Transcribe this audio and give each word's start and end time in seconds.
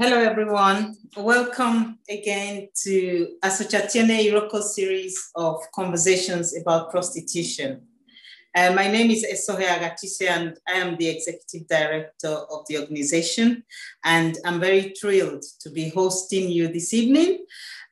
Hello, 0.00 0.16
everyone. 0.16 0.96
Welcome 1.16 1.98
again 2.08 2.68
to 2.84 3.34
Associazione 3.44 4.30
Iroko 4.30 4.62
series 4.62 5.28
of 5.34 5.56
conversations 5.74 6.56
about 6.56 6.92
prostitution. 6.92 7.82
Uh, 8.54 8.74
my 8.76 8.86
name 8.86 9.10
is 9.10 9.26
Esohe 9.26 9.66
Aghatise, 9.66 10.30
and 10.30 10.56
I 10.68 10.74
am 10.74 10.96
the 10.98 11.08
executive 11.08 11.66
director 11.66 12.28
of 12.28 12.64
the 12.68 12.78
organization. 12.78 13.64
And 14.04 14.38
I'm 14.44 14.60
very 14.60 14.94
thrilled 15.00 15.42
to 15.62 15.68
be 15.68 15.88
hosting 15.88 16.48
you 16.48 16.68
this 16.68 16.94
evening. 16.94 17.44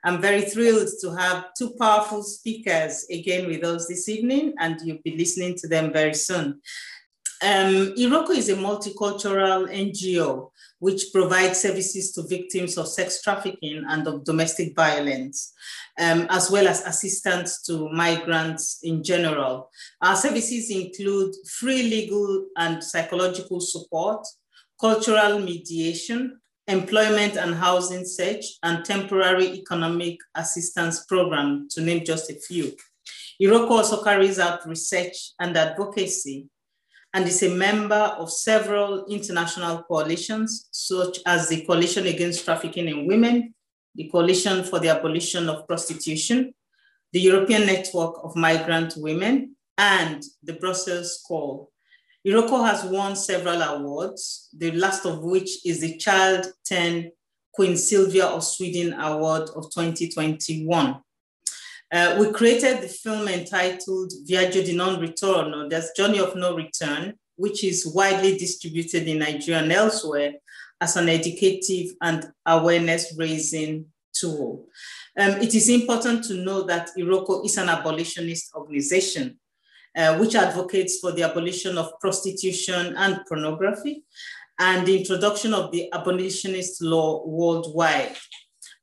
I'm 0.05 0.21
very 0.21 0.43
thrilled 0.43 0.91
to 1.01 1.11
have 1.17 1.47
two 1.59 1.75
powerful 1.77 2.23
speakers 2.23 3.05
again 3.11 3.49
with 3.49 3.65
us 3.65 3.89
this 3.89 4.09
evening, 4.09 4.55
and 4.61 4.81
you'll 4.85 5.03
be 5.03 5.17
listening 5.17 5.57
to 5.57 5.67
them 5.67 5.93
very 5.93 6.15
soon. 6.15 6.61
Um, 7.43 7.95
Iroko 7.99 8.31
is 8.31 8.49
a 8.49 8.55
multicultural 8.55 9.69
NGO 9.69 10.53
which 10.79 11.05
provides 11.13 11.61
services 11.61 12.13
to 12.13 12.23
victims 12.23 12.77
of 12.77 12.89
sex 12.89 13.23
trafficking 13.23 13.85
and 13.89 14.07
of 14.07 14.25
domestic 14.25 14.75
violence, 14.75 15.53
um, 15.99 16.27
as 16.31 16.51
well 16.51 16.69
as 16.69 16.85
assistance 16.85 17.63
to 17.63 17.89
migrants 17.91 18.81
in 18.83 19.03
general. 19.03 19.71
Our 20.03 20.17
services 20.17 20.71
include 20.71 21.35
free 21.49 21.83
legal 21.83 22.47
and 22.57 22.83
psychological 22.83 23.61
support, 23.61 24.27
cultural 24.81 25.39
mediation, 25.39 26.41
employment 26.69 27.37
and 27.37 27.55
housing 27.55 28.05
search, 28.05 28.45
and 28.63 28.85
temporary 28.85 29.53
economic 29.55 30.19
assistance 30.35 31.05
program, 31.07 31.69
to 31.71 31.81
name 31.81 32.05
just 32.05 32.31
a 32.31 32.35
few. 32.35 32.73
Iroko 33.41 33.71
also 33.71 34.03
carries 34.03 34.39
out 34.39 34.67
research 34.67 35.33
and 35.39 35.57
advocacy 35.57 36.49
and 37.17 37.27
is 37.27 37.43
a 37.43 37.49
member 37.49 37.95
of 37.95 38.31
several 38.31 39.07
international 39.07 39.83
coalitions, 39.85 40.69
such 40.71 41.21
as 41.25 41.49
the 41.49 41.65
Coalition 41.65 42.07
Against 42.07 42.45
Trafficking 42.45 42.89
in 42.89 43.07
Women, 43.07 43.55
the 43.95 44.07
Coalition 44.11 44.63
for 44.63 44.81
the 44.81 44.91
Abolition 44.91 45.49
of 45.49 45.67
Prostitution, 45.67 46.53
the 47.15 47.21
European 47.21 47.65
Network 47.65 48.23
of 48.23 48.37
Migrant 48.37 48.99
Women, 48.99 49.57
and 49.79 50.23
the 50.43 50.53
Brussels 50.53 51.25
Call. 51.27 51.71
Iroko 52.27 52.67
has 52.67 52.85
won 52.85 53.17
several 53.17 53.63
awards, 53.63 54.51
the 54.55 54.73
last 54.73 55.07
of 55.07 55.23
which 55.23 55.65
is 55.65 55.81
the 55.81 55.97
Child 55.97 56.45
10 56.67 57.13
Queen 57.55 57.79
Sylvia 57.79 58.27
of 58.27 58.45
Sweden 58.45 58.93
Award 58.93 59.49
of 59.57 59.71
2021. 59.73 61.01
Uh, 61.93 62.17
we 62.19 62.33
created 62.33 62.81
the 62.83 62.89
film 62.89 63.29
entitled 63.29 64.13
Viaggio 64.29 64.65
di 64.65 64.75
non 64.75 64.99
ritorno, 65.01 65.69
that's 65.71 65.93
Journey 65.97 66.19
of 66.19 66.35
No 66.35 66.57
Return, 66.57 67.15
which 67.37 67.63
is 67.63 67.87
widely 67.87 68.37
distributed 68.37 69.07
in 69.07 69.19
Nigeria 69.21 69.63
and 69.63 69.73
elsewhere 69.73 70.33
as 70.81 70.97
an 70.97 71.09
educative 71.09 71.93
and 72.03 72.29
awareness 72.45 73.15
raising 73.17 73.87
tool. 74.13 74.67
Um, 75.19 75.41
it 75.41 75.55
is 75.55 75.69
important 75.69 76.25
to 76.25 76.35
know 76.35 76.63
that 76.63 76.91
Iroko 76.99 77.45
is 77.45 77.57
an 77.57 77.69
abolitionist 77.69 78.53
organization, 78.55 79.39
uh, 79.97 80.19
which 80.19 80.35
advocates 80.35 80.99
for 80.99 81.13
the 81.13 81.23
abolition 81.23 81.79
of 81.79 81.99
prostitution 82.01 82.95
and 82.97 83.21
pornography 83.29 84.05
and 84.59 84.87
the 84.87 84.99
introduction 84.99 85.55
of 85.55 85.71
the 85.71 85.89
abolitionist 85.93 86.83
law 86.83 87.25
worldwide 87.27 88.17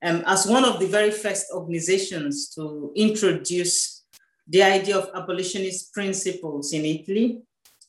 um, 0.03 0.23
as 0.27 0.45
one 0.45 0.65
of 0.65 0.79
the 0.79 0.87
very 0.87 1.11
first 1.11 1.47
organizations 1.53 2.49
to 2.55 2.91
introduce 2.95 4.03
the 4.47 4.61
idea 4.61 4.97
of 4.97 5.09
abolitionist 5.15 5.93
principles 5.93 6.73
in 6.73 6.83
Italy, 6.83 7.41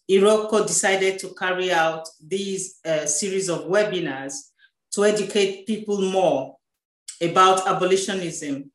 Iroko 0.08 0.64
decided 0.64 1.18
to 1.18 1.34
carry 1.34 1.72
out 1.72 2.06
these 2.24 2.78
uh, 2.84 3.06
series 3.06 3.48
of 3.48 3.62
webinars 3.62 4.34
to 4.92 5.04
educate 5.04 5.66
people 5.66 6.00
more 6.00 6.56
about 7.20 7.66
abolitionism. 7.66 8.70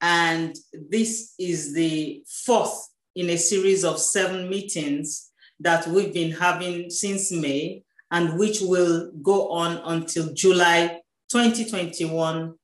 And 0.00 0.56
this 0.72 1.34
is 1.38 1.72
the 1.72 2.24
fourth 2.44 2.88
in 3.14 3.30
a 3.30 3.36
series 3.36 3.84
of 3.84 4.00
seven 4.00 4.48
meetings 4.50 5.30
that 5.60 5.86
we've 5.86 6.12
been 6.12 6.32
having 6.32 6.90
since 6.90 7.30
May 7.30 7.84
and 8.10 8.38
which 8.38 8.60
will 8.60 9.12
go 9.22 9.50
on 9.50 9.80
until 9.84 10.32
July 10.34 11.00
2021 11.30 12.54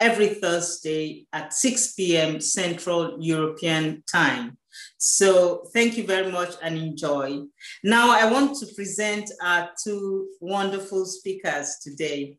every 0.00 0.28
Thursday 0.28 1.26
at 1.32 1.52
6 1.52 1.94
p.m. 1.94 2.40
Central 2.40 3.16
European 3.20 4.02
Time. 4.10 4.58
So 4.96 5.64
thank 5.72 5.96
you 5.96 6.06
very 6.06 6.30
much 6.30 6.54
and 6.62 6.78
enjoy. 6.78 7.42
Now 7.82 8.10
I 8.10 8.30
want 8.30 8.56
to 8.58 8.66
present 8.74 9.30
our 9.42 9.70
two 9.82 10.28
wonderful 10.40 11.04
speakers 11.04 11.76
today. 11.82 12.36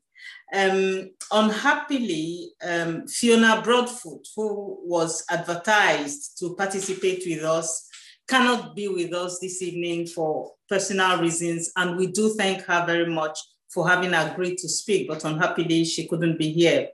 Um, 0.53 1.11
unhappily, 1.31 2.51
um, 2.63 3.07
Fiona 3.07 3.61
Broadfoot, 3.61 4.27
who 4.35 4.79
was 4.83 5.23
advertised 5.29 6.37
to 6.39 6.55
participate 6.55 7.23
with 7.25 7.43
us, 7.43 7.87
cannot 8.27 8.75
be 8.75 8.87
with 8.87 9.13
us 9.13 9.39
this 9.39 9.61
evening 9.61 10.05
for 10.05 10.53
personal 10.67 11.19
reasons, 11.19 11.71
and 11.75 11.97
we 11.97 12.07
do 12.07 12.33
thank 12.35 12.61
her 12.63 12.85
very 12.85 13.11
much 13.11 13.39
for 13.73 13.87
having 13.87 14.13
agreed 14.13 14.57
to 14.57 14.69
speak, 14.69 15.07
but 15.07 15.23
unhappily 15.23 15.83
she 15.83 16.07
couldn't 16.07 16.37
be 16.37 16.51
here. 16.51 16.89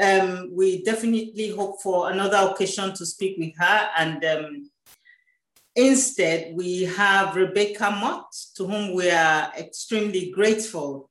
Um, 0.00 0.50
we 0.52 0.82
definitely 0.82 1.50
hope 1.50 1.82
for 1.82 2.10
another 2.10 2.50
occasion 2.50 2.92
to 2.94 3.06
speak 3.06 3.36
with 3.38 3.52
her. 3.58 3.88
And 3.96 4.24
um, 4.24 4.70
instead, 5.76 6.54
we 6.54 6.84
have 6.84 7.36
Rebecca 7.36 7.90
Mott, 7.90 8.32
to 8.56 8.66
whom 8.66 8.94
we 8.94 9.10
are 9.10 9.52
extremely 9.58 10.30
grateful 10.30 11.10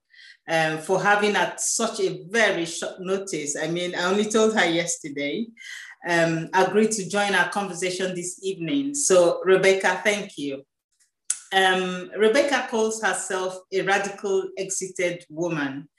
um, 0.50 0.80
for 0.80 1.02
having 1.02 1.36
at 1.36 1.62
such 1.62 2.00
a 2.00 2.26
very 2.30 2.66
short 2.66 3.00
notice. 3.00 3.56
I 3.56 3.68
mean, 3.68 3.96
I 3.96 4.06
only 4.06 4.26
told 4.26 4.56
her 4.56 4.66
yesterday, 4.66 5.48
um, 6.08 6.50
agreed 6.54 6.92
to 6.92 7.08
join 7.08 7.36
our 7.36 7.50
conversation 7.50 8.16
this 8.16 8.40
evening. 8.44 8.96
So, 8.96 9.42
Rebecca, 9.46 10.02
thank 10.04 10.38
you. 10.38 10.64
Um, 11.54 12.10
Rebecca 12.18 12.68
calls 12.70 13.02
herself 13.02 13.60
a 13.74 13.82
radical 13.82 14.50
exited 14.58 15.26
woman 15.30 15.90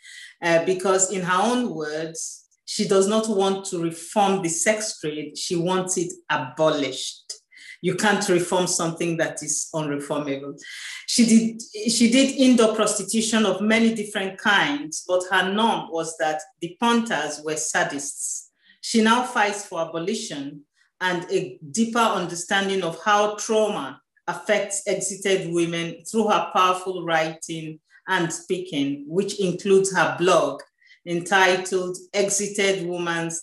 uh, 0.42 0.64
because, 0.64 1.12
in 1.12 1.22
her 1.22 1.42
own 1.42 1.74
words, 1.74 2.41
she 2.72 2.88
does 2.88 3.06
not 3.06 3.28
want 3.28 3.66
to 3.66 3.82
reform 3.82 4.40
the 4.40 4.48
sex 4.48 4.98
trade, 4.98 5.36
she 5.36 5.54
wants 5.56 5.98
it 5.98 6.10
abolished. 6.30 7.34
You 7.82 7.96
can't 7.96 8.26
reform 8.30 8.66
something 8.66 9.18
that 9.18 9.42
is 9.42 9.68
unreformable. 9.74 10.58
She 11.06 11.26
did, 11.26 11.90
she 11.92 12.10
did 12.10 12.34
indoor 12.34 12.74
prostitution 12.74 13.44
of 13.44 13.60
many 13.60 13.92
different 13.92 14.38
kinds, 14.38 15.04
but 15.06 15.22
her 15.30 15.52
norm 15.52 15.90
was 15.90 16.16
that 16.16 16.40
the 16.62 16.74
punters 16.80 17.42
were 17.44 17.56
sadists. 17.56 18.46
She 18.80 19.02
now 19.02 19.24
fights 19.24 19.66
for 19.66 19.86
abolition 19.86 20.62
and 21.02 21.26
a 21.30 21.58
deeper 21.72 21.98
understanding 21.98 22.84
of 22.84 22.98
how 23.04 23.34
trauma 23.34 24.00
affects 24.26 24.82
exited 24.86 25.52
women 25.52 26.02
through 26.10 26.28
her 26.28 26.48
powerful 26.54 27.04
writing 27.04 27.80
and 28.08 28.32
speaking, 28.32 29.04
which 29.08 29.38
includes 29.38 29.94
her 29.94 30.16
blog, 30.18 30.62
entitled 31.06 31.96
Exited 32.14 32.86
Woman's 32.86 33.42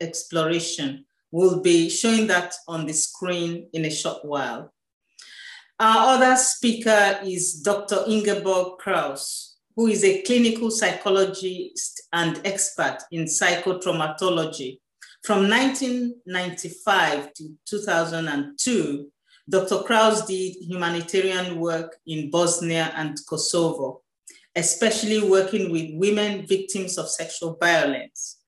Exploration. 0.00 1.04
We'll 1.30 1.60
be 1.60 1.88
showing 1.88 2.26
that 2.28 2.54
on 2.66 2.86
the 2.86 2.92
screen 2.92 3.68
in 3.72 3.84
a 3.84 3.90
short 3.90 4.24
while. 4.24 4.72
Our 5.78 6.16
other 6.16 6.36
speaker 6.36 7.20
is 7.24 7.62
Dr. 7.62 8.04
Ingeborg 8.06 8.78
Kraus, 8.78 9.56
who 9.76 9.86
is 9.86 10.04
a 10.04 10.22
clinical 10.22 10.70
psychologist 10.70 12.02
and 12.12 12.40
expert 12.44 12.98
in 13.12 13.24
psychotraumatology. 13.24 14.80
From 15.22 15.48
1995 15.48 17.32
to 17.34 17.54
2002, 17.66 19.10
Dr. 19.48 19.78
Kraus 19.78 20.26
did 20.26 20.56
humanitarian 20.60 21.58
work 21.58 21.96
in 22.06 22.30
Bosnia 22.30 22.92
and 22.94 23.18
Kosovo 23.28 24.02
especially 24.56 25.22
working 25.22 25.70
with 25.70 25.90
women 25.94 26.46
victims 26.46 26.98
of 26.98 27.08
sexual 27.08 27.56
violence, 27.60 28.38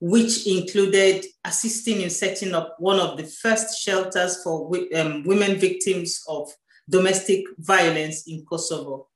which 0.00 0.46
included 0.46 1.24
assisting 1.44 2.00
in 2.00 2.10
setting 2.10 2.54
up 2.54 2.76
one 2.78 2.98
of 2.98 3.16
the 3.16 3.24
first 3.24 3.80
shelters 3.80 4.42
for 4.42 4.70
um, 4.96 5.22
women 5.24 5.56
victims 5.56 6.22
of 6.28 6.50
domestic 6.88 7.44
violence 7.58 8.26
in 8.26 8.44
Kosovo. 8.44 9.08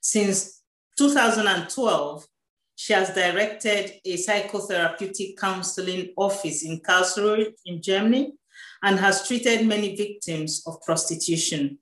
Since 0.00 0.62
2012, 0.96 2.26
she 2.76 2.94
has 2.94 3.10
directed 3.10 3.92
a 4.06 4.16
psychotherapeutic 4.16 5.36
counseling 5.36 6.14
office 6.16 6.64
in 6.64 6.80
Karlsruhe 6.80 7.52
in 7.66 7.82
Germany 7.82 8.32
and 8.82 8.98
has 8.98 9.26
treated 9.26 9.66
many 9.66 9.94
victims 9.94 10.62
of 10.66 10.80
prostitution. 10.82 11.78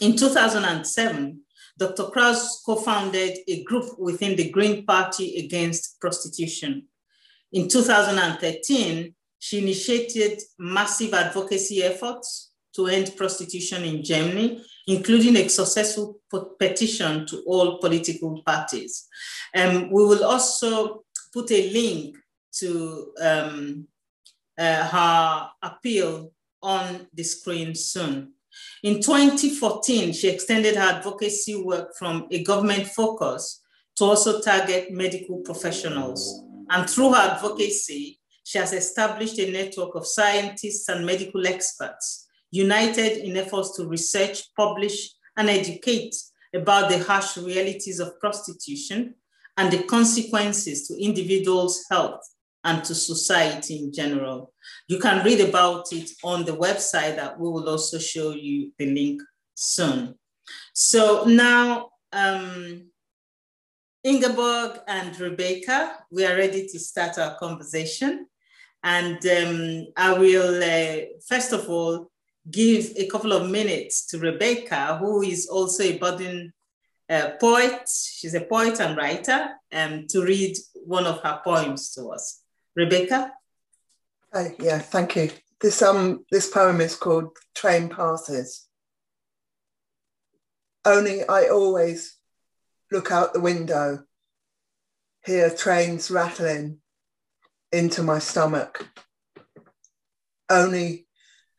In 0.00 0.16
2007, 0.16 1.41
Dr. 1.82 2.10
Kraus 2.10 2.62
co-founded 2.64 3.38
a 3.48 3.64
group 3.64 3.98
within 3.98 4.36
the 4.36 4.50
Green 4.50 4.86
Party 4.86 5.44
against 5.44 6.00
prostitution. 6.00 6.86
In 7.52 7.68
2013, 7.68 9.14
she 9.38 9.58
initiated 9.58 10.40
massive 10.58 11.12
advocacy 11.12 11.82
efforts 11.82 12.52
to 12.76 12.86
end 12.86 13.12
prostitution 13.16 13.82
in 13.82 14.04
Germany, 14.04 14.64
including 14.86 15.36
a 15.36 15.48
successful 15.48 16.20
petition 16.58 17.26
to 17.26 17.42
all 17.46 17.78
political 17.78 18.40
parties. 18.46 19.08
Um, 19.54 19.90
we 19.90 20.04
will 20.04 20.24
also 20.24 21.04
put 21.32 21.50
a 21.50 21.70
link 21.72 22.16
to 22.58 23.12
um, 23.20 23.88
uh, 24.56 24.84
her 24.86 25.50
appeal 25.62 26.32
on 26.62 27.08
the 27.12 27.24
screen 27.24 27.74
soon. 27.74 28.34
In 28.82 29.00
2014, 29.00 30.12
she 30.12 30.28
extended 30.28 30.76
her 30.76 30.96
advocacy 30.96 31.56
work 31.56 31.94
from 31.96 32.26
a 32.30 32.42
government 32.42 32.86
focus 32.86 33.62
to 33.96 34.04
also 34.04 34.40
target 34.40 34.90
medical 34.90 35.38
professionals. 35.38 36.42
And 36.70 36.88
through 36.88 37.12
her 37.12 37.30
advocacy, 37.34 38.18
she 38.44 38.58
has 38.58 38.72
established 38.72 39.38
a 39.38 39.50
network 39.50 39.94
of 39.94 40.06
scientists 40.06 40.88
and 40.88 41.06
medical 41.06 41.46
experts 41.46 42.26
united 42.50 43.24
in 43.24 43.36
efforts 43.36 43.74
to 43.76 43.86
research, 43.86 44.42
publish, 44.54 45.10
and 45.36 45.48
educate 45.48 46.14
about 46.54 46.90
the 46.90 46.98
harsh 46.98 47.38
realities 47.38 47.98
of 47.98 48.20
prostitution 48.20 49.14
and 49.56 49.72
the 49.72 49.82
consequences 49.84 50.86
to 50.86 51.02
individuals' 51.02 51.84
health 51.90 52.20
and 52.64 52.84
to 52.84 52.94
society 52.94 53.78
in 53.78 53.92
general. 53.92 54.52
You 54.88 54.98
can 54.98 55.24
read 55.24 55.40
about 55.40 55.92
it 55.92 56.10
on 56.22 56.44
the 56.44 56.56
website 56.56 57.16
that 57.16 57.38
we 57.38 57.48
will 57.48 57.68
also 57.68 57.98
show 57.98 58.30
you 58.30 58.72
the 58.78 58.86
link 58.94 59.22
soon. 59.54 60.14
So 60.72 61.24
now, 61.24 61.90
um, 62.12 62.88
Ingeborg 64.04 64.80
and 64.88 65.18
Rebecca, 65.18 65.98
we 66.10 66.24
are 66.24 66.36
ready 66.36 66.66
to 66.66 66.78
start 66.78 67.18
our 67.18 67.36
conversation. 67.38 68.26
And 68.82 69.24
um, 69.26 69.86
I 69.96 70.18
will, 70.18 70.62
uh, 70.62 71.04
first 71.28 71.52
of 71.52 71.68
all, 71.68 72.10
give 72.50 72.92
a 72.96 73.06
couple 73.06 73.32
of 73.32 73.48
minutes 73.48 74.06
to 74.06 74.18
Rebecca, 74.18 74.96
who 74.98 75.22
is 75.22 75.46
also 75.46 75.84
a 75.84 75.98
budding 75.98 76.52
uh, 77.08 77.30
poet. 77.40 77.88
She's 77.88 78.34
a 78.34 78.40
poet 78.40 78.80
and 78.80 78.96
writer, 78.96 79.50
um, 79.72 80.06
to 80.08 80.22
read 80.24 80.56
one 80.84 81.06
of 81.06 81.20
her 81.22 81.40
poems 81.44 81.92
to 81.94 82.08
us. 82.08 82.41
Rebecca? 82.74 83.32
Uh, 84.32 84.48
yeah, 84.58 84.78
thank 84.78 85.16
you. 85.16 85.30
This, 85.60 85.82
um, 85.82 86.24
this 86.30 86.50
poem 86.50 86.80
is 86.80 86.96
called 86.96 87.36
Train 87.54 87.88
Passes. 87.88 88.66
Only 90.84 91.26
I 91.28 91.48
always 91.48 92.16
look 92.90 93.12
out 93.12 93.32
the 93.32 93.40
window, 93.40 94.04
hear 95.24 95.50
trains 95.50 96.10
rattling 96.10 96.78
into 97.70 98.02
my 98.02 98.18
stomach. 98.18 98.88
Only 100.50 101.06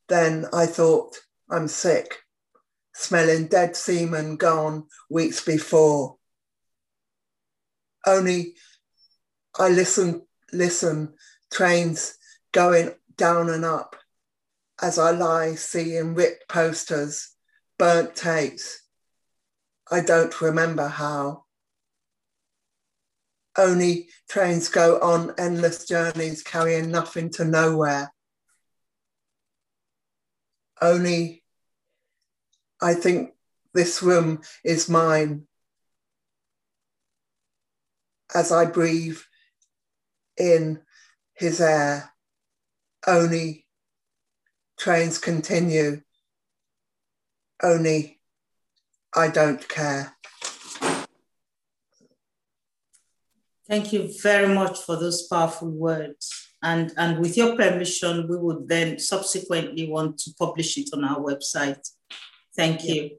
then 0.10 0.46
I 0.52 0.66
thought, 0.66 1.18
I'm 1.50 1.68
sick, 1.68 2.20
smelling 2.94 3.48
dead 3.48 3.76
semen 3.76 4.36
gone 4.36 4.88
weeks 5.10 5.44
before. 5.44 6.18
Only 8.06 8.56
I 9.58 9.70
listen, 9.70 10.24
listen, 10.54 11.14
trains 11.52 12.18
going 12.52 12.92
down 13.18 13.50
and 13.50 13.66
up 13.66 13.96
as 14.82 15.00
I 15.00 15.12
lie 15.12 15.56
seeing 15.56 16.16
ripped 16.16 16.50
posters, 16.50 17.36
burnt 17.78 18.16
tapes. 18.16 18.82
I 19.90 20.02
don't 20.02 20.42
remember 20.42 20.88
how. 20.88 21.46
Only 23.58 24.10
trains 24.28 24.70
go 24.70 25.00
on 25.00 25.36
endless 25.38 25.86
journeys 25.86 26.42
carrying 26.42 26.90
nothing 26.90 27.30
to 27.32 27.46
nowhere. 27.46 28.12
Only 30.82 31.44
I 32.82 32.96
think 32.96 33.34
this 33.74 34.02
room 34.02 34.42
is 34.66 34.90
mine. 34.90 35.48
As 38.34 38.52
I 38.52 38.66
breathe 38.66 39.20
in 40.38 40.82
his 41.34 41.60
air, 41.62 42.14
only 43.08 43.66
trains 44.78 45.18
continue, 45.18 46.02
only 47.62 48.20
I 49.16 49.28
don't 49.30 49.68
care. 49.68 50.16
Thank 53.68 53.94
you 53.94 54.10
very 54.22 54.54
much 54.54 54.80
for 54.80 54.98
those 54.98 55.24
powerful 55.28 55.70
words. 55.70 56.50
And, 56.62 56.94
and 56.98 57.20
with 57.20 57.38
your 57.38 57.56
permission, 57.56 58.28
we 58.28 58.38
would 58.38 58.68
then 58.68 59.00
subsequently 59.00 59.90
want 59.90 60.18
to 60.20 60.34
publish 60.38 60.78
it 60.78 60.90
on 60.94 61.04
our 61.04 61.20
website. 61.20 61.90
Thank 62.56 62.84
you. 62.84 63.18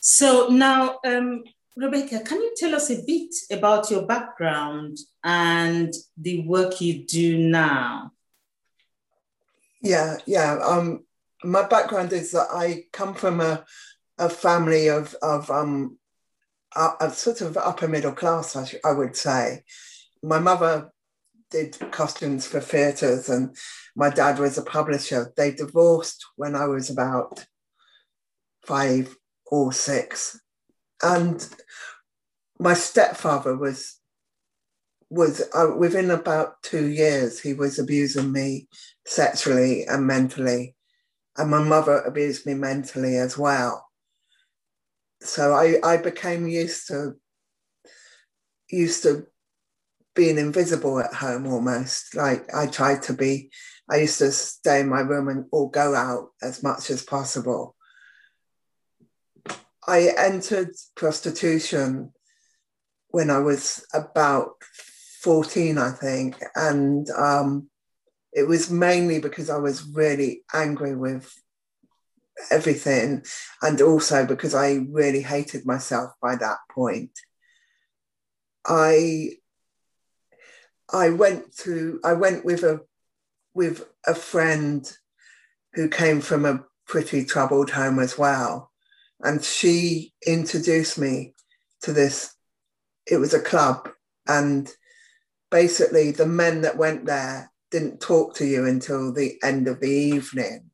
So 0.00 0.48
now, 0.48 0.98
um, 1.04 1.44
Rebecca, 1.76 2.20
can 2.20 2.40
you 2.40 2.54
tell 2.56 2.74
us 2.74 2.90
a 2.90 3.02
bit 3.06 3.34
about 3.50 3.90
your 3.90 4.06
background 4.06 4.98
and 5.22 5.92
the 6.16 6.46
work 6.46 6.80
you 6.80 7.04
do 7.04 7.38
now? 7.38 8.12
Yeah, 9.80 10.18
yeah. 10.26 10.58
Um, 10.64 11.04
my 11.44 11.66
background 11.66 12.12
is 12.12 12.32
that 12.32 12.48
I 12.52 12.84
come 12.92 13.14
from 13.14 13.40
a, 13.40 13.64
a 14.18 14.28
family 14.28 14.88
of, 14.88 15.14
of 15.22 15.50
um, 15.50 15.96
a, 16.74 16.90
a 17.00 17.10
sort 17.10 17.40
of 17.40 17.56
upper 17.56 17.88
middle 17.88 18.12
class, 18.12 18.56
I, 18.56 18.66
I 18.84 18.92
would 18.92 19.16
say. 19.16 19.64
My 20.22 20.38
mother 20.38 20.90
did 21.50 21.78
costumes 21.90 22.46
for 22.46 22.60
theatres 22.60 23.28
and 23.28 23.56
my 23.96 24.10
dad 24.10 24.38
was 24.38 24.58
a 24.58 24.62
publisher. 24.62 25.32
They 25.36 25.52
divorced 25.52 26.24
when 26.36 26.54
I 26.54 26.66
was 26.66 26.90
about 26.90 27.44
five 28.66 29.16
or 29.46 29.72
six. 29.72 30.39
And 31.02 31.46
my 32.58 32.74
stepfather 32.74 33.56
was 33.56 33.96
was 35.12 35.42
uh, 35.54 35.74
within 35.76 36.08
about 36.08 36.62
two 36.62 36.86
years 36.86 37.40
he 37.40 37.52
was 37.52 37.80
abusing 37.80 38.30
me 38.30 38.68
sexually 39.04 39.84
and 39.86 40.06
mentally 40.06 40.76
and 41.36 41.50
my 41.50 41.60
mother 41.60 41.98
abused 42.02 42.46
me 42.46 42.54
mentally 42.54 43.16
as 43.16 43.36
well 43.36 43.88
so 45.20 45.52
i 45.52 45.80
i 45.82 45.96
became 45.96 46.46
used 46.46 46.86
to 46.86 47.16
used 48.68 49.02
to 49.02 49.26
being 50.14 50.38
invisible 50.38 51.00
at 51.00 51.14
home 51.14 51.46
almost. 51.46 52.14
Like 52.14 52.52
I 52.54 52.66
tried 52.66 53.02
to 53.02 53.12
be, 53.12 53.50
I 53.88 53.96
used 53.96 54.18
to 54.18 54.30
stay 54.32 54.80
in 54.80 54.88
my 54.88 55.00
room 55.00 55.28
and 55.28 55.46
or 55.52 55.70
go 55.70 55.94
out 55.94 56.30
as 56.42 56.62
much 56.62 56.90
as 56.90 57.02
possible. 57.02 57.76
I 59.86 60.12
entered 60.16 60.74
prostitution 60.94 62.12
when 63.08 63.30
I 63.30 63.38
was 63.38 63.84
about 63.92 64.62
14, 65.22 65.78
I 65.78 65.90
think. 65.90 66.36
And 66.54 67.08
um, 67.10 67.68
it 68.32 68.46
was 68.46 68.70
mainly 68.70 69.20
because 69.20 69.50
I 69.50 69.58
was 69.58 69.86
really 69.86 70.42
angry 70.52 70.94
with 70.94 71.32
everything 72.50 73.24
and 73.62 73.80
also 73.80 74.24
because 74.24 74.54
I 74.54 74.86
really 74.90 75.22
hated 75.22 75.66
myself 75.66 76.12
by 76.22 76.36
that 76.36 76.58
point. 76.72 77.10
I 78.66 79.32
I 80.92 81.10
went 81.10 81.56
to 81.58 82.00
I 82.04 82.14
went 82.14 82.44
with 82.44 82.62
a 82.62 82.80
with 83.54 83.88
a 84.06 84.14
friend 84.14 84.90
who 85.74 85.88
came 85.88 86.20
from 86.20 86.44
a 86.44 86.64
pretty 86.86 87.24
troubled 87.24 87.70
home 87.70 87.98
as 87.98 88.18
well. 88.18 88.69
And 89.22 89.44
she 89.44 90.12
introduced 90.26 90.98
me 90.98 91.34
to 91.82 91.92
this. 91.92 92.34
It 93.06 93.16
was 93.16 93.34
a 93.34 93.42
club, 93.42 93.88
and 94.26 94.70
basically, 95.50 96.12
the 96.12 96.26
men 96.26 96.62
that 96.62 96.76
went 96.76 97.06
there 97.06 97.50
didn't 97.70 98.00
talk 98.00 98.34
to 98.34 98.46
you 98.46 98.66
until 98.66 99.12
the 99.12 99.38
end 99.42 99.68
of 99.68 99.80
the 99.80 99.90
evening. 99.90 100.70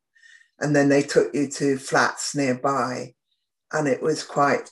And 0.58 0.74
then 0.74 0.88
they 0.88 1.02
took 1.02 1.34
you 1.34 1.48
to 1.48 1.76
flats 1.76 2.34
nearby. 2.34 3.14
And 3.72 3.86
it 3.86 4.02
was 4.02 4.22
quite, 4.22 4.70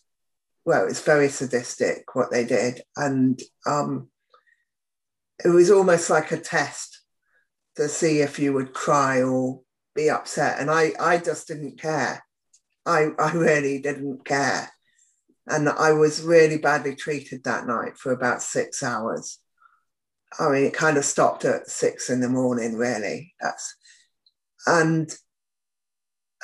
well, 0.64 0.82
it 0.82 0.88
was 0.88 1.00
very 1.00 1.28
sadistic 1.28 2.14
what 2.14 2.30
they 2.30 2.44
did. 2.44 2.80
And 2.96 3.40
um, 3.66 4.08
it 5.44 5.48
was 5.48 5.70
almost 5.70 6.08
like 6.08 6.32
a 6.32 6.38
test 6.38 7.00
to 7.76 7.88
see 7.88 8.20
if 8.20 8.38
you 8.38 8.52
would 8.52 8.72
cry 8.72 9.22
or 9.22 9.60
be 9.94 10.08
upset. 10.08 10.60
And 10.60 10.70
I, 10.70 10.92
I 10.98 11.18
just 11.18 11.48
didn't 11.48 11.78
care. 11.78 12.23
I, 12.86 13.08
I 13.18 13.32
really 13.32 13.78
didn't 13.80 14.24
care. 14.24 14.70
And 15.46 15.68
I 15.68 15.92
was 15.92 16.22
really 16.22 16.58
badly 16.58 16.94
treated 16.96 17.44
that 17.44 17.66
night 17.66 17.98
for 17.98 18.12
about 18.12 18.42
six 18.42 18.82
hours. 18.82 19.38
I 20.38 20.48
mean, 20.48 20.64
it 20.64 20.74
kind 20.74 20.96
of 20.96 21.04
stopped 21.04 21.44
at 21.44 21.68
six 21.68 22.10
in 22.10 22.20
the 22.20 22.28
morning, 22.28 22.76
really. 22.76 23.34
That's 23.40 23.76
and 24.66 25.14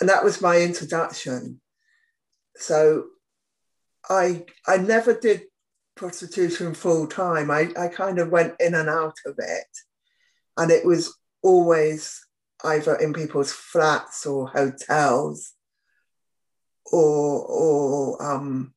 and 0.01 0.09
that 0.09 0.23
was 0.23 0.41
my 0.41 0.61
introduction. 0.61 1.61
So 2.57 3.07
I 4.09 4.45
I 4.67 4.77
never 4.77 5.15
did 5.15 5.45
prostitution 5.97 6.75
full 6.75 7.07
time. 7.07 7.51
I, 7.51 7.71
I 7.79 7.89
kind 7.89 8.19
of 8.19 8.31
went 8.31 8.55
in 8.59 8.75
and 8.75 8.89
out 8.89 9.17
of 9.27 9.35
it. 9.39 9.67
And 10.57 10.71
it 10.71 10.85
was 10.85 11.15
always 11.43 12.19
either 12.65 12.97
in 12.97 13.13
people's 13.13 13.53
flats 13.53 14.27
or 14.27 14.49
hotels 14.49 15.53
or 16.93 17.45
or 17.47 18.23
um, 18.23 18.75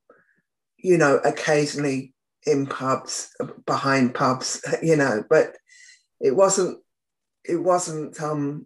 you 0.77 0.97
know 0.97 1.17
occasionally 1.23 2.13
in 2.45 2.67
pubs 2.67 3.29
behind 3.65 4.13
pubs 4.13 4.61
you 4.83 4.95
know 4.95 5.23
but 5.29 5.55
it 6.19 6.35
wasn't 6.35 6.77
it 7.45 7.57
wasn't 7.57 8.21
um 8.21 8.65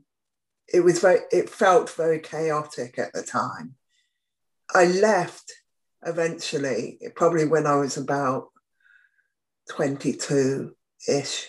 it 0.74 0.82
was 0.82 1.00
very 1.00 1.20
it 1.32 1.50
felt 1.50 1.89
very 1.92 2.20
chaotic 2.20 3.00
at 3.00 3.13
the 3.13 3.24
time. 3.24 3.75
I 4.74 4.86
left 4.86 5.54
eventually 6.06 7.00
probably 7.16 7.46
when 7.46 7.66
i 7.66 7.75
was 7.75 7.98
about 7.98 8.50
22 9.70 10.75
ish 11.10 11.48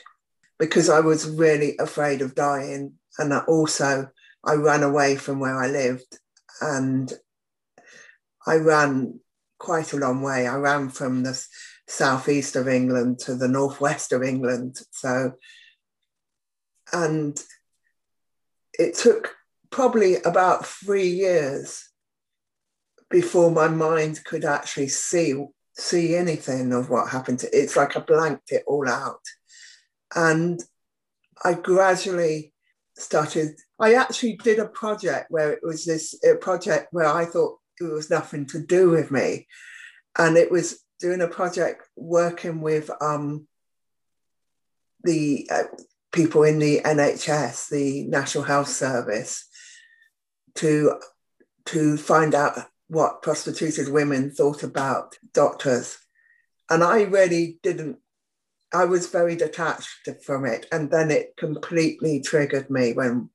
because 0.59 0.88
i 0.88 1.00
was 1.00 1.28
really 1.28 1.76
afraid 1.78 2.23
of 2.23 2.35
dying 2.35 2.93
and 3.19 3.33
also 3.47 4.09
i 4.45 4.55
ran 4.55 4.83
away 4.83 5.17
from 5.17 5.38
where 5.38 5.57
i 5.57 5.67
lived 5.67 6.19
and 6.61 7.12
i 8.49 8.57
ran 8.57 9.21
quite 9.59 9.93
a 9.93 9.97
long 9.97 10.23
way. 10.23 10.47
I 10.47 10.57
ran 10.57 10.88
from 10.88 11.23
the 11.23 11.47
southeast 11.87 12.57
of 12.57 12.69
england 12.69 13.19
to 13.21 13.35
the 13.35 13.49
northwest 13.49 14.12
of 14.12 14.23
england. 14.23 14.76
So 14.90 15.33
and 16.93 17.43
it 18.78 18.95
took 18.95 19.35
probably 19.71 20.17
about 20.23 20.67
three 20.67 21.09
years 21.09 21.88
before 23.11 23.50
my 23.50 23.69
mind 23.69 24.25
could 24.25 24.45
actually 24.45 24.88
see 24.88 25.45
see 25.75 26.17
anything 26.17 26.73
of 26.73 26.90
what 26.90 27.11
happened. 27.11 27.40
To 27.40 27.59
it's 27.59 27.76
like 27.76 27.97
I 27.97 28.00
blanked 28.00 28.52
it 28.52 28.64
all 28.67 28.88
out. 28.88 29.21
And 30.14 30.61
I 31.45 31.55
gradually 31.55 32.52
started 32.97 33.57
I 33.78 33.95
actually 33.95 34.37
did 34.37 34.59
a 34.59 34.67
project 34.67 35.31
where 35.31 35.52
it 35.52 35.61
was 35.62 35.85
this 35.85 36.14
project 36.40 36.88
where 36.93 37.07
I 37.07 37.25
thought 37.25 37.59
it 37.80 37.92
was 37.92 38.11
nothing 38.11 38.47
to 38.47 38.58
do 38.58 38.90
with 38.90 39.11
me 39.11 39.47
and 40.18 40.37
it 40.37 40.50
was 40.50 40.82
doing 41.00 41.20
a 41.20 41.28
project 41.28 41.87
working 41.97 42.61
with 42.61 42.90
um, 43.00 43.47
the 45.04 45.49
uh, 45.50 45.62
people 46.12 46.42
in 46.42 46.58
the 46.58 46.80
NHS, 46.80 47.68
the 47.68 48.04
National 48.04 48.44
Health 48.44 48.68
Service, 48.68 49.49
to 50.56 50.99
to 51.66 51.97
find 51.97 52.35
out 52.35 52.58
what 52.88 53.23
prostituted 53.23 53.90
women 53.90 54.30
thought 54.30 54.62
about 54.62 55.16
doctors. 55.35 55.99
And 56.70 56.82
I 56.82 57.02
really 57.02 57.58
didn't, 57.62 57.99
I 58.73 58.87
was 58.87 59.08
very 59.08 59.37
detached 59.37 60.08
from 60.25 60.47
it. 60.47 60.64
And 60.73 60.90
then 60.90 61.11
it 61.11 61.37
completely 61.37 62.20
triggered 62.20 62.70
me 62.70 62.94
when 62.94 63.28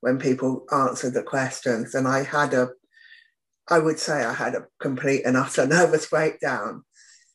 when 0.00 0.18
people 0.18 0.66
answered 0.70 1.14
the 1.14 1.22
questions. 1.22 1.94
And 1.94 2.06
I 2.06 2.22
had 2.22 2.54
a, 2.54 2.68
I 3.70 3.78
would 3.78 3.98
say 3.98 4.24
I 4.24 4.32
had 4.32 4.54
a 4.54 4.66
complete 4.80 5.22
and 5.24 5.36
utter 5.36 5.66
nervous 5.66 6.08
breakdown 6.08 6.84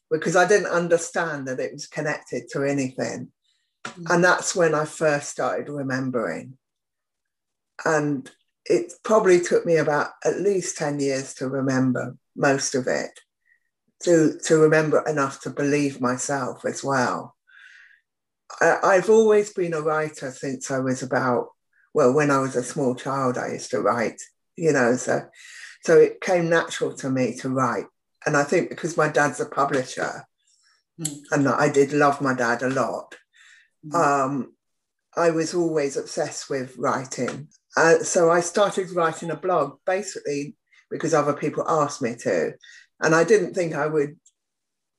because 0.10 0.36
I 0.36 0.48
didn't 0.48 0.68
understand 0.68 1.48
that 1.48 1.60
it 1.60 1.74
was 1.74 1.88
connected 1.88 2.50
to 2.52 2.63
anything. 2.63 3.32
Mm. 3.86 4.13
And 4.16 4.24
that's 4.24 4.56
when 4.56 4.75
I 4.75 4.86
first 4.86 5.30
started 5.30 5.70
remembering. 5.70 6.58
And 7.86 8.30
it 8.66 8.94
probably 9.04 9.42
took 9.42 9.66
me 9.66 9.78
about 9.78 10.12
at 10.24 10.40
least 10.40 10.78
10 10.78 11.00
years 11.00 11.34
to 11.36 11.50
remember 11.50 12.16
most 12.36 12.75
of 12.75 12.88
it, 12.88 13.12
to, 14.04 14.38
to 14.46 14.58
remember 14.58 15.04
enough 15.08 15.42
to 15.42 15.50
believe 15.50 16.00
myself 16.00 16.63
as 16.66 16.84
well. 16.84 17.36
I, 18.62 18.78
I've 18.84 19.10
always 19.10 19.52
been 19.52 19.74
a 19.74 19.82
writer 19.82 20.32
since 20.32 20.72
I 20.72 20.80
was 20.80 21.04
about, 21.04 21.48
well, 21.94 22.13
when 22.13 22.32
I 22.32 22.40
was 22.40 22.56
a 22.56 22.63
small 22.63 22.96
child, 22.96 23.38
I 23.38 23.54
used 23.54 23.72
to 23.72 23.82
write, 23.82 24.22
you 24.56 24.72
know, 24.72 24.96
so, 24.96 25.24
so 25.86 25.98
it 25.98 26.22
came 26.22 26.50
natural 26.50 26.94
to 26.96 27.10
me 27.10 27.36
to 27.38 27.50
write. 27.50 27.86
And 28.25 28.38
I 28.38 28.44
think 28.44 28.70
because 28.70 28.98
my 28.98 29.10
dad's 29.10 29.40
a 29.40 29.46
publisher, 29.46 30.25
mm. 31.00 31.18
and 31.32 31.48
I 31.48 31.70
did 31.70 31.94
love 31.94 32.22
my 32.22 32.34
dad 32.34 32.62
a 32.62 32.70
lot, 32.70 33.16
Mm. 33.88 33.96
Um, 33.96 34.54
I 35.16 35.32
was 35.32 35.54
always 35.54 35.98
obsessed 35.98 36.50
with 36.50 36.75
writing. 36.78 37.50
Uh, 37.78 38.00
so 38.00 38.32
I 38.32 38.40
started 38.40 38.92
writing 38.92 39.32
a 39.32 39.36
blog 39.36 39.78
basically 39.86 40.56
because 40.90 41.13
other 41.13 41.34
people 41.34 41.68
asked 41.68 42.02
me 42.02 42.16
to. 42.22 42.54
And 43.02 43.13
I 43.13 43.24
didn't 43.24 43.54
think 43.54 43.75
I 43.75 43.88
would 43.88 44.18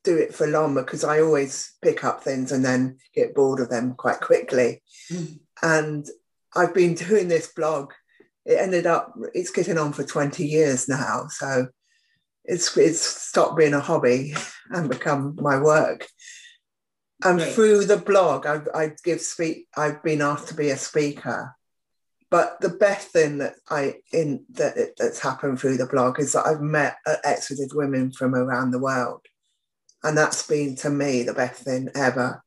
do 0.02 0.16
it 0.16 0.34
for 0.34 0.46
long 0.46 0.74
because 0.74 1.04
I 1.04 1.20
always 1.20 1.72
pick 1.82 2.04
up 2.04 2.22
things 2.22 2.52
and 2.52 2.64
then 2.64 2.98
get 3.14 3.34
bored 3.34 3.60
of 3.60 3.70
them 3.70 3.94
quite 3.94 4.20
quickly. 4.20 4.82
Mm. 5.10 5.40
And 5.62 6.06
I've 6.54 6.74
been 6.74 6.94
doing 6.94 7.28
this 7.28 7.52
blog. 7.54 7.92
It 8.44 8.58
ended 8.58 8.86
up, 8.86 9.14
it's 9.32 9.50
getting 9.50 9.78
on 9.78 9.92
for 9.92 10.04
20 10.04 10.44
years 10.46 10.88
now. 10.88 11.26
So 11.28 11.68
it's, 12.44 12.76
it's 12.76 13.00
stopped 13.00 13.56
being 13.56 13.74
a 13.74 13.80
hobby 13.80 14.34
and 14.70 14.88
become 14.88 15.36
my 15.40 15.58
work. 15.60 16.06
And 17.22 17.40
through 17.40 17.86
the 17.86 17.96
blog 17.96 18.44
I, 18.46 18.60
I 18.74 18.90
give 19.02 19.20
speak 19.20 19.68
i've 19.76 20.02
been 20.02 20.20
asked 20.20 20.48
to 20.48 20.54
be 20.54 20.70
a 20.70 20.76
speaker. 20.76 21.54
But 22.30 22.60
the 22.60 22.70
best 22.70 23.08
thing 23.08 23.38
that 23.38 23.54
i 23.70 23.94
in 24.12 24.44
that 24.50 24.94
that's 24.98 25.20
happened 25.20 25.58
through 25.58 25.78
the 25.78 25.86
blog 25.86 26.20
is 26.20 26.32
that 26.32 26.46
i've 26.46 26.60
met 26.60 26.96
uh, 27.06 27.16
exited 27.24 27.70
women 27.72 28.12
from 28.12 28.34
around 28.34 28.72
the 28.72 28.78
world. 28.78 29.22
And 30.02 30.18
that's 30.18 30.46
been 30.46 30.76
to 30.76 30.90
me 30.90 31.22
the 31.22 31.32
best 31.32 31.62
thing 31.62 31.88
ever 31.94 32.42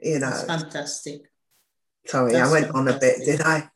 you 0.00 0.18
know. 0.18 0.30
that's 0.30 0.44
fantastic. 0.44 1.22
Sorry 2.06 2.32
that's 2.32 2.48
i 2.48 2.52
went 2.52 2.66
fantastic. 2.66 2.92
on 2.92 2.96
a 2.96 2.98
bit 2.98 3.24
did 3.24 3.40
i 3.42 3.68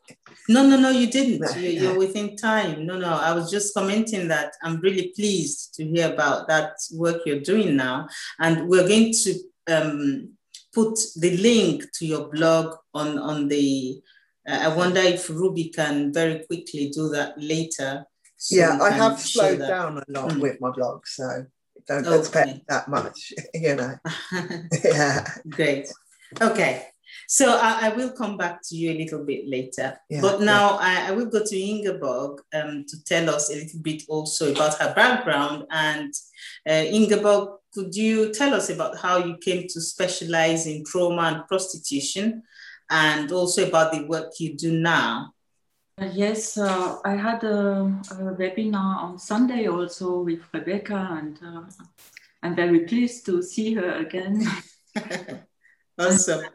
no 0.49 0.67
no 0.67 0.77
no 0.77 0.89
you 0.89 1.07
didn't 1.07 1.43
you, 1.55 1.69
you're 1.69 1.97
within 1.97 2.35
time 2.35 2.85
no 2.85 2.97
no 2.97 3.09
i 3.09 3.33
was 3.33 3.51
just 3.51 3.73
commenting 3.73 4.27
that 4.27 4.53
i'm 4.63 4.79
really 4.81 5.11
pleased 5.15 5.73
to 5.73 5.85
hear 5.85 6.11
about 6.11 6.47
that 6.47 6.73
work 6.93 7.21
you're 7.25 7.39
doing 7.39 7.75
now 7.75 8.07
and 8.39 8.67
we're 8.67 8.87
going 8.87 9.11
to 9.11 9.33
um, 9.67 10.29
put 10.73 10.97
the 11.17 11.37
link 11.37 11.83
to 11.93 12.05
your 12.05 12.29
blog 12.29 12.75
on, 12.93 13.17
on 13.17 13.47
the, 13.47 14.01
uh, 14.47 14.59
I 14.63 14.75
wonder 14.75 15.01
if 15.01 15.29
Ruby 15.29 15.69
can 15.69 16.13
very 16.13 16.45
quickly 16.45 16.89
do 16.89 17.09
that 17.09 17.33
later. 17.37 18.05
So 18.37 18.55
yeah, 18.55 18.79
I 18.81 18.91
have 18.91 19.19
slowed 19.19 19.59
down 19.59 19.97
a 19.99 20.03
lot 20.07 20.31
mm. 20.31 20.41
with 20.41 20.59
my 20.59 20.71
blog, 20.71 21.05
so 21.05 21.45
don't 21.87 22.07
okay. 22.07 22.19
expect 22.19 22.67
that 22.69 22.87
much, 22.87 23.33
you 23.53 23.75
know. 23.75 23.93
yeah. 24.83 25.27
Great. 25.47 25.91
Okay. 26.41 26.87
So 27.33 27.57
I, 27.57 27.87
I, 27.87 27.89
will 27.95 28.11
come 28.11 28.35
back 28.35 28.61
to 28.63 28.75
you 28.75 28.91
a 28.91 28.97
little 28.97 29.23
bit 29.23 29.47
later. 29.47 29.97
Yeah, 30.09 30.19
but 30.19 30.41
now 30.41 30.71
yeah. 30.71 30.79
I, 30.81 31.07
I, 31.07 31.11
will 31.11 31.27
go 31.27 31.41
to 31.41 31.57
Ingeborg 31.57 32.41
um, 32.53 32.83
to 32.89 33.03
tell 33.05 33.29
us 33.29 33.49
a 33.49 33.55
little 33.55 33.79
bit 33.79 34.03
also 34.09 34.51
about 34.51 34.77
her 34.79 34.93
background. 34.93 35.63
And 35.71 36.13
uh, 36.69 36.73
Ingeborg, 36.73 37.59
could 37.73 37.95
you 37.95 38.33
tell 38.33 38.53
us 38.53 38.69
about 38.69 38.97
how 38.97 39.23
you 39.23 39.37
came 39.37 39.69
to 39.69 39.79
specialize 39.79 40.67
in 40.67 40.83
trauma 40.83 41.21
and 41.21 41.47
prostitution 41.47 42.43
and 42.89 43.31
also 43.31 43.65
about 43.65 43.93
the 43.93 44.03
work 44.07 44.33
you 44.37 44.57
do 44.57 44.77
now? 44.77 45.33
Uh, 46.01 46.09
yes, 46.11 46.57
uh, 46.57 46.97
I 47.05 47.15
had 47.15 47.45
a, 47.45 47.83
a, 48.11 48.35
webinar 48.35 49.03
on 49.03 49.17
Sunday 49.17 49.67
also 49.67 50.19
with 50.19 50.41
Rebecca, 50.53 51.17
and 51.17 51.39
uh, 51.41 51.61
I'm 52.43 52.57
very 52.57 52.81
pleased 52.81 53.25
to 53.27 53.41
see 53.41 53.73
her 53.75 53.99
again. 54.05 54.45
awesome. 55.99 56.45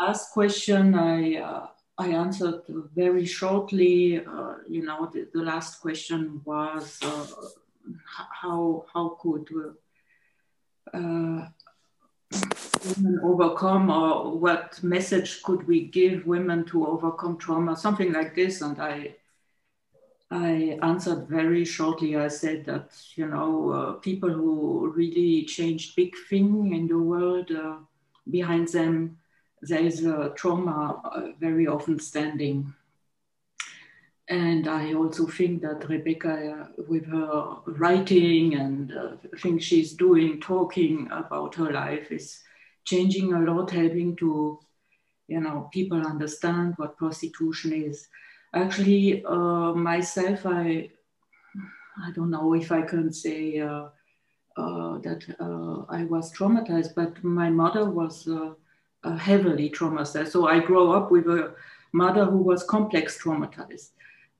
last 0.00 0.32
question 0.32 0.94
I 0.94 1.36
uh, 1.36 1.66
I 1.98 2.08
answered 2.08 2.62
very 2.94 3.24
shortly. 3.24 4.24
Uh, 4.24 4.56
you 4.68 4.84
know, 4.84 5.10
the, 5.12 5.28
the, 5.32 5.42
last 5.42 5.80
question 5.80 6.42
was 6.44 6.98
uh, 7.02 7.26
how 8.12 8.84
how 8.92 9.16
could 9.20 9.48
uh, 10.92 11.46
women 12.84 13.20
overcome 13.22 13.90
or 13.90 14.36
what 14.38 14.82
message 14.82 15.42
could 15.42 15.66
we 15.66 15.86
give 15.86 16.26
women 16.26 16.64
to 16.64 16.86
overcome 16.86 17.36
trauma 17.36 17.76
something 17.76 18.12
like 18.12 18.34
this 18.34 18.60
and 18.60 18.80
i 18.80 19.14
i 20.30 20.78
answered 20.82 21.28
very 21.28 21.64
shortly 21.64 22.16
i 22.16 22.28
said 22.28 22.64
that 22.64 22.90
you 23.14 23.26
know 23.26 23.70
uh, 23.70 23.92
people 23.94 24.30
who 24.30 24.92
really 24.94 25.44
changed 25.44 25.96
big 25.96 26.14
thing 26.28 26.74
in 26.74 26.86
the 26.86 26.98
world 26.98 27.50
uh, 27.50 27.76
behind 28.30 28.68
them 28.68 29.18
there 29.62 29.84
is 29.84 30.04
a 30.04 30.32
trauma 30.36 31.00
uh, 31.04 31.32
very 31.40 31.66
often 31.66 31.98
standing 31.98 32.74
and 34.28 34.66
I 34.66 34.94
also 34.94 35.26
think 35.26 35.62
that 35.62 35.88
Rebecca, 35.88 36.66
uh, 36.78 36.82
with 36.88 37.06
her 37.06 37.58
writing 37.66 38.54
and 38.54 38.92
uh, 38.92 39.16
things 39.38 39.62
she's 39.62 39.92
doing, 39.92 40.40
talking 40.40 41.08
about 41.12 41.54
her 41.54 41.70
life, 41.70 42.10
is 42.10 42.42
changing 42.84 43.34
a 43.34 43.40
lot, 43.40 43.70
helping 43.70 44.16
to, 44.16 44.58
you 45.28 45.40
know, 45.40 45.68
people 45.72 46.04
understand 46.04 46.74
what 46.76 46.96
prostitution 46.96 47.72
is. 47.72 48.08
Actually, 48.52 49.24
uh, 49.24 49.72
myself, 49.74 50.44
I, 50.44 50.90
I 52.04 52.10
don't 52.12 52.30
know 52.30 52.52
if 52.54 52.72
I 52.72 52.82
can 52.82 53.12
say 53.12 53.60
uh, 53.60 53.88
that 54.56 55.22
uh, 55.38 55.84
I 55.92 56.04
was 56.04 56.32
traumatized, 56.32 56.94
but 56.94 57.22
my 57.22 57.50
mother 57.50 57.88
was 57.90 58.28
heavily 59.18 59.70
traumatized. 59.70 60.28
So 60.28 60.48
I 60.48 60.60
grew 60.60 60.92
up 60.92 61.10
with 61.10 61.26
a 61.26 61.54
mother 61.92 62.24
who 62.24 62.38
was 62.38 62.62
complex 62.64 63.18
traumatized 63.22 63.90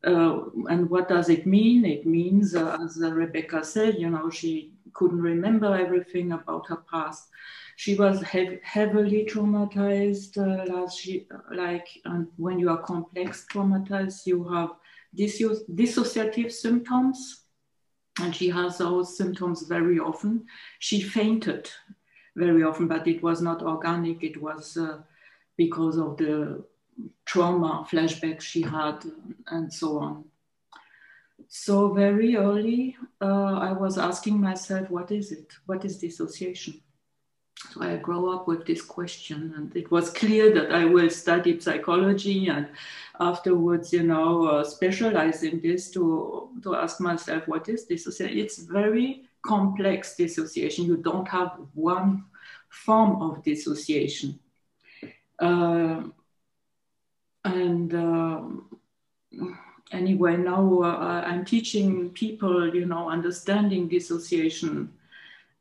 uh, 0.07 0.41
and 0.69 0.89
what 0.89 1.09
does 1.09 1.29
it 1.29 1.47
mean? 1.47 1.85
It 1.85 2.07
means, 2.07 2.55
uh, 2.55 2.79
as 2.83 2.99
Rebecca 2.99 3.65
said, 3.65 3.97
you 3.99 4.09
know, 4.09 4.31
she 4.31 4.73
couldn't 4.93 5.21
remember 5.21 5.75
everything 5.75 6.33
about 6.33 6.69
her 6.69 6.83
past. 6.91 7.29
She 7.77 7.97
was 7.97 8.23
heavily 8.23 9.29
traumatized. 9.31 10.39
Uh, 10.39 10.89
she, 10.89 11.27
like 11.53 11.87
when 12.37 12.59
you 12.59 12.71
are 12.71 12.83
complex 12.83 13.47
traumatized, 13.53 14.27
you 14.27 14.45
have 14.49 14.71
disso- 15.17 15.69
dissociative 15.75 16.53
symptoms, 16.53 17.46
and 18.21 18.35
she 18.35 18.49
has 18.49 18.79
those 18.79 19.17
symptoms 19.17 19.63
very 19.63 19.99
often. 19.99 20.47
She 20.79 21.01
fainted 21.01 21.71
very 22.35 22.63
often, 22.63 22.89
but 22.89 23.07
it 23.07 23.23
was 23.23 23.41
not 23.43 23.63
organic. 23.63 24.23
It 24.23 24.41
was 24.41 24.77
uh, 24.77 24.99
because 25.57 25.97
of 25.99 26.17
the 26.17 26.65
trauma 27.25 27.87
flashbacks 27.91 28.43
she 28.43 28.63
had 28.63 29.05
and 29.49 29.73
so 29.73 29.99
on. 29.99 30.25
So 31.49 31.93
very 31.93 32.37
early, 32.37 32.97
uh, 33.21 33.55
I 33.55 33.73
was 33.73 33.99
asking 33.99 34.41
myself, 34.41 34.91
what 34.91 35.11
is 35.11 35.33
it? 35.33 35.53
What 35.67 35.85
is 35.85 35.99
dissociation? 35.99 36.81
So 37.59 37.83
I 37.83 37.97
grow 37.97 38.31
up 38.31 38.47
with 38.47 38.67
this 38.67 38.83
question, 38.83 39.55
and 39.57 39.75
it 39.75 39.91
was 39.91 40.11
clear 40.11 40.53
that 40.53 40.73
I 40.73 40.85
will 40.85 41.09
study 41.09 41.59
psychology 41.59 42.49
and 42.49 42.69
afterwards, 43.19 43.93
you 43.95 44.03
know, 44.03 44.47
uh, 44.47 44.65
specialize 44.65 45.43
in 45.43 45.61
this 45.63 45.91
to, 45.93 46.51
to 46.63 46.75
ask 46.75 47.01
myself, 47.01 47.49
what 47.49 47.69
is 47.69 47.85
dissociation? 47.85 48.39
It's 48.39 48.59
very 48.59 49.23
complex 49.43 50.17
dissociation. 50.17 50.85
You 50.85 50.99
don't 50.99 51.27
have 51.29 51.59
one 51.73 52.27
form 52.69 53.23
of 53.23 53.43
dissociation. 53.43 54.39
Uh, 55.39 56.03
and 57.45 57.95
um, 57.95 58.79
anyway, 59.93 60.37
now 60.37 60.83
uh, 60.83 61.23
I'm 61.27 61.45
teaching 61.45 62.11
people, 62.11 62.75
you 62.75 62.85
know, 62.85 63.09
understanding 63.09 63.89
dissociation 63.89 64.93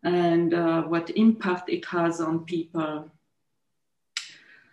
and 0.06 0.54
uh, 0.54 0.84
what 0.84 1.10
impact 1.10 1.70
it 1.70 1.84
has 1.86 2.22
on 2.22 2.46
people. 2.46 3.12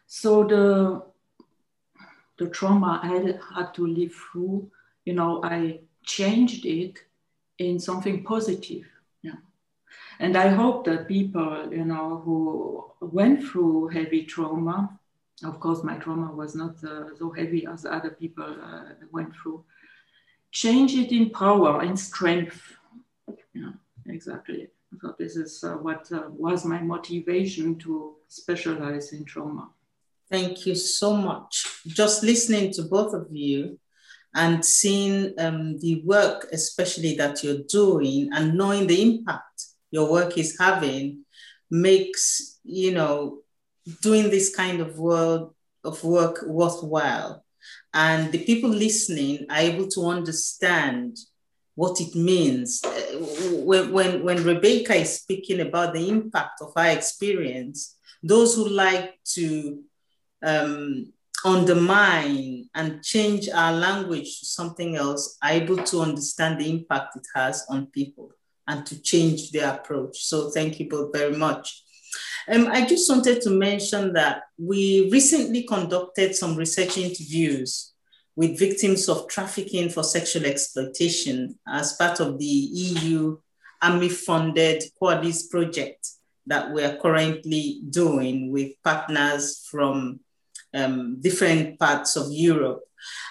So 0.07 0.45
the 0.45 1.03
the 2.39 2.49
trauma 2.51 3.01
I 3.03 3.39
had 3.55 3.75
to 3.75 3.87
live 3.87 4.15
through, 4.15 4.71
you 5.05 5.15
know, 5.15 5.43
I 5.43 5.81
changed 6.05 6.65
it 6.65 7.01
in 7.59 7.79
something 7.79 8.23
positive. 8.25 8.87
Yeah. 9.23 9.41
And 10.19 10.37
I 10.37 10.49
hope 10.49 10.85
that 10.87 11.09
people, 11.09 11.73
you 11.73 11.85
know, 11.85 12.23
who 12.25 12.91
went 13.01 13.45
through 13.45 13.89
heavy 13.89 14.25
trauma 14.25 14.99
of 15.45 15.59
course, 15.59 15.83
my 15.83 15.97
trauma 15.97 16.33
was 16.33 16.55
not 16.55 16.83
uh, 16.85 17.15
so 17.17 17.31
heavy 17.31 17.67
as 17.67 17.85
other 17.85 18.11
people 18.11 18.45
uh, 18.45 18.95
went 19.11 19.35
through. 19.35 19.65
Change 20.51 20.95
it 20.95 21.13
in 21.13 21.31
power, 21.31 21.83
in 21.83 21.97
strength. 21.97 22.77
Yeah, 23.55 23.73
exactly. 24.07 24.69
So 25.01 25.15
this 25.19 25.37
is 25.37 25.65
uh, 25.65 25.75
what 25.75 26.11
uh, 26.13 26.25
was 26.29 26.65
my 26.65 26.81
motivation 26.81 27.79
to 27.81 28.17
specialize 28.29 29.13
in 29.13 29.25
trauma. 29.25 29.71
Thank 30.31 30.67
you 30.67 30.75
so 30.75 31.17
much. 31.17 31.67
Just 31.87 32.23
listening 32.23 32.73
to 32.75 32.83
both 32.83 33.15
of 33.15 33.27
you 33.31 33.79
and 34.35 34.65
seeing 34.65 35.35
um, 35.39 35.79
the 35.79 36.03
work, 36.05 36.49
especially 36.53 37.17
that 37.17 37.43
you're 37.43 37.65
doing, 37.69 38.31
and 38.33 38.55
knowing 38.55 38.87
the 38.87 39.03
impact 39.03 39.67
your 39.91 40.11
work 40.11 40.39
is 40.39 40.57
having, 40.59 41.25
makes 41.71 42.59
you 42.65 42.93
know 42.93 43.39
doing 44.01 44.31
this 44.31 44.55
kind 44.55 44.81
of 44.81 44.99
work 44.99 45.53
of 45.85 46.03
work 46.05 46.43
worthwhile 46.47 47.45
and 47.95 48.33
the 48.33 48.45
people 48.45 48.71
listening 48.71 49.47
are 49.51 49.59
able 49.59 49.89
to 49.89 50.07
understand 50.07 51.17
what 51.75 52.01
it 52.01 52.15
means 52.15 52.83
uh, 52.85 52.91
when, 53.65 53.93
when, 53.93 54.23
when 54.23 54.45
rebecca 54.45 54.95
is 54.95 55.21
speaking 55.21 55.61
about 55.61 55.95
the 55.95 56.09
impact 56.09 56.61
of 56.61 56.73
our 56.77 56.89
experience 56.89 57.97
those 58.23 58.55
who 58.55 58.69
like 58.69 59.19
to 59.25 59.83
um, 60.43 61.13
undermine 61.45 62.69
and 62.75 63.03
change 63.03 63.49
our 63.49 63.73
language 63.73 64.41
to 64.41 64.47
something 64.47 64.97
else 64.97 65.37
are 65.43 65.51
able 65.51 65.79
to 65.79 66.01
understand 66.01 66.61
the 66.61 66.71
impact 66.71 67.17
it 67.17 67.27
has 67.35 67.67
on 67.69 67.87
people 67.87 68.31
and 68.69 68.87
to 68.87 69.01
change 69.03 69.51
their 69.51 69.75
approach. 69.75 70.23
So 70.25 70.51
thank 70.51 70.79
you 70.79 70.89
both 70.89 71.13
very 71.13 71.37
much. 71.37 71.83
Um, 72.49 72.69
I 72.69 72.87
just 72.87 73.09
wanted 73.09 73.41
to 73.43 73.51
mention 73.51 74.13
that 74.13 74.43
we 74.59 75.09
recently 75.11 75.65
conducted 75.65 76.35
some 76.35 76.57
research 76.57 76.99
interviews 76.99 77.92
with 78.37 78.59
victims 78.59 79.09
of 79.09 79.29
trafficking 79.29 79.89
for 79.89 80.03
sexual 80.03 80.47
exploitation 80.47 81.59
as 81.67 81.95
part 81.95 82.21
of 82.21 82.39
the 82.39 82.45
EU 82.45 83.37
AMI 83.83 84.09
funded 84.09 84.83
Quadis 85.01 85.51
project 85.51 86.09
that 86.47 86.73
we 86.73 86.83
are 86.83 86.97
currently 86.97 87.83
doing 87.91 88.51
with 88.51 88.73
partners 88.83 89.67
from 89.71 90.21
um, 90.75 91.21
different 91.21 91.79
parts 91.79 92.17
of 92.17 92.33
Europe. 92.33 92.83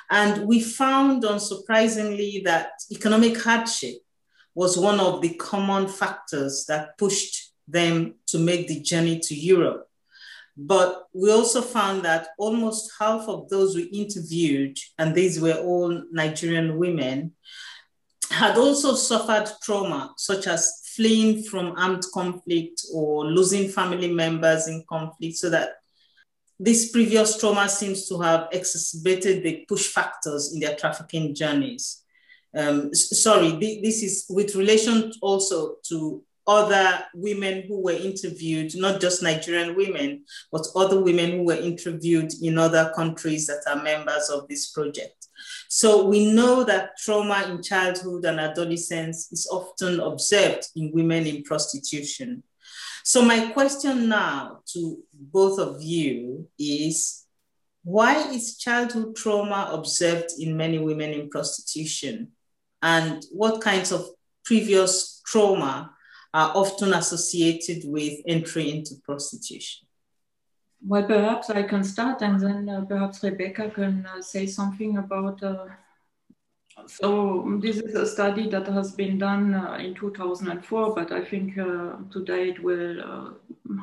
And 0.10 0.46
we 0.46 0.62
found, 0.62 1.24
unsurprisingly, 1.24 2.44
that 2.44 2.72
economic 2.92 3.42
hardship 3.42 3.96
was 4.54 4.78
one 4.78 5.00
of 5.00 5.22
the 5.22 5.34
common 5.36 5.88
factors 5.88 6.66
that 6.68 6.98
pushed 6.98 7.54
them 7.68 8.16
to 8.28 8.38
make 8.38 8.68
the 8.68 8.82
journey 8.82 9.20
to 9.20 9.36
Europe. 9.36 9.88
But 10.58 11.08
we 11.14 11.32
also 11.32 11.62
found 11.62 12.04
that 12.04 12.30
almost 12.38 12.92
half 13.00 13.28
of 13.28 13.50
those 13.50 13.76
we 13.76 13.84
interviewed, 13.84 14.78
and 14.98 15.16
these 15.16 15.40
were 15.40 15.56
all 15.56 16.04
Nigerian 16.12 16.78
women, 16.78 17.34
had 18.30 18.58
also 18.58 18.96
suffered 18.96 19.50
trauma, 19.64 20.14
such 20.18 20.48
as 20.48 20.82
fleeing 20.96 21.44
from 21.44 21.74
armed 21.78 22.04
conflict 22.14 22.84
or 22.94 23.26
losing 23.26 23.70
family 23.70 24.14
members 24.14 24.68
in 24.68 24.84
conflict, 24.88 25.36
so 25.38 25.50
that 25.50 25.72
this 26.60 26.92
previous 26.92 27.40
trauma 27.40 27.68
seems 27.68 28.08
to 28.08 28.20
have 28.20 28.48
exacerbated 28.52 29.44
the 29.44 29.66
push 29.68 29.88
factors 29.88 30.54
in 30.54 30.60
their 30.60 30.76
trafficking 30.76 31.34
journeys. 31.34 32.04
Um, 32.56 32.94
sorry, 32.94 33.52
this 33.82 34.04
is 34.04 34.26
with 34.30 34.56
relation 34.56 35.12
also 35.22 35.78
to 35.88 36.24
other 36.48 37.04
women 37.14 37.64
who 37.68 37.82
were 37.82 37.92
interviewed, 37.92 38.76
not 38.76 39.00
just 39.00 39.24
Nigerian 39.24 39.76
women, 39.76 40.24
but 40.52 40.66
other 40.76 41.02
women 41.02 41.32
who 41.32 41.44
were 41.44 41.56
interviewed 41.56 42.32
in 42.42 42.58
other 42.58 42.92
countries 42.96 43.48
that 43.48 43.64
are 43.68 43.82
members 43.82 44.30
of 44.30 44.48
this 44.48 44.72
project. 44.72 45.28
So 45.70 46.06
we 46.06 46.32
know 46.32 46.64
that 46.64 46.98
trauma 46.98 47.46
in 47.50 47.62
childhood 47.62 48.26
and 48.26 48.40
adolescence 48.40 49.32
is 49.32 49.48
often 49.52 50.00
observed 50.00 50.68
in 50.76 50.92
women 50.94 51.26
in 51.26 51.44
prostitution. 51.44 52.44
So 53.04 53.24
my 53.24 53.52
question 53.52 54.10
now 54.10 54.60
to 54.74 55.00
both 55.14 55.60
of 55.60 55.82
you 55.82 56.48
is, 56.60 57.26
why 57.84 58.30
is 58.30 58.58
childhood 58.58 59.16
trauma 59.16 59.70
observed 59.72 60.32
in 60.40 60.56
many 60.56 60.78
women 60.78 61.12
in 61.12 61.30
prostitution? 61.30 62.30
And 62.84 63.24
what 63.32 63.62
kinds 63.62 63.92
of 63.92 64.06
previous 64.44 65.22
trauma 65.26 65.92
are 66.34 66.52
often 66.56 66.94
associated 66.94 67.84
with 67.86 68.20
entry 68.26 68.70
into 68.72 68.96
prostitution. 69.04 69.88
Well, 70.86 71.04
perhaps 71.04 71.50
I 71.50 71.64
can 71.64 71.84
start 71.84 72.22
and 72.22 72.40
then 72.40 72.70
uh, 72.70 72.86
perhaps 72.86 73.24
Rebecca 73.24 73.70
can 73.70 74.06
uh, 74.06 74.22
say 74.22 74.48
something 74.48 74.98
about. 74.98 75.44
Uh, 75.44 75.66
so, 76.88 77.60
this 77.62 77.78
is 77.78 77.94
a 77.94 78.08
study 78.08 78.50
that 78.50 78.66
has 78.68 78.94
been 78.94 79.20
done 79.20 79.54
uh, 79.54 79.76
in 79.76 79.94
2004, 79.94 80.96
but 80.96 81.12
I 81.12 81.24
think 81.24 81.58
uh, 81.58 81.98
today 82.10 82.50
it 82.50 82.64
will 82.64 83.02
uh, 83.02 83.30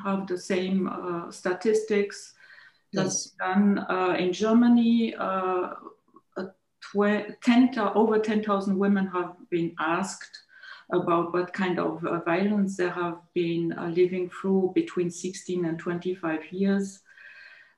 have 0.03 0.27
the 0.27 0.39
same 0.39 0.91
statistics. 1.31 2.33
That's 2.93 3.35
yes. 3.39 3.55
done 3.55 3.87
in 4.19 4.33
Germany. 4.33 5.15
10, 6.95 7.79
over 7.79 8.19
10,000 8.19 8.79
women 8.79 9.07
have 9.09 9.37
been 9.51 9.75
asked 9.79 10.48
about 10.91 11.33
what 11.33 11.53
kind 11.53 11.79
of 11.79 12.05
uh, 12.05 12.21
violence 12.21 12.77
they 12.77 12.89
have 12.89 13.19
been 13.35 13.73
uh, 13.73 13.87
living 13.89 14.31
through 14.31 14.73
between 14.75 15.11
16 15.11 15.65
and 15.65 15.79
25 15.79 16.53
years. 16.53 17.01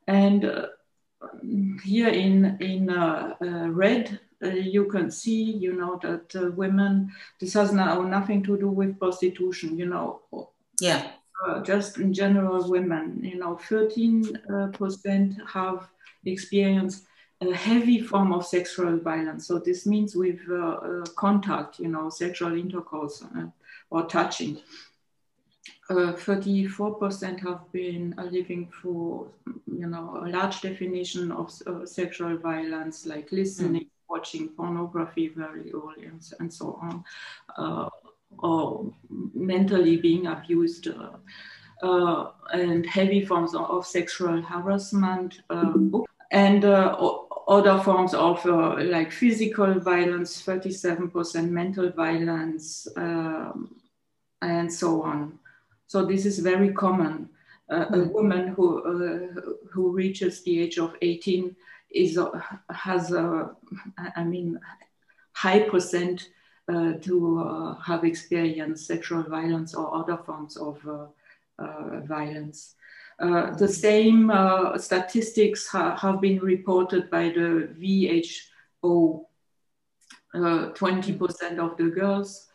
And 0.07 0.45
uh, 0.45 0.67
here 1.85 2.09
in, 2.09 2.57
in 2.61 2.91
uh, 2.91 3.35
uh, 3.43 3.69
red, 3.69 4.21
uh, 4.43 4.49
you 4.49 4.87
can 4.87 5.11
see, 5.11 5.43
you 5.43 5.75
know, 5.75 5.99
that 6.03 6.55
women, 6.57 7.13
this 7.41 7.55
has 7.55 7.73
now 7.73 8.03
nothing 8.03 8.43
to 8.45 8.57
do 8.57 8.69
with 8.69 8.99
prostitution, 8.99 9.77
you 9.77 9.87
know. 9.87 10.21
Yeah. 10.81 11.11
just 11.63 11.99
in 11.99 12.15
general, 12.15 12.71
women, 12.71 13.21
you 13.23 13.39
know, 13.39 13.59
13% 13.69 15.49
have 15.49 15.89
experienced 16.25 17.07
a 17.41 17.55
heavy 17.55 18.01
form 18.01 18.33
of 18.33 18.47
sexual 18.47 18.99
violence. 18.99 19.47
So 19.47 19.59
this 19.59 19.87
means 19.87 20.15
with 20.15 20.41
uh, 20.51 20.55
uh, 20.55 21.05
contact, 21.17 21.79
you 21.79 21.89
know, 21.89 22.11
sexual 22.11 22.57
intercourse 22.59 23.23
uh, 23.23 23.47
or 23.91 24.07
touching. 24.07 24.59
34% 25.91 27.41
have 27.41 27.73
been 27.73 28.15
living 28.31 28.71
through, 28.71 29.29
you 29.67 29.89
know, 29.89 30.23
a 30.25 30.29
large 30.29 30.61
definition 30.61 31.33
of 31.33 31.51
sexual 31.85 32.37
violence, 32.39 33.07
like 33.07 33.33
listening, 33.33 33.83
mm. 33.83 33.91
watching 34.09 34.49
pornography 34.51 35.29
very 35.29 35.73
early 35.73 36.07
and, 36.07 36.23
and 36.39 36.53
so 36.53 36.79
on, 36.81 37.05
uh, 37.59 37.89
or 38.39 38.93
mentally 39.35 39.97
being 39.97 40.29
abused, 40.29 40.87
uh, 40.89 41.17
uh 41.83 42.31
and 42.53 42.87
heavy 42.87 43.25
forms 43.25 43.55
of, 43.55 43.63
of 43.63 43.85
sexual 43.85 44.41
harassment, 44.43 45.41
uh, 45.51 45.73
and 46.31 46.65
uh, 46.65 46.97
other 47.49 47.81
forms 47.81 48.15
of 48.15 48.45
like 48.45 49.13
physical 49.13 49.81
violence, 49.81 50.43
37% 50.43 51.49
mental 51.51 51.91
violence, 51.91 52.87
um, 52.97 53.75
and 54.43 54.73
so 54.73 55.03
on. 55.03 55.39
So 55.87 56.05
this 56.05 56.25
is 56.25 56.39
very 56.39 56.73
common. 56.73 57.29
Uh, 57.71 57.87
a 57.91 57.99
hmm. 57.99 58.13
woman 58.13 58.49
who 58.49 58.83
uh, 58.83 59.41
who 59.71 59.93
reaches 59.93 60.43
the 60.43 60.61
age 60.61 60.79
of 60.79 60.97
18 61.03 61.55
is 61.91 62.19
uh, 62.19 62.31
has 62.71 63.13
a, 63.13 63.51
I 64.17 64.25
mean, 64.25 64.59
high 65.33 65.69
percent 65.69 66.29
uh, 66.69 66.95
to 67.03 67.41
uh, 67.41 67.75
have 67.81 68.05
experienced 68.05 68.87
sexual 68.87 69.23
violence 69.23 69.75
or 69.75 69.95
other 69.95 70.17
forms 70.17 70.57
of 70.57 70.79
uh, 73.21 73.55
the 73.57 73.69
same 73.69 74.33
statistics 74.79 75.69
ha 75.69 75.97
have 75.97 76.21
been 76.21 76.39
reported 76.41 77.11
by 77.11 77.29
the 77.29 77.69
WHO. 77.81 79.27
20% 80.33 81.59
of 81.59 81.77
the 81.77 81.91
girls 81.91 82.49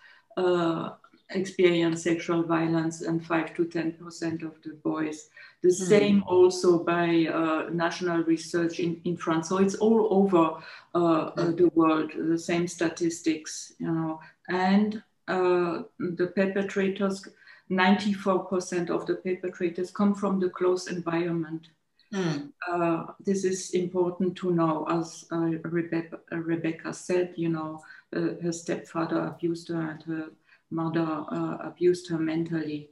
experience 1.31 2.03
sexual 2.03 2.43
violence 2.43 3.01
and 3.01 3.25
5 3.25 3.53
to 3.55 3.65
10% 3.65 4.43
of 4.43 4.61
the 4.63 4.73
boys. 4.83 5.29
The 5.63 5.69
mm. 5.69 5.87
same 5.87 6.23
also 6.27 6.83
by 6.83 7.25
uh, 7.25 7.69
national 7.71 8.23
research 8.23 8.79
in, 8.79 9.01
in 9.05 9.17
France. 9.17 9.49
So 9.49 9.57
it's 9.57 9.75
all 9.75 10.07
over 10.11 10.61
uh, 10.93 11.31
mm. 11.31 11.57
the 11.57 11.69
world, 11.73 12.11
the 12.15 12.37
same 12.37 12.67
statistics, 12.67 13.73
you 13.79 13.91
know. 13.91 14.19
And 14.49 15.01
uh, 15.27 15.83
the 15.97 16.27
perpetrators, 16.35 17.27
94% 17.71 18.89
of 18.89 19.05
the 19.05 19.15
perpetrators 19.15 19.91
come 19.91 20.13
from 20.13 20.39
the 20.39 20.49
close 20.49 20.87
environment. 20.87 21.67
Mm. 22.13 22.51
Uh, 22.71 23.05
this 23.19 23.43
is 23.43 23.71
important 23.71 24.35
to 24.37 24.51
know, 24.51 24.85
as 24.89 25.25
uh, 25.31 25.57
Rebecca, 25.63 26.19
Rebecca, 26.31 26.93
said, 26.93 27.33
you 27.35 27.49
know, 27.49 27.81
uh, 28.15 28.35
her 28.41 28.51
stepfather 28.51 29.27
abused 29.27 29.69
her 29.69 29.81
and 29.91 30.03
her 30.03 30.29
mother 30.69 31.25
uh, 31.31 31.57
abused 31.61 32.09
her 32.09 32.19
mentally. 32.19 32.89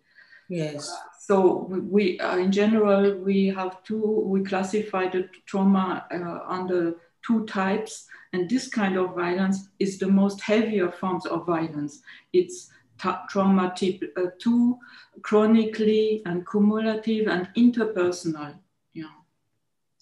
Yes. 0.50 0.90
Uh, 0.90 0.96
so 1.20 1.58
we, 1.70 2.20
uh, 2.20 2.38
in 2.38 2.52
general, 2.52 3.18
we 3.20 3.48
have 3.48 3.84
two, 3.84 4.02
we 4.02 4.44
classify 4.44 5.08
the 5.08 5.30
trauma 5.46 6.06
under 6.48 6.96
two 7.26 7.46
types. 7.46 8.08
And 8.34 8.50
this 8.50 8.68
kind 8.68 8.98
of 8.98 9.16
violence 9.16 9.70
is 9.80 10.00
the 10.00 10.08
most 10.08 10.42
heavier 10.42 10.92
forms 10.92 11.26
of 11.28 11.46
violence. 11.46 12.02
It's 12.34 12.72
trauma 13.30 13.74
type 13.76 14.04
uh, 14.18 14.28
2, 14.40 14.78
chronically 15.22 16.22
and 16.26 16.48
cumulative 16.50 17.28
and 17.28 17.50
interpersonal. 17.56 18.56
Yeah. 18.94 19.06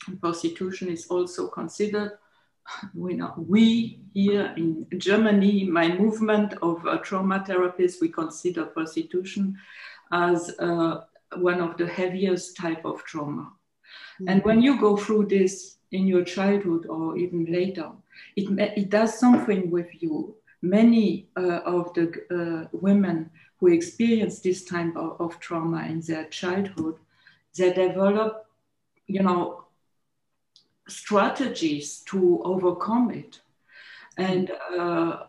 And 0.08 0.20
prostitution 0.20 0.90
is 0.90 1.08
also 1.08 1.48
considered 1.48 2.14
we, 2.94 3.14
know, 3.16 3.34
we 3.38 4.00
here 4.14 4.54
in 4.58 4.86
Germany, 4.98 5.66
my 5.66 5.90
movement 5.90 6.54
of 6.62 6.86
uh, 6.86 6.98
trauma 6.98 7.44
therapists, 7.48 8.02
we 8.02 8.10
consider 8.10 8.66
prostitution 8.66 9.58
as 10.12 10.54
uh, 10.60 11.02
one 11.38 11.62
of 11.62 11.78
the 11.78 11.88
heaviest 11.88 12.58
type 12.58 12.84
of 12.86 13.04
trauma. 13.04 13.52
Mm-hmm. 14.22 14.30
And 14.30 14.44
when 14.44 14.62
you 14.62 14.80
go 14.80 14.98
through 14.98 15.28
this 15.28 15.78
in 15.92 16.08
your 16.08 16.24
childhood 16.24 16.86
or 16.88 17.18
even 17.18 17.46
later, 17.46 17.92
it, 18.36 18.50
it 18.78 18.90
does 18.90 19.18
something 19.18 19.70
with 19.70 19.90
you. 20.02 20.36
Many 20.62 21.28
uh, 21.36 21.62
of 21.66 21.94
the 21.94 22.06
uh, 22.30 22.68
women 22.72 23.32
who 23.60 23.68
experience 23.68 24.40
this 24.40 24.64
type 24.64 24.96
of, 24.96 25.20
of 25.20 25.40
trauma 25.40 25.86
in 25.86 26.02
their 26.02 26.26
childhood, 26.26 26.96
they 27.58 27.74
develop, 27.74 28.46
you 29.08 29.24
know, 29.24 29.66
strategies 30.88 32.00
to 32.08 32.42
overcome 32.44 33.12
it. 33.12 33.40
And 34.18 34.52
uh, 34.78 35.24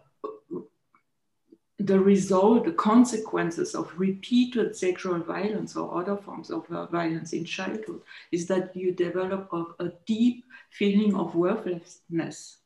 the 1.79 1.99
result, 1.99 2.65
the 2.65 2.73
consequences 2.73 3.75
of 3.75 3.93
repeated 3.99 4.77
sexual 4.77 5.19
violence 5.19 5.77
or 5.77 6.01
other 6.01 6.17
forms 6.17 6.51
of 6.51 6.71
uh, 6.71 6.87
violence 6.87 7.33
in 7.33 7.45
childhood 7.45 8.01
is 8.31 8.47
that 8.47 8.77
you 8.77 8.93
develop 8.93 9.49
a, 9.53 9.85
a 9.85 9.93
deep 10.07 10.45
feeling 10.71 11.15
of 11.17 11.35
worthlessness 11.35 12.59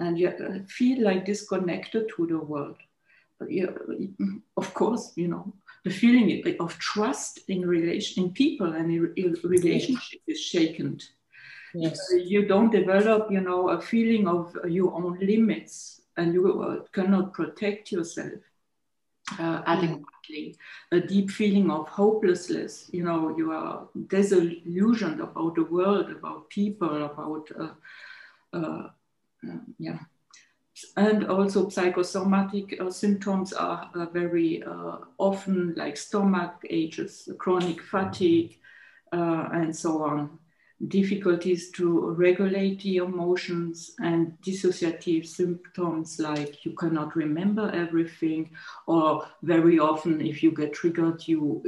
and 0.00 0.18
you 0.18 0.64
feel 0.68 1.02
like 1.02 1.24
disconnected 1.24 2.10
to 2.16 2.26
the 2.26 2.38
world. 2.38 2.76
You, 3.48 4.12
of 4.56 4.74
course, 4.74 5.12
you 5.14 5.28
know, 5.28 5.52
the 5.84 5.90
feeling 5.90 6.42
of 6.58 6.78
trust 6.78 7.40
in 7.48 7.66
relation 7.66 8.24
in 8.24 8.32
people 8.32 8.72
and 8.72 8.90
in 9.16 9.36
relationship 9.44 10.20
is 10.26 10.40
shaken 10.40 11.00
Yes. 11.74 12.00
You 12.12 12.46
don't 12.46 12.70
develop, 12.70 13.30
you 13.30 13.40
know, 13.40 13.68
a 13.68 13.80
feeling 13.80 14.26
of 14.26 14.56
your 14.68 14.92
own 14.94 15.18
limits 15.20 16.00
and 16.16 16.34
you 16.34 16.86
cannot 16.92 17.32
protect 17.32 17.92
yourself 17.92 18.40
uh, 19.38 19.62
adequately. 19.66 20.56
A 20.92 21.00
deep 21.00 21.30
feeling 21.30 21.70
of 21.70 21.88
hopelessness, 21.88 22.90
you 22.92 23.04
know, 23.04 23.36
you 23.36 23.52
are 23.52 23.88
disillusioned 24.08 25.20
about 25.20 25.54
the 25.54 25.64
world, 25.64 26.10
about 26.10 26.48
people, 26.50 27.04
about, 27.04 27.48
uh, 27.58 28.56
uh 28.56 28.88
yeah. 29.78 29.98
And 30.96 31.26
also 31.26 31.68
psychosomatic 31.68 32.80
uh, 32.80 32.90
symptoms 32.90 33.52
are 33.52 33.90
uh, 33.94 34.06
very 34.06 34.62
uh, 34.62 34.98
often 35.18 35.74
like 35.76 35.96
stomach 35.96 36.54
aches, 36.70 37.28
chronic 37.38 37.82
fatigue, 37.82 38.58
uh, 39.12 39.48
and 39.52 39.74
so 39.74 40.02
on. 40.04 40.38
Difficulties 40.86 41.72
to 41.72 42.10
regulate 42.10 42.80
the 42.82 42.98
emotions 42.98 43.96
and 43.98 44.38
dissociative 44.46 45.26
symptoms 45.26 46.20
like 46.20 46.64
you 46.64 46.72
cannot 46.72 47.16
remember 47.16 47.68
everything 47.72 48.50
or 48.86 49.26
very 49.42 49.80
often 49.80 50.20
if 50.20 50.40
you 50.40 50.52
get 50.52 50.72
triggered 50.72 51.26
you 51.26 51.64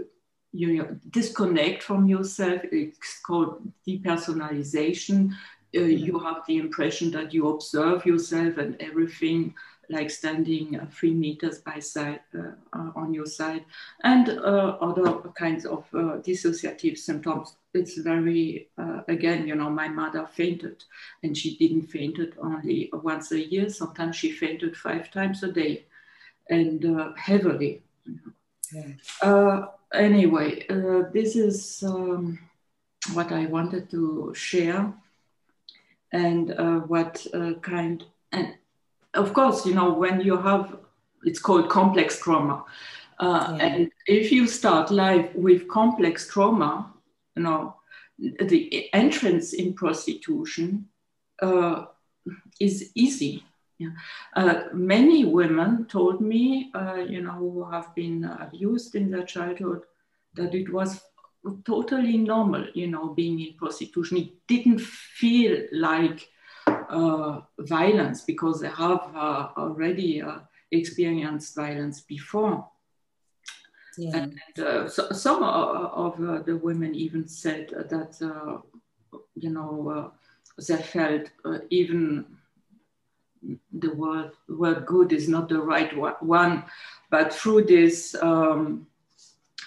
you 0.52 1.00
disconnect 1.10 1.82
from 1.82 2.06
yourself. 2.06 2.60
It's 2.72 3.20
called 3.20 3.72
depersonalization 3.86 5.32
uh, 5.76 5.80
you 5.80 6.18
have 6.18 6.42
the 6.46 6.58
impression 6.58 7.10
that 7.12 7.32
you 7.32 7.48
observe 7.48 8.04
yourself 8.04 8.58
and 8.58 8.76
everything 8.80 9.54
like 9.90 10.10
standing 10.10 10.78
uh, 10.78 10.86
three 10.90 11.12
meters 11.12 11.58
by 11.58 11.78
side 11.80 12.20
uh, 12.38 12.52
uh 12.72 12.90
on 12.94 13.12
your 13.12 13.26
side, 13.26 13.64
and 14.04 14.28
uh, 14.28 14.76
other 14.80 15.18
kinds 15.36 15.66
of 15.66 15.84
uh, 15.94 16.18
dissociative 16.26 16.96
symptoms. 16.96 17.56
It's 17.72 17.98
very, 17.98 18.68
again, 19.06 19.46
you 19.46 19.54
know, 19.54 19.70
my 19.70 19.86
mother 19.86 20.26
fainted, 20.26 20.82
and 21.22 21.36
she 21.36 21.56
didn't 21.56 21.86
faint 21.86 22.18
it 22.18 22.34
only 22.42 22.90
once 22.92 23.30
a 23.30 23.38
year. 23.38 23.68
Sometimes 23.68 24.16
she 24.16 24.32
fainted 24.32 24.76
five 24.76 25.12
times 25.12 25.44
a 25.44 25.52
day, 25.52 25.84
and 26.48 27.14
heavily. 27.16 27.82
Yeah. 28.72 29.66
anyway, 29.94 30.66
this 31.12 31.36
is 31.36 31.84
um, 31.86 32.40
what 33.12 33.30
I 33.30 33.46
wanted 33.46 33.88
to 33.90 34.32
share 34.34 34.92
and 36.12 36.52
uh, 36.52 36.80
what 36.80 37.26
uh, 37.34 37.54
kind 37.62 38.04
and 38.32 38.54
of 39.14 39.32
course, 39.32 39.66
you 39.66 39.74
know, 39.74 39.92
when 39.92 40.20
you 40.20 40.36
have, 40.36 40.76
it's 41.24 41.40
called 41.40 41.68
complex 41.68 42.20
trauma. 42.20 42.64
Uh, 43.18 43.56
yeah. 43.56 43.66
And 43.66 43.92
if 44.06 44.32
you 44.32 44.46
start 44.46 44.90
life 44.90 45.34
with 45.34 45.68
complex 45.68 46.28
trauma, 46.28 46.92
you 47.36 47.42
know, 47.42 47.76
the 48.18 48.88
entrance 48.92 49.52
in 49.52 49.74
prostitution 49.74 50.88
uh, 51.42 51.86
is 52.60 52.92
easy. 52.94 53.44
Yeah. 53.78 53.90
Uh, 54.36 54.64
many 54.72 55.24
women 55.24 55.86
told 55.86 56.20
me, 56.20 56.70
uh, 56.74 56.96
you 56.96 57.22
know, 57.22 57.32
who 57.32 57.70
have 57.70 57.94
been 57.94 58.24
abused 58.24 58.94
in 58.94 59.10
their 59.10 59.24
childhood, 59.24 59.84
that 60.34 60.54
it 60.54 60.72
was 60.72 61.00
totally 61.64 62.18
normal, 62.18 62.66
you 62.74 62.86
know, 62.86 63.08
being 63.08 63.40
in 63.40 63.54
prostitution. 63.54 64.18
It 64.18 64.46
didn't 64.46 64.80
feel 64.80 65.66
like 65.72 66.28
uh, 66.66 67.40
violence 67.58 68.22
because 68.22 68.60
they 68.60 68.68
have 68.68 69.14
uh, 69.14 69.48
already 69.56 70.22
uh, 70.22 70.40
experienced 70.70 71.54
violence 71.54 72.00
before. 72.00 72.68
Yeah. 73.96 74.16
And, 74.16 74.40
uh, 74.58 74.88
so, 74.88 75.10
some 75.12 75.42
of 75.42 76.20
uh, 76.22 76.42
the 76.42 76.56
women 76.56 76.94
even 76.94 77.28
said 77.28 77.68
that, 77.70 78.62
you 79.34 79.50
know, 79.50 80.12
they 80.66 80.76
felt 80.76 81.30
even 81.70 82.26
the 83.72 83.94
word, 83.94 84.32
word 84.48 84.86
good 84.86 85.12
is 85.12 85.28
not 85.28 85.48
the 85.48 85.60
right 85.60 85.90
one, 86.22 86.64
but 87.10 87.32
through 87.32 87.64
this 87.64 88.14
um, 88.20 88.86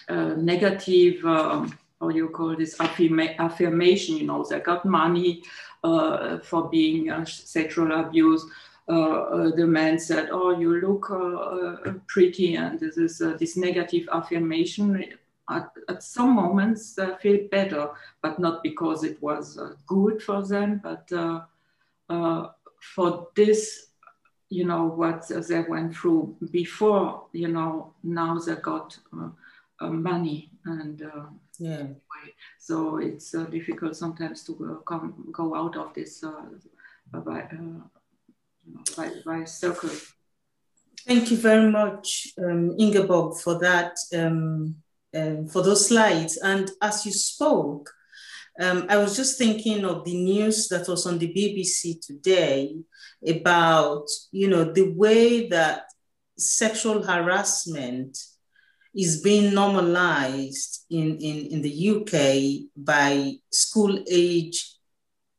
negative, 0.09 1.25
um, 1.25 1.77
how 1.99 2.09
you 2.09 2.29
call 2.29 2.55
this 2.55 2.77
affirma 2.77 3.37
affirmation, 3.37 4.17
you 4.17 4.25
know, 4.25 4.43
they 4.43 4.59
got 4.59 4.85
money, 4.85 5.43
uh, 5.83 6.39
for 6.39 6.69
being 6.69 7.09
uh, 7.09 7.25
sexual 7.25 7.91
abused. 7.91 8.47
uh, 8.87 9.51
the 9.55 9.65
man 9.67 9.99
said, 9.99 10.29
"Oh, 10.31 10.57
you 10.57 10.79
look 10.79 11.11
uh, 11.11 11.93
pretty," 12.07 12.55
and 12.55 12.79
this 12.79 12.97
is 12.97 13.19
this 13.39 13.57
negative 13.57 14.07
affirmation. 14.11 15.03
At, 15.49 15.71
at 15.89 16.01
some 16.03 16.35
moments, 16.35 16.95
they 16.95 17.09
feel 17.21 17.47
better, 17.51 17.89
but 18.21 18.39
not 18.39 18.63
because 18.63 19.03
it 19.03 19.21
was 19.21 19.59
good 19.85 20.23
for 20.23 20.41
them, 20.41 20.81
but 20.81 21.11
for 22.95 23.27
this 23.35 23.87
you 24.49 24.65
know 24.65 24.85
what 24.85 25.27
they 25.27 25.61
went 25.61 25.95
through 25.95 26.35
before 26.51 27.25
you 27.31 27.47
know 27.47 27.93
now 28.03 28.37
they 28.37 28.55
got 28.55 28.97
uh, 29.17 29.25
uh, 29.25 29.29
money 29.89 30.51
and 30.65 31.01
uh, 31.01 31.25
yeah. 31.59 31.87
so 32.59 32.97
it's 32.97 33.33
uh, 33.35 33.43
difficult 33.45 33.95
sometimes 33.95 34.43
to 34.43 34.53
go, 34.55 34.75
come 34.87 35.29
go 35.31 35.55
out 35.55 35.75
of 35.77 35.93
this 35.93 36.23
uh, 36.23 36.45
by, 37.11 37.41
uh, 37.41 37.81
by, 38.95 39.11
by 39.25 39.43
circle. 39.43 39.89
Thank 41.05 41.31
you 41.31 41.37
very 41.37 41.69
much 41.69 42.29
um, 42.37 42.75
ingeborg 42.79 43.37
for 43.37 43.59
that 43.59 43.97
um, 44.15 44.75
um, 45.13 45.47
for 45.47 45.61
those 45.61 45.89
slides. 45.89 46.37
And 46.37 46.71
as 46.81 47.05
you 47.05 47.11
spoke 47.11 47.91
um, 48.59 48.85
I 48.87 48.97
was 48.97 49.15
just 49.15 49.37
thinking 49.37 49.83
of 49.83 50.05
the 50.05 50.15
news 50.15 50.67
that 50.67 50.87
was 50.87 51.07
on 51.07 51.17
the 51.17 51.33
BBC 51.33 52.05
today 52.05 52.75
about, 53.27 54.05
you 54.31 54.47
know, 54.47 54.63
the 54.63 54.91
way 54.91 55.47
that 55.49 55.85
sexual 56.37 57.01
harassment 57.01 58.17
is 58.95 59.21
being 59.21 59.53
normalized 59.53 60.85
in, 60.89 61.17
in, 61.17 61.47
in 61.47 61.61
the 61.61 61.89
UK 61.89 62.69
by 62.75 63.33
school 63.51 64.03
age 64.09 64.75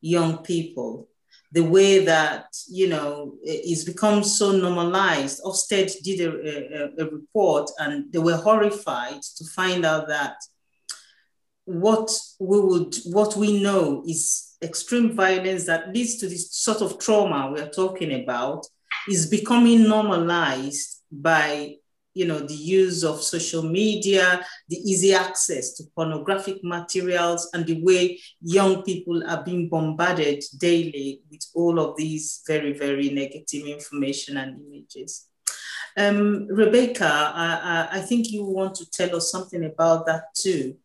young 0.01 0.39
people. 0.39 1.07
The 1.51 1.63
way 1.63 2.03
that, 2.03 2.47
you 2.67 2.89
know, 2.89 3.35
it's 3.41 3.85
become 3.85 4.23
so 4.23 4.51
normalized. 4.51 5.41
Ofsted 5.43 6.01
did 6.03 6.19
a, 6.21 7.01
a, 7.01 7.05
a 7.05 7.09
report 7.09 7.69
and 7.79 8.11
they 8.11 8.19
were 8.19 8.35
horrified 8.35 9.21
to 9.21 9.45
find 9.45 9.85
out 9.85 10.09
that 10.09 10.35
what 11.65 12.11
we 12.39 12.59
would 12.59 12.95
what 13.05 13.35
we 13.35 13.61
know 13.61 14.03
is 14.07 14.55
extreme 14.61 15.13
violence 15.13 15.65
that 15.65 15.91
leads 15.93 16.17
to 16.17 16.27
this 16.27 16.53
sort 16.53 16.81
of 16.81 16.99
trauma 16.99 17.51
we're 17.51 17.69
talking 17.69 18.21
about 18.21 18.65
is 19.09 19.27
becoming 19.27 19.87
normalized 19.87 21.01
by 21.11 21.75
you 22.15 22.25
know 22.25 22.39
the 22.39 22.55
use 22.55 23.03
of 23.03 23.21
social 23.21 23.61
media 23.61 24.43
the 24.69 24.77
easy 24.77 25.13
access 25.13 25.73
to 25.73 25.83
pornographic 25.95 26.63
materials 26.63 27.49
and 27.53 27.65
the 27.67 27.83
way 27.83 28.19
young 28.41 28.81
people 28.81 29.21
are 29.27 29.43
being 29.43 29.69
bombarded 29.69 30.43
daily 30.57 31.21
with 31.29 31.45
all 31.53 31.79
of 31.79 31.95
these 31.97 32.41
very 32.47 32.73
very 32.73 33.09
negative 33.11 33.67
information 33.67 34.37
and 34.37 34.59
images 34.65 35.27
um, 35.97 36.47
rebecca 36.47 37.31
I, 37.35 37.89
I 37.91 37.99
think 38.01 38.31
you 38.31 38.43
want 38.45 38.75
to 38.75 38.89
tell 38.89 39.15
us 39.15 39.29
something 39.29 39.63
about 39.63 40.07
that 40.07 40.33
too 40.33 40.77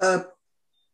uh, 0.00 0.20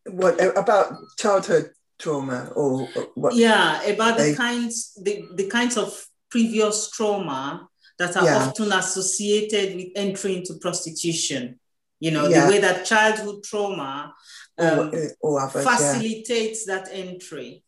what 0.07 0.41
about 0.57 0.95
childhood 1.19 1.71
trauma 1.99 2.51
or 2.55 2.87
what? 3.15 3.35
Yeah, 3.35 3.83
about 3.83 4.19
they, 4.19 4.31
the 4.31 4.37
kinds 4.37 4.99
the, 5.03 5.25
the 5.35 5.49
kinds 5.49 5.77
of 5.77 6.07
previous 6.31 6.91
trauma 6.91 7.69
that 7.99 8.17
are 8.17 8.25
yeah. 8.25 8.37
often 8.37 8.73
associated 8.73 9.77
with 9.77 9.89
entry 9.97 10.37
into 10.37 10.55
prostitution. 10.61 11.59
You 12.01 12.11
know, 12.11 12.29
yeah. 12.29 12.45
the 12.45 12.53
way 12.53 12.61
that 12.61 12.85
childhood 12.85 13.45
trauma 13.45 14.15
um, 14.59 14.79
or, 14.79 15.11
or 15.21 15.41
others, 15.41 15.65
facilitates 15.65 16.67
yeah. 16.67 16.75
that 16.75 16.89
entry. 16.93 17.65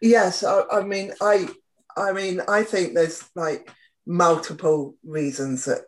Yes, 0.00 0.42
I, 0.42 0.62
I 0.72 0.82
mean, 0.82 1.12
I, 1.20 1.48
I 1.96 2.12
mean, 2.12 2.40
I 2.48 2.62
think 2.62 2.94
there's 2.94 3.28
like 3.34 3.70
multiple 4.06 4.96
reasons 5.04 5.66
that 5.66 5.82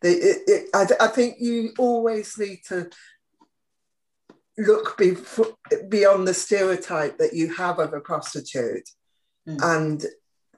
the, 0.00 0.10
it, 0.10 0.38
it, 0.46 0.70
I, 0.74 0.86
I 1.00 1.08
think 1.08 1.36
you 1.40 1.70
always 1.78 2.38
need 2.38 2.60
to 2.68 2.88
look 4.56 4.98
beyond 5.88 6.26
the 6.26 6.34
stereotype 6.34 7.18
that 7.18 7.32
you 7.32 7.54
have 7.54 7.78
of 7.78 7.92
a 7.92 8.00
prostitute 8.00 8.88
mm. 9.48 9.58
and 9.62 10.04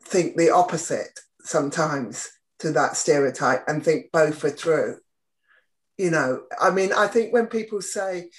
think 0.02 0.36
the 0.36 0.50
opposite 0.50 1.18
sometimes 1.44 2.28
to 2.60 2.72
that 2.72 2.96
stereotype 2.96 3.64
and 3.66 3.84
think 3.84 4.12
both 4.12 4.44
are 4.44 4.54
true. 4.54 4.98
You 5.98 6.10
know, 6.10 6.42
I 6.60 6.70
mean, 6.70 6.92
I 6.92 7.06
think 7.06 7.32
when 7.32 7.46
people 7.46 7.82
say 7.82 8.30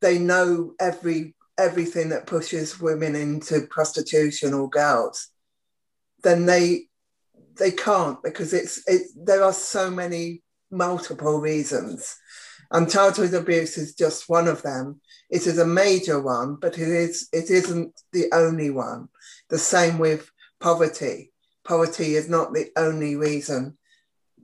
they 0.00 0.18
know 0.18 0.74
every 0.80 1.34
everything 1.58 2.08
that 2.08 2.26
pushes 2.26 2.80
women 2.80 3.14
into 3.14 3.66
prostitution 3.68 4.54
or 4.54 4.68
girls, 4.68 5.28
then 6.22 6.46
they 6.46 6.88
they 7.58 7.70
can't 7.70 8.22
because 8.22 8.52
it's 8.52 8.82
it, 8.88 9.02
there 9.14 9.44
are 9.44 9.52
so 9.52 9.90
many 9.90 10.42
multiple 10.70 11.40
reasons 11.40 12.16
and 12.74 12.90
childhood 12.90 13.34
abuse 13.34 13.78
is 13.78 13.94
just 13.94 14.28
one 14.28 14.48
of 14.48 14.62
them. 14.62 15.00
It 15.30 15.46
is 15.46 15.58
a 15.58 15.66
major 15.66 16.20
one, 16.20 16.56
but 16.56 16.78
it 16.78 16.88
is 16.88 17.28
it 17.32 17.50
isn't 17.50 18.00
the 18.12 18.26
only 18.32 18.70
one. 18.70 19.08
The 19.48 19.58
same 19.58 19.98
with 19.98 20.30
poverty. 20.60 21.32
Poverty 21.64 22.14
is 22.14 22.28
not 22.28 22.52
the 22.52 22.70
only 22.76 23.16
reason 23.16 23.78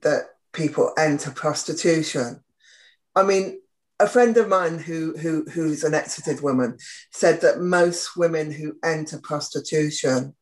that 0.03 0.25
people 0.53 0.93
enter 0.97 1.31
prostitution. 1.31 2.43
I 3.15 3.23
mean, 3.23 3.61
a 3.99 4.09
friend 4.09 4.37
of 4.39 4.49
mine 4.49 4.79
who, 4.79 5.15
who 5.19 5.45
who's 5.53 5.85
an 5.85 5.95
exited 5.95 6.41
woman 6.41 6.79
said 7.13 7.43
that 7.43 7.61
most 7.61 8.17
women 8.17 8.51
who 8.51 8.77
enter 8.83 9.21
prostitution 9.23 10.35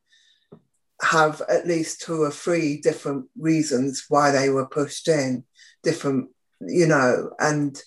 have 1.03 1.43
at 1.49 1.67
least 1.67 2.01
two 2.01 2.23
or 2.23 2.31
three 2.31 2.81
different 2.81 3.27
reasons 3.37 4.05
why 4.09 4.31
they 4.31 4.49
were 4.49 4.67
pushed 4.67 5.09
in, 5.09 5.45
different 5.83 6.31
you 6.61 6.87
know, 6.87 7.31
and 7.41 7.81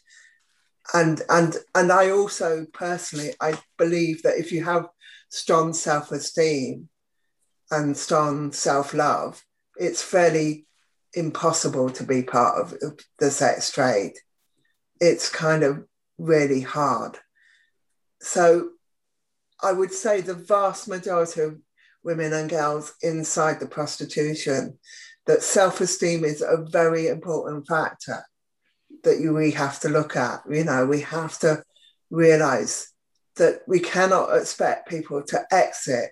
and 0.94 1.22
and 1.30 1.56
and 1.76 1.92
I 1.92 2.12
also 2.12 2.66
personally 2.74 3.34
I 3.40 3.58
believe 3.78 4.24
that 4.24 4.38
if 4.38 4.52
you 4.52 4.64
have 4.64 4.88
strong 5.30 5.74
self-esteem 5.74 6.90
and 7.72 7.96
strong 7.98 8.52
self-love, 8.52 9.44
it's 9.78 10.04
fairly 10.04 10.68
impossible 11.14 11.90
to 11.90 12.04
be 12.04 12.22
part 12.22 12.60
of 12.60 12.78
the 13.20 13.32
sex 13.32 13.72
trade. 13.72 14.14
It's 15.00 15.30
kind 15.30 15.64
of 15.64 15.86
really 16.18 16.62
hard. 16.62 17.18
So 18.20 18.70
I 19.64 19.72
would 19.72 19.92
say 19.92 20.22
the 20.22 20.34
vast 20.34 20.88
majority 20.88 21.42
of 21.42 21.60
women 22.04 22.34
and 22.34 22.50
girls 22.50 22.94
inside 23.02 23.60
the 23.60 23.68
prostitution 23.68 24.78
that 25.26 25.44
self-esteem 25.44 26.26
is 26.26 26.42
a 26.42 26.66
very 26.70 27.08
important 27.08 27.68
factor 27.68 28.24
that 29.04 29.20
you, 29.20 29.34
we 29.34 29.52
have 29.52 29.80
to 29.80 29.90
look 29.90 30.16
at. 30.16 30.42
You 30.50 30.64
know, 30.64 30.86
we 30.86 31.02
have 31.02 31.38
to 31.40 31.64
realize 32.10 32.92
that 33.38 33.62
we 33.68 33.80
cannot 33.80 34.36
expect 34.36 34.90
people 34.90 35.24
to 35.24 35.46
exit 35.52 36.12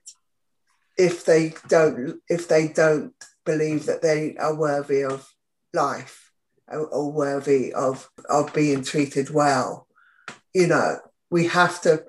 if 0.99 1.23
they 1.23 1.53
don't 1.69 2.19
if 2.27 2.47
they 2.49 2.67
don't 2.67 3.13
believe 3.45 3.85
that 3.85 4.01
they 4.01 4.35
are 4.35 4.53
worthy 4.53 5.03
of 5.03 5.33
life 5.73 6.31
or, 6.67 6.85
or 6.87 7.11
worthy 7.11 7.73
of 7.73 8.09
of 8.29 8.53
being 8.53 8.83
treated 8.83 9.29
well. 9.29 9.87
You 10.53 10.67
know, 10.67 10.97
we 11.31 11.47
have 11.47 11.81
to 11.81 12.03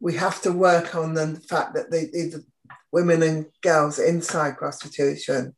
we 0.00 0.14
have 0.14 0.42
to 0.42 0.52
work 0.52 0.94
on 0.94 1.14
the 1.14 1.40
fact 1.48 1.74
that 1.74 1.90
the, 1.90 2.06
the 2.12 2.44
women 2.92 3.22
and 3.22 3.46
girls 3.62 3.98
inside 3.98 4.58
prostitution 4.58 5.56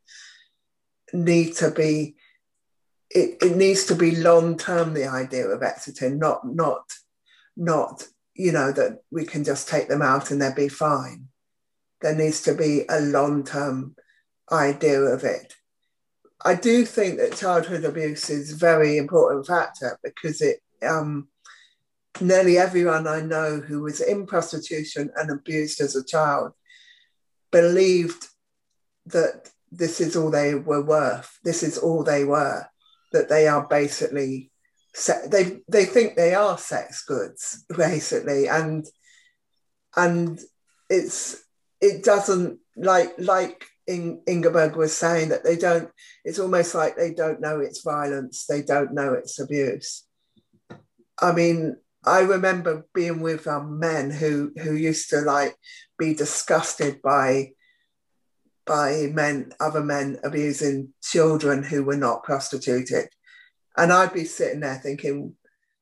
need 1.12 1.56
to 1.56 1.70
be 1.70 2.14
it, 3.10 3.38
it 3.42 3.56
needs 3.56 3.86
to 3.86 3.94
be 3.94 4.16
long 4.16 4.56
term 4.56 4.94
the 4.94 5.06
idea 5.06 5.46
of 5.48 5.62
exiting 5.62 6.18
not 6.18 6.46
not 6.46 6.92
not 7.56 8.04
you 8.34 8.52
know 8.52 8.70
that 8.70 8.98
we 9.10 9.24
can 9.24 9.42
just 9.42 9.68
take 9.68 9.88
them 9.88 10.02
out 10.02 10.30
and 10.30 10.40
they'll 10.40 10.54
be 10.54 10.68
fine 10.68 11.27
there 12.00 12.14
needs 12.14 12.40
to 12.42 12.54
be 12.54 12.84
a 12.88 13.00
long 13.00 13.44
term 13.44 13.96
idea 14.50 15.00
of 15.00 15.24
it. 15.24 15.54
I 16.44 16.54
do 16.54 16.84
think 16.84 17.18
that 17.18 17.36
childhood 17.36 17.84
abuse 17.84 18.30
is 18.30 18.52
a 18.52 18.56
very 18.56 18.96
important 18.96 19.46
factor 19.46 19.98
because 20.04 20.40
it 20.40 20.60
um, 20.86 21.28
nearly 22.20 22.58
everyone 22.58 23.06
i 23.06 23.20
know 23.20 23.60
who 23.60 23.80
was 23.80 24.00
in 24.00 24.26
prostitution 24.26 25.08
and 25.16 25.30
abused 25.30 25.80
as 25.80 25.94
a 25.94 26.04
child 26.04 26.52
believed 27.52 28.26
that 29.06 29.50
this 29.70 30.00
is 30.00 30.16
all 30.16 30.30
they 30.30 30.54
were 30.54 30.82
worth 30.82 31.38
this 31.44 31.62
is 31.62 31.78
all 31.78 32.02
they 32.02 32.24
were 32.24 32.66
that 33.12 33.28
they 33.28 33.46
are 33.46 33.66
basically 33.68 34.50
they 35.30 35.60
they 35.68 35.84
think 35.84 36.16
they 36.16 36.34
are 36.34 36.58
sex 36.58 37.04
goods 37.04 37.64
basically. 37.76 38.48
And 38.48 38.86
and 39.96 40.38
it's 40.90 41.42
it 41.80 42.04
doesn't 42.04 42.58
like 42.76 43.14
like 43.18 43.64
in, 43.86 44.20
Ingeborg 44.26 44.76
was 44.76 44.94
saying 44.96 45.30
that 45.30 45.44
they 45.44 45.56
don't 45.56 45.90
it's 46.24 46.38
almost 46.38 46.74
like 46.74 46.96
they 46.96 47.12
don't 47.14 47.40
know 47.40 47.60
it's 47.60 47.82
violence 47.82 48.44
they 48.46 48.62
don't 48.62 48.92
know 48.92 49.14
it's 49.14 49.40
abuse 49.40 50.06
I 51.20 51.32
mean 51.32 51.76
I 52.04 52.20
remember 52.20 52.86
being 52.94 53.20
with 53.20 53.46
um, 53.46 53.78
men 53.78 54.10
who 54.10 54.52
who 54.62 54.74
used 54.74 55.10
to 55.10 55.20
like 55.20 55.56
be 55.98 56.14
disgusted 56.14 57.02
by 57.02 57.50
by 58.68 59.08
men, 59.12 59.52
other 59.58 59.82
men 59.82 60.18
abusing 60.22 60.92
children 61.02 61.62
who 61.62 61.82
were 61.82 61.96
not 61.96 62.22
prostituted. 62.22 63.08
And 63.76 63.92
I'd 63.92 64.12
be 64.12 64.24
sitting 64.24 64.60
there 64.60 64.76
thinking, 64.76 65.34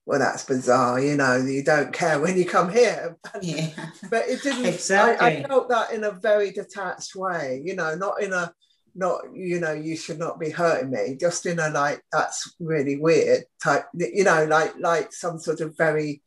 well, 0.06 0.20
that's 0.20 0.44
bizarre, 0.44 1.00
you 1.00 1.16
know, 1.16 1.36
you 1.36 1.64
don't 1.64 1.92
care 1.92 2.20
when 2.20 2.38
you 2.38 2.44
come 2.46 2.70
here. 2.70 3.16
Yeah. 3.42 3.70
but 4.08 4.28
it 4.28 4.40
didn't, 4.42 4.64
Exactly. 4.66 5.26
I, 5.26 5.30
I 5.30 5.42
felt 5.42 5.68
that 5.68 5.92
in 5.92 6.04
a 6.04 6.12
very 6.12 6.52
detached 6.52 7.16
way, 7.16 7.60
you 7.64 7.74
know, 7.74 7.96
not 7.96 8.22
in 8.22 8.32
a, 8.32 8.52
not, 8.94 9.22
you 9.34 9.58
know, 9.58 9.72
you 9.72 9.96
should 9.96 10.18
not 10.20 10.38
be 10.38 10.48
hurting 10.48 10.90
me, 10.90 11.16
just 11.20 11.44
in 11.44 11.58
a 11.58 11.70
like, 11.70 12.00
that's 12.12 12.54
really 12.60 12.96
weird 12.96 13.44
type, 13.62 13.86
you 13.94 14.22
know, 14.22 14.44
like, 14.46 14.74
like 14.78 15.12
some 15.12 15.40
sort 15.40 15.60
of 15.60 15.76
very, 15.76 16.22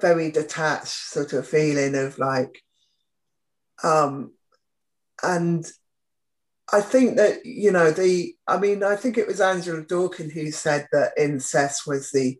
very 0.00 0.30
detached 0.30 1.10
sort 1.10 1.34
of 1.34 1.46
feeling 1.46 1.94
of 1.94 2.18
like, 2.18 2.62
um, 3.84 4.32
and 5.22 5.70
I 6.72 6.80
think 6.80 7.16
that 7.16 7.46
you 7.46 7.72
know 7.72 7.90
the. 7.90 8.34
I 8.46 8.58
mean, 8.58 8.84
I 8.84 8.94
think 8.94 9.16
it 9.16 9.26
was 9.26 9.40
Angela 9.40 9.82
Dworkin 9.82 10.30
who 10.30 10.50
said 10.50 10.86
that 10.92 11.12
incest 11.16 11.86
was 11.86 12.10
the 12.10 12.38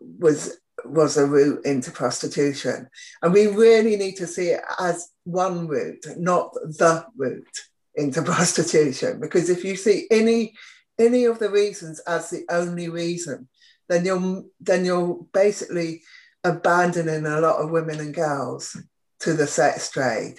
was 0.00 0.58
was 0.84 1.16
a 1.16 1.26
route 1.26 1.64
into 1.64 1.90
prostitution, 1.90 2.88
and 3.22 3.32
we 3.32 3.48
really 3.48 3.96
need 3.96 4.16
to 4.16 4.26
see 4.26 4.48
it 4.48 4.62
as 4.78 5.10
one 5.24 5.66
route, 5.66 6.04
not 6.16 6.52
the 6.54 7.04
route 7.16 7.58
into 7.94 8.22
prostitution. 8.34 9.20
Because 9.20 9.50
if 9.50 9.64
you 9.64 9.76
see 9.76 10.06
any 10.10 10.54
any 10.98 11.24
of 11.24 11.38
the 11.38 11.50
reasons 11.50 12.00
as 12.00 12.30
the 12.30 12.44
only 12.50 12.88
reason, 12.88 13.48
then 13.88 14.04
you're 14.04 14.44
then 14.60 14.84
you're 14.84 15.26
basically 15.32 16.02
abandoning 16.44 17.26
a 17.26 17.40
lot 17.40 17.56
of 17.56 17.70
women 17.70 18.00
and 18.00 18.14
girls 18.14 18.76
to 19.20 19.34
the 19.34 19.46
sex 19.46 19.90
trade 19.90 20.38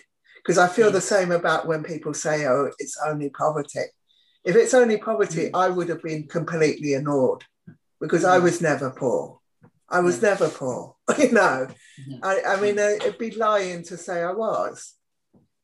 because 0.49 0.57
I 0.57 0.67
feel 0.67 0.91
the 0.91 0.99
mm. 0.99 1.03
same 1.03 1.31
about 1.31 1.67
when 1.67 1.83
people 1.83 2.13
say, 2.13 2.45
oh, 2.47 2.71
it's 2.79 2.97
only 3.05 3.29
poverty. 3.29 3.81
If 4.43 4.55
it's 4.55 4.73
only 4.73 4.97
poverty, 4.97 5.49
mm. 5.49 5.51
I 5.53 5.69
would 5.69 5.89
have 5.89 6.01
been 6.01 6.27
completely 6.27 6.93
ignored 6.93 7.43
because 7.99 8.23
I 8.25 8.39
mm. 8.39 8.43
was 8.43 8.61
never 8.61 8.89
poor. 8.89 9.38
I 9.89 9.99
was 10.01 10.21
never 10.21 10.49
poor, 10.49 10.95
you 11.17 11.31
know. 11.31 11.67
I, 12.23 12.41
I 12.47 12.61
mean, 12.61 12.77
uh, 12.79 12.95
it'd 13.01 13.17
be 13.17 13.31
lying 13.31 13.83
to 13.83 13.97
say 13.97 14.21
I 14.21 14.31
was. 14.31 14.93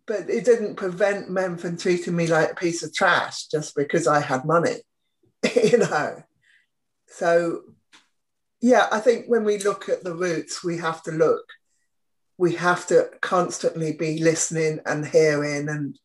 But 0.08 0.30
it 0.30 0.46
didn't 0.46 0.76
prevent 0.76 1.32
men 1.32 1.58
from 1.58 1.78
treating 1.78 2.16
me 2.16 2.28
like 2.28 2.52
a 2.52 2.56
piece 2.56 2.84
of 2.84 2.94
trash 2.94 3.48
just 3.48 3.76
because 3.76 4.06
I 4.06 4.20
had 4.20 4.46
money, 4.46 4.76
you 5.64 5.80
know. 5.80 6.22
So, 7.08 7.62
yeah, 8.62 8.88
I 8.92 9.00
think 9.00 9.26
when 9.28 9.44
we 9.44 9.58
look 9.58 9.90
at 9.90 10.04
the 10.04 10.14
roots, 10.14 10.64
we 10.64 10.78
have 10.78 11.02
to 11.04 11.12
look 11.12 11.46
we 12.38 12.56
have 12.56 12.86
to 12.88 13.10
constantly 13.22 13.94
be 13.94 14.22
listening 14.22 14.80
and 14.86 15.06
hearing 15.06 15.70
and 15.70 15.98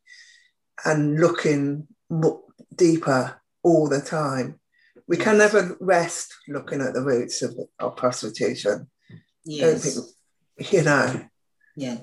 and 0.84 1.20
looking 1.20 1.86
deeper 2.74 3.40
all 3.62 3.88
the 3.88 4.00
time. 4.00 4.59
We 5.10 5.16
can 5.16 5.38
never 5.38 5.76
rest 5.80 6.36
looking 6.46 6.80
at 6.80 6.94
the 6.94 7.02
roots 7.02 7.42
of, 7.42 7.58
of 7.80 7.96
prostitution. 7.96 8.88
Yes. 9.44 9.96
Think, 10.56 10.72
you 10.72 10.82
know. 10.84 11.24
Yeah. 11.74 11.98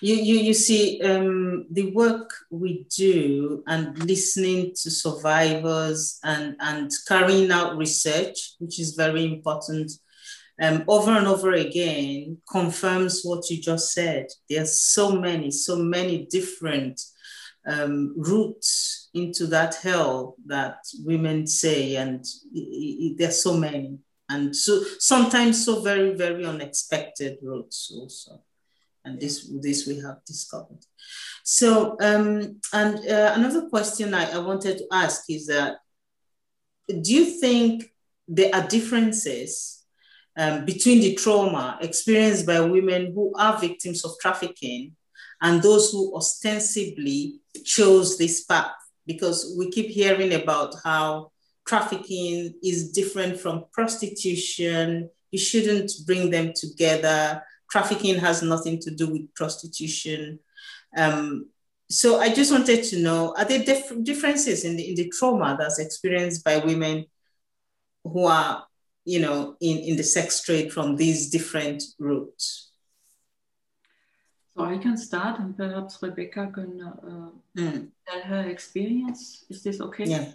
You, 0.00 0.16
you, 0.16 0.34
you 0.48 0.52
see, 0.52 1.00
um, 1.02 1.66
the 1.70 1.92
work 1.92 2.28
we 2.50 2.88
do 2.96 3.62
and 3.68 3.96
listening 4.00 4.72
to 4.82 4.90
survivors 4.90 6.18
and, 6.24 6.56
and 6.58 6.90
carrying 7.06 7.52
out 7.52 7.76
research, 7.76 8.56
which 8.58 8.80
is 8.80 8.96
very 8.96 9.24
important 9.32 9.92
um, 10.60 10.82
over 10.88 11.12
and 11.12 11.28
over 11.28 11.52
again 11.52 12.38
confirms 12.50 13.22
what 13.22 13.48
you 13.48 13.60
just 13.60 13.92
said. 13.92 14.26
There's 14.50 14.80
so 14.80 15.12
many, 15.12 15.52
so 15.52 15.76
many 15.76 16.26
different 16.26 17.00
um, 17.64 18.12
routes 18.16 19.03
into 19.14 19.46
that 19.46 19.76
hell 19.76 20.36
that 20.46 20.78
women 21.04 21.46
say, 21.46 21.96
and 21.96 22.24
there's 23.16 23.42
so 23.42 23.56
many, 23.56 23.98
and 24.28 24.54
so 24.54 24.82
sometimes 24.98 25.64
so 25.64 25.82
very, 25.82 26.14
very 26.14 26.44
unexpected 26.44 27.38
routes 27.42 27.92
also. 27.94 28.42
And 29.04 29.20
this, 29.20 29.50
this 29.60 29.86
we 29.86 30.00
have 30.00 30.24
discovered. 30.26 30.84
So, 31.44 31.96
um, 32.00 32.60
and 32.72 32.98
uh, 33.08 33.32
another 33.36 33.68
question 33.68 34.14
I, 34.14 34.32
I 34.32 34.38
wanted 34.38 34.78
to 34.78 34.86
ask 34.90 35.24
is 35.28 35.46
that, 35.46 35.76
do 36.88 37.12
you 37.12 37.26
think 37.40 37.92
there 38.26 38.54
are 38.54 38.66
differences 38.66 39.84
um, 40.36 40.64
between 40.64 41.00
the 41.00 41.14
trauma 41.14 41.78
experienced 41.80 42.46
by 42.46 42.60
women 42.60 43.12
who 43.14 43.32
are 43.38 43.58
victims 43.58 44.04
of 44.04 44.12
trafficking 44.20 44.96
and 45.40 45.62
those 45.62 45.92
who 45.92 46.16
ostensibly 46.16 47.40
chose 47.64 48.18
this 48.18 48.44
path. 48.44 48.72
Because 49.06 49.54
we 49.58 49.70
keep 49.70 49.88
hearing 49.88 50.34
about 50.34 50.74
how 50.82 51.32
trafficking 51.66 52.54
is 52.62 52.92
different 52.92 53.38
from 53.38 53.64
prostitution. 53.72 55.10
You 55.30 55.38
shouldn't 55.38 55.92
bring 56.06 56.30
them 56.30 56.52
together. 56.54 57.42
Trafficking 57.70 58.16
has 58.16 58.42
nothing 58.42 58.78
to 58.80 58.90
do 58.90 59.08
with 59.08 59.34
prostitution. 59.34 60.38
Um, 60.96 61.50
so 61.90 62.18
I 62.18 62.32
just 62.32 62.50
wanted 62.50 62.84
to 62.84 62.98
know, 63.00 63.34
are 63.36 63.44
there 63.44 63.62
dif- 63.62 64.04
differences 64.04 64.64
in 64.64 64.76
the, 64.76 64.88
in 64.88 64.94
the 64.94 65.10
trauma 65.10 65.56
that's 65.58 65.78
experienced 65.78 66.44
by 66.44 66.58
women 66.58 67.04
who 68.04 68.26
are 68.26 68.64
you 69.04 69.20
know, 69.20 69.56
in, 69.60 69.78
in 69.78 69.96
the 69.96 70.02
sex 70.02 70.42
trade 70.42 70.72
from 70.72 70.96
these 70.96 71.30
different 71.30 71.82
routes? 71.98 72.70
So 74.56 74.64
I 74.64 74.78
can 74.78 74.96
start 74.96 75.40
and 75.40 75.56
perhaps 75.56 75.98
Rebecca 76.00 76.48
can 76.54 76.80
uh, 76.80 77.60
mm. 77.60 77.88
tell 78.06 78.20
her 78.22 78.48
experience. 78.48 79.44
Is 79.50 79.62
this 79.64 79.80
okay? 79.80 80.04
Yeah. 80.04 80.32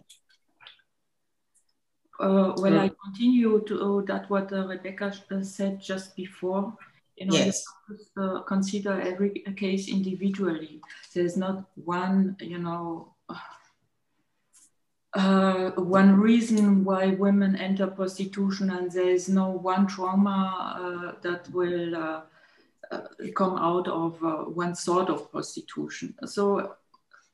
Uh, 2.19 2.53
well. 2.57 2.79
I 2.79 2.91
continue 3.05 3.63
to 3.65 3.79
oh, 3.79 4.01
that 4.01 4.29
what 4.29 4.51
uh, 4.51 4.67
Rebecca 4.67 5.13
uh, 5.31 5.41
said 5.41 5.79
just 5.79 6.17
before. 6.17 6.75
You 7.15 7.27
know, 7.27 7.35
yes. 7.35 7.63
you 7.89 8.21
uh, 8.21 8.41
consider 8.43 8.99
every 8.99 9.29
case 9.55 9.87
individually. 9.87 10.81
There's 11.13 11.37
not 11.37 11.65
one, 11.75 12.35
you 12.39 12.59
know, 12.59 13.13
uh, 15.13 15.71
one 15.71 16.19
reason 16.19 16.83
why 16.83 17.07
women 17.07 17.55
enter 17.55 17.87
prostitution 17.87 18.69
and 18.69 18.91
there 18.91 19.09
is 19.09 19.27
no 19.27 19.49
one 19.49 19.87
trauma 19.87 20.75
uh, 20.79 21.19
that 21.21 21.49
will 21.51 21.95
uh, 21.95 21.99
uh 21.99 22.21
come 23.35 23.57
out 23.57 23.87
of 23.87 24.23
uh, 24.23 24.43
one 24.45 24.75
sort 24.75 25.09
of 25.09 25.31
prostitution. 25.31 26.15
So 26.25 26.75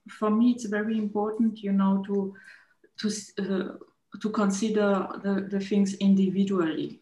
for 0.10 0.30
me, 0.30 0.52
it's 0.52 0.66
very 0.66 0.98
important, 0.98 1.60
you 1.64 1.72
know, 1.72 2.04
to 2.08 2.34
to 3.00 3.08
uh, 3.40 3.78
to 4.22 4.30
consider 4.30 5.08
the, 5.24 5.48
the 5.50 5.60
things 5.60 5.96
individually, 5.96 7.02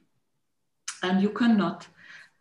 and 1.01 1.21
you 1.21 1.29
cannot 1.29 1.87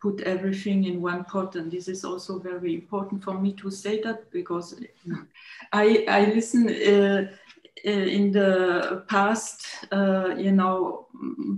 put 0.01 0.21
everything 0.21 0.83
in 0.83 1.01
one 1.01 1.23
pot. 1.23 1.55
And 1.55 1.71
this 1.71 1.87
is 1.87 2.03
also 2.03 2.39
very 2.39 2.73
important 2.73 3.23
for 3.23 3.39
me 3.39 3.53
to 3.53 3.71
say 3.71 4.01
that 4.01 4.31
because 4.31 4.79
I 5.71 6.05
I 6.07 6.25
listen 6.25 6.69
uh, 6.69 7.31
in 7.83 8.31
the 8.31 9.03
past, 9.09 9.65
uh, 9.91 10.35
you 10.37 10.51
know, 10.51 11.07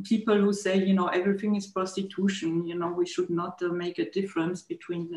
people 0.03 0.35
who 0.35 0.53
say, 0.53 0.77
you 0.77 0.93
know, 0.93 1.07
everything 1.07 1.55
is 1.55 1.67
prostitution, 1.67 2.65
you 2.65 2.75
know, 2.75 2.91
we 2.91 3.05
should 3.05 3.29
not 3.29 3.61
uh, 3.61 3.67
make 3.67 3.99
a 3.99 4.09
difference 4.09 4.63
between 4.63 5.11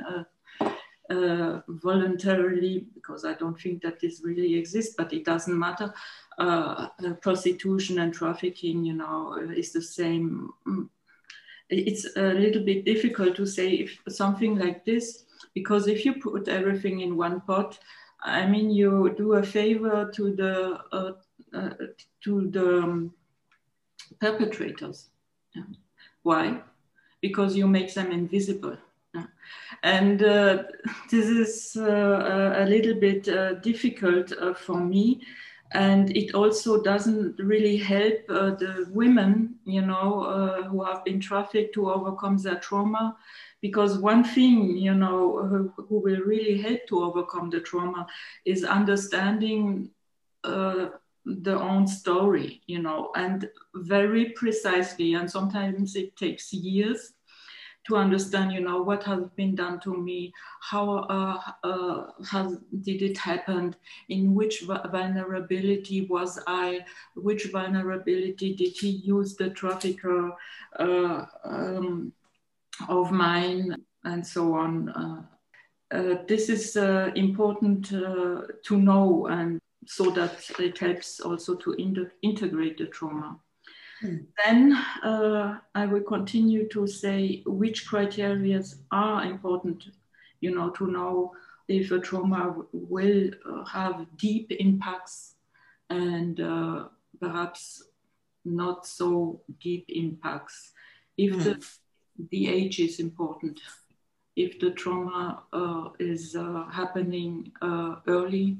uh, 1.10 1.60
voluntarily, 1.68 2.86
because 2.94 3.24
I 3.24 3.32
don't 3.32 3.58
think 3.58 3.82
that 3.82 4.00
this 4.00 4.20
really 4.22 4.56
exists, 4.56 4.94
but 4.98 5.12
it 5.14 5.24
doesn't 5.24 5.58
matter. 5.58 5.94
Uh, 6.38 6.88
prostitution 7.22 7.98
and 8.00 8.12
trafficking, 8.12 8.84
you 8.84 8.92
know, 8.92 9.34
is 9.56 9.72
the 9.72 9.82
same. 9.82 10.50
Mm, 10.66 10.90
it's 11.70 12.16
a 12.16 12.34
little 12.34 12.64
bit 12.64 12.84
difficult 12.84 13.36
to 13.36 13.46
say 13.46 13.70
if 13.70 13.98
something 14.08 14.58
like 14.58 14.84
this, 14.84 15.24
because 15.54 15.86
if 15.86 16.04
you 16.04 16.14
put 16.14 16.48
everything 16.48 17.00
in 17.00 17.16
one 17.16 17.40
pot, 17.40 17.78
I 18.20 18.46
mean, 18.46 18.70
you 18.70 19.14
do 19.16 19.34
a 19.34 19.42
favor 19.42 20.10
to 20.14 20.34
the 20.34 20.80
uh, 20.92 21.12
uh, 21.54 21.70
to 22.24 22.50
the 22.50 22.78
um, 22.82 23.14
perpetrators. 24.20 25.08
Yeah. 25.54 25.62
Why? 26.22 26.60
Because 27.20 27.56
you 27.56 27.66
make 27.66 27.94
them 27.94 28.12
invisible. 28.12 28.76
And 29.82 30.22
uh, 30.22 30.64
this 31.10 31.26
is 31.26 31.76
uh, 31.76 32.54
a 32.56 32.64
little 32.66 32.94
bit 32.94 33.28
uh, 33.28 33.54
difficult 33.54 34.32
uh, 34.32 34.54
for 34.54 34.80
me. 34.80 35.20
And 35.72 36.16
it 36.16 36.34
also 36.34 36.82
doesn't 36.82 37.38
really 37.38 37.76
help 37.76 38.26
the 38.26 38.86
women, 38.90 39.56
you 39.64 39.82
know, 39.82 40.64
who 40.70 40.82
have 40.84 41.04
been 41.04 41.20
trafficked 41.20 41.74
to 41.74 41.90
overcome 41.90 42.38
their 42.38 42.58
trauma. 42.58 43.16
Because 43.60 43.98
one 43.98 44.22
thing 44.22 44.76
you 44.76 44.94
know 44.94 45.42
who, 45.46 45.72
who 45.88 45.98
will 45.98 46.20
really 46.20 46.60
help 46.60 46.80
to 46.88 47.02
overcome 47.02 47.50
the 47.50 47.60
trauma 47.60 48.06
is 48.44 48.62
understanding 48.62 49.90
uh, 50.44 50.90
the 51.24 51.58
own 51.58 51.86
story 51.86 52.62
you 52.66 52.80
know 52.80 53.10
and 53.16 53.50
very 53.74 54.30
precisely. 54.30 55.14
And 55.14 55.28
sometimes 55.28 55.96
it 55.96 56.16
takes 56.16 56.52
years 56.52 57.14
to 57.86 57.96
understand, 57.96 58.52
you 58.52 58.60
know, 58.60 58.82
what 58.82 59.02
has 59.04 59.24
been 59.36 59.54
done 59.54 59.80
to 59.80 59.96
me, 59.96 60.32
how 60.60 60.98
uh, 61.08 61.40
uh, 61.64 62.06
has 62.30 62.58
did 62.82 63.02
it 63.02 63.16
happen, 63.16 63.74
in 64.08 64.34
which 64.34 64.62
vulnerability 64.62 66.06
was 66.06 66.38
I, 66.46 66.84
which 67.14 67.46
vulnerability 67.46 68.54
did 68.54 68.76
he 68.76 68.90
use 68.90 69.36
the 69.36 69.50
trafficker 69.50 70.32
uh, 70.78 71.24
um, 71.44 72.12
of 72.88 73.10
mine, 73.10 73.74
and 74.04 74.26
so 74.26 74.54
on. 74.54 74.88
Uh, 74.90 75.22
uh, 75.90 76.16
this 76.26 76.50
is 76.50 76.76
uh, 76.76 77.10
important 77.14 77.86
to 77.86 78.76
know, 78.76 79.26
and 79.30 79.58
so 79.86 80.10
that 80.10 80.50
it 80.58 80.76
helps 80.78 81.20
also 81.20 81.54
to 81.54 81.74
integrate 82.22 82.76
the 82.76 82.86
trauma. 82.86 83.38
Mm. 84.02 84.26
Then 84.44 84.72
uh, 85.02 85.58
I 85.74 85.86
will 85.86 86.02
continue 86.02 86.68
to 86.68 86.86
say 86.86 87.42
which 87.46 87.86
criteria 87.86 88.62
are 88.92 89.24
important, 89.24 89.84
you 90.40 90.54
know, 90.54 90.70
to 90.70 90.86
know 90.86 91.32
if 91.68 91.90
a 91.90 91.98
trauma 91.98 92.56
will 92.72 93.30
uh, 93.48 93.64
have 93.64 94.06
deep 94.16 94.52
impacts 94.52 95.34
and 95.90 96.40
uh, 96.40 96.88
perhaps 97.20 97.82
not 98.44 98.86
so 98.86 99.42
deep 99.60 99.84
impacts. 99.88 100.72
If 101.16 101.34
mm. 101.34 101.44
the, 101.44 101.66
the 102.30 102.48
age 102.48 102.78
is 102.78 103.00
important, 103.00 103.60
if 104.36 104.60
the 104.60 104.70
trauma 104.70 105.42
uh, 105.52 105.88
is 105.98 106.36
uh, 106.36 106.64
happening 106.70 107.52
uh, 107.60 107.96
early, 108.06 108.58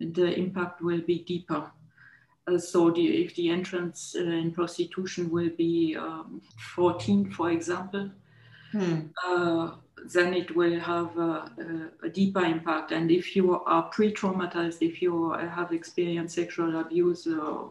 the 0.00 0.32
impact 0.38 0.80
will 0.80 1.02
be 1.02 1.18
deeper. 1.20 1.70
Uh, 2.48 2.58
so 2.58 2.90
the, 2.90 3.24
if 3.24 3.34
the 3.34 3.50
entrance 3.50 4.14
uh, 4.18 4.22
in 4.22 4.50
prostitution 4.52 5.30
will 5.30 5.50
be 5.50 5.96
um, 5.96 6.40
14, 6.74 7.30
for 7.30 7.50
example, 7.50 8.10
hmm. 8.72 9.00
uh, 9.26 9.72
then 10.12 10.32
it 10.32 10.54
will 10.54 10.78
have 10.78 11.16
a, 11.18 11.50
a, 12.04 12.08
deeper 12.08 12.44
impact. 12.44 12.92
And 12.92 13.10
if 13.10 13.34
you 13.34 13.60
are 13.64 13.82
pre-traumatized, 13.84 14.78
if 14.80 15.02
you 15.02 15.32
have 15.32 15.72
experienced 15.72 16.36
sexual 16.36 16.80
abuse 16.80 17.26
uh, 17.26 17.64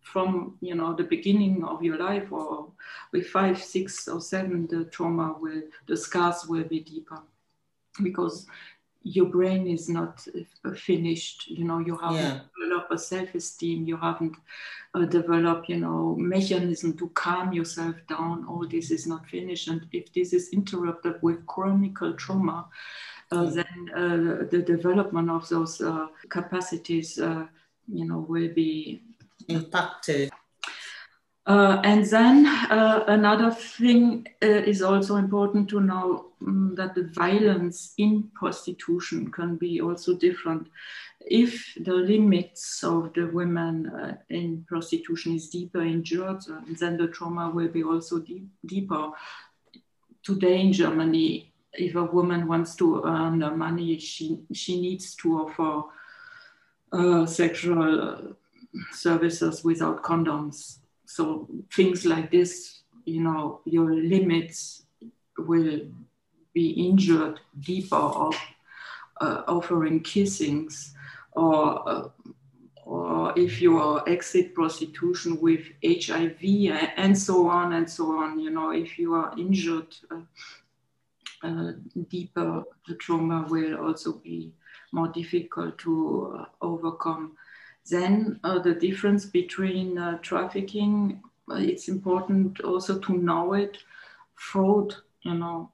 from 0.00 0.56
you 0.62 0.74
know 0.74 0.94
the 0.94 1.04
beginning 1.04 1.62
of 1.64 1.82
your 1.82 1.98
life, 1.98 2.32
or 2.32 2.68
with 3.12 3.26
five, 3.26 3.62
six, 3.62 4.08
or 4.08 4.20
seven, 4.20 4.66
the 4.66 4.84
trauma 4.84 5.36
will, 5.38 5.62
the 5.86 5.96
scars 5.96 6.46
will 6.48 6.64
be 6.64 6.80
deeper, 6.80 7.20
because 8.02 8.46
your 9.02 9.26
brain 9.26 9.66
is 9.66 9.88
not 9.88 10.26
uh, 10.64 10.74
finished 10.74 11.48
you 11.48 11.64
know 11.64 11.78
you 11.78 11.96
haven't 11.96 12.16
yeah. 12.16 12.40
developed 12.58 12.92
a 12.92 12.98
self-esteem 12.98 13.84
you 13.84 13.96
haven't 13.96 14.36
uh, 14.94 15.04
developed 15.04 15.68
you 15.68 15.78
know 15.78 16.14
mechanism 16.18 16.96
to 16.96 17.08
calm 17.10 17.52
yourself 17.52 17.94
down 18.08 18.44
all 18.48 18.66
this 18.66 18.90
is 18.90 19.06
not 19.06 19.26
finished 19.26 19.68
and 19.68 19.86
if 19.92 20.12
this 20.12 20.32
is 20.32 20.48
interrupted 20.50 21.14
with 21.22 21.46
chronic 21.46 21.94
trauma 22.16 22.68
uh, 23.30 23.42
yeah. 23.42 23.62
then 23.62 23.90
uh, 23.94 24.44
the 24.50 24.62
development 24.62 25.30
of 25.30 25.48
those 25.48 25.80
uh, 25.80 26.06
capacities 26.28 27.18
uh, 27.18 27.46
you 27.86 28.04
know 28.04 28.18
will 28.28 28.52
be 28.52 29.02
impacted 29.48 30.30
uh, 31.48 31.80
and 31.82 32.04
then 32.04 32.44
uh, 32.46 33.04
another 33.08 33.50
thing 33.50 34.26
uh, 34.42 34.46
is 34.46 34.82
also 34.82 35.16
important 35.16 35.66
to 35.66 35.80
know 35.80 36.26
um, 36.46 36.74
that 36.74 36.94
the 36.94 37.04
violence 37.04 37.94
in 37.96 38.24
prostitution 38.34 39.32
can 39.32 39.56
be 39.56 39.80
also 39.80 40.14
different. 40.14 40.68
If 41.22 41.72
the 41.80 41.94
limits 41.94 42.84
of 42.84 43.14
the 43.14 43.28
women 43.28 43.86
uh, 43.88 44.16
in 44.28 44.66
prostitution 44.68 45.36
is 45.36 45.48
deeper 45.48 45.80
injured, 45.80 46.42
then 46.78 46.98
the 46.98 47.08
trauma 47.08 47.48
will 47.48 47.68
be 47.68 47.82
also 47.82 48.18
deep, 48.18 48.46
deeper. 48.66 49.12
Today 50.22 50.60
in 50.60 50.74
Germany, 50.74 51.50
if 51.72 51.94
a 51.94 52.04
woman 52.04 52.46
wants 52.46 52.76
to 52.76 53.02
earn 53.06 53.38
money, 53.56 53.98
she, 53.98 54.40
she 54.52 54.78
needs 54.78 55.14
to 55.14 55.38
offer 55.38 55.88
uh, 56.92 57.24
sexual 57.24 58.34
services 58.92 59.64
without 59.64 60.02
condoms 60.02 60.77
so 61.08 61.48
things 61.72 62.04
like 62.04 62.30
this, 62.30 62.82
you 63.06 63.22
know, 63.22 63.62
your 63.64 63.94
limits 63.94 64.82
will 65.38 65.80
be 66.52 66.70
injured 66.70 67.40
deeper 67.60 67.96
of 67.96 68.34
uh, 69.22 69.42
offering 69.48 70.00
kissings 70.00 70.94
or 71.32 71.88
uh, 71.88 72.08
or 72.84 73.38
if 73.38 73.60
you 73.60 73.78
are 73.78 74.06
exit 74.06 74.54
prostitution 74.54 75.40
with 75.40 75.60
HIV 75.82 76.42
and 76.96 77.16
so 77.16 77.48
on 77.48 77.72
and 77.72 77.88
so 77.88 78.18
on, 78.18 78.38
you 78.38 78.50
know, 78.50 78.70
if 78.70 78.98
you 78.98 79.14
are 79.14 79.34
injured 79.38 79.94
uh, 80.10 80.20
uh, 81.42 81.72
deeper, 82.08 82.64
the 82.86 82.94
trauma 82.94 83.46
will 83.48 83.76
also 83.76 84.12
be 84.12 84.52
more 84.92 85.08
difficult 85.08 85.78
to 85.78 86.38
uh, 86.38 86.44
overcome. 86.62 87.36
Then 87.90 88.40
uh, 88.44 88.58
the 88.58 88.74
difference 88.74 89.24
between 89.26 89.98
uh, 89.98 90.18
trafficking, 90.18 91.22
uh, 91.50 91.54
it's 91.56 91.88
important 91.88 92.60
also 92.60 92.98
to 92.98 93.12
know 93.16 93.54
it. 93.54 93.78
Fraud, 94.34 94.94
you 95.22 95.34
know, 95.34 95.70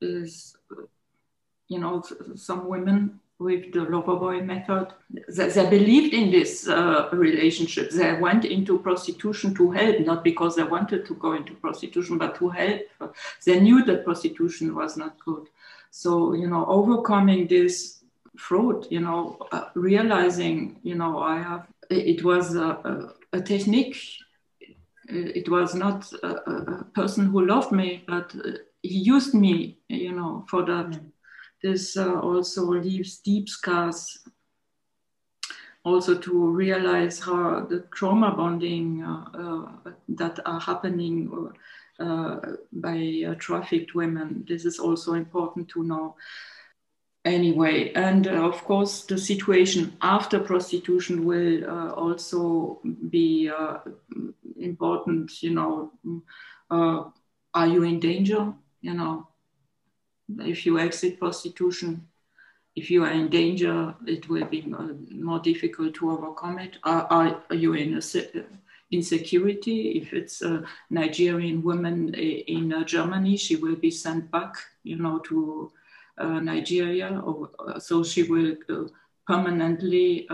is, 0.00 0.56
you 1.68 1.78
know, 1.78 2.02
some 2.34 2.68
women 2.68 3.20
with 3.38 3.72
the 3.72 3.80
loverboy 3.80 4.44
method, 4.44 4.88
they, 5.28 5.48
they 5.48 5.70
believed 5.70 6.14
in 6.14 6.30
this 6.30 6.68
uh, 6.68 7.08
relationship. 7.12 7.90
They 7.90 8.14
went 8.14 8.44
into 8.44 8.78
prostitution 8.78 9.54
to 9.54 9.70
help, 9.70 10.00
not 10.00 10.22
because 10.22 10.56
they 10.56 10.62
wanted 10.62 11.06
to 11.06 11.14
go 11.14 11.32
into 11.32 11.54
prostitution, 11.54 12.18
but 12.18 12.36
to 12.36 12.48
help. 12.48 12.82
They 13.44 13.60
knew 13.60 13.84
that 13.84 14.04
prostitution 14.04 14.74
was 14.74 14.96
not 14.96 15.18
good. 15.24 15.48
So, 15.90 16.34
you 16.34 16.48
know, 16.48 16.64
overcoming 16.66 17.48
this 17.48 18.01
fraud, 18.36 18.86
you 18.90 19.00
know, 19.00 19.38
uh, 19.52 19.68
realizing, 19.74 20.80
you 20.82 20.94
know, 20.94 21.18
I 21.18 21.38
have, 21.38 21.66
it 21.90 22.24
was 22.24 22.54
a, 22.54 23.14
a, 23.32 23.38
a 23.38 23.40
technique. 23.40 23.96
It 25.08 25.48
was 25.48 25.74
not 25.74 26.10
a, 26.22 26.28
a, 26.28 26.84
person 26.94 27.26
who 27.26 27.46
loved 27.46 27.72
me, 27.72 28.04
but 28.06 28.34
uh, 28.36 28.52
he 28.82 28.98
used 28.98 29.34
me, 29.34 29.78
you 29.88 30.12
know, 30.12 30.44
for 30.48 30.64
that. 30.64 30.86
Mm. 30.86 31.10
This 31.62 31.96
uh, 31.96 32.18
also 32.20 32.64
leaves 32.64 33.18
deep 33.18 33.48
scars. 33.48 34.18
Also, 35.84 36.16
to 36.16 36.50
realize 36.50 37.20
how 37.20 37.66
the 37.68 37.80
trauma 37.92 38.34
bonding 38.34 39.02
uh, 39.02 39.24
uh, 39.34 39.90
that 40.08 40.38
are 40.46 40.60
happening 40.60 41.52
uh, 41.98 42.38
by 42.72 43.36
trafficked 43.38 43.94
women, 43.94 44.44
this 44.48 44.64
is 44.64 44.78
also 44.78 45.14
important 45.14 45.68
to 45.68 45.82
know 45.82 46.16
anyway. 47.24 47.92
And 47.92 48.26
uh, 48.26 48.48
of 48.48 48.64
course 48.64 49.04
the 49.04 49.18
situation 49.18 49.96
after 50.02 50.40
prostitution 50.40 51.24
will 51.24 51.64
uh, 51.68 51.92
also 51.92 52.80
be 53.10 53.50
uh, 53.50 53.78
important 54.58 55.42
you 55.42 55.50
know. 55.50 55.92
Uh, 56.70 57.04
are 57.54 57.66
you 57.66 57.82
in 57.82 58.00
danger? 58.00 58.52
You 58.80 58.94
know 58.94 59.28
if 60.40 60.64
you 60.64 60.78
exit 60.78 61.18
prostitution 61.18 62.06
if 62.74 62.90
you 62.90 63.04
are 63.04 63.10
in 63.10 63.28
danger 63.28 63.94
it 64.06 64.28
will 64.28 64.46
be 64.46 64.72
uh, 64.76 64.88
more 65.10 65.40
difficult 65.40 65.94
to 65.94 66.10
overcome 66.10 66.58
it. 66.58 66.78
Are, 66.84 67.06
are 67.50 67.54
you 67.54 67.74
in 67.74 67.98
a 67.98 68.02
insecurity? 68.90 69.90
If 69.92 70.12
it's 70.12 70.42
a 70.42 70.64
nigerian 70.90 71.62
woman 71.62 72.14
in 72.14 72.72
uh, 72.72 72.84
germany 72.84 73.36
she 73.36 73.56
will 73.56 73.76
be 73.76 73.90
sent 73.90 74.30
back 74.30 74.54
you 74.84 74.96
know 74.96 75.18
to 75.20 75.70
Nigeria, 76.18 77.20
or, 77.24 77.50
uh, 77.58 77.78
so 77.78 78.02
she 78.04 78.24
will 78.24 78.54
uh, 78.68 78.84
permanently 79.26 80.26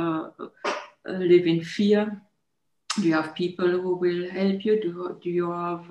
live 1.06 1.46
in 1.46 1.62
fear. 1.62 2.20
Do 2.96 3.06
you 3.06 3.14
have 3.14 3.34
people 3.34 3.68
who 3.68 3.94
will 3.96 4.28
help 4.30 4.64
you? 4.64 4.80
Do, 4.80 5.18
do 5.22 5.30
you 5.30 5.52
have 5.52 5.90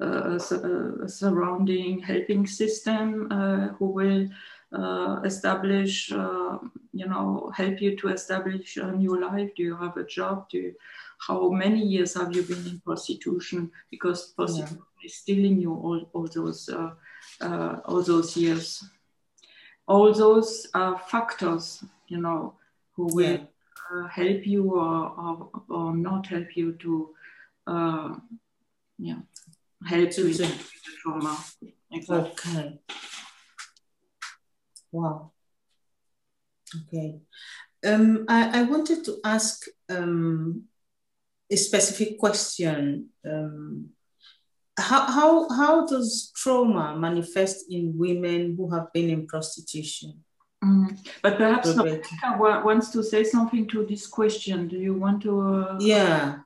a, 0.00 0.36
a, 0.36 1.08
surrounding 1.08 2.00
helping 2.00 2.46
system 2.46 3.30
who 3.78 3.86
will 3.86 4.28
uh, 4.74 5.20
establish, 5.24 6.10
uh, 6.10 6.58
you 6.92 7.06
know, 7.06 7.52
help 7.54 7.80
you 7.80 7.96
to 7.96 8.08
establish 8.08 8.76
a 8.76 8.90
new 8.90 9.20
life? 9.20 9.50
Do 9.54 9.62
you 9.62 9.76
have 9.76 9.96
a 9.96 10.04
job? 10.04 10.48
Do 10.48 10.58
you, 10.58 10.74
how 11.18 11.48
many 11.50 11.80
years 11.80 12.14
have 12.14 12.34
you 12.34 12.42
been 12.42 12.66
in 12.66 12.80
prostitution? 12.80 13.70
Because 13.88 14.32
prostitution 14.32 14.78
yeah. 14.78 15.06
is 15.06 15.14
stealing 15.14 15.60
you 15.60 15.74
all, 15.74 16.10
all 16.12 16.26
those 16.26 16.68
uh, 16.68 16.90
all 17.84 18.02
those 18.02 18.36
years 18.36 18.82
all 19.86 20.12
those 20.12 20.66
uh, 20.74 20.96
factors, 20.96 21.84
you 22.08 22.20
know, 22.20 22.54
who 22.94 23.06
will 23.12 23.22
yeah. 23.22 23.44
uh, 23.92 24.06
help 24.08 24.46
you 24.46 24.74
or, 24.74 25.08
or, 25.08 25.50
or, 25.68 25.96
not 25.96 26.26
help 26.26 26.56
you 26.56 26.72
to, 26.72 27.14
uh, 27.66 28.14
yeah, 28.98 29.18
help 29.86 30.16
you 30.16 30.26
in 30.26 30.50
trauma. 31.02 31.38
Exactly. 31.92 32.56
Okay. 32.56 32.78
Wow. 34.92 35.32
Okay. 36.88 37.20
Um, 37.84 38.24
I, 38.28 38.60
I 38.60 38.62
wanted 38.62 39.04
to 39.04 39.18
ask 39.24 39.66
um, 39.90 40.64
a 41.50 41.56
specific 41.56 42.18
question. 42.18 43.10
Um, 43.24 43.90
how, 44.78 45.06
how, 45.06 45.48
how 45.50 45.86
does 45.86 46.32
trauma 46.34 46.96
manifest 46.96 47.66
in 47.70 47.96
women 47.96 48.56
who 48.56 48.70
have 48.70 48.92
been 48.92 49.10
in 49.10 49.26
prostitution? 49.26 50.24
Mm. 50.64 50.98
But 51.22 51.36
perhaps 51.36 51.68
Rebecca 51.68 52.38
wants 52.38 52.90
to 52.90 53.02
say 53.02 53.24
something 53.24 53.66
to 53.68 53.84
this 53.84 54.06
question. 54.06 54.68
Do 54.68 54.76
you 54.76 54.94
want 54.94 55.22
to? 55.22 55.40
Uh... 55.40 55.78
Yeah. 55.80 56.38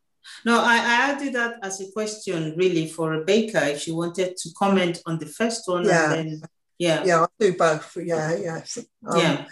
No, 0.44 0.60
I, 0.60 0.76
I 0.76 1.12
added 1.12 1.34
that 1.34 1.56
as 1.62 1.80
a 1.80 1.90
question 1.92 2.54
really 2.56 2.86
for 2.86 3.10
Rebecca 3.10 3.70
if 3.70 3.80
she 3.80 3.92
wanted 3.92 4.36
to 4.36 4.50
comment 4.58 5.00
on 5.06 5.18
the 5.18 5.26
first 5.26 5.66
one. 5.66 5.86
Yeah. 5.86 6.08
Then, 6.08 6.42
yeah. 6.78 7.04
Yeah, 7.04 7.20
I'll 7.20 7.32
do 7.38 7.56
both. 7.56 7.96
Yeah, 7.96 8.36
yes. 8.36 8.78
Um, 9.06 9.18
yeah. 9.18 9.44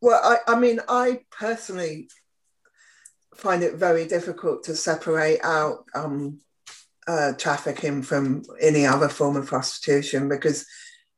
Well, 0.00 0.20
I, 0.22 0.52
I 0.52 0.58
mean, 0.58 0.80
I 0.88 1.20
personally 1.30 2.08
find 3.34 3.62
it 3.62 3.74
very 3.74 4.06
difficult 4.06 4.64
to 4.64 4.74
separate 4.76 5.40
out 5.44 5.84
um, 5.94 6.40
uh, 7.06 7.32
trafficking 7.32 8.02
from 8.02 8.42
any 8.60 8.86
other 8.86 9.08
form 9.08 9.36
of 9.36 9.46
prostitution 9.46 10.28
because 10.28 10.66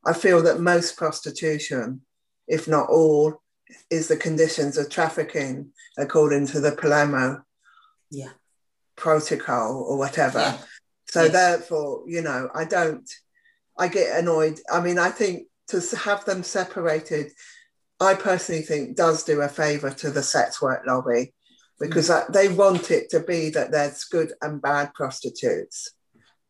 I 0.07 0.13
feel 0.13 0.43
that 0.43 0.61
most 0.61 0.97
prostitution, 0.97 2.03
if 2.47 2.69
not 2.69 2.89
all, 2.89 3.43
is 3.91 4.09
the 4.09 4.17
conditions 4.17 4.77
of 4.77 4.91
trafficking 4.91 5.71
according 5.99 6.47
to 6.49 6.61
the 6.61 6.73
Palermo 6.73 7.43
yeah. 8.11 8.31
protocol 8.97 9.85
or 9.89 9.99
whatever. 9.99 10.39
Yeah. 10.39 10.59
So 11.07 11.23
yes. 11.25 11.33
therefore, 11.33 12.03
you 12.07 12.23
know, 12.23 12.49
I 12.55 12.65
don't, 12.65 13.09
I 13.79 13.89
get 13.89 14.19
annoyed. 14.19 14.61
I 14.71 14.81
mean, 14.81 14.99
I 14.99 15.11
think 15.11 15.49
to 15.69 15.81
have 16.05 16.25
them 16.25 16.43
separated, 16.43 17.31
I 18.01 18.15
personally 18.15 18.63
think 18.63 18.97
does 18.97 19.25
do 19.25 19.41
a 19.41 19.49
favor 19.49 19.91
to 19.91 20.11
the 20.11 20.23
sex 20.23 20.61
work 20.61 20.85
lobby 20.87 21.33
because 21.81 22.09
mm. 22.09 22.33
they 22.33 22.49
want 22.49 22.91
it 22.91 23.11
to 23.11 23.21
be 23.21 23.51
that 23.51 23.71
there's 23.71 24.05
good 24.05 24.33
and 24.43 24.63
bad 24.63 24.95
prostitutes. 24.95 25.91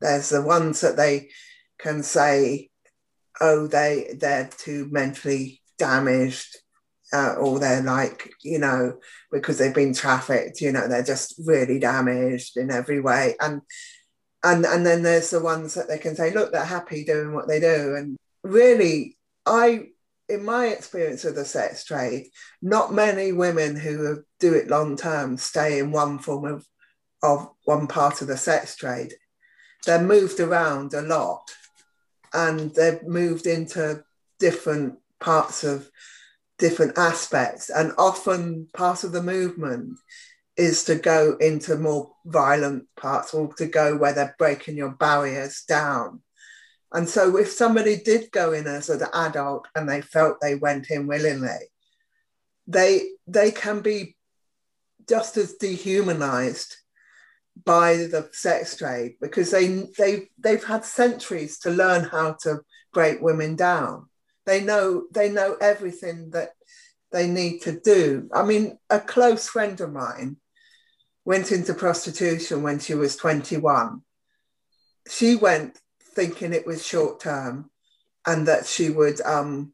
There's 0.00 0.28
the 0.28 0.42
ones 0.42 0.80
that 0.80 0.96
they 0.96 1.30
can 1.78 2.02
say, 2.02 2.70
oh, 3.40 3.66
they 3.66 4.16
they're 4.18 4.50
too 4.56 4.88
mentally 4.90 5.60
damaged, 5.78 6.58
uh, 7.12 7.34
or 7.34 7.58
they're 7.58 7.82
like, 7.82 8.30
you 8.42 8.58
know, 8.58 8.98
because 9.32 9.58
they've 9.58 9.74
been 9.74 9.94
trafficked, 9.94 10.60
you 10.60 10.72
know, 10.72 10.88
they're 10.88 11.02
just 11.02 11.40
really 11.44 11.78
damaged 11.78 12.56
in 12.56 12.70
every 12.70 13.00
way. 13.00 13.34
And 13.40 13.62
and 14.42 14.66
and 14.66 14.84
then 14.84 15.02
there's 15.02 15.30
the 15.30 15.42
ones 15.42 15.74
that 15.74 15.88
they 15.88 15.98
can 15.98 16.14
say, 16.14 16.32
look, 16.32 16.52
they're 16.52 16.64
happy 16.64 17.04
doing 17.04 17.32
what 17.32 17.48
they 17.48 17.60
do. 17.60 17.94
And 17.96 18.16
really, 18.42 19.16
I 19.46 19.88
in 20.28 20.44
my 20.44 20.66
experience 20.66 21.24
of 21.24 21.34
the 21.34 21.44
sex 21.44 21.84
trade, 21.84 22.28
not 22.62 22.94
many 22.94 23.32
women 23.32 23.76
who 23.76 24.22
do 24.40 24.54
it 24.54 24.68
long 24.68 24.96
term 24.96 25.36
stay 25.36 25.78
in 25.78 25.90
one 25.90 26.18
form 26.18 26.44
of, 26.46 26.66
of 27.22 27.50
one 27.64 27.86
part 27.86 28.22
of 28.22 28.28
the 28.28 28.36
sex 28.36 28.76
trade. 28.76 29.14
They're 29.84 30.00
moved 30.00 30.40
around 30.40 30.94
a 30.94 31.02
lot 31.02 31.50
and 32.32 32.74
they've 32.74 33.02
moved 33.02 33.46
into 33.46 34.02
different 34.38 34.98
parts 35.20 35.62
of 35.62 35.90
different 36.58 36.98
aspects. 36.98 37.68
And 37.68 37.92
often 37.98 38.68
part 38.74 39.04
of 39.04 39.12
the 39.12 39.22
movement 39.22 39.98
is 40.56 40.84
to 40.84 40.94
go 40.94 41.36
into 41.40 41.76
more 41.76 42.12
violent 42.24 42.86
parts 42.96 43.34
or 43.34 43.52
to 43.54 43.66
go 43.66 43.96
where 43.96 44.12
they're 44.12 44.36
breaking 44.38 44.76
your 44.76 44.92
barriers 44.92 45.64
down 45.68 46.20
and 46.94 47.08
so 47.08 47.36
if 47.36 47.50
somebody 47.50 47.96
did 47.96 48.30
go 48.30 48.52
in 48.52 48.68
as 48.68 48.88
an 48.88 49.02
adult 49.12 49.66
and 49.74 49.88
they 49.88 50.00
felt 50.00 50.40
they 50.40 50.54
went 50.54 50.90
in 50.90 51.08
willingly, 51.08 51.58
they 52.68 53.08
they 53.26 53.50
can 53.50 53.80
be 53.80 54.16
just 55.08 55.36
as 55.36 55.54
dehumanized 55.54 56.76
by 57.64 57.96
the 57.96 58.28
sex 58.32 58.76
trade 58.76 59.16
because 59.20 59.50
they 59.50 59.88
they 59.98 60.28
they've 60.38 60.64
had 60.64 60.84
centuries 60.84 61.58
to 61.58 61.70
learn 61.70 62.04
how 62.04 62.36
to 62.42 62.60
break 62.92 63.20
women 63.20 63.56
down. 63.56 64.08
They 64.46 64.62
know 64.62 65.04
they 65.12 65.30
know 65.30 65.56
everything 65.60 66.30
that 66.30 66.50
they 67.10 67.26
need 67.28 67.62
to 67.62 67.80
do. 67.80 68.28
I 68.32 68.44
mean, 68.44 68.78
a 68.88 69.00
close 69.00 69.48
friend 69.48 69.80
of 69.80 69.92
mine 69.92 70.36
went 71.24 71.50
into 71.50 71.74
prostitution 71.74 72.62
when 72.62 72.78
she 72.78 72.94
was 72.94 73.16
21. 73.16 74.02
She 75.08 75.34
went 75.34 75.78
thinking 76.14 76.52
it 76.52 76.66
was 76.66 76.86
short 76.86 77.20
term 77.20 77.70
and 78.26 78.48
that 78.48 78.66
she 78.66 78.90
would 78.90 79.20
um, 79.22 79.72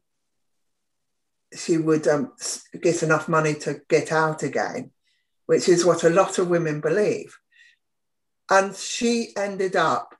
she 1.55 1.77
would 1.77 2.07
um, 2.07 2.33
get 2.81 3.03
enough 3.03 3.27
money 3.27 3.53
to 3.55 3.81
get 3.89 4.11
out 4.11 4.43
again, 4.43 4.91
which 5.45 5.67
is 5.67 5.85
what 5.85 6.03
a 6.03 6.09
lot 6.09 6.39
of 6.39 6.49
women 6.49 6.79
believe. 6.79 7.37
And 8.49 8.75
she 8.75 9.29
ended 9.37 9.75
up 9.75 10.15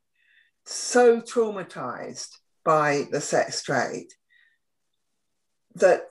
so 0.66 1.22
traumatized 1.22 2.38
by 2.64 3.06
the 3.12 3.22
sex 3.22 3.64
trade 3.64 4.08
that, 5.76 6.04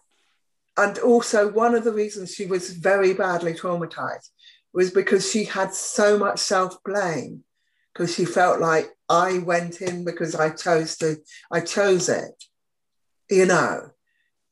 and 0.76 0.98
also 0.98 1.50
one 1.50 1.74
of 1.74 1.84
the 1.84 1.92
reasons 1.92 2.34
she 2.34 2.46
was 2.46 2.70
very 2.70 3.12
badly 3.12 3.52
traumatized 3.52 4.30
was 4.72 4.90
because 4.90 5.30
she 5.30 5.44
had 5.44 5.74
so 5.74 6.18
much 6.18 6.38
self 6.38 6.82
blame 6.84 7.44
because 7.92 8.14
she 8.14 8.24
felt 8.24 8.60
like 8.60 8.90
I 9.10 9.38
went 9.38 9.82
in 9.82 10.04
because 10.04 10.36
I 10.36 10.50
chose 10.50 10.96
to, 10.98 11.16
I 11.50 11.60
chose 11.60 12.08
it, 12.08 12.44
you 13.28 13.44
know. 13.44 13.90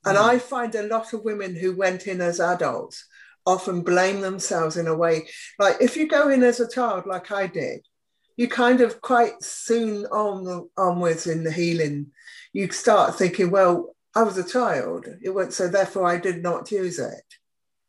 And 0.05 0.19
mm. 0.19 0.21
I 0.21 0.39
find 0.39 0.75
a 0.75 0.89
lot 0.89 1.13
of 1.13 1.25
women 1.25 1.55
who 1.55 1.77
went 1.77 2.09
in 2.09 2.21
as 2.21 2.41
adults 2.41 3.07
often 3.47 3.83
blame 3.83 4.21
themselves 4.21 4.77
in 4.77 4.89
a 4.89 4.97
way. 4.97 5.29
Like 5.59 5.77
if 5.81 5.97
you 5.97 6.09
go 6.09 6.29
in 6.29 6.43
as 6.43 6.59
a 6.61 6.69
child, 6.69 7.07
like 7.07 7.31
I 7.31 7.47
did, 7.47 7.87
you 8.37 8.49
kind 8.49 8.81
of 8.81 9.01
quite 9.01 9.43
soon 9.43 10.05
on 10.07 10.69
onwards 10.77 11.27
in 11.27 11.45
the 11.45 11.53
healing, 11.53 12.09
you 12.53 12.71
start 12.73 13.17
thinking, 13.17 13.51
well, 13.51 13.95
I 14.15 14.23
was 14.23 14.39
a 14.39 14.49
child. 14.49 15.07
It 15.23 15.31
went 15.31 15.53
so 15.53 15.69
therefore 15.69 16.07
I 16.07 16.19
did 16.19 16.43
not 16.43 16.71
use 16.73 16.99
it. 16.99 17.23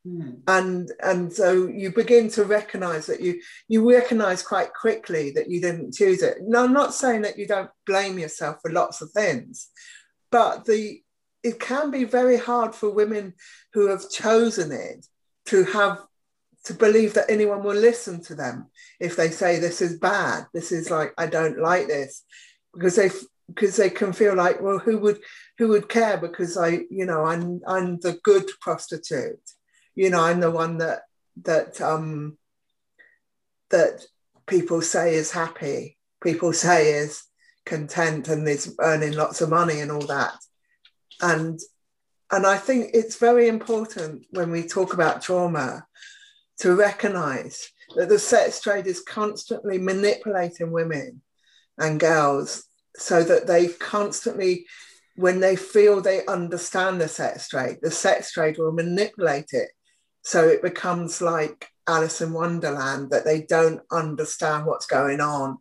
Mm. 0.08 0.40
And 0.48 0.92
and 1.02 1.32
so 1.32 1.68
you 1.68 1.92
begin 1.92 2.30
to 2.32 2.46
recognize 2.46 3.06
that 3.08 3.22
you 3.22 3.42
you 3.68 3.90
recognize 3.90 4.42
quite 4.42 4.74
quickly 4.74 5.32
that 5.32 5.50
you 5.50 5.60
didn't 5.62 5.94
choose 5.94 6.22
it. 6.24 6.38
Now 6.42 6.64
I'm 6.64 6.74
not 6.74 6.94
saying 6.94 7.24
that 7.24 7.38
you 7.38 7.48
don't 7.48 7.70
blame 7.86 8.18
yourself 8.18 8.58
for 8.62 8.72
lots 8.72 9.02
of 9.02 9.12
things, 9.12 9.70
but 10.32 10.66
the 10.66 11.02
it 11.44 11.60
can 11.60 11.92
be 11.92 12.04
very 12.04 12.38
hard 12.38 12.76
for 12.76 12.90
women 12.90 13.34
who 13.74 13.88
have 13.88 14.10
chosen 14.10 14.72
it 14.72 15.06
to 15.46 15.64
have 15.66 16.00
to 16.66 16.74
believe 16.74 17.14
that 17.14 17.30
anyone 17.30 17.64
will 17.64 17.76
listen 17.76 18.22
to 18.22 18.36
them 18.36 18.68
if 19.00 19.16
they 19.16 19.30
say 19.30 19.60
this 19.60 19.82
is 19.82 19.98
bad 19.98 20.46
this 20.54 20.72
is 20.72 20.92
like 20.92 21.14
i 21.18 21.26
don't 21.26 21.58
like 21.58 21.88
this 21.88 22.24
because 22.74 22.98
they 22.98 23.10
because 23.48 23.78
they 23.78 23.90
can 23.90 24.12
feel 24.12 24.36
like 24.36 24.62
well 24.62 24.78
who 24.78 24.98
would 24.98 25.20
who 25.58 25.70
would 25.70 25.88
care 25.88 26.18
because 26.18 26.58
i 26.58 26.82
you 26.90 27.06
know 27.06 27.26
i'm 27.26 27.62
i'm 27.66 27.98
the 28.02 28.20
good 28.24 28.46
prostitute 28.60 29.40
you 30.00 30.10
know, 30.10 30.22
I'm 30.22 30.40
the 30.40 30.50
one 30.50 30.78
that 30.78 31.02
that 31.44 31.82
um, 31.82 32.38
that 33.70 34.06
people 34.48 34.82
say 34.82 35.16
is 35.16 35.30
happy, 35.30 35.98
people 36.24 36.54
say 36.54 36.94
is 36.94 37.22
content 37.66 38.30
and 38.30 38.48
is 38.48 38.74
earning 38.80 39.12
lots 39.12 39.42
of 39.42 39.50
money 39.50 39.82
and 39.82 39.92
all 39.92 40.08
that. 40.08 40.36
And 41.22 41.60
and 42.32 42.48
I 42.48 42.56
think 42.56 42.92
it's 42.94 43.18
very 43.18 43.50
important 43.50 44.26
when 44.30 44.52
we 44.52 44.64
talk 44.64 44.94
about 44.94 45.22
trauma 45.22 45.86
to 46.60 46.76
recognize 46.76 47.70
that 47.98 48.08
the 48.08 48.20
sex 48.20 48.62
trade 48.62 48.88
is 48.88 49.02
constantly 49.02 49.80
manipulating 49.80 50.72
women 50.72 51.22
and 51.78 52.00
girls 52.00 52.64
so 52.96 53.22
that 53.22 53.48
they 53.48 53.68
constantly 53.68 54.66
when 55.18 55.42
they 55.42 55.58
feel 55.58 56.00
they 56.00 56.26
understand 56.26 57.02
the 57.02 57.10
sex 57.10 57.50
trade 57.50 57.80
the 57.82 57.92
sex 57.92 58.32
trade 58.32 58.58
will 58.58 58.72
manipulate 58.72 59.50
it 59.52 59.72
so 60.22 60.48
it 60.48 60.62
becomes 60.62 61.22
like 61.22 61.70
Alice 61.88 62.22
in 62.22 62.34
Wonderland 62.34 63.10
that 63.10 63.26
they 63.26 63.42
don't 63.42 63.82
understand 63.92 64.66
what's 64.66 64.86
going 64.86 65.20
on. 65.20 65.58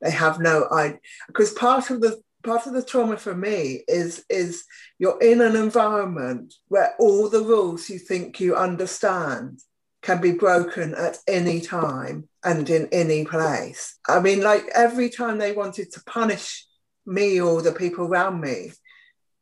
They 0.00 0.10
have 0.10 0.40
no 0.40 0.68
idea 0.70 1.00
because 1.26 1.52
part 1.52 1.90
of 1.90 2.00
the 2.00 2.20
part 2.44 2.66
of 2.66 2.72
the 2.72 2.82
trauma 2.82 3.16
for 3.16 3.34
me 3.34 3.82
is 3.88 4.24
is 4.28 4.64
you're 4.98 5.20
in 5.20 5.40
an 5.40 5.56
environment 5.56 6.54
where 6.68 6.94
all 6.98 7.28
the 7.28 7.42
rules 7.42 7.88
you 7.88 7.98
think 7.98 8.40
you 8.40 8.54
understand 8.54 9.60
can 10.02 10.20
be 10.20 10.32
broken 10.32 10.94
at 10.94 11.18
any 11.28 11.60
time 11.60 12.28
and 12.44 12.68
in 12.68 12.88
any 12.90 13.24
place. 13.24 13.98
I 14.08 14.18
mean, 14.18 14.40
like 14.40 14.64
every 14.74 15.08
time 15.08 15.38
they 15.38 15.52
wanted 15.52 15.92
to 15.92 16.02
punish 16.04 16.66
me 17.06 17.40
or 17.40 17.62
the 17.62 17.72
people 17.72 18.06
around 18.06 18.40
me, 18.40 18.72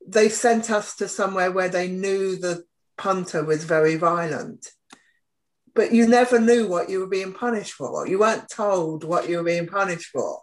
they 0.06 0.28
sent 0.28 0.70
us 0.70 0.96
to 0.96 1.08
somewhere 1.08 1.50
where 1.50 1.70
they 1.70 1.88
knew 1.88 2.36
the 2.36 2.64
punter 3.00 3.42
was 3.42 3.64
very 3.64 3.96
violent. 3.96 4.70
But 5.74 5.92
you 5.92 6.06
never 6.06 6.38
knew 6.38 6.68
what 6.68 6.90
you 6.90 7.00
were 7.00 7.06
being 7.06 7.32
punished 7.32 7.72
for. 7.72 8.06
You 8.06 8.18
weren't 8.18 8.48
told 8.48 9.04
what 9.04 9.28
you 9.28 9.38
were 9.38 9.44
being 9.44 9.66
punished 9.66 10.10
for. 10.10 10.42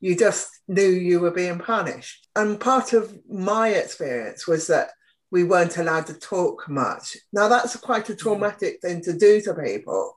You 0.00 0.16
just 0.16 0.48
knew 0.66 0.88
you 0.88 1.20
were 1.20 1.30
being 1.30 1.58
punished. 1.58 2.28
And 2.34 2.58
part 2.58 2.94
of 2.94 3.14
my 3.28 3.68
experience 3.68 4.46
was 4.46 4.66
that 4.68 4.90
we 5.30 5.44
weren't 5.44 5.76
allowed 5.76 6.06
to 6.06 6.14
talk 6.14 6.68
much. 6.68 7.16
Now, 7.32 7.48
that's 7.48 7.76
quite 7.76 8.08
a 8.08 8.16
traumatic 8.16 8.80
thing 8.80 9.02
to 9.02 9.12
do 9.12 9.40
to 9.42 9.54
people 9.54 10.16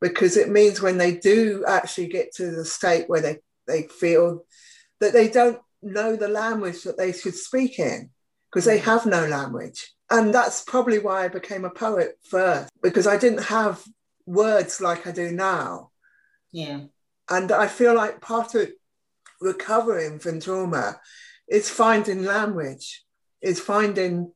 because 0.00 0.36
it 0.36 0.50
means 0.50 0.80
when 0.80 0.98
they 0.98 1.16
do 1.16 1.64
actually 1.66 2.08
get 2.08 2.32
to 2.36 2.50
the 2.52 2.64
state 2.64 3.08
where 3.08 3.20
they 3.20 3.38
they 3.66 3.82
feel 3.82 4.44
that 5.00 5.12
they 5.12 5.28
don't 5.28 5.58
know 5.82 6.16
the 6.16 6.28
language 6.28 6.82
that 6.82 6.96
they 6.96 7.12
should 7.12 7.34
speak 7.34 7.78
in 7.78 8.10
because 8.50 8.64
they 8.64 8.78
mm. 8.78 8.84
have 8.84 9.04
no 9.04 9.26
language. 9.26 9.92
And 10.10 10.34
that's 10.34 10.64
probably 10.64 10.98
why 10.98 11.24
I 11.24 11.28
became 11.28 11.64
a 11.64 11.70
poet 11.70 12.18
first, 12.28 12.70
because 12.82 13.06
I 13.06 13.18
didn't 13.18 13.44
have 13.44 13.82
words 14.26 14.80
like 14.80 15.06
I 15.06 15.12
do 15.12 15.32
now. 15.32 15.90
Yeah. 16.50 16.84
And 17.28 17.52
I 17.52 17.66
feel 17.66 17.94
like 17.94 18.20
part 18.20 18.54
of 18.54 18.70
recovering 19.40 20.18
from 20.18 20.40
trauma 20.40 20.98
is 21.48 21.68
finding 21.68 22.24
language, 22.24 23.04
is 23.42 23.60
finding 23.60 24.32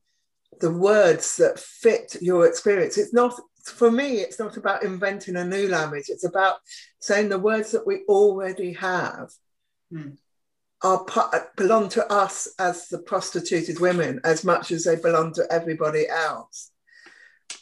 the 0.59 0.71
words 0.71 1.37
that 1.37 1.59
fit 1.59 2.17
your 2.21 2.47
experience. 2.47 2.97
It's 2.97 3.13
not, 3.13 3.39
for 3.65 3.89
me, 3.89 4.17
it's 4.17 4.39
not 4.39 4.57
about 4.57 4.83
inventing 4.83 5.35
a 5.35 5.43
new 5.43 5.67
language. 5.67 6.05
It's 6.09 6.23
about 6.23 6.57
saying 6.99 7.29
the 7.29 7.39
words 7.39 7.71
that 7.71 7.87
we 7.87 8.03
already 8.07 8.73
have 8.73 9.31
mm. 9.91 10.17
Are 10.83 11.05
belong 11.55 11.87
to 11.89 12.05
us 12.11 12.47
as 12.59 12.89
the 12.89 12.99
prostituted 12.99 13.79
women 13.79 14.19
as 14.23 14.43
much 14.43 14.71
as 14.71 14.83
they 14.83 14.97
belong 14.97 15.33
to 15.33 15.47
everybody 15.49 16.07
else. 16.09 16.71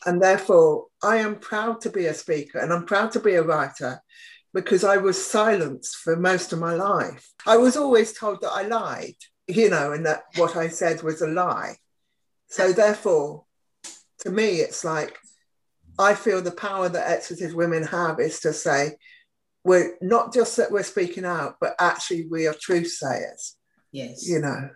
And 0.05 0.21
therefore, 0.21 0.87
I 1.03 1.17
am 1.17 1.35
proud 1.35 1.81
to 1.81 1.89
be 1.89 2.07
a 2.07 2.13
speaker 2.13 2.57
and 2.57 2.73
I'm 2.73 2.85
proud 2.85 3.11
to 3.11 3.19
be 3.19 3.35
a 3.35 3.43
writer 3.43 4.01
because 4.53 4.83
I 4.83 4.97
was 4.97 5.23
silenced 5.23 5.97
for 5.97 6.15
most 6.15 6.51
of 6.51 6.59
my 6.59 6.73
life. 6.73 7.31
I 7.45 7.57
was 7.57 7.77
always 7.77 8.13
told 8.13 8.41
that 8.41 8.51
I 8.51 8.63
lied, 8.63 9.15
you 9.47 9.69
know, 9.69 9.91
and 9.93 10.05
that 10.05 10.23
what 10.35 10.55
I 10.55 10.67
said 10.67 11.03
was 11.03 11.21
a 11.21 11.27
lie. 11.27 11.75
So, 12.47 12.73
therefore, 12.73 13.45
to 14.21 14.31
me, 14.31 14.57
it's 14.57 14.83
like 14.83 15.17
I 15.97 16.15
feel 16.15 16.41
the 16.41 16.51
power 16.51 16.89
that 16.89 17.09
exited 17.09 17.53
women 17.53 17.83
have 17.83 18.19
is 18.19 18.39
to 18.41 18.51
say, 18.51 18.97
we're 19.63 19.97
not 20.01 20.33
just 20.33 20.57
that 20.57 20.71
we're 20.71 20.83
speaking 20.83 21.25
out, 21.25 21.57
but 21.59 21.75
actually 21.79 22.27
we 22.29 22.47
are 22.47 22.53
truth 22.53 22.91
sayers. 22.91 23.55
Yes. 23.91 24.27
You 24.27 24.39
know. 24.39 24.69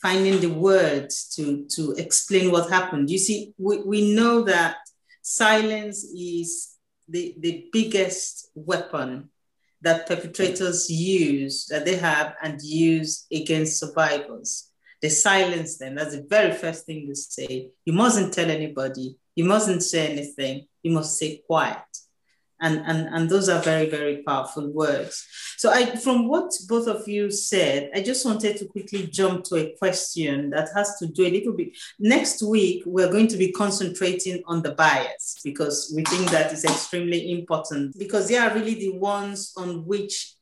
Finding 0.00 0.40
the 0.40 0.48
words 0.48 1.32
to, 1.36 1.66
to 1.76 1.92
explain 1.92 2.50
what 2.50 2.70
happened. 2.70 3.10
You 3.10 3.18
see, 3.18 3.54
we, 3.56 3.82
we 3.82 4.14
know 4.14 4.42
that 4.42 4.76
silence 5.22 6.04
is 6.04 6.76
the, 7.08 7.36
the 7.38 7.68
biggest 7.72 8.50
weapon 8.54 9.28
that 9.82 10.08
perpetrators 10.08 10.90
use, 10.90 11.66
that 11.66 11.84
they 11.84 11.96
have 11.96 12.34
and 12.42 12.60
use 12.62 13.26
against 13.32 13.78
survivors. 13.78 14.70
They 15.00 15.08
silence 15.08 15.78
them. 15.78 15.96
That's 15.96 16.16
the 16.16 16.26
very 16.28 16.52
first 16.52 16.86
thing 16.86 17.06
you 17.06 17.14
say. 17.14 17.70
You 17.84 17.92
mustn't 17.92 18.32
tell 18.32 18.50
anybody. 18.50 19.18
You 19.34 19.44
mustn't 19.44 19.82
say 19.82 20.08
anything. 20.08 20.66
You 20.82 20.92
must 20.92 21.16
stay 21.16 21.42
quiet 21.46 21.78
and, 22.62 22.78
and, 22.86 23.08
and 23.12 23.28
those 23.28 23.48
are 23.48 23.60
very, 23.60 23.90
very 23.90 24.22
powerful 24.22 24.68
words. 24.68 25.26
So 25.58 25.70
I, 25.70 25.96
from 25.96 26.28
what 26.28 26.52
both 26.68 26.86
of 26.86 27.06
you 27.08 27.30
said, 27.30 27.90
I 27.92 28.00
just 28.00 28.24
wanted 28.24 28.56
to 28.58 28.66
quickly 28.66 29.08
jump 29.08 29.44
to 29.46 29.56
a 29.56 29.76
question 29.76 30.50
that 30.50 30.68
has 30.74 30.96
to 30.98 31.08
do 31.08 31.26
a 31.26 31.30
little 31.30 31.52
bit. 31.52 31.76
Next 31.98 32.40
week, 32.40 32.84
we're 32.86 33.10
going 33.10 33.26
to 33.28 33.36
be 33.36 33.50
concentrating 33.50 34.42
on 34.46 34.62
the 34.62 34.72
bias 34.72 35.40
because 35.42 35.92
we 35.94 36.04
think 36.04 36.30
that 36.30 36.52
is 36.52 36.64
extremely 36.64 37.32
important 37.32 37.98
because 37.98 38.28
they 38.28 38.38
are 38.38 38.54
really 38.54 38.74
the 38.74 38.92
ones 38.96 39.52
on 39.56 39.84
which 39.84 40.34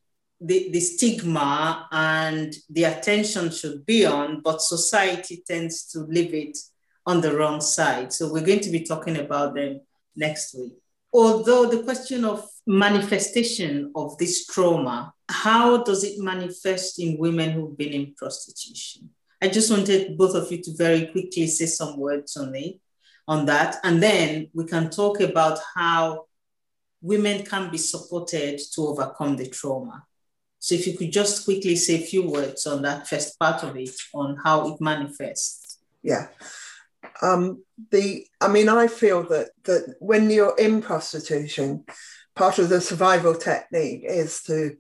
the, 0.43 0.71
the 0.71 0.81
stigma 0.81 1.89
and 1.91 2.55
the 2.69 2.85
attention 2.85 3.51
should 3.51 3.85
be 3.87 4.05
on, 4.05 4.43
but 4.43 4.61
society 4.61 5.43
tends 5.47 5.85
to 5.93 6.01
leave 6.01 6.35
it 6.35 6.59
on 7.07 7.23
the 7.23 7.35
wrong 7.35 7.63
side. 7.63 8.13
So 8.13 8.31
we're 8.31 8.47
going 8.47 8.61
to 8.61 8.71
be 8.71 8.85
talking 8.85 9.17
about 9.17 9.55
them 9.55 9.81
next 10.17 10.55
week 10.55 10.80
although 11.13 11.67
the 11.67 11.83
question 11.83 12.25
of 12.25 12.49
manifestation 12.67 13.93
of 13.95 14.17
this 14.19 14.47
trauma, 14.47 15.13
how 15.29 15.83
does 15.83 16.05
it 16.05 16.19
manifest 16.19 16.99
in 16.99 17.19
women 17.19 17.51
who've 17.51 17.77
been 17.77 17.93
in 17.93 18.15
prostitution? 18.15 19.11
I 19.43 19.49
just 19.49 19.71
wanted 19.71 20.19
both 20.19 20.35
of 20.35 20.51
you 20.53 20.63
to 20.63 20.77
very 20.77 21.07
quickly 21.07 21.47
say 21.47 21.67
some 21.67 21.99
words 21.99 22.37
on 22.37 22.55
it, 22.55 22.81
on 23.27 23.47
that, 23.47 23.77
and 23.85 24.03
then 24.03 24.49
we 24.55 24.67
can 24.67 24.91
talk 24.91 25.21
about 25.21 25.59
how 25.75 26.27
women 27.01 27.45
can 27.45 27.71
be 27.71 27.79
supported 27.79 28.61
to 28.75 28.89
overcome 28.89 29.37
the 29.37 29.49
trauma. 29.49 30.05
So 30.59 30.75
if 30.75 30.87
you 30.87 30.97
could 30.97 31.11
just 31.11 31.45
quickly 31.45 31.75
say 31.77 31.95
a 31.95 32.07
few 32.07 32.29
words 32.29 32.67
on 32.67 32.83
that 32.83 33.09
first 33.09 33.39
part 33.39 33.63
of 33.63 33.77
it, 33.77 33.91
on 34.13 34.37
how 34.45 34.75
it 34.75 34.81
manifests. 34.81 35.79
Yeah. 36.03 36.29
Um, 37.23 37.65
the 37.91 38.27
I 38.41 38.49
mean, 38.49 38.69
I 38.69 38.87
feel 38.87 39.23
that 39.25 39.51
that 39.65 39.95
when 39.99 40.31
you're 40.31 40.57
in 40.59 40.83
prostitution, 40.83 41.85
part 42.35 42.59
of 42.59 42.69
the 42.69 42.81
survival 42.81 43.35
technique 43.35 44.03
is 44.05 44.43
to 44.45 44.77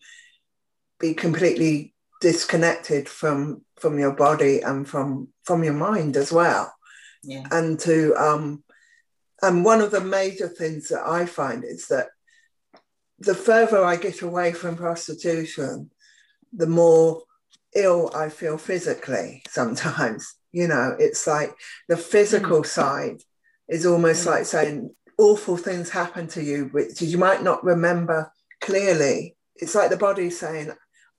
be 0.99 1.14
completely 1.14 1.95
disconnected 2.20 3.09
from 3.09 3.64
from 3.78 3.99
your 3.99 4.12
body 4.12 4.61
and 4.61 4.88
from 4.88 5.28
from 5.45 5.64
your 5.64 5.74
mind 5.74 6.16
as 6.16 6.30
well. 6.30 6.74
Yeah. 7.22 7.47
And 7.51 7.78
to 7.80 8.14
um 8.16 8.62
and 9.43 9.64
one 9.64 9.80
of 9.80 9.91
the 9.91 10.01
major 10.01 10.49
things 10.49 10.88
that 10.88 11.07
I 11.07 11.26
find 11.26 11.64
is 11.64 11.88
that 11.88 12.09
the 13.18 13.34
further 13.34 13.84
I 13.84 13.97
get 13.97 14.22
away 14.22 14.53
from 14.53 14.76
prostitution, 14.76 15.91
the 16.53 16.66
more 16.66 17.22
ill 17.74 18.11
I 18.14 18.28
feel 18.28 18.59
physically 18.59 19.43
sometimes. 19.49 20.34
You 20.53 20.68
know, 20.68 20.96
it's 20.98 21.26
like 21.26 21.55
the 21.88 21.96
physical 21.96 22.62
mm. 22.62 22.66
side 22.66 23.22
is 23.68 23.86
almost 23.86 24.24
mm. 24.24 24.30
like 24.30 24.44
saying 24.46 24.94
awful 25.18 25.57
things 25.57 25.90
happen 25.90 26.26
to 26.28 26.42
you, 26.42 26.66
which 26.72 27.01
you 27.03 27.18
might 27.18 27.42
not 27.42 27.64
remember 27.64 28.32
clearly. 28.61 29.36
It's 29.57 29.74
like 29.74 29.90
the 29.90 29.96
body 29.96 30.30
saying, 30.30 30.72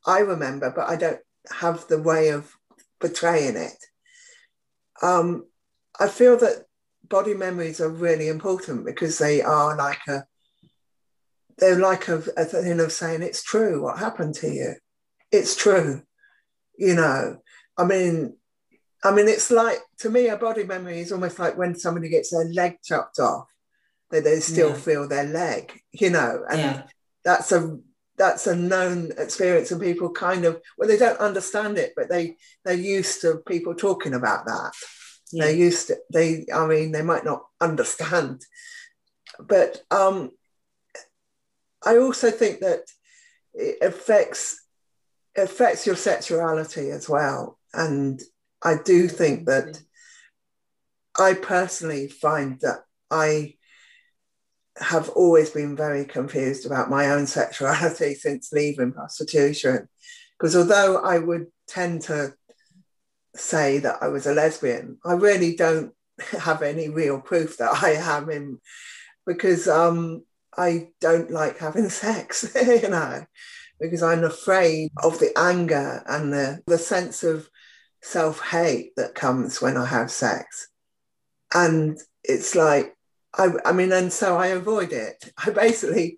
I 0.05 0.19
remember, 0.19 0.73
but 0.75 0.89
I 0.89 0.95
don't 0.95 1.19
have 1.51 1.87
the 1.87 2.01
way 2.01 2.29
of 2.29 2.51
portraying 2.99 3.55
it. 3.55 3.85
Um, 5.01 5.45
I 5.99 6.07
feel 6.07 6.37
that 6.37 6.65
body 7.11 7.33
memories 7.33 7.81
are 7.81 7.89
really 7.89 8.29
important 8.29 8.85
because 8.85 9.17
they 9.17 9.41
are 9.41 9.75
like 9.75 9.99
a 10.07 10.23
they're 11.57 11.77
like 11.77 12.07
a, 12.07 12.23
a 12.37 12.45
thing 12.45 12.79
of 12.79 12.91
saying 12.91 13.21
it's 13.21 13.43
true 13.43 13.83
what 13.83 13.99
happened 13.99 14.33
to 14.33 14.49
you 14.49 14.73
it's 15.31 15.55
true 15.55 16.01
you 16.77 16.95
know 16.95 17.37
i 17.77 17.83
mean 17.83 18.33
I 19.03 19.11
mean, 19.11 19.27
it's 19.27 19.49
like 19.49 19.79
to 19.99 20.09
me, 20.09 20.27
a 20.27 20.37
body 20.37 20.63
memory 20.63 20.99
is 20.99 21.11
almost 21.11 21.39
like 21.39 21.57
when 21.57 21.75
somebody 21.75 22.09
gets 22.09 22.29
their 22.29 22.45
leg 22.45 22.77
chopped 22.83 23.19
off, 23.19 23.47
that 24.11 24.23
they 24.23 24.39
still 24.39 24.69
yeah. 24.69 24.75
feel 24.75 25.07
their 25.07 25.25
leg, 25.25 25.81
you 25.91 26.09
know, 26.09 26.43
and 26.49 26.59
yeah. 26.59 26.83
that's 27.23 27.51
a 27.51 27.79
that's 28.17 28.45
a 28.45 28.55
known 28.55 29.11
experience, 29.17 29.71
and 29.71 29.81
people 29.81 30.11
kind 30.11 30.45
of 30.45 30.61
well, 30.77 30.87
they 30.87 30.97
don't 30.97 31.19
understand 31.19 31.77
it, 31.77 31.93
but 31.95 32.09
they 32.09 32.37
they're 32.63 32.75
used 32.75 33.21
to 33.21 33.37
people 33.47 33.73
talking 33.73 34.13
about 34.13 34.45
that. 34.45 34.73
Yeah. 35.31 35.45
They're 35.45 35.55
used 35.55 35.87
to 35.87 35.97
they. 36.13 36.45
I 36.53 36.67
mean, 36.67 36.91
they 36.91 37.01
might 37.01 37.25
not 37.25 37.45
understand, 37.59 38.45
but 39.39 39.81
um, 39.89 40.31
I 41.83 41.97
also 41.97 42.29
think 42.29 42.59
that 42.59 42.81
it 43.53 43.77
affects 43.81 44.61
affects 45.35 45.87
your 45.87 45.95
sexuality 45.95 46.91
as 46.91 47.09
well, 47.09 47.57
and 47.73 48.21
I 48.63 48.77
do 48.83 49.07
think 49.07 49.47
that 49.47 49.81
I 51.19 51.33
personally 51.33 52.07
find 52.07 52.59
that 52.61 52.83
I 53.09 53.55
have 54.77 55.09
always 55.09 55.49
been 55.49 55.75
very 55.75 56.05
confused 56.05 56.65
about 56.65 56.89
my 56.89 57.11
own 57.11 57.27
sexuality 57.27 58.15
since 58.15 58.51
leaving 58.51 58.93
prostitution. 58.93 59.87
Because 60.37 60.55
although 60.55 60.97
I 60.97 61.19
would 61.19 61.47
tend 61.67 62.03
to 62.03 62.33
say 63.35 63.79
that 63.79 63.97
I 64.01 64.07
was 64.07 64.25
a 64.25 64.33
lesbian, 64.33 64.97
I 65.05 65.13
really 65.13 65.55
don't 65.55 65.93
have 66.39 66.61
any 66.61 66.89
real 66.89 67.19
proof 67.19 67.57
that 67.57 67.83
I 67.83 67.91
am 67.91 68.29
in 68.29 68.59
because 69.25 69.67
um, 69.67 70.23
I 70.57 70.89
don't 70.99 71.31
like 71.31 71.59
having 71.59 71.89
sex, 71.89 72.55
you 72.55 72.89
know, 72.89 73.25
because 73.79 74.03
I'm 74.03 74.23
afraid 74.23 74.91
of 75.03 75.19
the 75.19 75.31
anger 75.37 76.03
and 76.07 76.33
the, 76.33 76.61
the 76.65 76.77
sense 76.77 77.23
of 77.23 77.49
self 78.01 78.41
hate 78.41 78.95
that 78.97 79.15
comes 79.15 79.61
when 79.61 79.77
I 79.77 79.85
have 79.85 80.11
sex. 80.11 80.69
And 81.53 81.99
it's 82.23 82.55
like, 82.55 82.95
I, 83.33 83.49
I 83.65 83.71
mean, 83.71 83.91
and 83.91 84.11
so 84.11 84.37
I 84.37 84.47
avoid 84.47 84.91
it. 84.91 85.31
I 85.37 85.51
basically 85.51 86.17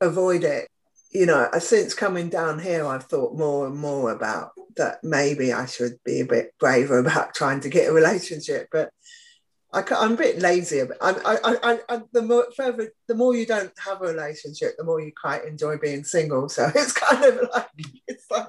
avoid 0.00 0.44
it. 0.44 0.68
You 1.12 1.26
know, 1.26 1.48
since 1.58 1.92
coming 1.92 2.28
down 2.28 2.60
here, 2.60 2.86
I've 2.86 3.04
thought 3.04 3.36
more 3.36 3.66
and 3.66 3.76
more 3.76 4.12
about 4.12 4.52
that 4.76 5.02
maybe 5.02 5.52
I 5.52 5.66
should 5.66 5.98
be 6.04 6.20
a 6.20 6.26
bit 6.26 6.54
braver 6.60 6.98
about 7.00 7.34
trying 7.34 7.60
to 7.60 7.68
get 7.68 7.88
a 7.88 7.92
relationship. 7.92 8.68
But 8.70 8.90
I, 9.72 9.82
am 10.04 10.12
a 10.12 10.16
bit 10.16 10.40
lazy. 10.40 10.82
I, 10.82 10.86
I, 11.00 11.38
I, 11.44 11.78
I, 11.88 12.00
the 12.12 12.22
more 12.22 12.46
further, 12.56 12.92
the 13.06 13.14
more 13.14 13.36
you 13.36 13.46
don't 13.46 13.72
have 13.78 14.02
a 14.02 14.06
relationship, 14.06 14.76
the 14.76 14.84
more 14.84 15.00
you 15.00 15.12
quite 15.20 15.44
enjoy 15.44 15.78
being 15.78 16.04
single. 16.04 16.48
So 16.48 16.70
it's 16.74 16.92
kind 16.92 17.24
of 17.24 17.48
like 17.52 17.68
it's 18.06 18.30
like, 18.30 18.48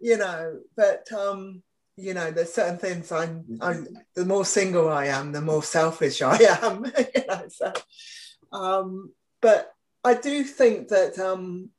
you 0.00 0.18
know. 0.18 0.58
But 0.76 1.10
um, 1.12 1.62
you 1.96 2.14
know, 2.14 2.30
there's 2.30 2.52
certain 2.52 2.78
things 2.78 3.12
I'm, 3.12 3.44
I'm 3.60 3.86
the 4.14 4.24
more 4.24 4.44
single 4.44 4.88
I 4.88 5.06
am, 5.06 5.32
the 5.32 5.40
more 5.40 5.62
selfish 5.62 6.22
I 6.22 6.36
am. 6.62 6.84
you 6.84 7.26
know, 7.28 7.44
so, 7.48 7.72
um, 8.52 9.12
but 9.40 9.72
I 10.02 10.14
do 10.14 10.42
think 10.42 10.88
that 10.88 11.18
um, 11.18 11.70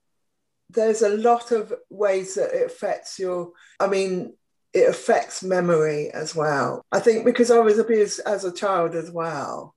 there's 0.70 1.02
a 1.02 1.10
lot 1.10 1.52
of 1.52 1.74
ways 1.90 2.36
that 2.36 2.54
it 2.54 2.66
affects 2.66 3.20
your, 3.20 3.52
I 3.80 3.88
mean, 3.88 4.34
it 4.74 4.90
affects 4.90 5.44
memory 5.44 6.12
as 6.12 6.36
well. 6.36 6.86
I 6.92 7.00
think 7.00 7.26
because 7.26 7.52
I 7.52 7.60
was 7.60 7.80
abused 7.80 8.20
as 8.26 8.44
a 8.44 8.54
child 8.54 8.96
as 8.96 9.12
well, 9.12 9.76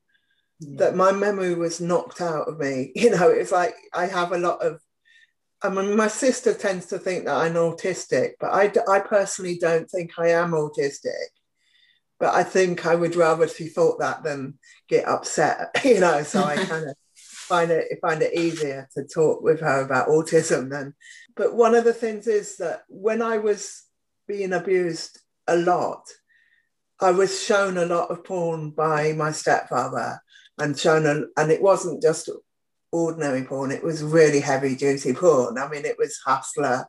yeah. 0.60 0.78
that 0.78 0.96
my 0.96 1.12
memory 1.12 1.54
was 1.54 1.80
knocked 1.80 2.20
out 2.20 2.48
of 2.48 2.58
me. 2.58 2.92
You 2.96 3.10
know, 3.10 3.28
it's 3.28 3.52
like 3.52 3.74
I 3.92 4.06
have 4.06 4.32
a 4.32 4.38
lot 4.38 4.60
of, 4.60 4.80
I 5.62 5.70
mean, 5.70 5.96
my 5.96 6.08
sister 6.08 6.54
tends 6.54 6.86
to 6.86 6.98
think 6.98 7.24
that 7.24 7.36
I'm 7.36 7.54
autistic, 7.54 8.32
but 8.38 8.50
I, 8.50 8.72
I 8.88 9.00
personally 9.00 9.58
don't 9.58 9.90
think 9.90 10.12
I 10.18 10.28
am 10.28 10.52
autistic. 10.52 11.26
But 12.20 12.34
I 12.34 12.42
think 12.42 12.86
I 12.86 12.94
would 12.94 13.16
rather 13.16 13.46
she 13.46 13.68
thought 13.68 14.00
that 14.00 14.22
than 14.24 14.58
get 14.88 15.06
upset, 15.06 15.70
you 15.84 16.00
know, 16.00 16.22
so 16.22 16.42
I 16.42 16.56
kind 16.64 16.88
of 16.88 16.96
find 17.14 17.70
it 17.70 17.98
find 18.02 18.22
it 18.22 18.34
easier 18.34 18.88
to 18.94 19.04
talk 19.04 19.40
with 19.40 19.60
her 19.60 19.80
about 19.80 20.08
autism 20.08 20.68
than 20.68 20.94
but 21.34 21.54
one 21.54 21.74
of 21.74 21.84
the 21.84 21.94
things 21.94 22.26
is 22.26 22.56
that 22.56 22.82
when 22.88 23.22
I 23.22 23.38
was 23.38 23.84
being 24.26 24.52
abused 24.52 25.20
a 25.46 25.56
lot, 25.56 26.02
I 27.00 27.12
was 27.12 27.42
shown 27.42 27.78
a 27.78 27.86
lot 27.86 28.10
of 28.10 28.24
porn 28.24 28.70
by 28.70 29.12
my 29.12 29.30
stepfather 29.30 30.20
and 30.58 30.76
shown 30.76 31.06
a, 31.06 31.40
and 31.40 31.52
it 31.52 31.62
wasn't 31.62 32.02
just 32.02 32.28
ordinary 32.92 33.44
porn, 33.44 33.70
it 33.70 33.82
was 33.82 34.02
really 34.02 34.40
heavy 34.40 34.74
duty 34.74 35.12
porn. 35.12 35.58
I 35.58 35.68
mean, 35.68 35.84
it 35.84 35.98
was 35.98 36.18
Hustler, 36.24 36.86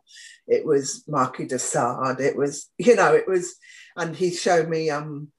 it 0.47 0.65
was 0.65 1.03
Marquis 1.07 1.45
de 1.45 1.59
Sade, 1.59 2.19
it 2.19 2.35
was, 2.35 2.69
you 2.77 2.95
know, 2.95 3.13
it 3.13 3.27
was, 3.27 3.55
and 3.95 4.15
he 4.15 4.31
showed 4.31 4.69
me, 4.69 4.89
um, 4.89 5.31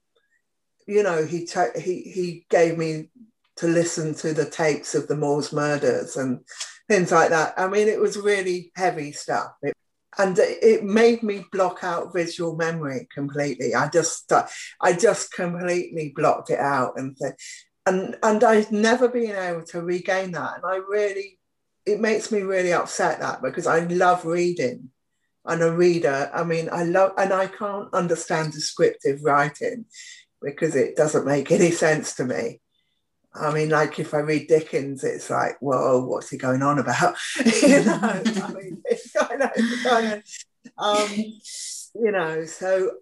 you 0.87 1.03
know, 1.03 1.25
he, 1.25 1.47
ta- 1.47 1.79
he, 1.79 2.03
he 2.03 2.47
gave 2.51 2.77
me 2.77 3.09
to 3.57 3.67
listen 3.67 4.15
to 4.15 4.33
the 4.33 4.49
tapes 4.49 4.95
of 4.95 5.07
the 5.07 5.17
Moors 5.17 5.53
murders 5.53 6.17
and 6.17 6.41
things 6.89 7.13
like 7.13 7.31
that. 7.31 7.55
I 7.57 7.69
mean, 7.69 7.89
it 7.89 8.01
was 8.01 8.17
really 8.17 8.73
heavy 8.75 9.13
stuff. 9.13 9.53
It, 9.63 9.75
and 10.19 10.37
it 10.39 10.83
made 10.83 11.23
me 11.23 11.45
block 11.53 11.81
out 11.83 12.13
visual 12.13 12.57
memory 12.57 13.07
completely. 13.15 13.75
I 13.75 13.89
just, 13.89 14.33
I 14.81 14.93
just 14.93 15.33
completely 15.33 16.13
blocked 16.15 16.51
it 16.51 16.59
out, 16.59 16.95
and 16.97 17.17
and 17.91 18.17
and 18.23 18.45
I've 18.45 18.73
never 18.73 19.09
been 19.09 19.35
able 19.37 19.65
to 19.67 19.83
regain 19.83 20.33
that. 20.33 20.57
And 20.57 20.65
I 20.65 20.77
really, 20.77 21.39
it 21.87 22.01
makes 22.01 22.31
me 22.31 22.41
really 22.41 22.73
upset 22.73 23.21
that 23.21 23.43
because 23.43 23.67
I 23.67 23.81
love 23.81 24.25
reading. 24.25 24.91
I'm 25.45 25.63
a 25.63 25.71
reader. 25.71 26.31
I 26.35 26.45
mean, 26.45 26.69
I 26.71 26.85
love, 26.85 27.13
and 27.17 27.33
I 27.33 27.47
can't 27.47 27.93
understand 27.95 28.53
descriptive 28.53 29.23
writing 29.23 29.87
because 30.43 30.77
it 30.77 30.97
doesn't 30.97 31.27
make 31.27 31.51
any 31.51 31.71
sense 31.71 32.15
to 32.17 32.25
me. 32.25 32.61
I 33.33 33.53
mean, 33.53 33.71
like 33.71 33.99
if 33.99 34.13
I 34.13 34.19
read 34.19 34.49
Dickens, 34.49 35.05
it's 35.05 35.31
like, 35.31 35.57
whoa, 35.61 36.05
what's 36.05 36.31
he 36.31 36.37
going 36.37 36.63
on 36.63 36.79
about? 36.79 37.17
you 37.63 37.85
know, 37.85 37.99
I 38.03 38.53
mean, 38.53 38.83
kind 39.17 39.43
of, 39.43 39.51
kind 39.85 40.13
of 40.13 40.23
um, 40.79 41.09
you 41.95 42.13
know, 42.13 42.45
so, 42.45 42.93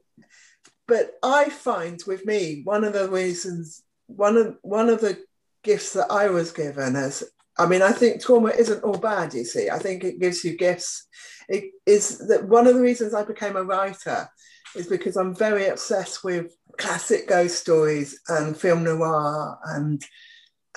but 0.87 1.13
I 1.23 1.49
find 1.49 2.01
with 2.07 2.25
me, 2.25 2.63
one 2.65 2.85
of 2.85 2.93
the 2.93 3.09
reasons, 3.09 3.83
one 4.09 4.37
of, 4.37 4.57
one 4.63 4.89
of 4.89 5.01
the 5.01 5.19
gifts 5.63 5.93
that 5.93 6.11
I 6.11 6.29
was 6.29 6.51
given 6.51 6.97
as, 6.97 7.23
I 7.57 7.67
mean, 7.67 7.83
I 7.83 7.93
think 7.93 8.21
trauma 8.23 8.51
isn't 8.51 8.83
all 8.83 8.99
bad, 8.99 9.35
you 9.35 9.45
see. 9.45 9.71
I 9.71 9.79
think 9.79 10.05
it 10.05 10.21
gives 10.21 10.45
you 10.45 10.57
gifts. 10.57 11.07
It 11.49 11.71
is 11.87 12.19
that 12.29 12.49
one 12.49 12.67
of 12.67 12.75
the 12.75 12.81
reasons 12.81 13.15
I 13.15 13.25
became 13.25 13.57
a 13.57 13.65
writer 13.65 14.29
is 14.77 14.87
because 14.87 15.17
I'm 15.17 15.35
very 15.35 15.67
obsessed 15.69 16.23
with 16.25 16.53
classic 16.79 17.29
ghost 17.29 17.59
stories 17.59 18.21
and 18.29 18.57
film 18.57 18.85
noir 18.85 19.59
and 19.65 20.03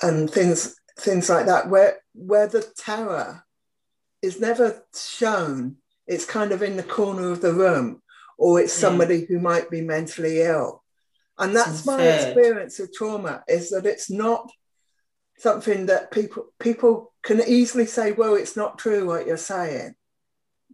and 0.02 0.28
things 0.28 0.74
things 0.98 1.28
like 1.30 1.46
that 1.46 1.68
where 1.68 1.98
where 2.14 2.48
the 2.48 2.62
terror 2.76 3.44
is 4.20 4.40
never 4.40 4.82
shown 4.94 5.76
it's 6.06 6.24
kind 6.24 6.52
of 6.52 6.62
in 6.62 6.76
the 6.76 6.82
corner 6.82 7.30
of 7.30 7.40
the 7.40 7.52
room 7.52 8.02
or 8.38 8.60
it's 8.60 8.72
somebody 8.72 9.18
yeah. 9.18 9.26
who 9.28 9.38
might 9.38 9.70
be 9.70 9.80
mentally 9.80 10.42
ill 10.42 10.81
and 11.42 11.56
that's 11.56 11.84
my 11.86 12.02
experience 12.02 12.78
of 12.80 12.92
trauma 12.92 13.42
is 13.48 13.70
that 13.70 13.86
it's 13.86 14.10
not 14.10 14.50
something 15.38 15.86
that 15.86 16.10
people 16.10 16.46
people 16.60 17.12
can 17.22 17.40
easily 17.46 17.86
say 17.86 18.12
well 18.12 18.34
it's 18.34 18.56
not 18.56 18.78
true 18.78 19.06
what 19.06 19.26
you're 19.26 19.36
saying 19.36 19.94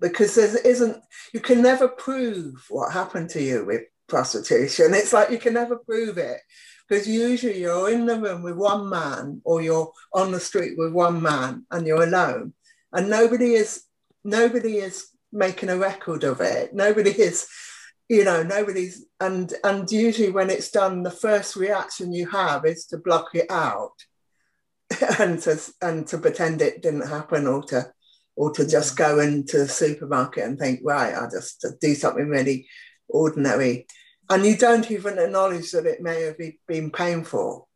because 0.01 0.35
there 0.35 0.57
isn't 0.64 1.03
you 1.33 1.41
can 1.41 1.62
never 1.62 1.89
prove 1.89 2.64
what 2.69 2.93
happened 2.93 3.31
to 3.31 3.43
you 3.43 3.64
with 3.64 3.83
prostitution. 4.09 4.95
It's 4.95 5.12
like 5.12 5.31
you 5.31 5.39
can 5.39 5.55
never 5.55 5.77
prove 5.77 6.19
it 6.19 6.41
because 6.89 7.07
usually 7.07 7.61
you're 7.61 7.91
in 7.91 8.07
the 8.07 8.19
room 8.19 8.43
with 8.43 8.57
one 8.57 8.89
man 8.89 9.41
or 9.45 9.62
you're 9.62 9.93
on 10.14 10.33
the 10.33 10.41
street 10.41 10.77
with 10.77 10.93
one 10.93 11.23
man 11.23 11.66
and 11.71 11.87
you're 11.87 12.03
alone 12.03 12.55
and 12.93 13.11
nobody 13.11 13.53
is 13.53 13.85
nobody 14.25 14.79
is 14.79 15.09
making 15.31 15.69
a 15.69 15.77
record 15.77 16.25
of 16.25 16.41
it. 16.41 16.75
Nobody 16.75 17.11
is 17.11 17.47
you 18.09 18.25
know 18.25 18.43
nobody's 18.43 19.05
and 19.21 19.53
and 19.65 19.91
usually 19.91 20.31
when 20.31 20.51
it's 20.51 20.71
done 20.71 21.03
the 21.03 21.11
first 21.11 21.57
reaction 21.57 22.13
you 22.13 22.29
have 22.29 22.65
is 22.65 22.87
to 22.87 22.99
block 22.99 23.29
it 23.35 23.51
out 23.51 23.93
and 25.19 25.41
to 25.41 25.61
and 25.83 26.07
to 26.07 26.19
pretend 26.19 26.63
it 26.63 26.83
didn't 26.83 27.09
happen 27.09 27.47
or 27.47 27.63
to 27.63 27.91
or 28.37 28.53
to 28.53 28.67
just 28.67 28.95
mm. 28.95 28.99
go 28.99 29.21
into 29.21 29.59
the 29.59 29.69
supermarket 29.69 30.45
and 30.45 30.59
think 30.59 30.81
right 30.83 31.15
i'll 31.15 31.31
just 31.31 31.65
do 31.81 31.95
something 31.95 32.29
really 32.29 32.67
ordinary 33.09 33.87
and 34.31 34.45
you 34.45 34.57
don't 34.57 34.91
even 34.91 35.19
acknowledge 35.19 35.71
that 35.73 35.87
it 35.87 36.03
may 36.03 36.23
have 36.23 36.37
been 36.67 36.91
painful. 36.91 37.69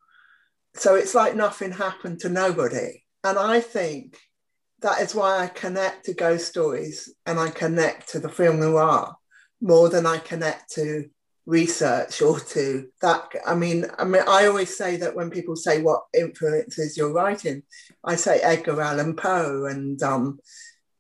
So 0.74 0.94
it's 0.94 1.14
like 1.14 1.34
nothing 1.34 1.72
happened 1.72 2.20
to 2.20 2.28
nobody. 2.28 3.04
And 3.24 3.38
I 3.38 3.60
think 3.60 4.18
that 4.80 5.00
is 5.00 5.14
why 5.14 5.38
I 5.38 5.46
connect 5.46 6.06
to 6.06 6.14
ghost 6.14 6.48
stories 6.48 7.12
and 7.24 7.38
I 7.38 7.50
connect 7.50 8.10
to 8.10 8.18
the 8.18 8.28
film 8.28 8.60
noir 8.60 9.14
more 9.62 9.88
than 9.88 10.04
I 10.04 10.18
connect 10.18 10.72
to 10.74 11.08
research 11.46 12.20
or 12.20 12.38
to 12.38 12.88
that. 13.00 13.30
I 13.46 13.54
mean, 13.54 13.86
I 13.98 14.04
mean, 14.04 14.22
I 14.28 14.46
always 14.46 14.76
say 14.76 14.96
that 14.96 15.14
when 15.14 15.30
people 15.30 15.56
say 15.56 15.80
what 15.80 16.02
influences 16.12 16.96
your 16.96 17.12
writing, 17.12 17.62
I 18.04 18.16
say 18.16 18.40
Edgar 18.40 18.80
Allan 18.80 19.16
Poe 19.16 19.66
and 19.66 20.02
um, 20.02 20.40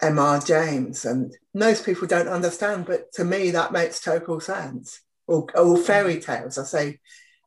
M.R. 0.00 0.40
James, 0.40 1.04
and 1.04 1.36
most 1.54 1.84
people 1.84 2.08
don't 2.08 2.28
understand, 2.28 2.86
but 2.86 3.12
to 3.12 3.24
me 3.24 3.50
that 3.50 3.72
makes 3.72 4.00
total 4.00 4.40
sense 4.40 5.00
or, 5.26 5.46
or 5.54 5.76
fairy 5.76 6.20
tales. 6.20 6.58
I 6.58 6.64
say, 6.64 7.00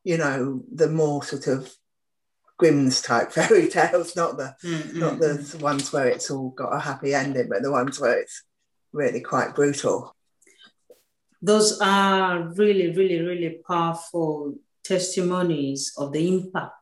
you 0.04 0.16
know, 0.16 0.62
the 0.72 0.88
more 0.88 1.22
sort 1.22 1.48
of 1.48 1.70
Grimm's 2.58 3.02
type 3.02 3.32
fairy 3.32 3.68
tales, 3.68 4.16
not 4.16 4.36
the 4.38 4.54
mm-hmm. 4.64 4.98
not 4.98 5.18
the 5.18 5.58
ones 5.60 5.92
where 5.92 6.08
it's 6.08 6.30
all 6.30 6.50
got 6.50 6.74
a 6.74 6.80
happy 6.80 7.14
ending, 7.14 7.48
but 7.48 7.62
the 7.62 7.70
ones 7.70 8.00
where 8.00 8.18
it's 8.18 8.42
really 8.92 9.20
quite 9.20 9.54
brutal. 9.54 10.15
Those 11.42 11.80
are 11.80 12.48
really, 12.54 12.94
really, 12.94 13.20
really 13.20 13.60
powerful 13.66 14.54
testimonies 14.82 15.92
of 15.96 16.12
the 16.12 16.26
impact 16.26 16.72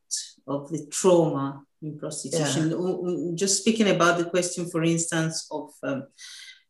of 0.47 0.71
the 0.71 0.87
trauma 0.91 1.65
in 1.83 1.99
prostitution. 1.99 2.71
Yeah. 2.71 3.35
Just 3.35 3.61
speaking 3.61 3.89
about 3.89 4.19
the 4.19 4.27
question, 4.27 4.69
for 4.71 4.83
instance, 4.83 5.47
of 5.51 5.71
um, 5.83 6.07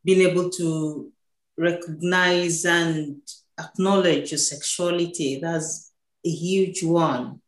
being 0.05 0.28
able 0.28 0.51
to 0.51 1.12
recognize 1.57 2.64
and 2.64 3.20
acknowledge 3.59 4.32
your 4.32 4.39
sexuality. 4.39 5.41
That's 5.41 5.93
a 6.24 6.30
huge 6.30 6.82
one. 6.82 7.41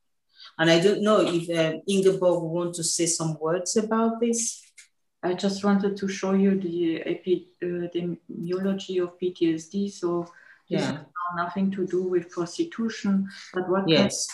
And 0.59 0.71
I 0.71 0.81
don't 0.81 1.03
know 1.03 1.21
if 1.21 1.51
um, 1.51 1.83
Ingeborg 1.89 2.43
want 2.43 2.75
to 2.77 2.85
say 2.85 3.07
some 3.07 3.39
words 3.39 3.77
about 3.77 4.21
this. 4.21 4.63
I 5.27 5.35
just 5.35 5.65
wanted 5.65 5.97
to 5.97 6.09
show 6.09 6.33
you 6.33 6.59
the 6.61 7.03
epidemiology 7.13 9.03
of 9.03 9.19
PTSD. 9.19 9.91
So 9.93 10.27
yeah, 10.69 10.99
nothing 11.37 11.71
to 11.73 11.87
do 11.87 12.03
with 12.03 12.31
prostitution, 12.31 13.29
but 13.53 13.69
what 13.69 13.89
yes. 13.89 14.29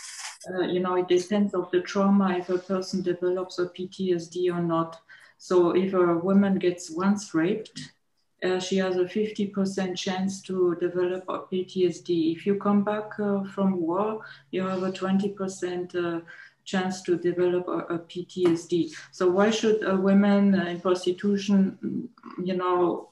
Uh, 0.53 0.62
you 0.62 0.80
know, 0.80 0.97
it 0.97 1.07
depends 1.07 1.55
of 1.55 1.70
the 1.70 1.80
trauma 1.80 2.36
if 2.36 2.49
a 2.49 2.59
person 2.59 3.01
develops 3.01 3.61
a 3.61 3.66
PTSD 3.66 4.53
or 4.53 4.61
not. 4.61 5.01
So 5.38 5.70
if 5.70 5.95
a 5.95 6.18
woman 6.18 6.59
gets 6.59 6.90
once 6.90 7.32
raped, 7.32 7.93
uh, 8.43 8.59
she 8.59 8.76
has 8.78 8.97
a 8.97 9.05
50% 9.05 9.97
chance 9.97 10.43
to 10.43 10.76
develop 10.80 11.24
a 11.28 11.40
PTSD. 11.40 12.34
If 12.34 12.45
you 12.45 12.57
come 12.57 12.82
back 12.82 13.18
uh, 13.20 13.45
from 13.45 13.80
war, 13.80 14.22
you 14.51 14.66
have 14.66 14.82
a 14.82 14.90
20% 14.90 15.95
uh, 15.95 16.20
chance 16.65 17.03
to 17.03 17.17
develop 17.17 17.67
a, 17.69 17.95
a, 17.95 17.99
PTSD. 17.99 18.93
So 19.11 19.29
why 19.29 19.51
should 19.51 19.85
uh, 19.85 19.97
women 19.97 20.55
in 20.55 20.81
prostitution, 20.81 21.79
mm, 21.85 22.47
you 22.47 22.57
know, 22.57 23.09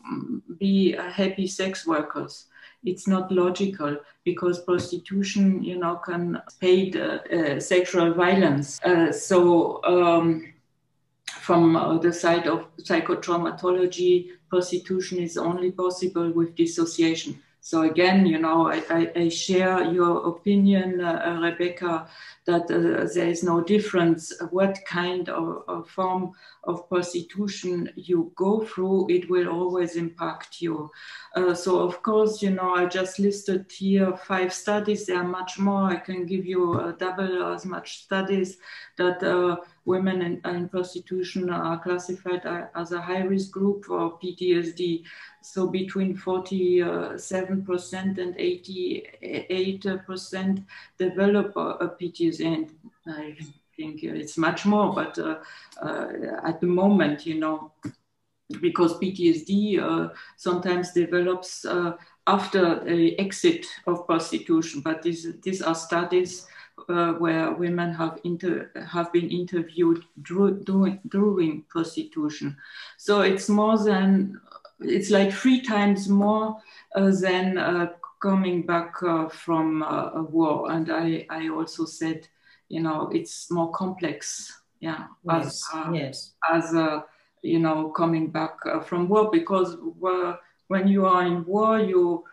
be 0.58 0.92
happy 0.92 1.46
sex 1.46 1.86
workers? 1.86 2.46
It's 2.84 3.06
not 3.06 3.30
logical 3.30 3.98
because 4.24 4.64
prostitution, 4.64 5.62
you 5.62 5.78
know, 5.78 5.96
can 5.96 6.40
paid 6.60 6.96
uh, 6.96 7.18
uh, 7.32 7.60
sexual 7.60 8.14
violence. 8.14 8.80
so. 9.12 9.82
Um, 9.84 10.46
from 11.40 11.76
uh, 11.76 11.98
the 11.98 12.12
side 12.12 12.46
of 12.46 12.66
psychotraumatology, 12.76 14.30
prostitution 14.48 15.18
is 15.18 15.36
only 15.36 15.70
possible 15.70 16.30
with 16.32 16.54
dissociation. 16.54 17.40
So 17.60 17.82
again, 17.82 18.26
you 18.26 18.38
know, 18.38 18.68
I, 18.68 18.82
I, 18.90 19.12
I 19.14 19.28
share 19.28 19.82
your 19.84 20.28
opinion, 20.28 21.00
uh, 21.00 21.38
Rebecca, 21.42 22.08
that 22.50 22.70
uh, 22.70 23.06
there 23.14 23.28
is 23.28 23.42
no 23.42 23.62
difference 23.62 24.32
what 24.50 24.78
kind 24.84 25.28
of, 25.28 25.62
of, 25.68 25.88
form 25.88 26.32
of 26.64 26.88
prostitution 26.88 27.90
you 27.96 28.32
go 28.34 28.64
through, 28.64 29.08
it 29.08 29.30
will 29.30 29.48
always 29.48 29.96
impact 29.96 30.60
you. 30.60 30.90
Uh, 31.36 31.54
so, 31.54 31.80
of 31.80 32.02
course, 32.02 32.42
you 32.42 32.50
know, 32.50 32.74
I 32.74 32.86
just 32.86 33.18
listed 33.18 33.70
here 33.70 34.16
five 34.16 34.52
studies. 34.52 35.06
There 35.06 35.18
are 35.18 35.30
much 35.40 35.58
more. 35.58 35.84
I 35.84 35.96
can 35.96 36.26
give 36.26 36.44
you 36.44 36.74
uh, 36.74 36.92
double 36.92 37.54
as 37.54 37.64
much 37.64 38.02
studies 38.02 38.58
that 38.96 39.22
women 39.84 40.22
in, 40.22 40.40
in, 40.44 40.68
prostitution 40.68 41.50
are 41.50 41.82
classified 41.82 42.42
as 42.74 42.92
a 42.92 43.00
high 43.00 43.22
risk 43.22 43.50
group 43.50 43.84
for 43.84 44.18
PTSD. 44.18 45.02
So, 45.42 45.68
between 45.68 46.16
47% 46.16 48.18
and 48.18 48.36
88% 48.36 50.64
develop 50.98 51.56
a, 51.56 51.76
a 51.86 51.88
And 52.40 52.70
I 53.06 53.36
think 53.76 54.02
it's 54.02 54.36
much 54.36 54.66
more, 54.66 54.92
but 54.92 55.18
uh, 55.18 55.38
uh, 55.82 56.08
at 56.44 56.60
the 56.60 56.66
moment, 56.66 57.26
you 57.26 57.38
know, 57.38 57.72
because 58.60 58.98
PTSD 58.98 59.78
uh, 59.80 60.12
sometimes 60.36 60.92
develops 60.92 61.64
after 62.26 62.84
the 62.84 63.18
exit 63.18 63.66
of 63.86 64.06
prostitution, 64.06 64.80
but 64.80 65.02
these, 65.02 65.26
these 65.42 65.62
are 65.62 65.74
studies 65.74 66.46
uh, 66.88 67.12
where 67.14 67.52
women 67.52 67.92
have 67.92 68.18
inter- 68.24 68.70
have 68.88 69.12
been 69.12 69.30
interviewed 69.30 70.04
during, 70.22 71.00
during 71.08 71.62
prostitution. 71.68 72.56
So 72.96 73.20
it's 73.20 73.48
more 73.48 73.78
than 73.78 74.40
it's 74.80 75.10
like 75.10 75.32
three 75.32 75.60
times 75.60 76.08
more 76.08 76.56
uh, 76.94 77.10
than 77.20 77.58
uh, 77.58 77.88
coming 78.20 78.66
back 78.66 78.98
from 79.30 79.82
a 79.82 80.22
war. 80.22 80.70
And 80.70 80.90
I, 80.92 81.26
I 81.30 81.48
also 81.48 81.84
said 81.84 82.28
you 82.70 82.80
know 82.80 83.10
it's 83.12 83.50
more 83.50 83.70
complex 83.72 84.52
yeah 84.80 85.06
yes, 85.24 85.44
as 85.44 85.64
uh, 85.74 85.92
yes. 85.92 86.32
as 86.50 86.74
uh, 86.74 87.02
you 87.42 87.58
know 87.58 87.90
coming 87.90 88.30
back 88.30 88.56
uh, 88.64 88.80
from 88.80 89.08
war 89.08 89.28
because 89.30 89.76
when 90.68 90.88
you 90.88 91.04
are 91.04 91.26
in 91.26 91.44
war 91.44 91.78
you 91.78 92.24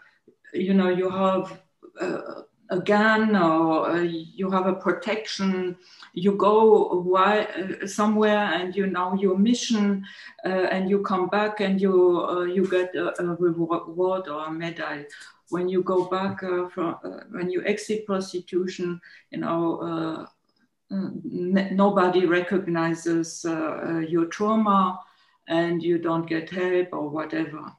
you 0.53 0.73
know 0.73 0.89
you 0.89 1.09
have 1.09 1.59
uh, 1.99 2.43
a 2.69 2.79
gun 2.79 3.35
or 3.35 3.89
uh, 3.89 4.01
you 4.01 4.51
have 4.51 4.67
a 4.67 4.73
protection 4.73 5.75
you 6.13 6.33
go 6.35 6.99
why, 6.99 7.43
uh, 7.43 7.88
somewhere 7.88 8.45
and 8.53 8.75
you 8.75 8.85
know 8.88 9.15
your 9.15 9.38
mission 9.38 10.05
and 10.43 10.89
you 10.89 11.01
come 11.01 11.27
back 11.29 11.61
and 11.61 11.81
you 11.81 12.45
you 12.45 12.67
get 12.69 12.93
a, 12.95 13.21
a 13.21 13.25
reward 13.35 14.27
or 14.27 14.45
a 14.45 14.51
medal 14.51 15.03
when 15.49 15.69
you 15.69 15.83
go 15.83 16.05
back 16.05 16.43
uh, 16.43 16.67
from 16.69 16.97
uh, 17.03 17.23
when 17.31 17.49
you 17.49 17.63
exit 17.65 18.05
prostitution, 18.05 18.99
you 19.31 19.39
know, 19.39 19.79
uh, 19.81 20.25
nobody 20.89 22.25
recognizes 22.25 23.45
your 24.07 24.25
trauma 24.27 24.99
and 25.47 25.83
you 25.83 25.97
don't 25.97 26.27
get 26.27 26.49
help 26.49 26.89
or 26.93 27.09
whatever. 27.09 27.71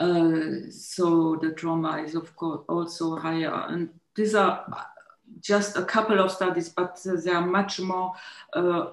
Uh, 0.00 0.70
so 0.70 1.36
the 1.42 1.52
trauma 1.52 2.02
is 2.02 2.14
of 2.14 2.34
course 2.34 2.62
also 2.70 3.16
higher 3.16 3.66
and 3.68 3.90
these 4.16 4.34
are 4.34 4.64
just 5.42 5.76
a 5.76 5.84
couple 5.84 6.18
of 6.18 6.30
studies 6.30 6.70
but 6.70 6.98
there 7.04 7.36
are 7.36 7.46
much 7.46 7.78
more 7.80 8.14
uh, 8.54 8.92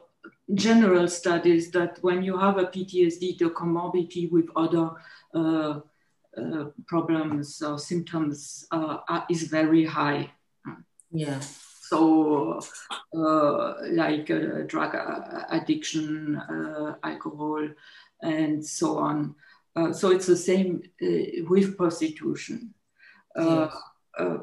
general 0.54 1.08
studies 1.08 1.72
that 1.72 1.98
when 2.02 2.22
you 2.22 2.38
have 2.38 2.58
a 2.58 2.66
PTSD 2.66 3.38
the 3.38 3.50
comorbidity 3.52 4.30
with 4.30 4.50
other 4.58 4.92
uh, 5.34 5.80
uh, 6.38 6.66
problems 6.88 7.62
or 7.62 7.80
symptoms 7.80 8.68
uh, 8.72 8.98
is 9.30 9.44
very 9.44 9.86
high. 9.86 10.32
Yeah. 11.12 11.40
So, 11.90 12.60
uh, 13.16 13.74
like 13.92 14.28
drug 14.68 14.96
addiction, 15.50 16.42
alcohol, 17.04 17.70
and 18.22 18.66
so 18.66 18.98
on. 18.98 19.36
so 19.94 20.12
it's 20.12 20.26
the 20.28 20.36
same 20.36 20.84
with 21.50 21.78
prostitution. 21.78 22.74
Yes. 23.38 23.74
Uh, 24.18 24.38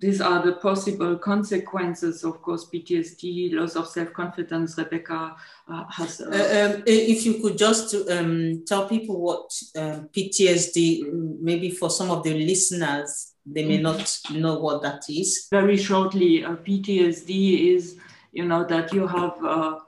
these 0.00 0.20
are 0.20 0.44
the 0.44 0.52
possible 0.56 1.16
consequences. 1.16 2.24
Of 2.24 2.42
course, 2.42 2.68
PTSD, 2.72 3.54
loss 3.54 3.74
of 3.74 3.88
self-confidence. 3.88 4.76
Rebecca 4.76 5.34
uh, 5.68 5.84
has. 5.90 6.20
Uh, 6.20 6.74
um, 6.76 6.82
if 6.86 7.24
you 7.24 7.40
could 7.40 7.56
just 7.56 7.94
um, 8.10 8.64
tell 8.66 8.86
people 8.88 9.20
what 9.20 9.50
um, 9.76 10.08
PTSD, 10.12 11.40
maybe 11.40 11.70
for 11.70 11.88
some 11.88 12.10
of 12.10 12.22
the 12.22 12.34
listeners, 12.34 13.32
they 13.46 13.64
may 13.64 13.78
not 13.78 14.18
know 14.30 14.58
what 14.58 14.82
that 14.82 15.04
is. 15.08 15.48
Very 15.50 15.76
shortly, 15.76 16.44
uh, 16.44 16.56
PTSD 16.56 17.74
is, 17.74 17.96
you 18.32 18.44
know, 18.44 18.64
that 18.64 18.92
you 18.92 19.06
have 19.06 19.42
uh, 19.42 19.78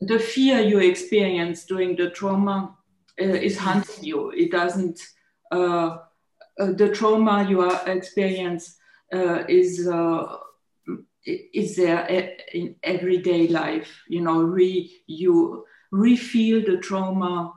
the 0.00 0.18
fear 0.18 0.60
you 0.60 0.78
experience 0.78 1.64
during 1.64 1.96
the 1.96 2.10
trauma 2.10 2.76
is 3.16 3.56
haunting 3.56 4.04
you. 4.04 4.30
It 4.30 4.50
doesn't 4.50 5.00
uh, 5.50 5.98
the 6.56 6.90
trauma 6.94 7.46
you 7.48 7.60
are 7.60 7.88
experience 7.88 8.76
uh, 9.12 9.44
is 9.48 9.86
uh, 9.86 10.36
is 11.26 11.76
there 11.76 12.36
in 12.52 12.76
everyday 12.82 13.48
life. 13.48 13.90
You 14.08 14.20
know, 14.20 14.42
re 14.42 14.90
you 15.06 15.64
refeel 15.92 16.66
the 16.66 16.78
trauma 16.78 17.54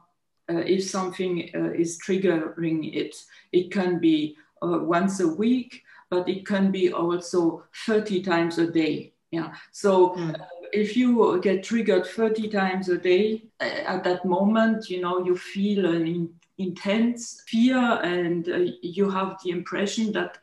if 0.49 0.89
something 0.89 1.39
is 1.39 1.99
triggering 1.99 2.95
it. 2.95 3.15
It 3.51 3.71
can 3.71 3.99
be 3.99 4.37
once 4.61 5.19
a 5.19 5.27
week, 5.27 5.83
but 6.09 6.27
it 6.29 6.45
can 6.45 6.71
be 6.71 6.91
also 6.91 7.63
30 7.85 8.21
times 8.21 8.57
a 8.57 8.71
day. 8.71 9.13
Yeah. 9.31 9.53
So 9.71 10.09
mm. 10.15 10.39
uh, 10.39 10.45
if 10.71 10.95
you 10.95 11.39
get 11.41 11.63
triggered 11.63 12.05
30 12.05 12.49
times 12.49 12.89
a 12.89 12.97
day 12.97 13.43
uh, 13.59 13.65
at 13.85 14.03
that 14.05 14.25
moment, 14.25 14.89
you 14.89 15.01
know, 15.01 15.25
you 15.25 15.35
feel 15.35 15.85
an 15.85 16.29
intense 16.57 17.43
fear 17.47 17.77
and 18.03 18.49
uh, 18.49 18.71
you 18.81 19.09
have 19.09 19.37
the 19.43 19.51
impression 19.51 20.11
that 20.13 20.39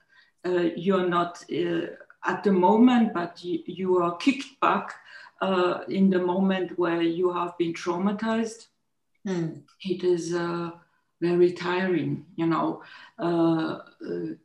uh, 0.47 0.69
you're 0.77 1.09
not 1.09 1.45
uh, 1.53 1.87
at 2.27 2.43
the 2.45 2.53
moment, 2.53 3.12
but 3.12 3.43
you, 3.45 3.61
you 3.67 3.97
are 3.99 4.17
kicked 4.17 4.61
back 4.61 4.95
uh, 5.41 5.81
in 5.89 6.11
the 6.11 6.19
moment 6.19 6.79
where 6.79 7.03
you 7.03 7.33
have 7.33 7.57
been 7.59 7.73
traumatized. 7.73 8.67
Mm. 9.27 9.62
It 9.81 10.05
is 10.05 10.35
uh, 10.35 10.71
very 11.21 11.53
tiring, 11.53 12.27
you 12.37 12.47
know. 12.47 12.83
Uh, 13.19 13.79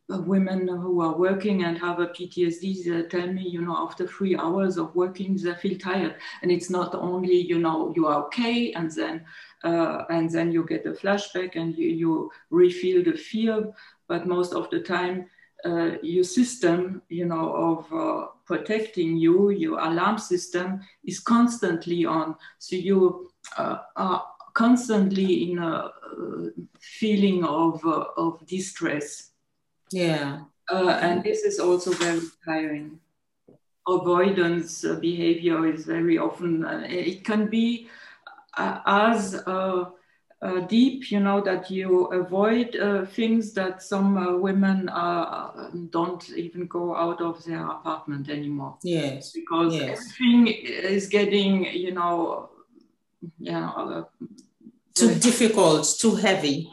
women 0.09 0.67
who 0.67 1.01
are 1.01 1.17
working 1.17 1.63
and 1.63 1.78
have 1.78 1.99
a 1.99 2.07
PTSD 2.07 2.86
they 2.86 3.03
tell 3.03 3.28
me, 3.28 3.47
you 3.47 3.61
know, 3.61 3.76
after 3.78 4.07
three 4.07 4.36
hours 4.38 4.78
of 4.78 4.95
working, 4.95 5.36
they 5.36 5.53
feel 5.55 5.78
tired. 5.78 6.15
And 6.41 6.51
it's 6.51 6.70
not 6.70 6.95
only, 6.95 7.36
you 7.36 7.59
know, 7.59 7.93
you 7.95 8.07
are 8.07 8.24
okay 8.26 8.74
and 8.74 8.91
then 8.91 9.26
uh, 9.64 10.03
and 10.10 10.30
then 10.30 10.51
you 10.51 10.66
get 10.66 10.86
a 10.86 10.91
flashback 10.91 11.55
and 11.55 11.78
you, 11.78 11.88
you 11.89 12.32
refeel 12.51 13.03
the 13.03 13.18
fear. 13.18 13.72
But 14.07 14.28
most 14.28 14.53
of 14.53 14.70
the 14.70 14.80
time, 14.80 15.26
uh, 15.66 15.97
your 16.01 16.24
system, 16.24 17.01
you 17.10 17.26
know, 17.26 17.53
of 17.53 17.93
uh, 17.93 18.28
protecting 18.45 19.18
you, 19.18 19.49
your 19.49 19.80
alarm 19.80 20.18
system 20.18 20.82
is 21.03 21.20
constantly 21.20 22.05
on. 22.05 22.36
So 22.60 22.76
you 22.76 23.30
uh, 23.57 23.80
are 23.95 24.26
constantly 24.53 25.51
in 25.51 25.60
a 25.60 25.91
uh, 25.91 25.91
feeling 26.80 27.43
of, 27.43 27.86
uh, 27.86 28.05
of 28.18 28.45
distress. 28.47 29.32
Yeah. 29.91 30.43
and 30.72 31.24
this 31.24 31.41
is 31.43 31.60
also 31.60 31.91
very 31.91 32.22
tiring. 32.45 32.99
Avoidance 33.88 34.86
behavior 35.01 35.66
is 35.66 35.86
very 35.86 36.18
often, 36.18 36.64
it 36.86 37.26
can 37.26 37.47
be 37.47 37.89
as 38.57 39.35
uh, 39.35 39.85
uh, 40.41 40.59
deep, 40.61 41.11
you 41.11 41.19
know, 41.19 41.41
that 41.41 41.69
you 41.69 42.05
avoid 42.07 42.77
things 43.11 43.53
that 43.53 43.83
some 43.83 44.41
women 44.41 44.85
don't 45.89 46.29
even 46.29 46.65
go 46.67 46.95
out 46.95 47.21
of 47.21 47.43
their 47.43 47.65
apartment 47.65 48.29
anymore. 48.29 48.77
Yes. 48.83 49.31
Because 49.31 49.75
yes. 49.75 49.99
everything 49.99 50.47
is 50.47 51.07
getting, 51.07 51.65
you 51.65 51.91
know, 51.91 52.49
you 53.21 53.51
yeah, 53.51 54.03
too 54.95 55.13
difficult, 55.15 55.87
too 55.99 56.15
heavy. 56.15 56.71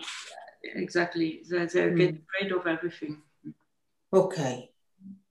Exactly. 0.63 1.43
They, 1.49 1.67
they 1.67 1.81
mm. 1.81 1.97
get 1.97 2.23
afraid 2.23 2.53
of 2.53 2.67
everything. 2.67 3.23
Okay 4.13 4.71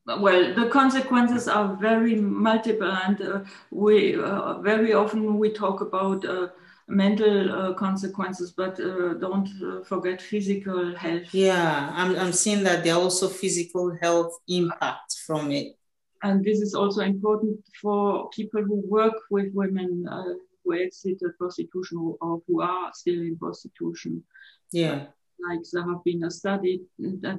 well, 0.06 0.53
the 0.53 0.70
consequences 0.70 1.47
are 1.47 1.76
very 1.76 2.16
multiple, 2.16 2.91
and 2.91 3.22
uh, 3.22 3.39
we 3.72 4.16
uh, 4.16 4.60
very 4.60 4.93
often 4.93 5.39
we 5.39 5.51
talk 5.51 5.82
about 5.82 6.24
uh, 6.26 6.49
mental 6.88 7.51
uh, 7.51 7.74
consequences, 7.74 8.51
but 8.51 8.80
uh, 8.80 9.16
don't 9.16 9.49
uh, 9.64 9.84
forget 9.84 10.22
physical 10.22 10.95
health. 10.95 11.34
Yeah, 11.34 11.91
I'm, 11.93 12.16
I'm 12.18 12.32
seeing 12.32 12.64
that 12.64 12.84
there 12.84 12.93
are 12.93 13.01
also 13.01 13.28
physical 13.28 13.97
health 13.99 14.38
impact 14.47 15.16
from 15.26 15.51
it. 15.51 15.76
And 16.22 16.43
this 16.43 16.60
is 16.60 16.76
also 16.76 17.01
important 17.01 17.60
for 17.82 18.30
people 18.30 18.64
who 18.64 18.84
work 18.88 19.14
with 19.30 19.53
women 19.53 20.06
who 20.64 20.74
exited 20.74 21.38
prostitution 21.38 22.16
or 22.22 22.41
who 22.47 22.62
are 22.62 22.91
still 22.93 23.22
in 23.22 23.38
prostitution. 23.38 24.24
Yeah 24.72 25.06
like 25.49 25.59
there 25.71 25.83
have 25.83 26.03
been 26.03 26.23
a 26.23 26.31
study 26.31 26.81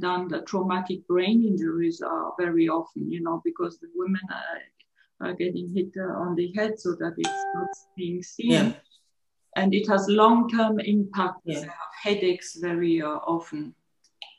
done 0.01 0.29
that 0.29 0.47
traumatic 0.47 1.07
brain 1.07 1.45
injuries 1.45 2.03
are 2.03 2.33
very 2.39 2.69
often, 2.69 3.11
you 3.11 3.23
know, 3.23 3.41
because 3.45 3.79
the 3.79 3.89
women 3.95 4.21
are, 4.31 5.29
uh, 5.29 5.33
getting 5.33 5.73
hit 5.75 5.91
uh, 5.97 6.13
on 6.21 6.35
the 6.35 6.53
head 6.55 6.79
so 6.79 6.93
that 6.93 7.15
it's 7.17 7.45
not 7.55 7.69
being 7.97 8.23
seen. 8.23 8.51
Yeah. 8.51 8.73
And 9.57 9.73
it 9.75 9.89
has 9.89 10.07
long-term 10.09 10.81
impact. 10.81 11.41
Yeah. 11.45 11.61
They 11.61 11.67
have 11.67 11.93
headaches 12.03 12.57
very 12.61 13.01
uh, 13.01 13.09
often, 13.09 13.75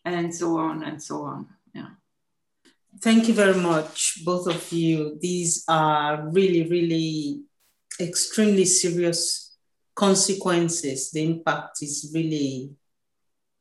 and 0.06 0.34
so 0.34 0.58
on 0.58 0.84
and 0.84 1.02
so 1.02 1.24
on. 1.24 1.48
Yeah. 1.74 1.88
Thank 3.02 3.28
you 3.28 3.34
very 3.34 3.60
much, 3.60 4.24
both 4.24 4.48
of 4.48 4.72
you. 4.72 5.18
These 5.20 5.64
are 5.68 6.30
really, 6.30 6.70
really 6.70 7.42
extremely 8.00 8.66
serious 8.66 9.58
consequences. 9.96 11.10
The 11.12 11.24
impact 11.24 11.82
is 11.82 12.12
really 12.14 12.77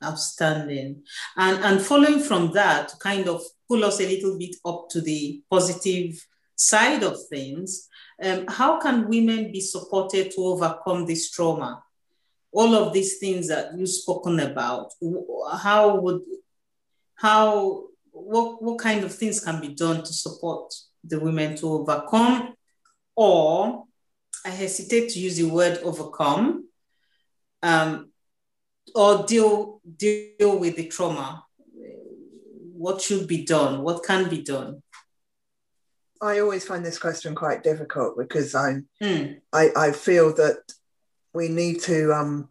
outstanding. 0.06 1.02
And, 1.36 1.64
and 1.64 1.82
following 1.82 2.20
from 2.20 2.52
that, 2.52 2.88
to 2.90 2.96
kind 2.98 3.28
of 3.28 3.42
pull 3.68 3.84
us 3.84 4.00
a 4.00 4.06
little 4.06 4.38
bit 4.38 4.56
up 4.64 4.88
to 4.90 5.00
the 5.00 5.42
positive 5.50 6.24
side 6.54 7.02
of 7.02 7.16
things, 7.28 7.88
um, 8.22 8.46
how 8.48 8.78
can 8.80 9.08
women 9.08 9.52
be 9.52 9.60
supported 9.60 10.30
to 10.32 10.40
overcome 10.40 11.04
this 11.06 11.30
trauma? 11.30 11.82
All 12.52 12.74
of 12.74 12.92
these 12.92 13.18
things 13.18 13.48
that 13.48 13.76
you've 13.76 13.90
spoken 13.90 14.40
about, 14.40 14.92
how 15.58 15.96
would, 16.00 16.22
how, 17.14 17.84
what, 18.10 18.62
what 18.62 18.78
kind 18.78 19.04
of 19.04 19.14
things 19.14 19.44
can 19.44 19.60
be 19.60 19.74
done 19.74 20.02
to 20.02 20.12
support 20.12 20.72
the 21.04 21.20
women 21.20 21.56
to 21.56 21.68
overcome? 21.68 22.54
Or, 23.14 23.84
I 24.44 24.50
hesitate 24.50 25.10
to 25.10 25.18
use 25.18 25.36
the 25.36 25.50
word 25.50 25.78
overcome, 25.82 26.68
um, 27.62 28.10
or 28.94 29.24
deal 29.24 29.80
deal 29.96 30.58
with 30.58 30.76
the 30.76 30.88
trauma. 30.88 31.44
What 32.72 33.00
should 33.00 33.26
be 33.26 33.44
done? 33.44 33.82
What 33.82 34.04
can 34.04 34.28
be 34.28 34.42
done? 34.42 34.82
I 36.20 36.40
always 36.40 36.64
find 36.64 36.84
this 36.84 36.98
question 36.98 37.34
quite 37.34 37.62
difficult 37.62 38.16
because 38.16 38.54
i 38.54 38.80
mm. 39.02 39.38
I, 39.52 39.70
I 39.76 39.92
feel 39.92 40.34
that 40.34 40.58
we 41.34 41.48
need 41.48 41.80
to 41.82 42.12
um, 42.14 42.48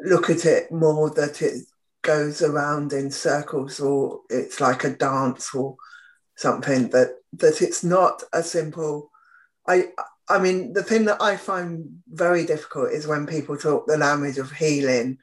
look 0.00 0.30
at 0.30 0.44
it 0.44 0.72
more 0.72 1.10
that 1.10 1.40
it 1.42 1.64
goes 2.02 2.42
around 2.42 2.92
in 2.92 3.10
circles 3.10 3.80
or 3.80 4.20
it's 4.30 4.60
like 4.60 4.84
a 4.84 4.90
dance 4.90 5.54
or 5.54 5.76
something 6.36 6.88
that 6.90 7.16
that 7.32 7.60
it's 7.60 7.82
not 7.82 8.22
a 8.32 8.42
simple 8.42 9.10
i 9.66 9.88
i 10.28 10.38
mean 10.38 10.72
the 10.72 10.82
thing 10.82 11.04
that 11.04 11.20
i 11.20 11.36
find 11.36 11.84
very 12.08 12.46
difficult 12.46 12.92
is 12.92 13.06
when 13.06 13.26
people 13.26 13.56
talk 13.56 13.86
the 13.86 13.98
language 13.98 14.38
of 14.38 14.50
healing 14.52 15.18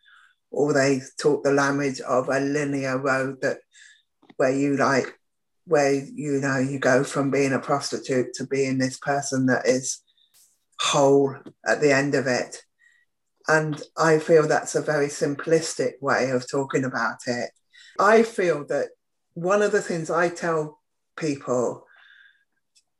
or 0.56 0.74
they 0.74 1.02
talk 1.20 1.44
the 1.44 1.52
language 1.52 2.00
of 2.02 2.30
a 2.30 2.40
linear 2.40 2.98
road 2.98 3.42
that 3.42 3.58
where 4.38 4.56
you 4.56 4.78
like 4.78 5.20
where 5.68 5.94
you 5.94 6.40
know 6.40 6.58
you 6.58 6.80
go 6.80 7.04
from 7.04 7.32
being 7.32 7.54
a 7.54 7.60
prostitute 7.60 8.34
to 8.34 8.46
being 8.48 8.78
this 8.78 8.98
person 8.98 9.48
that 9.48 9.68
is 9.68 10.02
whole 10.80 11.36
at 11.68 11.82
the 11.82 11.92
end 11.92 12.16
of 12.16 12.28
it. 12.28 12.62
And 13.48 13.82
i 13.98 14.18
feel 14.18 14.48
that's 14.48 14.76
a 14.76 14.82
very 14.82 15.08
simplistic 15.08 15.94
way 16.02 16.32
of 16.32 16.50
talking 16.50 16.84
about 16.84 17.20
it. 17.28 17.52
I 18.00 18.24
feel 18.24 18.66
that 18.68 18.90
one 19.36 19.62
of 19.62 19.72
the 19.72 19.82
things 19.82 20.10
i 20.10 20.30
tell 20.30 20.80
people 21.18 21.86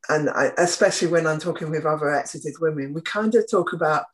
and 0.08 0.30
I, 0.30 0.52
especially 0.58 1.08
when 1.08 1.26
i'm 1.26 1.40
talking 1.40 1.70
with 1.70 1.86
other 1.86 2.14
exited 2.14 2.54
women 2.60 2.92
we 2.92 3.00
kind 3.00 3.34
of 3.34 3.50
talk 3.50 3.72
about 3.72 4.04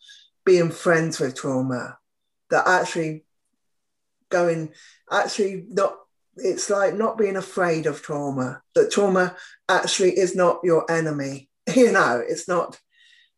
being 0.45 0.71
friends 0.71 1.19
with 1.21 1.37
trauma 1.37 1.99
that 2.51 2.67
actually 2.67 3.25
going 4.33 4.73
actually 5.11 5.65
not 5.69 5.97
it's 6.37 6.71
like 6.71 6.95
not 6.95 7.19
being 7.19 7.37
afraid 7.37 7.87
of 7.87 8.03
trauma 8.03 8.63
that 8.75 8.91
trauma 8.91 9.37
actually 9.69 10.19
is 10.19 10.35
not 10.35 10.61
your 10.65 10.91
enemy. 10.91 11.49
You 11.77 11.93
know 11.93 12.21
it's 12.27 12.49
not 12.49 12.81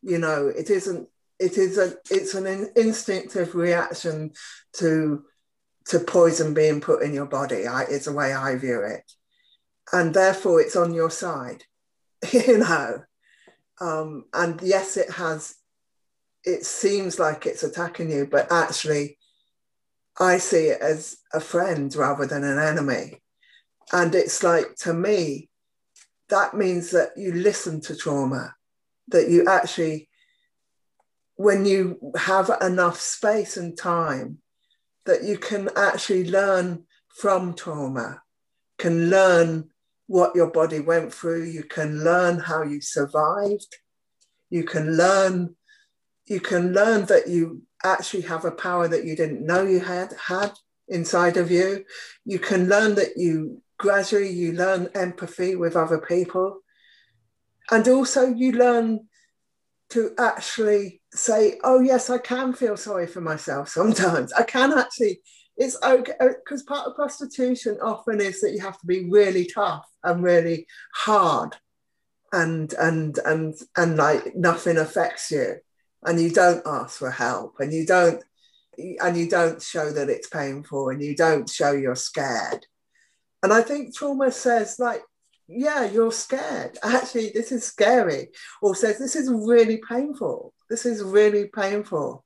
you 0.01 0.17
know 0.17 0.49
it 0.49 0.71
isn't 0.71 1.09
it 1.39 1.59
is 1.59 1.77
a 1.77 1.95
it's 2.11 2.35
an 2.35 2.71
instinctive 2.75 3.55
reaction 3.55 4.33
to 4.79 5.25
to 5.89 5.99
poison 5.99 6.55
being 6.55 6.81
put 6.81 7.03
in 7.03 7.13
your 7.13 7.27
body 7.27 7.67
I, 7.67 7.83
it's 7.83 8.07
the 8.07 8.13
way 8.13 8.33
i 8.33 8.57
view 8.57 8.81
it. 8.81 9.05
And 9.93 10.15
therefore 10.15 10.63
it's 10.63 10.75
on 10.75 10.95
your 10.95 11.11
side 11.11 11.65
you 12.33 12.59
know. 12.59 13.03
Um, 13.79 14.25
and 14.33 14.63
yes 14.63 14.97
it 14.97 15.11
has 15.11 15.55
it 16.45 16.65
seems 16.65 17.19
like 17.19 17.45
it's 17.45 17.63
attacking 17.63 18.11
you 18.11 18.27
but 18.27 18.51
actually 18.51 19.19
I 20.19 20.39
see 20.39 20.67
it 20.69 20.81
as 20.81 21.19
a 21.33 21.41
friend 21.41 21.95
rather 21.95 22.27
than 22.27 22.45
an 22.45 22.59
enemy. 22.59 23.21
And 23.93 24.15
it's 24.15 24.43
like, 24.43 24.77
to 24.77 24.95
me, 24.95 25.49
that 26.29 26.55
means 26.55 26.91
that 26.93 27.11
you 27.17 27.33
listen 27.33 27.81
to 27.83 27.97
trauma, 27.97 28.55
that 29.09 29.29
you 29.29 29.47
actually, 29.47 30.09
when 31.37 31.65
you 31.67 32.13
have 32.17 32.51
enough 32.61 33.01
space 33.01 33.57
and 33.57 33.77
time, 33.77 34.39
that 35.05 35.25
you 35.25 35.37
can 35.37 35.69
actually 35.77 36.31
learn 36.31 36.85
from 37.09 37.55
trauma, 37.55 38.23
can 38.79 39.11
learn 39.11 39.71
what 40.07 40.35
your 40.35 40.51
body 40.51 40.81
went 40.81 41.13
through, 41.13 41.45
you 41.45 41.65
can 41.65 42.03
learn 42.03 42.39
how 42.39 42.63
you 42.63 42.81
survived, 42.81 43.77
you 44.51 44.65
can 44.65 44.97
learn, 44.97 45.55
you 46.27 46.41
can 46.41 46.73
learn 46.73 47.05
that 47.07 47.29
you 47.29 47.63
actually 47.85 48.23
have 48.23 48.45
a 48.45 48.51
power 48.51 48.89
that 48.89 49.05
you 49.05 49.15
didn't 49.15 49.47
know 49.47 49.63
you 49.63 49.81
had 49.81 50.13
had 50.27 50.53
inside 50.89 51.37
of 51.37 51.51
you. 51.51 51.85
You 52.25 52.39
can 52.39 52.69
learn 52.69 52.95
that 52.97 53.17
you 53.17 53.63
gradually 53.79 54.31
you 54.31 54.53
learn 54.53 54.89
empathy 54.95 55.57
with 55.57 55.77
other 55.77 55.99
people. 55.99 56.61
And 57.71 57.87
also 57.89 58.27
you 58.27 58.53
learn 58.53 59.09
to 59.91 60.13
actually 60.19 61.03
say, 61.13 61.59
oh 61.63 61.81
yes, 61.81 62.11
I 62.11 62.19
can 62.19 62.53
feel 62.53 62.77
sorry 62.77 63.07
for 63.07 63.21
myself 63.21 63.69
sometimes. 63.69 64.33
I 64.33 64.43
can 64.43 64.73
actually, 64.73 65.21
it's 65.57 65.81
okay 65.83 66.13
uh, 66.21 66.29
because 66.45 66.63
part 66.65 66.87
of 66.87 66.97
prostitution 66.97 67.79
often 67.83 68.21
is 68.21 68.41
that 68.41 68.53
you 68.53 68.61
have 68.61 68.79
to 68.81 68.87
be 68.87 69.09
really 69.09 69.47
tough 69.47 69.87
and 70.03 70.23
really 70.23 70.67
hard 70.95 71.57
and 72.33 72.73
and 72.75 73.19
and 73.25 73.55
and 73.77 73.97
like 73.97 74.35
nothing 74.35 74.77
affects 74.77 75.31
you 75.31 75.55
and 76.05 76.21
you 76.21 76.31
don't 76.31 76.63
ask 76.67 76.99
for 76.99 77.11
help 77.11 77.57
and 77.61 77.73
you 77.73 77.87
don't 77.87 78.23
and 78.77 79.17
you 79.17 79.29
don't 79.29 79.63
show 79.63 79.93
that 79.93 80.11
it's 80.11 80.29
painful 80.29 80.89
and 80.89 81.03
you 81.03 81.15
don't 81.15 81.49
show 81.49 81.73
you're 81.73 81.95
scared. 81.95 82.67
And 83.43 83.53
i 83.53 83.63
think 83.63 83.95
trauma 83.95 84.31
says 84.31 84.79
like 84.79 85.03
yeah 85.47 85.85
you're 85.85 86.13
scared. 86.13 86.79
Actually 86.83 87.31
this 87.35 87.53
is 87.53 87.65
scary. 87.65 88.29
Or 88.63 88.75
says 88.75 88.99
this 88.99 89.17
is 89.17 89.31
really 89.31 89.81
painful. 89.89 90.53
This 90.69 90.87
is 90.87 91.03
really 91.03 91.47
painful. 91.47 92.25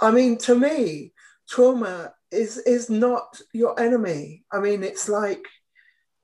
I 0.00 0.10
mean 0.10 0.38
to 0.38 0.54
me 0.54 1.12
trauma 1.48 2.14
is 2.30 2.58
is 2.58 2.90
not 2.90 3.40
your 3.52 3.78
enemy. 3.80 4.44
I 4.52 4.60
mean 4.60 4.82
it's 4.82 5.08
like 5.08 5.46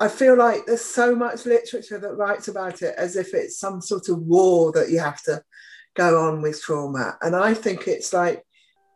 i 0.01 0.07
feel 0.07 0.37
like 0.37 0.65
there's 0.65 0.85
so 0.85 1.15
much 1.15 1.45
literature 1.45 1.99
that 1.99 2.15
writes 2.15 2.47
about 2.47 2.83
it 2.83 2.95
as 2.97 3.17
if 3.17 3.35
it's 3.35 3.59
some 3.59 3.81
sort 3.81 4.09
of 4.09 4.17
war 4.23 4.71
that 4.71 4.91
you 4.91 5.01
have 5.01 5.21
to 5.21 5.43
go 5.95 6.23
on 6.29 6.43
with 6.43 6.63
trauma. 6.63 7.17
And 7.21 7.35
I 7.35 7.55
think 7.55 7.89
it's 7.89 8.13
like 8.13 8.45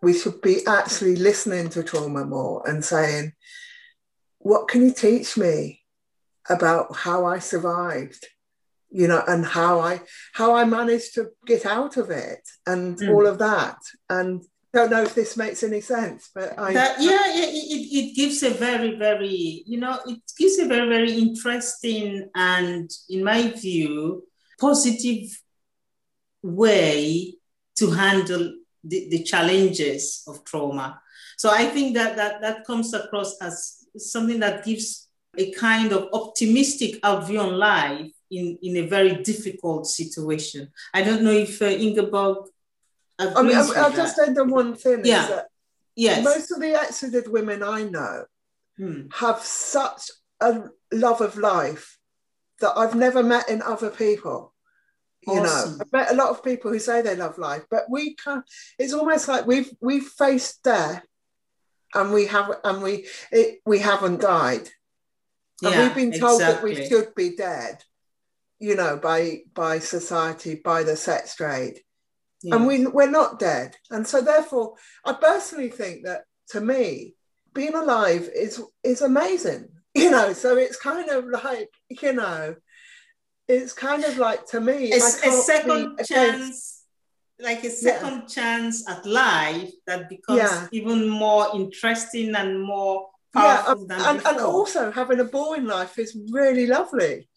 we 0.02 0.12
should 0.12 0.40
be 0.40 0.66
actually 0.66 1.16
listening 1.16 1.68
to 1.70 1.82
trauma 1.82 2.24
more 2.24 2.68
and 2.68 2.84
saying, 2.84 3.32
what 4.38 4.68
can 4.68 4.82
you 4.82 4.92
teach 4.92 5.36
me 5.36 5.82
about 6.48 6.96
how 6.96 7.24
I 7.24 7.38
survived? 7.38 8.26
You 8.90 9.08
know, 9.08 9.22
and 9.26 9.46
how 9.46 9.80
I 9.80 10.00
how 10.34 10.54
I 10.54 10.64
managed 10.64 11.14
to 11.14 11.30
get 11.46 11.64
out 11.64 11.96
of 11.96 12.10
it 12.10 12.46
and 12.66 12.98
mm. 12.98 13.08
all 13.10 13.26
of 13.26 13.38
that. 13.38 13.78
And 14.10 14.42
don't 14.72 14.90
know 14.90 15.02
if 15.02 15.14
this 15.14 15.36
makes 15.36 15.62
any 15.62 15.80
sense, 15.80 16.30
but 16.34 16.58
I 16.58 16.72
that, 16.72 17.00
yeah, 17.00 17.22
it, 17.26 17.50
it, 17.54 17.94
it 17.94 18.16
gives 18.16 18.42
a 18.42 18.50
very, 18.50 18.96
very, 18.96 19.62
you 19.66 19.78
know, 19.78 19.98
it 20.06 20.20
gives 20.38 20.58
a 20.58 20.66
very, 20.66 20.88
very 20.88 21.12
interesting 21.12 22.28
and 22.34 22.90
in 23.08 23.22
my 23.22 23.48
view, 23.48 24.24
positive 24.58 25.28
way 26.42 27.34
to 27.76 27.90
handle 27.90 28.54
the, 28.84 29.08
the 29.10 29.22
challenges 29.22 30.24
of 30.26 30.44
trauma. 30.44 31.00
So 31.36 31.50
I 31.50 31.66
think 31.66 31.94
that, 31.94 32.16
that 32.16 32.40
that 32.42 32.64
comes 32.64 32.92
across 32.94 33.36
as 33.40 33.86
something 33.96 34.40
that 34.40 34.64
gives 34.64 35.08
a 35.36 35.50
kind 35.52 35.92
of 35.92 36.08
optimistic 36.12 37.00
outview 37.02 37.40
on 37.40 37.58
life 37.58 38.10
in, 38.30 38.58
in 38.62 38.76
a 38.76 38.86
very 38.86 39.22
difficult 39.22 39.86
situation. 39.86 40.70
I 40.92 41.02
don't 41.02 41.22
know 41.22 41.32
if 41.32 41.60
uh, 41.62 41.66
Ingeborg 41.66 42.48
I 43.18 43.42
mean, 43.42 43.56
I'll, 43.56 43.76
I'll 43.76 43.92
just 43.92 44.18
add 44.18 44.36
on 44.38 44.50
one 44.50 44.74
thing. 44.74 45.02
Yeah. 45.04 45.42
yes. 45.94 46.24
Most 46.24 46.50
of 46.50 46.60
the 46.60 46.74
exited 46.74 47.30
women 47.30 47.62
I 47.62 47.84
know 47.84 48.24
hmm. 48.76 49.02
have 49.14 49.40
such 49.40 50.10
a 50.40 50.64
love 50.92 51.20
of 51.20 51.36
life 51.36 51.98
that 52.60 52.76
I've 52.76 52.94
never 52.94 53.22
met 53.22 53.48
in 53.48 53.62
other 53.62 53.90
people. 53.90 54.51
You 55.26 55.40
awesome. 55.40 55.78
know, 55.78 55.78
I've 55.82 55.92
met 55.92 56.12
a 56.12 56.16
lot 56.16 56.30
of 56.30 56.42
people 56.44 56.72
who 56.72 56.78
say 56.78 57.02
they 57.02 57.16
love 57.16 57.38
life, 57.38 57.64
but 57.70 57.84
we 57.90 58.14
can 58.14 58.42
It's 58.78 58.92
almost 58.92 59.28
like 59.28 59.46
we've 59.46 59.70
we've 59.80 60.06
faced 60.06 60.62
death, 60.64 61.04
and 61.94 62.12
we 62.12 62.26
have 62.26 62.50
and 62.64 62.82
we 62.82 63.06
it, 63.30 63.60
we 63.66 63.78
haven't 63.80 64.20
died, 64.20 64.68
and 65.62 65.72
yeah, 65.74 65.82
we've 65.82 65.94
been 65.94 66.18
told 66.18 66.40
exactly. 66.40 66.74
that 66.74 66.82
we 66.82 66.88
should 66.88 67.14
be 67.14 67.36
dead. 67.36 67.82
you 68.58 68.76
know, 68.76 68.96
by 68.96 69.40
by 69.54 69.80
society, 69.80 70.54
by 70.54 70.84
the 70.84 70.96
sex 70.96 71.34
trade. 71.36 71.80
Yes. 72.42 72.54
And 72.54 72.66
we 72.66 72.86
we're 72.86 73.10
not 73.10 73.38
dead. 73.40 73.76
And 73.90 74.06
so 74.06 74.20
therefore, 74.20 74.74
I 75.04 75.14
personally 75.14 75.68
think 75.70 76.04
that 76.04 76.22
to 76.50 76.60
me, 76.60 77.14
being 77.54 77.74
alive 77.74 78.28
is 78.34 78.62
is 78.82 79.02
amazing. 79.02 79.68
You 79.94 80.10
know, 80.10 80.32
so 80.32 80.56
it's 80.56 80.78
kind 80.78 81.10
of 81.10 81.26
like, 81.26 81.68
you 81.90 82.14
know, 82.14 82.56
it's 83.48 83.72
kind 83.72 84.04
of 84.04 84.18
like 84.18 84.46
to 84.48 84.60
me, 84.60 84.92
a, 84.92 84.96
a 84.96 85.00
second 85.00 85.98
chance, 86.04 86.84
like 87.40 87.64
a 87.64 87.70
second 87.70 88.22
yeah. 88.22 88.26
chance 88.26 88.88
at 88.88 89.04
life 89.04 89.70
that 89.86 90.08
becomes 90.08 90.38
yeah. 90.38 90.66
even 90.72 91.08
more 91.08 91.48
interesting 91.54 92.34
and 92.34 92.62
more 92.62 93.08
uh, 93.34 93.62
powerful 93.64 93.86
yeah, 93.88 94.10
and, 94.10 94.26
and 94.26 94.40
also 94.40 94.90
having 94.90 95.20
a 95.20 95.24
boring 95.24 95.66
life 95.66 95.98
is 95.98 96.16
really 96.30 96.66
lovely 96.66 97.28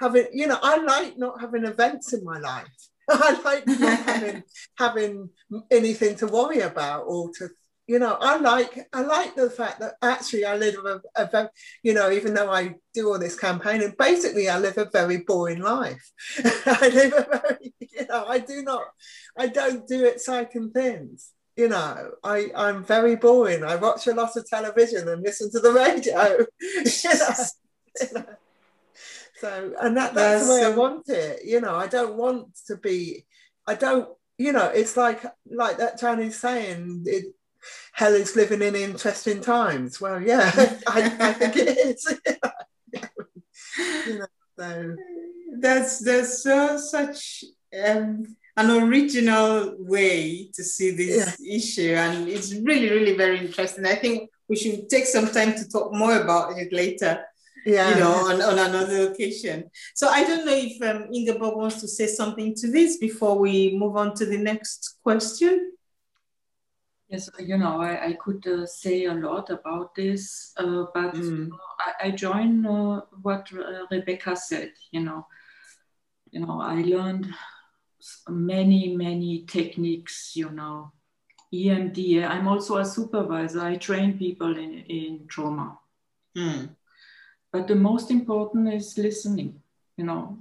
having, 0.00 0.26
you 0.32 0.46
know, 0.46 0.58
I 0.60 0.78
like 0.78 1.18
not 1.18 1.40
having 1.40 1.64
events 1.64 2.12
in 2.12 2.24
my 2.24 2.38
life. 2.38 2.66
I 3.10 3.40
like 3.42 3.66
not 3.66 3.98
having 4.06 4.42
having 4.78 5.30
anything 5.70 6.16
to 6.16 6.26
worry 6.26 6.60
about 6.60 7.04
or 7.06 7.30
to 7.38 7.48
you 7.90 7.98
know 7.98 8.16
I 8.20 8.36
like 8.36 8.86
I 8.92 9.02
like 9.02 9.34
the 9.34 9.50
fact 9.50 9.80
that 9.80 9.94
actually 10.00 10.44
I 10.44 10.54
live 10.56 10.76
a, 10.84 11.00
a 11.16 11.26
very 11.26 11.48
you 11.82 11.92
know 11.92 12.08
even 12.12 12.34
though 12.34 12.48
I 12.48 12.76
do 12.94 13.08
all 13.08 13.18
this 13.18 13.36
campaigning 13.36 13.96
basically 13.98 14.48
I 14.48 14.60
live 14.60 14.78
a 14.78 14.84
very 14.84 15.18
boring 15.18 15.60
life 15.60 16.08
I 16.66 16.88
live 16.94 17.12
a 17.14 17.26
very 17.32 17.74
you 17.80 18.06
know 18.08 18.26
I 18.28 18.38
do 18.38 18.62
not 18.62 18.84
I 19.36 19.48
don't 19.48 19.88
do 19.88 20.04
exciting 20.04 20.70
things 20.70 21.32
you 21.56 21.68
know 21.68 22.12
I 22.22 22.52
I'm 22.54 22.84
very 22.84 23.16
boring 23.16 23.64
I 23.64 23.74
watch 23.74 24.06
a 24.06 24.14
lot 24.14 24.36
of 24.36 24.48
television 24.48 25.08
and 25.08 25.24
listen 25.24 25.50
to 25.50 25.58
the 25.58 25.72
radio 25.72 26.46
you 26.60 27.18
know, 27.18 27.34
you 28.02 28.14
know. 28.14 28.36
So, 29.40 29.72
and 29.80 29.96
that, 29.96 30.12
that's 30.12 30.46
the 30.46 30.52
way 30.52 30.64
I 30.64 30.76
want 30.76 31.08
it. 31.08 31.46
You 31.46 31.62
know, 31.62 31.74
I 31.74 31.86
don't 31.86 32.16
want 32.18 32.54
to 32.66 32.76
be, 32.76 33.24
I 33.66 33.74
don't, 33.74 34.06
you 34.36 34.52
know, 34.52 34.66
it's 34.66 34.98
like, 34.98 35.24
like 35.50 35.78
that 35.78 35.98
Chinese 35.98 36.38
saying, 36.38 37.04
it, 37.06 37.34
hell 37.92 38.14
is 38.14 38.36
living 38.36 38.62
in 38.62 38.74
interesting 38.74 39.40
times. 39.40 40.00
Well, 40.00 40.20
yeah, 40.20 40.50
I, 40.86 41.16
I, 41.20 41.32
think 41.32 41.56
it 41.56 41.78
is. 41.78 42.18
you 44.06 44.18
know, 44.18 44.26
so. 44.58 44.96
That's, 45.58 45.98
that's 45.98 46.42
so, 46.42 46.78
such 46.78 47.44
um, 47.84 48.36
an 48.56 48.70
original 48.70 49.74
way 49.78 50.48
to 50.54 50.64
see 50.64 50.92
this 50.92 51.38
yeah. 51.38 51.56
issue. 51.56 51.94
And 51.94 52.28
it's 52.28 52.54
really, 52.54 52.90
really 52.90 53.16
very 53.16 53.38
interesting. 53.38 53.86
I 53.86 53.96
think 53.96 54.30
we 54.48 54.56
should 54.56 54.88
take 54.88 55.06
some 55.06 55.28
time 55.28 55.54
to 55.54 55.68
talk 55.68 55.92
more 55.92 56.20
about 56.20 56.58
it 56.58 56.72
later 56.72 57.24
yeah. 57.64 57.90
you 57.90 58.00
know, 58.00 58.12
on, 58.12 58.42
on 58.42 58.58
another 58.58 59.10
occasion. 59.10 59.70
So 59.94 60.08
I 60.08 60.24
don't 60.24 60.46
know 60.46 60.54
if 60.54 60.80
um, 60.82 61.12
Ingeborg 61.12 61.56
wants 61.56 61.80
to 61.80 61.88
say 61.88 62.06
something 62.06 62.54
to 62.56 62.70
this 62.70 62.98
before 62.98 63.38
we 63.38 63.76
move 63.76 63.96
on 63.96 64.14
to 64.16 64.26
the 64.26 64.38
next 64.38 64.98
question. 65.02 65.72
Yes, 67.10 67.28
you 67.40 67.58
know, 67.58 67.80
I, 67.80 68.06
I 68.06 68.12
could 68.12 68.46
uh, 68.46 68.66
say 68.66 69.06
a 69.06 69.14
lot 69.14 69.50
about 69.50 69.96
this, 69.96 70.52
uh, 70.56 70.84
but 70.94 71.14
mm. 71.14 71.50
I, 71.80 72.06
I, 72.06 72.10
join 72.12 72.64
uh, 72.64 73.00
what 73.20 73.48
uh, 73.52 73.86
Rebecca 73.90 74.36
said. 74.36 74.70
You 74.92 75.00
know, 75.00 75.26
you 76.30 76.38
know, 76.38 76.60
I 76.60 76.82
learned 76.82 77.26
many, 78.28 78.96
many 78.96 79.44
techniques. 79.46 80.36
You 80.36 80.50
know, 80.50 80.92
EMDR. 81.52 82.28
I'm 82.28 82.46
also 82.46 82.76
a 82.76 82.84
supervisor. 82.84 83.60
I 83.60 83.74
train 83.74 84.16
people 84.16 84.56
in 84.56 84.84
in 84.88 85.26
trauma. 85.26 85.80
Mm. 86.36 86.76
But 87.52 87.66
the 87.66 87.74
most 87.74 88.12
important 88.12 88.72
is 88.72 88.96
listening. 88.96 89.60
You 89.96 90.04
know, 90.04 90.38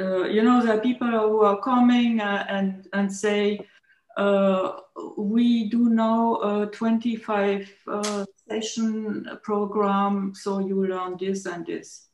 uh, 0.00 0.24
you 0.24 0.42
know 0.42 0.64
there 0.64 0.78
are 0.78 0.80
people 0.80 1.08
who 1.08 1.42
are 1.42 1.60
coming 1.60 2.20
uh, 2.20 2.46
and 2.48 2.88
and 2.94 3.12
say, 3.12 3.60
we 5.16 5.68
do 5.68 5.88
now 5.88 6.36
a 6.36 6.66
25 6.66 7.70
uh, 7.86 8.24
session 8.48 9.38
program, 9.42 10.34
so 10.34 10.58
you 10.58 10.86
learn 10.86 11.16
this 11.18 11.46
and 11.46 11.66
this. 11.66 12.08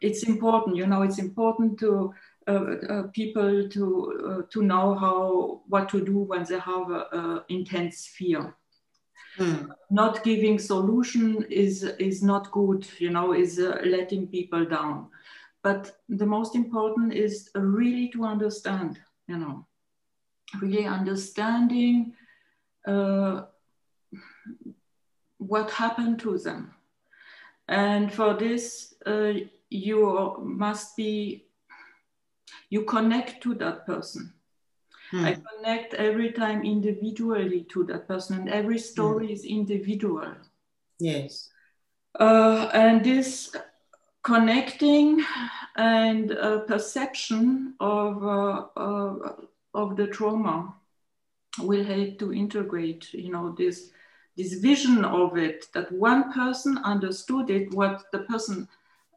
It's 0.00 0.22
important, 0.24 0.76
you 0.76 0.86
know, 0.86 1.02
it's 1.02 1.18
important 1.18 1.78
to 1.80 2.12
uh, 2.48 2.76
uh, 2.88 3.02
people 3.12 3.68
to 3.68 4.46
to 4.50 4.62
know 4.62 4.94
how 4.94 5.62
what 5.68 5.88
to 5.90 6.04
do 6.04 6.18
when 6.18 6.42
they 6.44 6.58
have 6.58 6.90
a, 6.90 7.44
intense 7.48 8.06
fear. 8.06 8.56
Mm. 9.38 9.68
Not 9.90 10.24
giving 10.24 10.58
solution 10.58 11.44
is 11.50 11.84
is 11.98 12.22
not 12.22 12.50
good, 12.50 12.88
you 12.98 13.10
know, 13.10 13.34
is 13.34 13.58
uh, 13.58 13.78
letting 13.84 14.26
people 14.26 14.64
down. 14.64 15.10
But 15.62 16.00
the 16.08 16.26
most 16.26 16.54
important 16.54 17.12
is 17.12 17.50
really 17.54 18.08
to 18.14 18.24
understand, 18.24 18.98
you 19.28 19.36
know, 19.36 19.66
really 20.60 20.86
understanding 20.86 22.14
uh, 22.86 23.42
what 25.38 25.70
happened 25.70 26.18
to 26.20 26.38
them. 26.38 26.74
And 27.68 28.12
for 28.12 28.34
this, 28.34 28.94
uh, 29.06 29.32
you 29.68 30.36
must 30.42 30.96
be, 30.96 31.46
you 32.68 32.82
connect 32.82 33.42
to 33.42 33.54
that 33.54 33.86
person 33.86 34.32
Hmm. 35.10 35.24
I 35.24 35.34
connect 35.34 35.94
every 35.94 36.32
time 36.32 36.64
individually 36.64 37.66
to 37.70 37.84
that 37.84 38.06
person, 38.06 38.38
and 38.38 38.48
every 38.48 38.78
story 38.78 39.26
hmm. 39.26 39.32
is 39.32 39.44
individual. 39.44 40.34
Yes. 40.98 41.50
Uh, 42.18 42.70
and 42.72 43.04
this 43.04 43.54
connecting 44.22 45.24
and 45.76 46.32
uh, 46.32 46.60
perception 46.60 47.74
of, 47.80 48.24
uh, 48.24 49.32
of 49.74 49.96
the 49.96 50.06
trauma 50.06 50.74
will 51.60 51.84
help 51.84 52.18
to 52.18 52.32
integrate, 52.32 53.12
you 53.12 53.30
know, 53.30 53.54
this, 53.56 53.90
this 54.36 54.54
vision 54.54 55.04
of 55.04 55.36
it, 55.36 55.66
that 55.74 55.90
one 55.92 56.32
person 56.32 56.78
understood 56.78 57.50
it, 57.50 57.72
what 57.74 58.04
the 58.12 58.20
person 58.20 58.68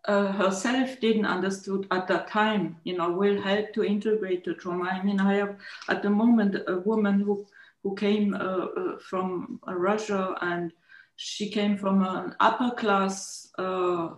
uh, 0.06 0.32
herself 0.34 1.00
didn't 1.00 1.26
understood 1.26 1.88
at 1.92 2.08
that 2.08 2.28
time, 2.28 2.78
you 2.84 2.98
know, 2.98 3.12
will 3.12 3.42
help 3.42 3.74
to 3.74 3.84
integrate 3.84 4.44
the 4.44 4.54
trauma. 4.54 4.86
I 4.86 5.04
mean, 5.04 5.20
I 5.20 5.36
have 5.36 5.58
at 5.88 6.04
the 6.04 6.10
moment 6.10 6.58
a 6.68 6.80
woman 6.80 7.22
who 7.22 7.46
who 7.84 7.96
came 7.96 8.34
uh, 8.34 8.38
uh, 8.38 8.98
from 8.98 9.60
Russia 9.68 10.36
and 10.42 10.72
she 11.18 11.50
came 11.50 11.78
from 11.78 12.04
an 12.04 12.36
upper 12.40 12.72
class 12.76 13.50
uh, 13.60 14.10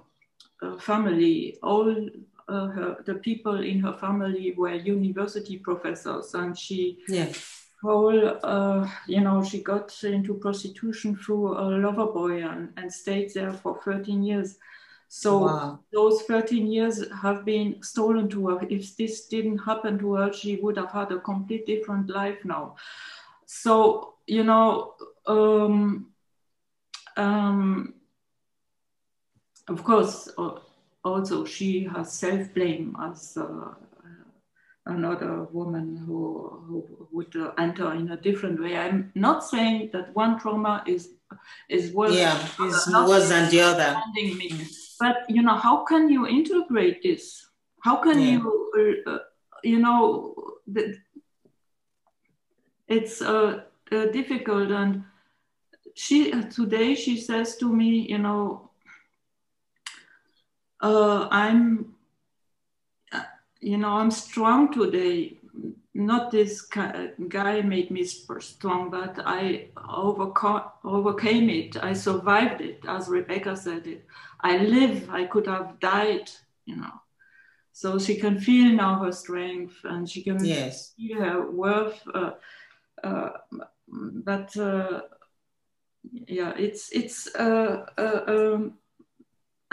uh, 0.62 0.78
family. 0.80 1.58
All 1.64 2.10
uh, 2.48 2.68
her, 2.68 2.98
the 3.06 3.16
people 3.16 3.62
in 3.62 3.80
her 3.80 3.94
family 3.94 4.54
were 4.58 4.74
university 4.74 5.58
professors, 5.58 6.34
and 6.34 6.58
she. 6.58 7.00
Yeah. 7.08 7.32
Whole, 7.84 8.34
you 9.06 9.22
know, 9.22 9.44
she 9.44 9.62
got 9.62 9.94
into 10.04 10.34
prostitution 10.36 11.16
through 11.16 11.56
a 11.56 11.78
lover 11.78 12.08
boy 12.08 12.42
and, 12.42 12.74
and 12.78 12.92
stayed 12.92 13.32
there 13.36 13.54
for 13.54 13.80
13 13.84 14.24
years 14.24 14.58
so 15.08 15.38
wow. 15.46 15.80
those 15.94 16.24
13 16.24 16.68
years 16.68 17.04
have 17.22 17.46
been 17.46 17.82
stolen 17.82 18.28
to 18.30 18.50
her. 18.50 18.68
If 18.70 18.98
this 18.98 19.28
didn't 19.28 19.60
happen 19.60 19.98
to 20.00 20.14
her, 20.16 20.34
she 20.34 20.58
would 20.58 20.78
have 20.78 20.92
had 20.92 21.12
a 21.12 21.20
complete 21.20 21.66
different 21.66 22.10
life 22.10 22.44
now. 22.44 22.76
So, 23.46 24.16
you 24.28 24.44
know, 24.44 24.96
um, 25.28 26.12
um, 27.16 27.94
of 29.68 29.84
course, 29.84 30.30
uh, 30.38 30.60
also 31.06 31.46
she 31.46 31.84
has 31.84 32.12
self 32.12 32.54
blame 32.54 32.98
as 33.00 33.38
uh, 33.38 33.74
another 34.88 35.44
woman 35.52 35.98
who, 36.06 36.64
who 36.68 37.08
would 37.12 37.36
uh, 37.36 37.52
enter 37.58 37.94
in 37.94 38.12
a 38.12 38.18
different 38.18 38.62
way. 38.62 38.76
I'm 38.76 39.12
not 39.16 39.46
saying 39.46 39.92
that 39.94 40.16
one 40.16 40.40
trauma 40.40 40.84
is 40.88 41.10
is 41.70 41.92
worse. 41.94 42.16
Yeah, 42.16 42.38
is 42.62 42.88
worse 42.94 43.30
than 43.30 43.50
the 43.50 43.62
other. 43.62 44.02
But 45.00 45.30
you 45.30 45.42
know, 45.42 45.56
how 45.56 45.86
can 45.86 46.10
you 46.10 46.28
integrate 46.28 47.04
this? 47.04 47.48
How 47.82 47.98
can 47.98 48.20
yeah. 48.20 48.40
you, 48.40 49.04
uh, 49.06 49.18
you 49.64 49.80
know, 49.80 50.36
the, 50.66 50.98
it's 52.88 53.22
uh, 53.22 53.62
uh, 53.92 54.06
difficult. 54.08 54.72
And 54.72 55.04
she 55.94 56.32
today 56.50 56.96
she 56.96 57.18
says 57.18 57.58
to 57.58 57.72
me, 57.72 58.08
you 58.10 58.18
know, 58.18 58.72
uh, 60.86 61.28
I'm 61.32 61.96
you 63.66 63.78
know, 63.78 63.94
I'm 63.94 64.12
strong 64.12 64.72
today. 64.72 65.40
Not 65.96 66.30
this 66.30 66.62
guy 66.62 67.62
made 67.62 67.90
me 67.90 68.04
strong, 68.04 68.92
but 68.92 69.18
I 69.26 69.70
overcame 70.84 71.50
it. 71.50 71.78
I 71.82 71.94
survived 71.94 72.62
it, 72.62 72.84
as 72.88 73.08
Rebecca 73.08 73.56
said 73.58 73.88
it. 73.88 74.06
I 74.42 74.58
live, 74.58 75.10
I 75.10 75.26
could 75.26 75.48
have 75.48 75.80
died, 75.80 76.30
you 76.66 76.76
know. 76.76 76.92
So 77.72 77.98
she 77.98 78.16
can 78.16 78.40
feel 78.40 78.72
now 78.72 79.04
her 79.04 79.12
strength 79.12 79.78
and 79.84 80.08
she 80.08 80.22
can 80.22 80.44
yes. 80.44 80.94
feel 80.96 81.20
her 81.22 81.50
worth. 81.50 82.00
Uh, 82.14 82.32
uh, 83.04 83.30
but 83.88 84.56
uh, 84.58 85.02
yeah, 86.28 86.54
it's, 86.58 86.92
it's 86.92 87.34
uh, 87.36 87.86
uh, 87.98 88.24
um, 88.28 88.74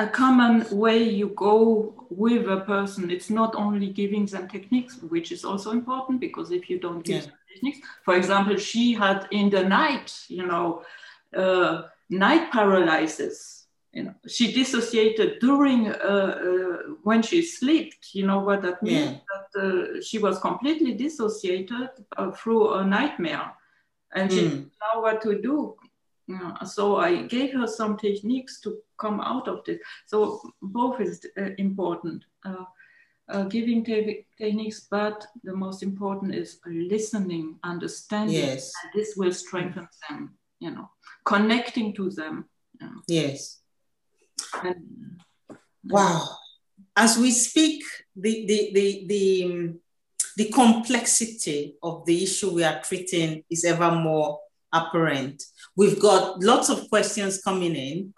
a 0.03 0.09
common 0.09 0.67
way 0.71 1.03
you 1.03 1.29
go 1.29 2.07
with 2.11 2.49
a 2.49 2.61
person. 2.61 3.11
It's 3.11 3.31
not 3.31 3.55
only 3.55 3.89
giving 3.89 4.27
them 4.27 4.49
techniques, 4.49 4.95
which 5.15 5.33
is 5.33 5.45
also 5.45 5.71
important 5.71 6.21
because 6.21 6.51
if 6.51 6.69
you 6.71 6.79
don't 6.79 7.03
give 7.05 7.25
yeah. 7.25 7.33
techniques, 7.53 7.81
for 8.05 8.15
example, 8.17 8.57
she 8.57 8.95
had 8.95 9.29
in 9.31 9.51
the 9.51 9.63
night, 9.63 10.09
you 10.29 10.47
know, 10.47 10.83
uh, 11.37 11.83
night 12.11 12.51
paralysis. 12.51 13.67
You 13.93 14.05
know, 14.05 14.15
she 14.27 14.53
dissociated 14.53 15.39
during 15.41 15.89
uh, 15.89 15.93
uh, 15.93 16.77
when 17.03 17.21
she 17.23 17.43
slept. 17.43 18.15
You 18.15 18.27
know 18.27 18.41
what 18.41 18.63
that 18.63 18.83
means? 18.83 19.11
Yeah. 19.11 19.19
That 19.31 19.49
uh, 19.63 20.01
she 20.01 20.19
was 20.19 20.39
completely 20.39 20.95
dissociated 20.95 21.91
uh, 22.17 22.31
through 22.31 22.73
a 22.73 22.87
nightmare, 22.87 23.53
and 24.15 24.33
she 24.33 24.39
mm. 24.39 24.51
didn't 24.51 24.73
know 24.81 25.01
what 25.03 25.21
to 25.23 25.43
do 25.43 25.77
yeah, 26.33 26.65
so 26.65 26.97
I 26.97 27.23
gave 27.23 27.53
her 27.53 27.67
some 27.67 27.97
techniques 27.97 28.61
to 28.61 28.79
come 28.99 29.21
out 29.21 29.49
of 29.49 29.65
this. 29.65 29.79
So 30.07 30.41
both 30.61 31.01
is 31.01 31.27
uh, 31.39 31.51
important. 31.59 32.25
Uh, 32.45 32.65
uh, 33.29 33.45
giving 33.45 33.85
te- 33.85 34.27
techniques, 34.37 34.87
but 34.91 35.27
the 35.45 35.55
most 35.55 35.83
important 35.83 36.35
is 36.35 36.61
listening, 36.67 37.57
understanding. 37.65 38.35
Yes. 38.35 38.73
And 38.83 38.93
this 39.01 39.15
will 39.17 39.33
strengthen 39.33 39.89
them, 40.09 40.35
you 40.59 40.71
know, 40.71 40.91
connecting 41.25 41.95
to 41.95 42.11
them. 42.11 42.49
Yes. 43.07 43.61
And, 44.63 45.21
wow. 45.85 46.29
As 46.95 47.17
we 47.17 47.31
speak, 47.31 47.85
the, 48.15 48.45
the, 48.47 48.71
the, 48.75 49.05
the, 49.07 49.75
the 50.37 50.51
complexity 50.51 51.77
of 51.83 52.05
the 52.05 52.23
issue 52.23 52.55
we 52.55 52.65
are 52.65 52.83
treating 52.83 53.45
is 53.49 53.65
ever 53.65 53.93
more 53.93 54.41
apparent. 54.73 55.43
We've 55.77 56.01
got 56.01 56.43
lots 56.43 56.69
of 56.69 56.89
questions 56.89 57.43
coming 57.43 57.75
in. 57.77 58.13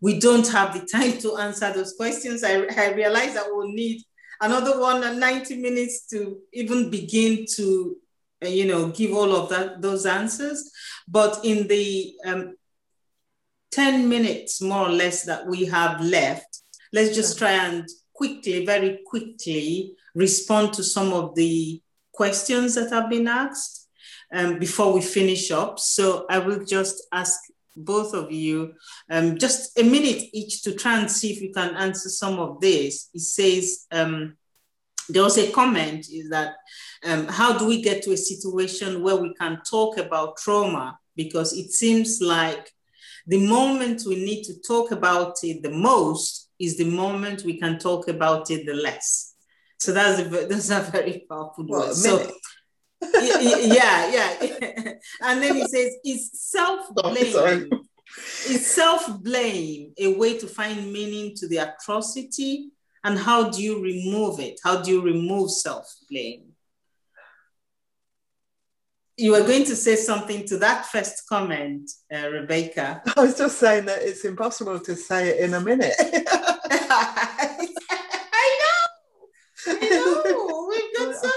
We 0.00 0.18
don't 0.20 0.46
have 0.48 0.74
the 0.74 0.86
time 0.86 1.18
to 1.18 1.36
answer 1.36 1.72
those 1.72 1.94
questions. 1.94 2.44
I, 2.44 2.66
I 2.76 2.92
realize 2.92 3.34
that 3.34 3.46
we'll 3.48 3.72
need 3.72 4.02
another 4.40 4.80
one 4.80 5.02
and 5.04 5.18
90 5.18 5.56
minutes 5.60 6.06
to 6.08 6.38
even 6.52 6.90
begin 6.90 7.46
to, 7.56 7.96
uh, 8.44 8.48
you 8.48 8.66
know, 8.66 8.88
give 8.88 9.12
all 9.12 9.34
of 9.34 9.48
that 9.50 9.80
those 9.80 10.06
answers. 10.06 10.70
But 11.08 11.44
in 11.44 11.66
the 11.68 12.14
um, 12.24 12.56
10 13.72 14.08
minutes 14.08 14.60
more 14.60 14.88
or 14.88 14.92
less 14.92 15.24
that 15.24 15.46
we 15.46 15.64
have 15.66 16.00
left, 16.00 16.62
let's 16.92 17.14
just 17.14 17.38
try 17.38 17.52
and 17.52 17.88
quickly, 18.14 18.64
very 18.64 19.00
quickly 19.06 19.94
respond 20.14 20.72
to 20.72 20.82
some 20.82 21.12
of 21.12 21.34
the 21.34 21.80
questions 22.12 22.74
that 22.74 22.90
have 22.90 23.10
been 23.10 23.28
asked 23.28 23.75
um, 24.32 24.58
before 24.58 24.92
we 24.92 25.00
finish 25.00 25.50
up. 25.50 25.78
So 25.78 26.26
I 26.28 26.38
will 26.38 26.64
just 26.64 27.06
ask 27.12 27.38
both 27.76 28.14
of 28.14 28.32
you 28.32 28.72
um, 29.10 29.36
just 29.38 29.78
a 29.78 29.82
minute 29.82 30.22
each 30.32 30.62
to 30.62 30.74
try 30.74 30.98
and 30.98 31.10
see 31.10 31.30
if 31.32 31.42
you 31.42 31.52
can 31.52 31.74
answer 31.76 32.08
some 32.08 32.38
of 32.38 32.60
this. 32.60 33.10
It 33.12 33.20
says, 33.20 33.86
um, 33.92 34.36
there 35.08 35.22
was 35.22 35.38
a 35.38 35.50
comment 35.52 36.06
is 36.12 36.30
that 36.30 36.56
um, 37.04 37.28
how 37.28 37.56
do 37.56 37.66
we 37.66 37.82
get 37.82 38.02
to 38.02 38.12
a 38.12 38.16
situation 38.16 39.02
where 39.02 39.16
we 39.16 39.34
can 39.34 39.60
talk 39.68 39.98
about 39.98 40.36
trauma? 40.36 40.98
Because 41.14 41.52
it 41.52 41.70
seems 41.70 42.20
like 42.20 42.72
the 43.26 43.46
moment 43.46 44.02
we 44.06 44.16
need 44.16 44.44
to 44.44 44.54
talk 44.66 44.90
about 44.90 45.36
it 45.42 45.62
the 45.62 45.70
most 45.70 46.50
is 46.58 46.76
the 46.76 46.88
moment 46.88 47.44
we 47.44 47.58
can 47.58 47.78
talk 47.78 48.08
about 48.08 48.50
it 48.50 48.66
the 48.66 48.74
less. 48.74 49.34
So 49.78 49.92
that's 49.92 50.20
a, 50.20 50.24
that's 50.48 50.70
a 50.70 50.80
very 50.80 51.24
powerful 51.28 51.66
well, 51.68 51.86
word. 51.88 51.94
So 51.94 52.30
yeah, 53.02 54.10
yeah. 54.10 54.92
and 55.22 55.42
then 55.42 55.56
he 55.56 55.66
says, 55.66 55.96
is 56.04 56.30
self-blame, 56.32 57.70
is 58.48 58.66
self-blame 58.66 59.92
a 59.98 60.14
way 60.14 60.38
to 60.38 60.46
find 60.46 60.92
meaning 60.92 61.34
to 61.36 61.48
the 61.48 61.58
atrocity? 61.58 62.70
And 63.04 63.18
how 63.18 63.50
do 63.50 63.62
you 63.62 63.82
remove 63.82 64.40
it? 64.40 64.58
How 64.64 64.82
do 64.82 64.90
you 64.90 65.02
remove 65.02 65.50
self-blame? 65.50 66.52
You 69.18 69.32
were 69.32 69.42
going 69.42 69.64
to 69.64 69.76
say 69.76 69.96
something 69.96 70.44
to 70.48 70.58
that 70.58 70.86
first 70.86 71.26
comment, 71.28 71.90
uh, 72.14 72.28
Rebecca. 72.28 73.02
I 73.16 73.20
was 73.22 73.38
just 73.38 73.58
saying 73.58 73.86
that 73.86 74.02
it's 74.02 74.24
impossible 74.24 74.80
to 74.80 74.94
say 74.94 75.28
it 75.28 75.40
in 75.40 75.54
a 75.54 75.60
minute. 75.60 75.94
I 75.98 77.56
know. 78.60 78.86
I 79.68 79.88
know. 79.88 80.68
We've 80.68 80.96
got 80.98 81.14
so 81.14 81.30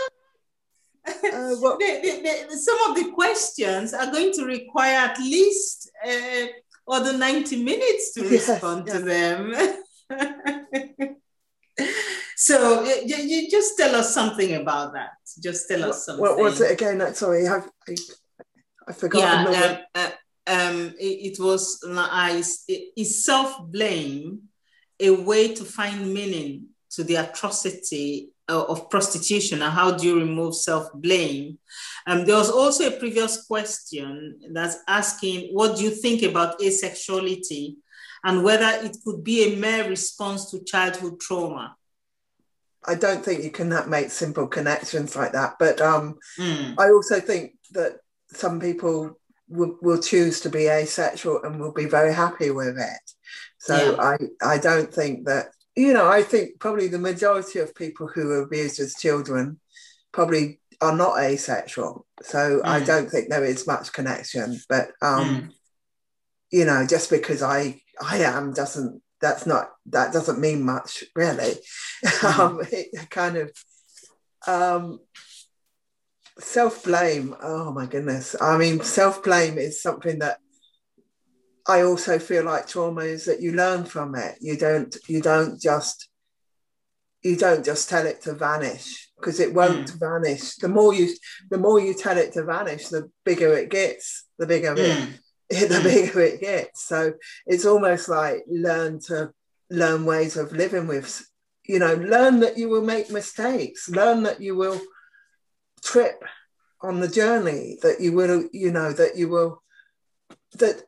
uh, 1.50 1.56
well, 1.62 1.78
the, 1.78 2.00
the, 2.02 2.48
the, 2.50 2.58
some 2.58 2.78
of 2.90 2.96
the 2.96 3.12
questions 3.12 3.94
are 3.94 4.12
going 4.12 4.32
to 4.34 4.46
require 4.46 4.96
at 4.96 5.18
least 5.20 5.90
uh, 6.06 6.46
other 6.88 7.18
90 7.18 7.64
minutes 7.64 8.14
to 8.14 8.24
yes, 8.24 8.50
respond 8.50 8.88
yes. 8.88 8.98
to 8.98 9.04
them. 9.04 9.54
so 12.36 12.84
you, 13.06 13.16
you, 13.18 13.50
just 13.50 13.78
tell 13.78 13.96
us 13.96 14.14
something 14.14 14.56
about 14.56 14.94
that. 14.94 15.12
Just 15.42 15.68
tell 15.68 15.84
us 15.90 16.06
something. 16.06 16.22
What 16.22 16.38
was 16.38 16.62
it 16.62 16.72
again? 16.72 17.14
Sorry, 17.14 17.48
I, 17.48 17.58
I, 17.88 17.96
I 18.88 18.94
forgot. 18.94 19.52
Yeah, 19.52 19.62
um, 19.62 19.78
uh, 19.96 20.12
um, 20.48 20.96
it, 21.00 21.38
it, 21.38 21.40
was 21.40 21.84
is 22.68 23.26
self 23.26 23.60
blame 23.72 24.42
a 25.00 25.12
way 25.12 25.54
to 25.54 25.64
find 25.64 26.14
meaning 26.14 26.68
to 26.92 27.04
the 27.04 27.16
atrocity 27.16 28.30
uh, 28.39 28.39
of 28.50 28.90
prostitution 28.90 29.62
and 29.62 29.72
how 29.72 29.92
do 29.92 30.08
you 30.08 30.20
remove 30.20 30.56
self-blame 30.56 31.58
um, 32.08 32.26
there 32.26 32.36
was 32.36 32.50
also 32.50 32.88
a 32.88 33.00
previous 33.00 33.46
question 33.46 34.40
that's 34.52 34.78
asking 34.88 35.50
what 35.54 35.78
do 35.78 35.84
you 35.84 35.92
think 35.92 36.24
about 36.24 36.60
asexuality 36.60 37.76
and 38.24 38.44
whether 38.44 38.86
it 38.86 38.98
could 39.04 39.24
be 39.24 39.44
a 39.44 39.56
mere 39.58 39.88
response 39.88 40.50
to 40.50 40.64
childhood 40.64 41.20
trauma 41.20 41.76
i 42.88 42.96
don't 42.96 43.24
think 43.24 43.44
you 43.44 43.52
can 43.52 43.70
that 43.70 43.90
make 43.90 44.10
simple 44.10 44.48
connections 44.48 45.16
like 45.16 45.32
that 45.32 45.56
but 45.60 45.80
um, 45.82 46.18
mm. 46.40 46.74
i 46.78 46.90
also 46.90 47.20
think 47.20 47.54
that 47.72 47.98
some 48.32 48.60
people 48.60 49.20
will, 49.48 49.78
will 49.82 50.02
choose 50.02 50.40
to 50.40 50.50
be 50.50 50.68
asexual 50.68 51.42
and 51.44 51.60
will 51.60 51.74
be 51.74 51.86
very 51.86 52.14
happy 52.14 52.52
with 52.52 52.78
it 52.78 53.12
so 53.58 53.76
yeah. 53.92 54.02
i 54.02 54.54
i 54.54 54.58
don't 54.58 54.94
think 54.94 55.26
that 55.26 55.48
you 55.80 55.94
know, 55.94 56.10
I 56.10 56.24
think 56.24 56.60
probably 56.60 56.90
the 56.90 57.00
majority 57.00 57.60
of 57.60 57.74
people 57.74 58.08
who 58.08 58.30
are 58.32 58.42
abused 58.42 58.82
as 58.82 58.96
children 58.96 59.62
probably 60.12 60.60
are 60.82 60.94
not 60.94 61.18
asexual. 61.18 62.06
So 62.22 62.60
mm. 62.60 62.66
I 62.66 62.82
don't 62.82 63.10
think 63.10 63.30
there 63.30 63.46
is 63.46 63.66
much 63.66 63.94
connection. 63.94 64.60
But 64.68 64.92
um, 65.02 65.26
mm. 65.26 65.50
you 66.52 66.66
know, 66.66 66.86
just 66.86 67.10
because 67.10 67.42
I 67.42 67.82
I 68.02 68.18
am 68.18 68.52
doesn't 68.52 69.02
that's 69.22 69.46
not 69.46 69.70
that 69.86 70.12
doesn't 70.12 70.42
mean 70.42 70.64
much 70.64 71.06
really. 71.16 71.54
Mm. 72.06 72.40
um, 72.40 72.62
it 72.72 73.10
kind 73.10 73.36
of 73.36 73.52
um, 74.48 75.00
self 76.40 76.84
blame. 76.84 77.36
Oh 77.42 77.72
my 77.74 77.86
goodness! 77.86 78.36
I 78.40 78.58
mean, 78.58 78.82
self 78.82 79.24
blame 79.24 79.58
is 79.58 79.82
something 79.82 80.20
that 80.20 80.40
I 81.70 81.84
also 81.84 82.18
feel 82.18 82.46
like 82.46 82.68
trauma 82.68 83.02
is 83.02 83.26
that 83.26 83.42
you 83.42 83.52
learn 83.52 83.86
from 83.86 84.16
it. 84.16 84.38
You 84.42 84.58
don't 84.58 84.96
you 85.08 85.22
don't 85.22 85.62
just 85.62 86.10
you 87.22 87.36
don't 87.36 87.64
just 87.64 87.90
tell 87.90 88.08
it 88.08 88.22
to 88.22 88.34
vanish 88.34 89.12
because 89.18 89.40
it 89.40 89.54
won't 89.54 89.92
mm. 89.92 90.00
vanish. 90.00 90.56
The 90.56 90.68
more 90.68 90.96
you 90.96 91.14
the 91.52 91.60
more 91.60 91.80
you 91.80 91.94
tell 91.94 92.18
it 92.18 92.34
to 92.34 92.44
vanish, 92.44 92.88
the 92.88 93.12
bigger 93.24 93.54
it 93.54 93.70
gets. 93.70 94.26
The 94.40 94.48
bigger 94.48 94.74
mm. 94.74 95.14
it 95.50 95.70
the 95.70 95.76
mm. 95.76 95.84
bigger 95.84 96.22
it 96.22 96.42
gets. 96.42 96.86
So 96.86 97.14
it's 97.46 97.68
almost 97.68 98.10
like 98.10 98.46
learn 98.48 99.00
to 99.02 99.32
learn 99.70 100.06
ways 100.06 100.38
of 100.38 100.52
living 100.52 100.88
with. 100.88 101.24
You 101.66 101.78
know, 101.78 101.94
learn 101.94 102.40
that 102.40 102.58
you 102.58 102.68
will 102.68 102.82
make 102.82 103.12
mistakes. 103.12 103.88
Learn 103.90 104.24
that 104.24 104.42
you 104.42 104.56
will 104.56 104.82
trip 105.84 106.24
on 106.82 107.00
the 107.00 107.08
journey. 107.08 107.78
That 107.84 108.02
you 108.02 108.14
will, 108.14 108.50
you 108.52 108.72
know, 108.72 108.92
that 108.92 109.18
you 109.18 109.30
will 109.30 109.62
that 110.54 110.82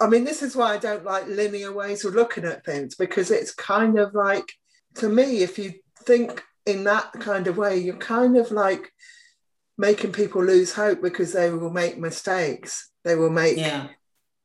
I 0.00 0.08
mean, 0.08 0.24
this 0.24 0.42
is 0.42 0.56
why 0.56 0.74
I 0.74 0.78
don't 0.78 1.04
like 1.04 1.26
linear 1.26 1.72
ways 1.72 2.04
of 2.04 2.14
looking 2.14 2.44
at 2.44 2.64
things 2.64 2.94
because 2.94 3.30
it's 3.30 3.54
kind 3.54 3.98
of 3.98 4.14
like, 4.14 4.52
to 4.96 5.08
me, 5.08 5.42
if 5.42 5.58
you 5.58 5.74
think 6.00 6.42
in 6.66 6.84
that 6.84 7.12
kind 7.12 7.46
of 7.46 7.56
way, 7.56 7.78
you're 7.78 7.96
kind 7.96 8.36
of 8.36 8.50
like 8.50 8.92
making 9.78 10.12
people 10.12 10.44
lose 10.44 10.72
hope 10.72 11.00
because 11.00 11.32
they 11.32 11.50
will 11.50 11.70
make 11.70 11.98
mistakes. 11.98 12.90
They 13.04 13.14
will 13.14 13.30
make, 13.30 13.56
yeah. 13.56 13.88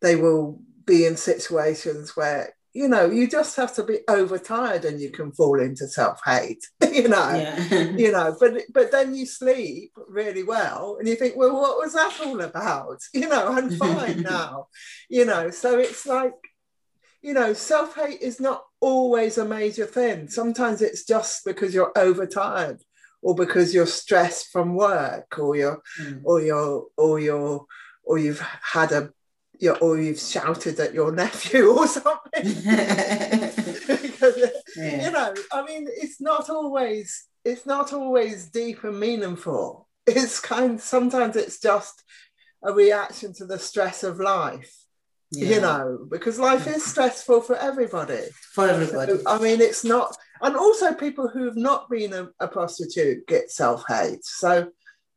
they 0.01 0.15
will 0.15 0.61
be 0.85 1.05
in 1.05 1.17
situations 1.17 2.15
where 2.15 2.53
you 2.79 2.87
know, 2.87 3.11
you 3.11 3.27
just 3.27 3.57
have 3.57 3.75
to 3.75 3.83
be 3.83 3.99
overtired 4.07 4.85
and 4.85 5.01
you 5.01 5.11
can 5.11 5.33
fall 5.33 5.59
into 5.59 5.85
self-hate, 5.85 6.65
you 6.93 7.09
know, 7.09 7.33
yeah. 7.33 7.89
you 7.97 8.09
know, 8.09 8.37
but 8.39 8.53
but 8.73 8.89
then 8.89 9.13
you 9.13 9.25
sleep 9.25 9.91
really 10.07 10.43
well 10.43 10.95
and 10.97 11.05
you 11.05 11.15
think, 11.15 11.35
well, 11.35 11.59
what 11.59 11.77
was 11.77 11.91
that 11.91 12.17
all 12.25 12.39
about? 12.39 13.01
You 13.13 13.27
know, 13.27 13.49
I'm 13.49 13.69
fine 13.71 14.21
now, 14.37 14.67
you 15.09 15.25
know. 15.25 15.49
So 15.49 15.77
it's 15.77 16.05
like, 16.05 16.39
you 17.21 17.33
know, 17.33 17.51
self-hate 17.51 18.21
is 18.21 18.39
not 18.39 18.63
always 18.79 19.37
a 19.37 19.43
major 19.43 19.85
thing. 19.85 20.29
Sometimes 20.29 20.81
it's 20.81 21.03
just 21.03 21.43
because 21.43 21.73
you're 21.73 21.91
overtired 21.97 22.81
or 23.21 23.35
because 23.35 23.73
you're 23.73 23.87
stressed 23.87 24.53
from 24.53 24.75
work 24.75 25.37
or 25.37 25.57
you're 25.57 25.81
mm. 26.01 26.21
or 26.23 26.41
you're 26.41 26.85
or 26.95 27.19
you're 27.19 27.65
or 28.05 28.17
you've 28.17 28.39
had 28.39 28.93
a 28.93 29.11
you 29.59 29.73
or 29.75 29.99
you've 29.99 30.19
shouted 30.19 30.79
at 30.79 30.93
your 30.93 31.11
nephew 31.23 31.67
or 31.67 31.87
something. 31.87 32.19
because 34.01 34.37
yeah. 34.75 35.05
you 35.05 35.11
know, 35.11 35.33
I 35.51 35.65
mean, 35.65 35.87
it's 35.89 36.19
not 36.21 36.49
always 36.49 37.25
it's 37.45 37.65
not 37.65 37.93
always 37.93 38.49
deep 38.49 38.83
and 38.83 38.99
meaningful. 38.99 39.87
It's 40.05 40.39
kind 40.39 40.79
sometimes 40.79 41.35
it's 41.35 41.59
just 41.59 42.03
a 42.63 42.73
reaction 42.73 43.33
to 43.35 43.45
the 43.45 43.59
stress 43.59 44.03
of 44.03 44.19
life. 44.19 44.75
Yeah. 45.31 45.55
You 45.55 45.61
know, 45.61 46.07
because 46.09 46.39
life 46.39 46.65
is 46.65 46.83
stressful 46.83 47.41
for 47.41 47.55
everybody. 47.55 48.23
For 48.53 48.67
everybody. 48.67 49.17
So, 49.17 49.23
I 49.27 49.39
mean, 49.39 49.61
it's 49.61 49.83
not, 49.83 50.17
and 50.41 50.55
also 50.55 50.93
people 50.93 51.27
who 51.27 51.45
have 51.45 51.55
not 51.55 51.87
been 51.87 52.13
a, 52.13 52.29
a 52.39 52.47
prostitute 52.47 53.27
get 53.27 53.51
self 53.51 53.83
hate. 53.87 54.25
So, 54.25 54.71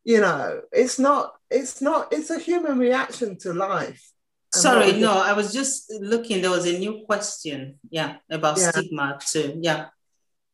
you 0.05 0.21
know, 0.21 0.61
it's 0.71 0.99
not, 0.99 1.33
it's 1.51 1.81
not, 1.81 2.13
it's 2.13 2.29
a 2.29 2.39
human 2.39 2.79
reaction 2.79 3.39
to 3.39 3.55
life. 3.55 4.12
Sorry, 4.55 4.93
no, 5.01 5.13
I 5.13 5.33
was 5.33 5.53
just 5.53 5.91
looking. 6.01 6.43
There 6.43 6.51
was 6.51 6.67
a 6.67 6.79
new 6.79 7.03
question, 7.07 7.79
yeah, 7.91 8.17
about 8.31 8.59
yeah. 8.59 8.71
stigma 8.71 9.19
too. 9.25 9.59
Yeah, 9.61 9.87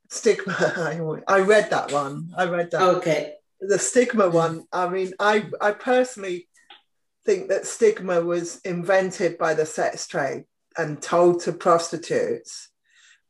stigma. 0.09 1.23
I 1.29 1.41
read 1.41 1.71
that 1.71 1.93
one. 1.93 2.33
I 2.37 2.45
read 2.45 2.71
that. 2.71 2.83
Okay. 2.97 3.35
The 3.61 3.79
stigma 3.79 4.29
one. 4.29 4.65
I 4.73 4.89
mean, 4.89 5.13
I 5.19 5.51
I 5.61 5.73
personally 5.73 6.49
think 7.27 7.49
that 7.49 7.67
stigma 7.67 8.21
was 8.21 8.61
invented 8.65 9.37
by 9.37 9.55
the 9.55 9.67
sex 9.67 10.07
trade 10.07 10.45
and 10.77 11.03
told 11.03 11.41
to 11.41 11.53
prostitutes 11.53 12.71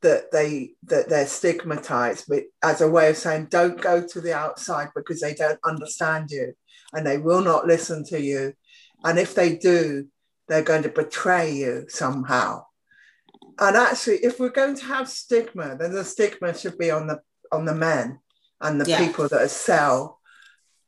that 0.02 0.30
they 0.30 0.74
that 0.84 1.08
they're 1.08 1.26
stigmatized 1.26 2.30
as 2.62 2.80
a 2.80 2.88
way 2.88 3.10
of 3.10 3.16
saying 3.16 3.48
don't 3.50 3.80
go 3.80 4.06
to 4.06 4.20
the 4.20 4.32
outside 4.32 4.88
because 4.94 5.20
they 5.20 5.34
don't 5.34 5.58
understand 5.64 6.30
you 6.30 6.52
and 6.92 7.04
they 7.04 7.18
will 7.18 7.42
not 7.42 7.66
listen 7.66 8.04
to 8.04 8.20
you 8.20 8.52
and 9.04 9.18
if 9.18 9.34
they 9.34 9.56
do 9.56 10.06
they're 10.48 10.62
going 10.62 10.82
to 10.82 10.88
betray 10.88 11.52
you 11.52 11.84
somehow. 11.88 12.64
And 13.58 13.76
actually, 13.76 14.16
if 14.16 14.38
we're 14.38 14.50
going 14.50 14.76
to 14.76 14.84
have 14.84 15.08
stigma, 15.08 15.76
then 15.76 15.92
the 15.92 16.04
stigma 16.04 16.56
should 16.56 16.78
be 16.78 16.90
on 16.90 17.06
the 17.06 17.20
on 17.50 17.64
the 17.64 17.74
men 17.74 18.20
and 18.60 18.80
the 18.80 18.88
yeah. 18.88 18.98
people 18.98 19.28
that 19.28 19.50
sell 19.50 20.20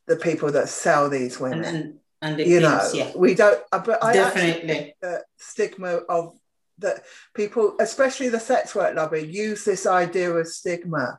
the 0.07 0.17
people 0.17 0.53
that 0.53 0.69
sell 0.69 1.09
these 1.09 1.39
women. 1.39 1.65
And, 1.65 2.39
and, 2.39 2.41
you 2.41 2.61
know, 2.61 2.81
yeah. 2.93 3.13
we 3.17 3.35
don't. 3.35 3.61
Uh, 3.73 3.79
but 3.79 4.03
I 4.03 4.13
definitely 4.13 4.95
the 5.01 5.25
stigma 5.39 6.01
of 6.09 6.39
that 6.79 7.05
people, 7.35 7.77
especially 7.81 8.29
the 8.29 8.41
sex 8.41 8.75
work 8.75 8.95
lobby, 8.95 9.21
use 9.21 9.65
this 9.65 9.87
idea 9.87 10.31
of 10.31 10.47
stigma 10.47 11.19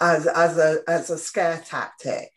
as 0.00 0.26
as 0.26 0.58
a 0.58 0.78
as 0.88 1.10
a 1.10 1.18
scare 1.18 1.62
tactic 1.64 2.33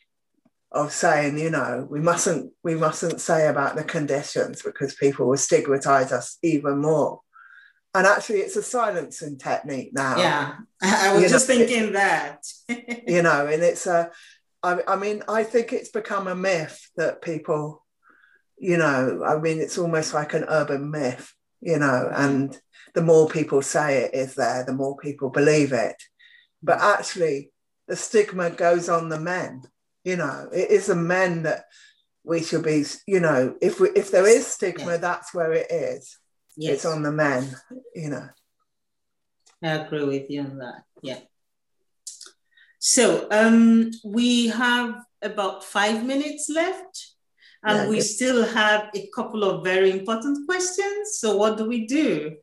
of 0.77 0.91
saying, 0.91 1.37
you 1.37 1.49
know, 1.49 1.87
we 1.89 1.99
mustn't 1.99 2.51
we 2.63 2.75
mustn't 2.75 3.19
say 3.19 3.47
about 3.47 3.75
the 3.75 3.83
conditions 3.83 4.61
because 4.61 4.95
people 4.95 5.27
will 5.27 5.37
stigmatize 5.37 6.11
us 6.11 6.37
even 6.43 6.79
more. 6.79 7.21
And 7.93 8.05
actually, 8.05 8.39
it's 8.39 8.55
a 8.55 8.63
silencing 8.63 9.37
technique 9.37 9.91
now. 9.93 10.17
Yeah, 10.17 10.55
I 10.81 11.13
was 11.13 11.23
you 11.23 11.29
just 11.29 11.49
know, 11.49 11.55
thinking 11.55 11.93
that. 11.93 12.45
you 13.07 13.21
know, 13.21 13.47
and 13.47 13.63
it's 13.63 13.87
a, 13.87 14.11
I, 14.61 14.79
I 14.87 14.95
mean, 14.95 15.23
I 15.27 15.43
think 15.43 15.73
it's 15.73 15.89
become 15.89 16.27
a 16.27 16.35
myth 16.35 16.89
that 16.95 17.21
people, 17.21 17.83
you 18.57 18.77
know, 18.77 19.23
I 19.25 19.39
mean, 19.39 19.59
it's 19.59 19.77
almost 19.77 20.13
like 20.13 20.33
an 20.33 20.45
urban 20.47 20.91
myth, 20.91 21.33
you 21.61 21.79
know, 21.79 22.11
and 22.13 22.57
the 22.93 23.01
more 23.01 23.27
people 23.27 23.61
say 23.61 24.03
it 24.03 24.13
is 24.13 24.35
there, 24.35 24.63
the 24.63 24.73
more 24.73 24.97
people 24.97 25.29
believe 25.29 25.73
it. 25.73 25.95
But 26.61 26.79
actually, 26.79 27.51
the 27.87 27.95
stigma 27.95 28.49
goes 28.49 28.89
on 28.89 29.09
the 29.09 29.19
men 29.19 29.63
you 30.07 30.15
know, 30.15 30.47
it 30.53 30.71
is 30.71 30.85
the 30.85 30.95
men 30.95 31.43
that 31.43 31.65
we 32.23 32.41
should 32.41 32.63
be, 32.63 32.85
you 33.07 33.19
know, 33.19 33.55
if 33.61 33.81
we 33.81 33.89
if 33.89 34.09
there 34.09 34.25
is 34.25 34.47
stigma, 34.47 34.91
yeah. 34.91 34.97
that's 34.97 35.33
where 35.33 35.51
it 35.51 35.67
is. 35.69 36.17
Yes. 36.55 36.75
It's 36.75 36.85
on 36.85 37.03
the 37.03 37.11
men, 37.11 37.53
you 37.93 38.09
know. 38.11 38.29
I 39.61 39.71
agree 39.71 40.05
with 40.05 40.29
you 40.29 40.41
on 40.43 40.59
that. 40.59 40.83
Yeah. 41.03 41.19
So 42.79 43.27
um, 43.31 43.91
we 44.05 44.47
have 44.47 44.95
about 45.21 45.65
five 45.65 46.05
minutes 46.05 46.49
left, 46.49 47.11
and 47.65 47.79
yeah, 47.79 47.89
we 47.89 47.97
good. 47.97 48.05
still 48.05 48.45
have 48.45 48.89
a 48.95 49.09
couple 49.13 49.43
of 49.43 49.65
very 49.65 49.91
important 49.91 50.47
questions. 50.47 51.17
So 51.19 51.35
what 51.35 51.57
do 51.57 51.65
we 51.65 51.85
do? 51.85 52.37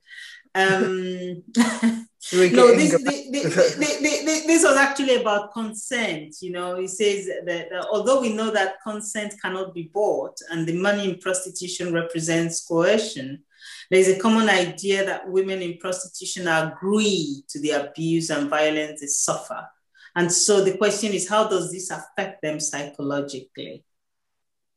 Um, 0.54 1.44
no, 2.32 2.74
this, 2.74 3.02
this, 3.02 4.46
this, 4.46 4.64
was 4.64 4.76
actually 4.76 5.16
about 5.16 5.52
consent. 5.52 6.36
You 6.40 6.52
know, 6.52 6.76
it 6.76 6.88
says 6.88 7.26
that, 7.26 7.68
that 7.70 7.86
although 7.90 8.20
we 8.20 8.32
know 8.32 8.50
that 8.50 8.82
consent 8.82 9.34
cannot 9.40 9.74
be 9.74 9.90
bought 9.92 10.40
and 10.50 10.66
the 10.66 10.76
money 10.76 11.10
in 11.10 11.18
prostitution 11.18 11.92
represents 11.92 12.64
coercion, 12.64 13.42
there 13.90 14.00
is 14.00 14.08
a 14.08 14.18
common 14.18 14.48
idea 14.48 15.04
that 15.04 15.28
women 15.28 15.60
in 15.60 15.78
prostitution 15.78 16.48
agree 16.48 17.42
to 17.48 17.60
the 17.60 17.70
abuse 17.70 18.30
and 18.30 18.48
violence 18.48 19.00
they 19.00 19.06
suffer. 19.06 19.68
And 20.16 20.30
so 20.30 20.62
the 20.62 20.76
question 20.76 21.12
is, 21.12 21.28
how 21.28 21.48
does 21.48 21.72
this 21.72 21.90
affect 21.90 22.40
them 22.42 22.60
psychologically? 22.60 23.84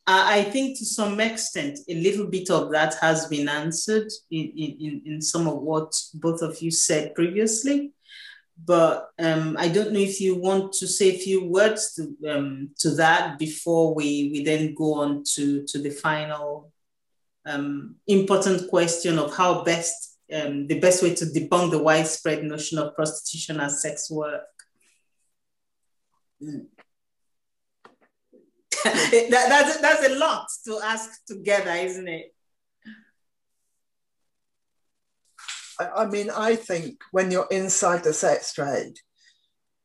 I 0.07 0.43
think 0.43 0.77
to 0.77 0.85
some 0.85 1.19
extent, 1.19 1.79
a 1.89 1.95
little 1.95 2.27
bit 2.27 2.49
of 2.49 2.71
that 2.71 2.95
has 3.01 3.27
been 3.27 3.49
answered 3.49 4.09
in, 4.31 4.53
in, 4.55 5.01
in 5.05 5.21
some 5.21 5.47
of 5.47 5.57
what 5.57 5.93
both 6.13 6.41
of 6.41 6.61
you 6.61 6.71
said 6.71 7.13
previously. 7.13 7.91
But 8.63 9.09
um, 9.19 9.57
I 9.59 9.67
don't 9.67 9.91
know 9.91 9.99
if 9.99 10.21
you 10.21 10.35
want 10.35 10.73
to 10.73 10.87
say 10.87 11.09
a 11.09 11.19
few 11.19 11.43
words 11.43 11.93
to, 11.95 12.31
um, 12.31 12.69
to 12.79 12.91
that 12.91 13.37
before 13.37 13.93
we, 13.93 14.29
we 14.31 14.43
then 14.43 14.73
go 14.73 14.95
on 14.95 15.23
to, 15.35 15.65
to 15.67 15.77
the 15.77 15.91
final 15.91 16.71
um, 17.45 17.95
important 18.07 18.69
question 18.69 19.19
of 19.19 19.35
how 19.35 19.63
best 19.63 20.17
um, 20.33 20.67
the 20.67 20.79
best 20.79 21.01
way 21.01 21.15
to 21.15 21.25
debunk 21.25 21.71
the 21.71 21.81
widespread 21.81 22.43
notion 22.43 22.79
of 22.79 22.95
prostitution 22.95 23.61
as 23.61 23.81
sex 23.81 24.11
work. 24.11 24.43
Mm. 26.43 26.65
that, 29.29 29.45
that's, 29.49 29.77
that's 29.77 30.07
a 30.07 30.15
lot 30.15 30.47
to 30.65 30.79
ask 30.83 31.25
together, 31.25 31.71
isn't 31.71 32.07
it? 32.07 32.33
I, 35.79 36.03
I 36.03 36.05
mean, 36.05 36.29
I 36.29 36.55
think 36.55 37.01
when 37.11 37.31
you're 37.31 37.47
inside 37.51 38.03
the 38.03 38.13
sex 38.13 38.53
trade, 38.53 38.99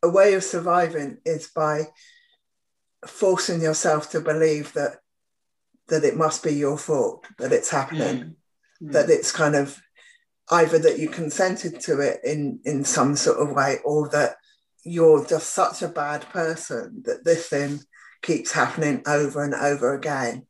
a 0.03 0.09
way 0.09 0.35
of 0.35 0.45
surviving 0.45 1.19
is 1.25 1.49
by 1.55 1.85
forcing 3.07 3.61
yourself 3.61 4.11
to 4.11 4.21
believe 4.21 4.73
that 4.75 4.99
that 5.89 6.05
it 6.05 6.17
must 6.17 6.43
be 6.43 6.55
your 6.55 6.79
fault 6.79 7.27
that 7.39 7.53
it's 7.53 7.71
happening 7.71 8.17
mm. 8.17 8.35
Mm. 8.83 8.93
that 8.93 9.11
it's 9.11 9.33
kind 9.33 9.57
of 9.57 9.81
either 10.51 10.79
that 10.79 10.99
you 10.99 11.09
consented 11.09 11.81
to 11.81 12.01
it 12.01 12.21
in 12.25 12.61
in 12.65 12.85
some 12.85 13.17
sort 13.17 13.39
of 13.39 13.55
way 13.55 13.79
or 13.85 14.09
that 14.11 14.37
you're 14.85 15.25
just 15.25 15.51
such 15.51 15.83
a 15.83 15.89
bad 15.89 16.23
person 16.31 17.03
that 17.05 17.25
this 17.25 17.49
thing 17.49 17.81
keeps 18.23 18.53
happening 18.53 19.03
over 19.07 19.43
and 19.43 19.55
over 19.55 19.95
again. 19.95 20.47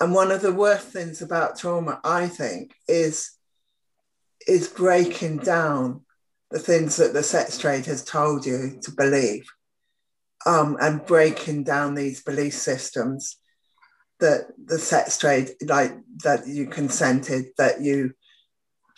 And 0.00 0.12
one 0.12 0.32
of 0.32 0.42
the 0.42 0.52
worst 0.52 0.88
things 0.88 1.22
about 1.22 1.58
trauma, 1.58 2.00
I 2.02 2.26
think, 2.26 2.74
is, 2.88 3.30
is 4.46 4.68
breaking 4.68 5.38
down 5.38 6.02
the 6.50 6.58
things 6.58 6.96
that 6.96 7.12
the 7.12 7.22
sex 7.22 7.58
trade 7.58 7.86
has 7.86 8.04
told 8.04 8.44
you 8.44 8.78
to 8.82 8.90
believe 8.90 9.46
um, 10.46 10.76
and 10.80 11.04
breaking 11.06 11.64
down 11.64 11.94
these 11.94 12.22
belief 12.22 12.54
systems 12.54 13.36
that 14.20 14.46
the 14.64 14.78
sex 14.78 15.18
trade, 15.18 15.50
like 15.62 15.92
that 16.22 16.46
you 16.46 16.66
consented, 16.66 17.46
that 17.58 17.80
you 17.80 18.14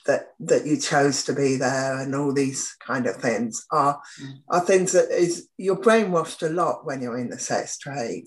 that 0.06 0.28
that 0.40 0.66
you 0.66 0.76
chose 0.76 1.24
to 1.24 1.32
be 1.32 1.56
there 1.56 1.98
and 2.00 2.14
all 2.14 2.32
these 2.32 2.76
kind 2.84 3.06
of 3.06 3.16
things 3.16 3.66
are 3.70 4.00
mm. 4.20 4.38
are 4.48 4.60
things 4.60 4.92
that 4.92 5.10
is 5.10 5.48
you're 5.56 5.76
brainwashed 5.76 6.46
a 6.46 6.50
lot 6.50 6.84
when 6.84 7.00
you're 7.00 7.18
in 7.18 7.30
the 7.30 7.38
sex 7.38 7.78
trade 7.78 8.26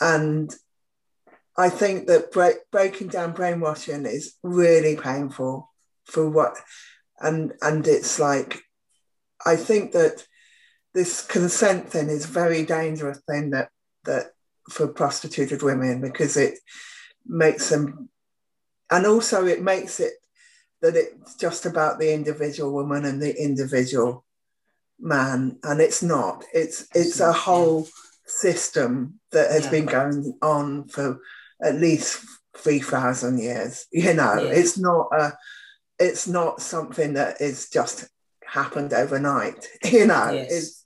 and 0.00 0.54
i 1.56 1.68
think 1.68 2.06
that 2.06 2.32
break, 2.32 2.56
breaking 2.70 3.08
down 3.08 3.32
brainwashing 3.32 4.06
is 4.06 4.34
really 4.42 4.96
painful 4.96 5.70
for 6.04 6.28
what 6.28 6.56
and 7.20 7.52
and 7.62 7.86
it's 7.86 8.18
like 8.18 8.62
i 9.46 9.56
think 9.56 9.92
that 9.92 10.26
this 10.94 11.24
consent 11.24 11.88
thing 11.88 12.08
is 12.08 12.26
very 12.26 12.64
dangerous 12.64 13.20
thing 13.28 13.50
that 13.50 13.68
that 14.04 14.32
for 14.70 14.88
prostituted 14.88 15.62
women 15.62 16.00
because 16.00 16.36
it 16.36 16.58
makes 17.26 17.68
them 17.68 18.08
and 18.90 19.06
also 19.06 19.46
it 19.46 19.62
makes 19.62 20.00
it 20.00 20.14
that 20.82 20.96
it's 20.96 21.34
just 21.34 21.66
about 21.66 21.98
the 21.98 22.12
individual 22.12 22.72
woman 22.72 23.04
and 23.04 23.20
the 23.20 23.34
individual 23.42 24.24
man 25.00 25.58
and 25.64 25.80
it's 25.80 26.02
not 26.02 26.44
it's 26.52 26.86
it's 26.94 27.20
a 27.20 27.32
whole 27.32 27.88
system 28.26 29.18
that 29.32 29.50
has 29.50 29.64
yeah. 29.64 29.70
been 29.70 29.86
going 29.86 30.38
on 30.42 30.86
for 30.88 31.20
at 31.62 31.76
least 31.76 32.24
3000 32.56 33.38
years 33.38 33.86
you 33.90 34.12
know 34.12 34.34
yeah. 34.34 34.50
it's 34.50 34.78
not 34.78 35.08
a 35.12 35.32
it's 35.98 36.26
not 36.26 36.60
something 36.60 37.14
that 37.14 37.40
is 37.40 37.68
just 37.70 38.08
happened 38.46 38.92
overnight 38.92 39.66
you 39.84 40.06
know 40.06 40.30
yes. 40.30 40.52
it's 40.52 40.84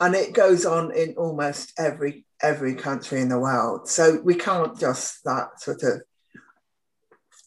and 0.00 0.14
it 0.14 0.32
goes 0.32 0.66
on 0.66 0.90
in 0.92 1.14
almost 1.16 1.72
every 1.78 2.24
every 2.42 2.74
country 2.74 3.20
in 3.20 3.28
the 3.28 3.38
world 3.38 3.88
so 3.88 4.20
we 4.24 4.34
can't 4.34 4.78
just 4.78 5.22
that 5.24 5.60
sort 5.60 5.82
of 5.82 6.02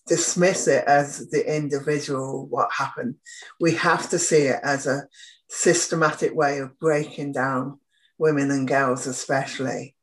dismiss 0.08 0.68
it 0.68 0.84
as 0.86 1.30
the 1.30 1.56
individual 1.56 2.46
what 2.48 2.70
happened. 2.72 3.16
We 3.60 3.74
have 3.76 4.10
to 4.10 4.20
see 4.20 4.44
it 4.44 4.60
as 4.64 4.88
a 4.88 5.08
systematic 5.50 6.36
way 6.36 6.60
of 6.60 6.80
breaking 6.80 7.34
down 7.34 7.80
women 8.18 8.52
and 8.52 8.68
girls, 8.68 9.08
especially, 9.08 9.96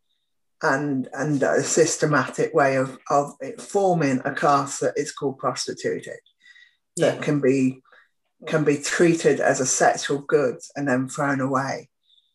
and 0.63 1.09
and 1.13 1.43
a 1.43 1.63
systematic 1.63 2.55
way 2.55 2.77
of 2.77 2.99
of 3.11 3.35
forming 3.59 4.21
a 4.25 4.35
class 4.35 4.81
that 4.81 4.95
is 4.97 5.13
called 5.13 5.39
prostituted 5.39 6.21
yeah. 6.97 7.13
that 7.13 7.23
can 7.23 7.41
be 7.41 7.83
can 8.47 8.65
be 8.65 8.77
treated 8.77 9.41
as 9.41 9.61
a 9.61 9.67
sexual 9.67 10.19
goods 10.19 10.73
and 10.75 10.89
then 10.89 11.09
thrown 11.09 11.41
away. 11.41 11.89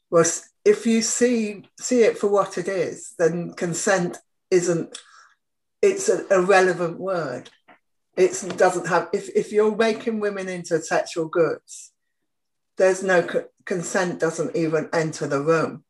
Well, 0.09 0.25
if 0.63 0.85
you 0.85 1.01
see 1.01 1.63
see 1.79 2.01
it 2.01 2.17
for 2.17 2.27
what 2.27 2.57
it 2.57 2.67
is, 2.67 3.13
then 3.17 3.53
consent 3.53 4.17
isn't 4.49 4.97
it's 5.81 6.09
an 6.09 6.25
irrelevant 6.31 6.99
word. 6.99 7.49
It 8.17 8.57
doesn't 8.57 8.87
have 8.87 9.09
if, 9.13 9.29
if 9.35 9.51
you're 9.51 9.75
making 9.75 10.19
women 10.19 10.49
into 10.49 10.81
sexual 10.81 11.27
goods, 11.27 11.91
there's 12.77 13.03
no 13.03 13.21
co- 13.21 13.47
consent 13.65 14.19
doesn't 14.19 14.55
even 14.55 14.89
enter 14.91 15.27
the 15.27 15.41
room. 15.41 15.83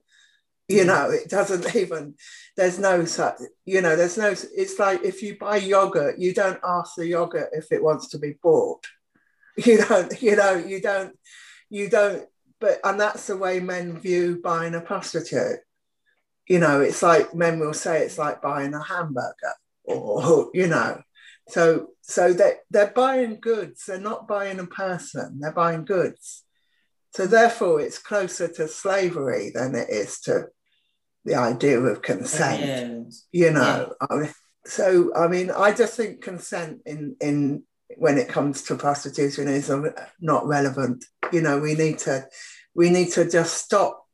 You 0.67 0.83
mm. 0.83 0.87
know, 0.87 1.09
it 1.09 1.29
doesn't 1.29 1.75
even 1.83 2.15
there's 2.57 2.79
no 2.79 3.05
such 3.05 3.37
you 3.65 3.81
know, 3.81 3.95
there's 3.95 4.17
no 4.17 4.29
it's 4.31 4.77
like 4.77 5.03
if 5.03 5.23
you 5.23 5.37
buy 5.39 5.57
yogurt, 5.57 6.19
you 6.19 6.33
don't 6.33 6.59
ask 6.63 6.95
the 6.95 7.07
yogurt 7.07 7.49
if 7.53 7.71
it 7.71 7.83
wants 7.83 8.09
to 8.09 8.19
be 8.19 8.35
bought. 8.41 8.85
You 9.65 9.79
don't, 9.83 10.21
you 10.21 10.35
know, 10.35 10.53
you 10.53 10.79
don't, 10.79 11.17
you 11.71 11.89
don't 11.89 12.27
but 12.59 12.79
and 12.83 12.99
that's 12.99 13.27
the 13.27 13.37
way 13.37 13.59
men 13.59 13.99
view 13.99 14.39
buying 14.43 14.75
a 14.75 14.81
prostitute. 14.81 15.59
You 16.47 16.59
know, 16.59 16.81
it's 16.81 17.03
like 17.03 17.35
men 17.35 17.59
will 17.59 17.73
say 17.73 18.03
it's 18.03 18.17
like 18.17 18.41
buying 18.41 18.73
a 18.73 18.81
hamburger, 18.81 19.53
or 19.83 20.49
you 20.53 20.67
know, 20.67 21.01
so 21.47 21.89
so 22.01 22.33
they 22.33 22.53
they're 22.69 22.91
buying 22.95 23.39
goods. 23.39 23.85
They're 23.85 23.99
not 23.99 24.27
buying 24.27 24.59
a 24.59 24.65
person. 24.65 25.39
They're 25.39 25.51
buying 25.51 25.85
goods. 25.85 26.43
So 27.13 27.25
therefore, 27.25 27.81
it's 27.81 27.99
closer 27.99 28.47
to 28.47 28.67
slavery 28.67 29.51
than 29.53 29.75
it 29.75 29.89
is 29.89 30.19
to 30.21 30.47
the 31.25 31.35
idea 31.35 31.79
of 31.79 32.01
consent. 32.01 32.61
Yes. 32.61 33.25
You 33.31 33.51
know, 33.51 33.93
yeah. 34.01 34.07
I 34.09 34.15
mean, 34.15 34.33
so 34.65 35.15
I 35.15 35.27
mean, 35.27 35.51
I 35.51 35.73
just 35.73 35.95
think 35.95 36.21
consent 36.21 36.81
in 36.85 37.15
in 37.21 37.63
when 37.95 38.17
it 38.17 38.27
comes 38.27 38.63
to 38.63 38.75
prostitution 38.75 39.47
is 39.47 39.71
not 40.19 40.45
relevant. 40.45 41.05
You 41.31 41.41
know, 41.41 41.59
we 41.59 41.75
need 41.75 41.99
to 41.99 42.27
we 42.75 42.89
need 42.89 43.11
to 43.13 43.29
just 43.29 43.55
stop 43.55 44.05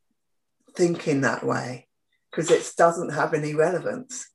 thinking 0.76 1.22
that 1.22 1.43
way 1.43 1.88
because 2.31 2.49
it 2.49 2.72
doesn't 2.77 3.14
have 3.14 3.34
any 3.34 3.53
relevance. 3.53 4.30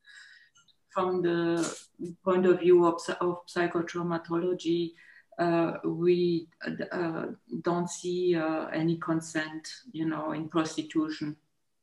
From 0.93 1.23
the 1.23 1.88
point 2.25 2.47
of 2.47 2.61
view 2.61 2.87
of, 2.87 3.01
of 3.21 3.47
psychotraumatology, 3.47 4.93
uh, 5.39 5.75
we 5.85 6.49
uh, 6.93 7.27
don't 7.63 7.89
see 7.89 8.35
uh, 8.35 8.67
any 8.67 8.97
consent, 8.97 9.69
you 9.93 10.07
know, 10.07 10.33
in 10.33 10.49
prostitution. 10.49 11.37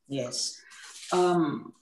Yes. 0.07 0.61
Um, 1.11 1.73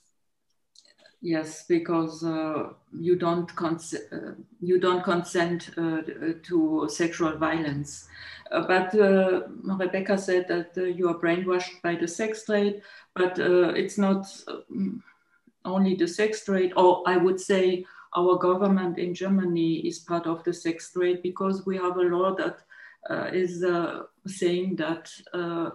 Yes, 1.26 1.64
because 1.70 2.22
uh, 2.26 2.74
you 3.00 3.16
don't 3.16 3.56
cons- 3.56 3.96
uh, 4.12 4.34
you 4.60 4.78
don't 4.78 5.06
consent 5.06 5.70
uh, 5.78 6.02
to 6.44 6.90
sexual 6.90 7.38
violence. 7.38 8.10
Uh, 8.52 8.68
but 8.68 8.94
uh, 8.94 9.44
Rebecca 9.64 10.18
said 10.18 10.50
that 10.50 10.78
uh, 10.78 10.84
you 10.84 11.08
are 11.08 11.18
brainwashed 11.18 11.82
by 11.82 11.96
the 11.96 12.10
sex 12.10 12.44
trade, 12.44 12.82
but 13.16 13.40
it's 13.40 13.98
not 13.98 14.26
only 15.64 15.96
the 15.96 16.10
sex 16.10 16.44
trade. 16.44 16.74
Or 16.76 17.04
I 17.08 17.16
would 17.16 17.40
say 17.40 17.86
our 18.16 18.38
government 18.38 18.98
in 18.98 19.14
Germany 19.14 19.88
is 19.88 20.00
part 20.00 20.28
of 20.28 20.44
the 20.44 20.54
sex 20.54 20.92
trade 20.92 21.22
because 21.24 21.66
we 21.66 21.78
have 21.78 21.98
a 21.98 22.02
law 22.02 22.36
that 22.36 22.60
is 23.34 23.64
saying 24.28 24.76
that 24.78 25.12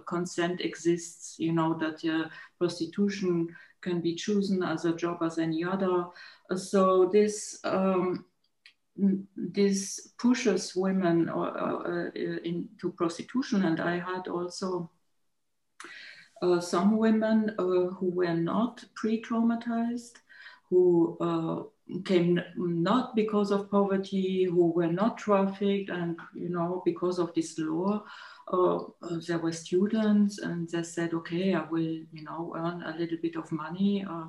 consent 0.07 0.61
exists. 0.61 1.35
You 1.37 1.53
know 1.53 1.73
that 1.75 2.29
prostitution 2.57 3.55
can 3.81 4.01
be 4.01 4.15
chosen 4.15 4.63
as 4.63 4.85
a 4.85 4.95
job 4.95 5.19
as 5.21 5.37
any 5.37 5.63
other. 5.63 6.05
So 6.55 7.09
this 7.11 7.59
um, 7.63 8.25
this 9.35 10.11
pushes 10.17 10.75
women 10.75 11.29
uh, 11.29 11.39
uh, 11.39 12.09
into 12.15 12.91
prostitution, 12.91 13.63
and 13.63 13.79
I 13.79 13.99
had 13.99 14.27
also 14.27 14.89
uh, 16.41 16.59
some 16.59 16.97
women 16.97 17.55
uh, 17.57 17.63
who 17.63 18.11
were 18.11 18.33
not 18.33 18.83
pre-traumatized, 18.95 20.17
who 20.69 21.17
uh, 21.21 21.63
came 22.05 22.39
not 22.55 23.15
because 23.15 23.51
of 23.51 23.71
poverty, 23.71 24.43
who 24.43 24.71
were 24.71 24.91
not 24.91 25.17
trafficked, 25.17 25.89
and 25.89 26.17
you 26.33 26.49
know 26.49 26.81
because 26.85 27.19
of 27.19 27.33
this 27.33 27.57
law, 27.57 28.03
uh, 28.51 28.79
there 29.27 29.37
were 29.37 29.51
students 29.51 30.39
and 30.39 30.69
they 30.69 30.83
said, 30.83 31.13
okay, 31.13 31.53
I 31.53 31.63
will, 31.69 31.81
you 31.81 32.23
know, 32.23 32.53
earn 32.57 32.83
a 32.83 32.97
little 32.97 33.17
bit 33.21 33.35
of 33.35 33.51
money 33.51 34.05
uh, 34.09 34.25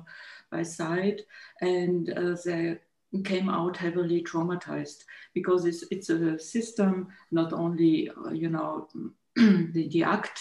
by 0.51 0.63
side. 0.63 1.21
And 1.61 2.11
uh, 2.11 2.35
they 2.45 2.77
came 3.23 3.49
out 3.49 3.77
heavily 3.77 4.23
traumatized 4.23 5.05
because 5.33 5.65
it's, 5.65 5.83
it's 5.91 6.09
a 6.09 6.37
system, 6.37 7.07
not 7.31 7.51
only, 7.51 8.11
uh, 8.25 8.29
you 8.29 8.49
know, 8.49 8.87
the, 9.35 9.87
the 9.91 10.03
act 10.03 10.39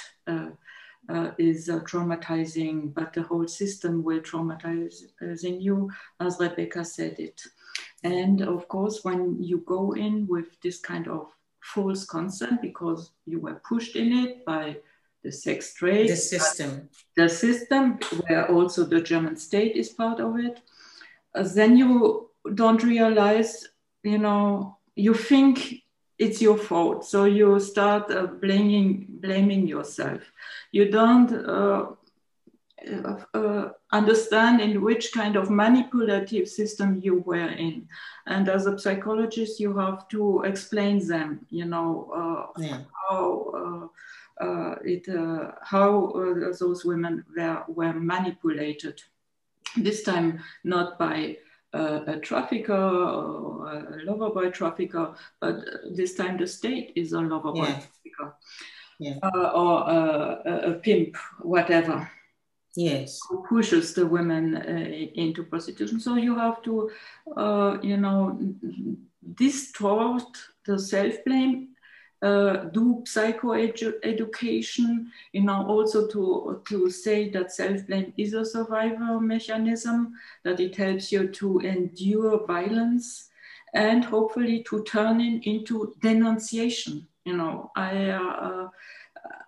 uh, 1.10 1.20
uh, 1.20 1.32
is 1.38 1.68
traumatizing, 1.68 2.94
but 2.94 3.12
the 3.12 3.22
whole 3.22 3.48
system 3.48 4.02
will 4.02 4.20
traumatize 4.20 5.02
you, 5.60 5.90
as 6.20 6.38
Rebecca 6.40 6.84
said 6.84 7.18
it. 7.18 7.42
And 8.02 8.42
of 8.42 8.68
course, 8.68 9.00
when 9.02 9.42
you 9.42 9.58
go 9.66 9.92
in 9.92 10.26
with 10.26 10.60
this 10.62 10.78
kind 10.78 11.08
of 11.08 11.26
false 11.60 12.04
consent 12.04 12.62
because 12.62 13.12
you 13.26 13.38
were 13.38 13.60
pushed 13.68 13.96
in 13.96 14.12
it 14.12 14.44
by 14.44 14.76
the 15.22 15.30
sex 15.30 15.74
trade. 15.74 16.08
The 16.08 16.16
system. 16.16 16.88
The 17.16 17.28
system, 17.28 17.98
where 18.26 18.50
also 18.50 18.84
the 18.84 19.00
German 19.00 19.36
state 19.36 19.76
is 19.76 19.90
part 19.90 20.20
of 20.20 20.38
it. 20.38 20.60
Uh, 21.34 21.46
then 21.54 21.76
you 21.76 22.30
don't 22.54 22.82
realize, 22.82 23.68
you 24.02 24.18
know, 24.18 24.78
you 24.96 25.14
think 25.14 25.82
it's 26.20 26.42
your 26.42 26.58
fault. 26.58 27.04
So 27.06 27.24
you 27.24 27.58
start 27.58 28.10
uh, 28.10 28.26
blaming, 28.26 29.06
blaming 29.08 29.66
yourself. 29.66 30.20
You 30.70 30.90
don't 30.90 31.32
uh, 31.32 31.86
uh, 33.32 33.68
understand 33.90 34.60
in 34.60 34.82
which 34.82 35.12
kind 35.12 35.36
of 35.36 35.48
manipulative 35.50 36.46
system 36.46 37.00
you 37.02 37.20
were 37.20 37.48
in. 37.48 37.88
And 38.26 38.50
as 38.50 38.66
a 38.66 38.78
psychologist, 38.78 39.58
you 39.58 39.76
have 39.78 40.08
to 40.08 40.42
explain 40.42 41.06
them, 41.06 41.46
you 41.48 41.64
know, 41.64 42.10
uh, 42.14 42.60
yeah. 42.62 42.80
how 43.08 43.90
uh, 44.40 44.44
uh 44.44 44.74
it, 44.84 45.08
uh, 45.08 45.52
how 45.62 46.10
uh, 46.12 46.52
those 46.58 46.84
women 46.84 47.24
were, 47.34 47.64
were 47.68 47.94
manipulated. 47.94 49.02
This 49.76 50.02
time, 50.02 50.40
not 50.64 50.98
by 50.98 51.36
a 51.72 52.18
trafficker 52.20 52.72
or 52.72 53.72
a 53.72 54.04
lover 54.04 54.30
boy 54.30 54.50
trafficker, 54.50 55.14
but 55.40 55.56
this 55.90 56.14
time 56.14 56.38
the 56.38 56.46
state 56.46 56.92
is 56.96 57.12
a 57.12 57.20
lover 57.20 57.52
boy 57.52 57.64
yeah. 57.64 57.80
trafficker. 57.80 58.36
Yeah. 58.98 59.18
or 59.22 59.88
a, 59.88 60.70
a 60.70 60.72
pimp, 60.74 61.16
whatever 61.40 62.10
yes 62.76 63.18
who 63.28 63.44
pushes 63.48 63.94
the 63.94 64.06
women 64.06 64.56
uh, 64.56 65.20
into 65.20 65.42
prostitution 65.42 65.98
so 65.98 66.14
you 66.14 66.36
have 66.36 66.62
to 66.62 66.90
uh, 67.36 67.76
you 67.82 67.96
know 67.96 68.38
distort 69.34 70.38
the 70.66 70.78
self-blame 70.78 71.69
uh, 72.22 72.64
do 72.72 73.02
psycho 73.06 73.52
education 73.52 75.10
you 75.32 75.42
know 75.42 75.66
also 75.66 76.06
to 76.06 76.60
to 76.68 76.90
say 76.90 77.30
that 77.30 77.52
self-blame 77.52 78.12
is 78.16 78.34
a 78.34 78.44
survival 78.44 79.20
mechanism 79.20 80.12
that 80.44 80.60
it 80.60 80.76
helps 80.76 81.10
you 81.10 81.28
to 81.28 81.60
endure 81.60 82.46
violence 82.46 83.30
and 83.72 84.04
hopefully 84.04 84.62
to 84.68 84.82
turn 84.84 85.20
it 85.20 85.46
into 85.46 85.94
denunciation 86.02 87.06
you 87.24 87.36
know 87.36 87.70
i 87.74 88.10
uh, 88.10 88.68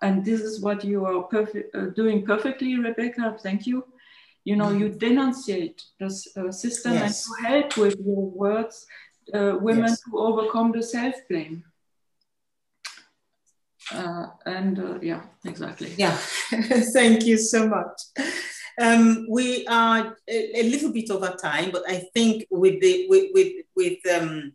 and 0.01 0.25
this 0.25 0.41
is 0.41 0.61
what 0.61 0.83
you 0.83 1.05
are 1.05 1.23
perfect, 1.23 1.75
uh, 1.75 1.85
doing 1.95 2.25
perfectly, 2.25 2.77
Rebecca. 2.77 3.37
Thank 3.41 3.65
you. 3.65 3.85
You 4.43 4.57
know, 4.57 4.71
you 4.71 4.89
denunciate 4.89 5.81
the 5.99 6.07
uh, 6.35 6.51
system 6.51 6.93
yes. 6.93 7.25
and 7.27 7.37
to 7.37 7.47
help 7.47 7.77
with 7.77 7.99
your 8.05 8.29
words 8.29 8.85
uh, 9.33 9.57
women 9.61 9.87
yes. 9.87 10.01
to 10.01 10.17
overcome 10.17 10.73
the 10.73 10.83
self 10.83 11.15
blame. 11.29 11.63
Uh, 13.93 14.27
and 14.45 14.79
uh, 14.79 14.99
yeah, 15.01 15.21
exactly. 15.45 15.93
Yeah, 15.97 16.17
thank 16.93 17.25
you 17.25 17.37
so 17.37 17.67
much. 17.67 18.01
Um, 18.79 19.27
we 19.29 19.67
are 19.67 20.17
a, 20.27 20.59
a, 20.59 20.63
little 20.63 20.91
bit 20.91 21.11
over 21.11 21.35
time, 21.39 21.69
but 21.71 21.83
I 21.87 22.07
think 22.13 22.47
with 22.49 22.81
the 22.81 23.05
with 23.07 23.29
with, 23.33 23.53
with 23.75 23.99
um, 24.11 24.53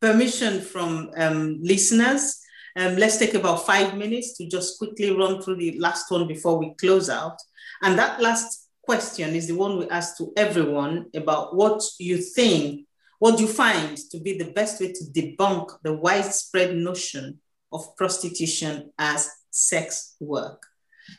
permission 0.00 0.62
from 0.62 1.10
um, 1.16 1.58
listeners, 1.62 2.40
um, 2.76 2.96
let's 2.96 3.18
take 3.18 3.34
about 3.34 3.66
five 3.66 3.96
minutes 3.98 4.36
to 4.38 4.48
just 4.48 4.78
quickly 4.78 5.10
run 5.10 5.42
through 5.42 5.56
the 5.56 5.78
last 5.78 6.10
one 6.10 6.26
before 6.26 6.58
we 6.58 6.74
close 6.74 7.10
out. 7.10 7.36
And 7.82 7.98
that 7.98 8.22
last 8.22 8.70
question 8.82 9.34
is 9.34 9.46
the 9.46 9.56
one 9.56 9.78
we 9.78 9.88
ask 9.90 10.16
to 10.16 10.32
everyone 10.36 11.06
about 11.14 11.54
what 11.54 11.82
you 11.98 12.16
think 12.16 12.86
what 13.22 13.38
you 13.38 13.46
find 13.46 13.96
to 13.96 14.18
be 14.18 14.36
the 14.36 14.50
best 14.50 14.80
way 14.80 14.92
to 14.92 15.04
debunk 15.04 15.70
the 15.84 15.92
widespread 15.92 16.74
notion 16.74 17.38
of 17.72 17.96
prostitution 17.96 18.92
as 18.98 19.30
sex 19.50 20.16
work? 20.20 20.66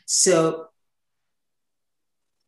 So, 0.06 0.68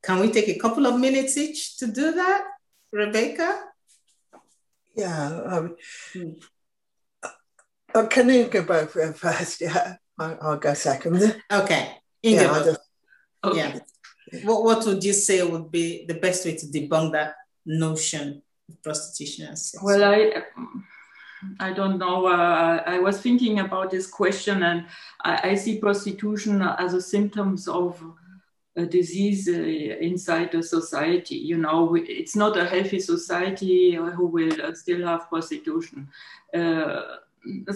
can 0.03 0.21
we 0.21 0.31
take 0.31 0.49
a 0.49 0.59
couple 0.59 0.87
of 0.87 0.99
minutes 0.99 1.37
each 1.37 1.79
to 1.79 1.87
do 1.87 2.13
that, 2.13 2.45
Rebecca? 2.93 3.65
Yeah. 4.95 5.41
Um, 5.45 5.77
hmm. 6.13 6.31
uh, 7.95 8.07
can 8.07 8.29
you 8.29 8.45
go 8.47 8.63
both 8.63 8.93
first? 9.19 9.61
Yeah, 9.61 9.97
I, 10.19 10.37
will 10.41 10.57
go 10.57 10.75
second. 10.75 11.43
Okay. 11.53 11.97
Ingeborg. 12.23 12.57
Yeah, 12.57 12.65
just, 12.65 12.81
okay. 13.45 13.59
yeah. 13.59 13.79
What, 14.45 14.65
what 14.65 14.87
would 14.87 15.05
you 15.05 15.13
say 15.13 15.43
would 15.43 15.71
be 15.71 16.07
the 16.07 16.15
best 16.15 16.45
way 16.45 16.57
to 16.57 16.67
debunk 16.67 17.13
that 17.13 17.35
notion 17.65 18.43
of 18.69 18.83
prostitution 18.83 19.49
as 19.49 19.71
sex? 19.71 19.83
well 19.83 20.05
i 20.05 20.43
i 21.61 21.73
don't 21.73 21.99
know 21.99 22.27
uh, 22.27 22.83
i 22.87 22.99
was 22.99 23.21
thinking 23.21 23.61
about 23.61 23.91
this 23.91 24.07
question 24.07 24.63
and 24.63 24.87
I, 25.25 25.51
I, 25.51 25.55
see 25.55 25.79
prostitution 25.79 26.63
as 26.63 26.95
a 26.95 27.01
symptoms 27.01 27.69
of 27.69 28.03
a 28.77 28.87
disease 28.87 29.49
uh, 29.49 29.53
inside 29.53 30.53
the 30.53 30.63
society 30.63 31.37
you 31.37 31.59
know 31.59 31.95
it's 31.95 32.37
not 32.37 32.57
a 32.57 32.67
healthy 32.67 33.01
society 33.01 33.95
who 33.95 34.27
will 34.27 34.61
uh, 34.63 34.75
still 34.75 35.07
have 35.07 35.29
prostitution 35.29 36.09
uh, 36.55 37.03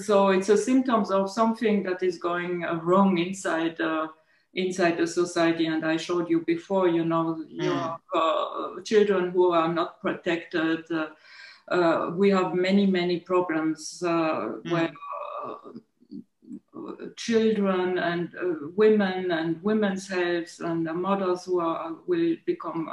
so 0.03 0.29
it's 0.31 0.49
a 0.49 0.57
symptoms 0.57 1.11
of 1.11 1.31
something 1.31 1.83
that 1.83 2.03
is 2.03 2.19
going 2.19 2.63
wrong 2.83 3.19
inside 3.19 3.81
uh, 3.81 4.09
inside 4.55 4.99
the 4.99 5.07
society. 5.07 5.67
And 5.67 5.85
I 5.85 5.97
showed 5.97 6.29
you 6.29 6.41
before, 6.41 6.89
you 6.89 7.05
know, 7.05 7.39
mm. 7.41 7.47
your 7.51 7.99
uh, 8.15 8.81
children 8.83 9.31
who 9.31 9.53
are 9.53 9.73
not 9.73 10.01
protected. 10.01 10.91
Uh, 10.91 11.09
uh, 11.71 12.11
we 12.15 12.31
have 12.31 12.55
many, 12.55 12.85
many 12.85 13.21
problems 13.21 14.03
uh, 14.05 14.11
mm. 14.11 14.71
where 14.73 14.93
uh, 15.45 17.07
children 17.17 17.99
and 17.99 18.35
uh, 18.35 18.69
women 18.75 19.31
and 19.31 19.63
women's 19.63 20.09
health 20.09 20.59
and 20.61 20.85
mothers 20.85 21.45
who 21.45 21.61
are, 21.61 21.95
will 22.07 22.37
become 22.45 22.91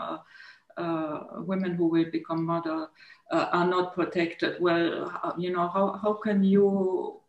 women 1.45 1.73
who 1.73 1.87
will 1.87 2.11
become 2.11 2.45
mother 2.45 2.87
are 3.31 3.67
not 3.67 3.95
protected. 3.95 4.61
Well, 4.61 5.11
you 5.37 5.51
know, 5.51 5.67
how, 5.67 5.99
how 6.01 6.13
can 6.13 6.43
you 6.43 7.19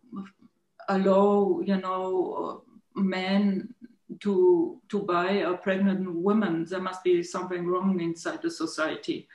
allow, 0.89 1.61
you 1.65 1.79
know, 1.79 2.63
men 2.95 3.75
to 4.21 4.81
to 4.89 5.01
buy 5.01 5.31
a 5.31 5.55
pregnant 5.55 6.13
woman 6.13 6.65
there 6.65 6.81
must 6.81 7.05
be 7.05 7.23
something 7.23 7.67
wrong 7.67 8.01
inside 8.01 8.41
the 8.43 8.51
society 8.51 9.29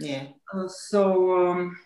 yeah. 0.00 0.24
Uh, 0.52 0.68
so 0.68 1.36
um, 1.36 1.78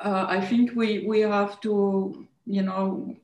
uh, 0.00 0.26
i 0.28 0.40
think 0.40 0.72
we 0.74 1.04
we 1.06 1.20
have 1.20 1.60
to 1.60 2.26
you 2.46 2.62
know 2.62 3.16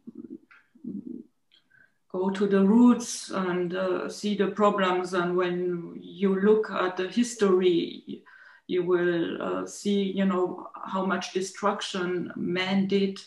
go 2.13 2.31
to 2.31 2.47
the 2.47 2.65
roots 2.65 3.31
and 3.31 3.75
uh, 3.75 4.09
see 4.09 4.37
the 4.37 4.47
problems. 4.47 5.15
And 5.15 5.37
when 5.37 5.99
you 6.01 6.41
look 6.41 6.71
at 6.71 6.97
the 6.97 7.09
history 7.09 8.23
you 8.67 8.83
will 8.83 9.43
uh, 9.43 9.67
see 9.67 10.03
you 10.03 10.25
know 10.25 10.69
how 10.85 11.05
much 11.05 11.33
destruction 11.33 12.33
man 12.37 12.87
did. 12.87 13.21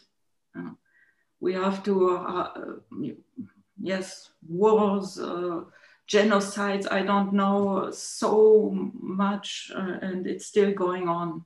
Uh, 0.57 0.71
we 1.39 1.53
have 1.53 1.83
to 1.83 2.17
uh, 2.17 2.49
yes, 3.79 4.29
wars, 4.47 5.19
uh, 5.19 5.61
genocides. 6.07 6.91
I 6.91 7.01
don't 7.01 7.33
know 7.33 7.91
so 7.91 8.71
much, 8.93 9.71
uh, 9.75 9.97
and 10.01 10.25
it's 10.25 10.45
still 10.45 10.73
going 10.73 11.09
on. 11.09 11.43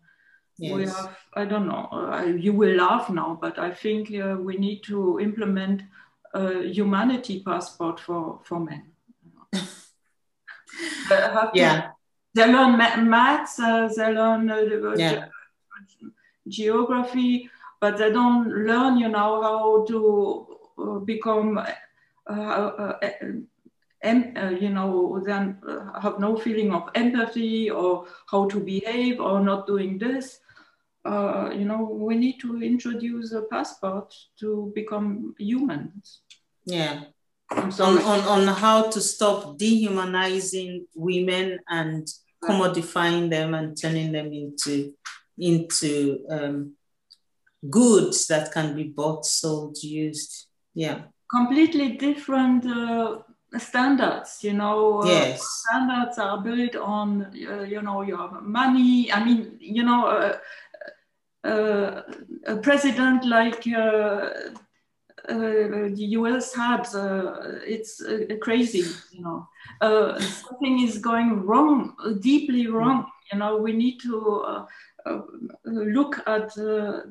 Yes. 0.58 0.74
We 0.76 0.86
have, 0.86 1.18
I 1.34 1.46
don't 1.46 1.68
know, 1.68 1.90
uh, 1.92 2.24
you 2.26 2.54
will 2.54 2.76
laugh 2.76 3.10
now, 3.10 3.38
but 3.42 3.58
I 3.58 3.72
think 3.72 4.14
uh, 4.14 4.38
we 4.40 4.58
need 4.58 4.84
to 4.84 5.20
implement 5.20 5.82
a 6.34 6.64
humanity 6.68 7.42
passport 7.44 8.00
for, 8.00 8.40
for 8.44 8.60
men. 8.60 8.92
yeah. 11.54 11.92
They 12.34 12.46
learn 12.46 12.78
maths, 13.10 13.60
uh, 13.60 13.90
they 13.96 14.14
learn 14.14 14.50
uh, 14.50 14.94
yeah. 14.96 15.26
geography, 16.48 17.50
but 17.82 17.98
they 17.98 18.12
don't 18.12 18.48
learn, 18.48 18.98
you 18.98 19.10
know, 19.10 19.42
how 19.42 19.86
to 19.88 21.02
become 21.04 21.58
uh, 21.58 22.34
uh, 22.34 22.98
uh, 24.04 24.50
you 24.50 24.70
know, 24.70 25.22
then 25.26 25.58
have 26.02 26.20
no 26.20 26.36
feeling 26.36 26.74
of 26.74 26.90
empathy 26.96 27.70
or 27.70 28.08
how 28.30 28.48
to 28.48 28.60
behave 28.60 29.20
or 29.20 29.40
not 29.40 29.68
doing 29.68 29.98
this. 29.98 30.40
you 31.06 31.66
know, 31.66 31.84
we 32.08 32.16
need 32.16 32.40
to 32.40 32.62
introduce 32.64 33.32
a 33.32 33.44
passport 33.44 34.14
to 34.40 34.72
become 34.76 35.36
humans. 35.38 36.22
Yeah. 36.66 37.04
On, 37.52 37.72
on, 37.80 38.20
on 38.22 38.48
how 38.48 38.90
to 38.90 39.02
stop 39.02 39.58
dehumanizing 39.58 40.88
women 40.96 41.60
and 41.68 42.08
commodifying 42.44 43.30
them 43.30 43.54
and 43.54 43.80
turning 43.80 44.12
them 44.12 44.32
into 44.34 44.94
into 45.38 46.20
um, 46.30 46.76
goods 47.70 48.28
that 48.28 48.52
can 48.52 48.76
be 48.76 48.84
bought, 48.84 49.26
sold, 49.26 49.78
used. 49.84 50.48
Yeah 50.74 51.02
completely 51.32 51.94
different 51.96 52.66
uh, 52.66 53.20
standards 53.58 54.44
you 54.44 54.54
know 54.54 55.02
uh, 55.02 55.06
yes. 55.06 55.64
standards 55.66 56.18
are 56.18 56.42
built 56.42 56.76
on 56.76 57.24
uh, 57.50 57.62
you 57.64 57.82
know 57.82 58.02
your 58.02 58.42
money. 58.42 59.12
I 59.12 59.24
mean 59.24 59.58
you 59.60 59.84
know 59.84 60.06
uh, 60.08 60.38
uh 61.48 62.02
a 62.48 62.56
president 62.58 63.26
like 63.26 63.68
uh, 63.68 64.30
the 65.28 66.08
us 66.14 66.54
had 66.56 66.88
it's 67.66 68.02
crazy 68.42 68.86
you 69.12 69.22
know. 69.22 69.48
Something 70.20 70.82
is 70.82 70.98
going 70.98 71.46
wrong 71.46 71.96
deeply 72.22 72.68
wrong 72.68 73.06
you 73.32 73.40
know. 73.40 73.58
We 73.58 73.74
need 73.74 74.00
to 74.02 74.66
look 75.66 76.20
at 76.28 76.58
uh, 76.58 77.02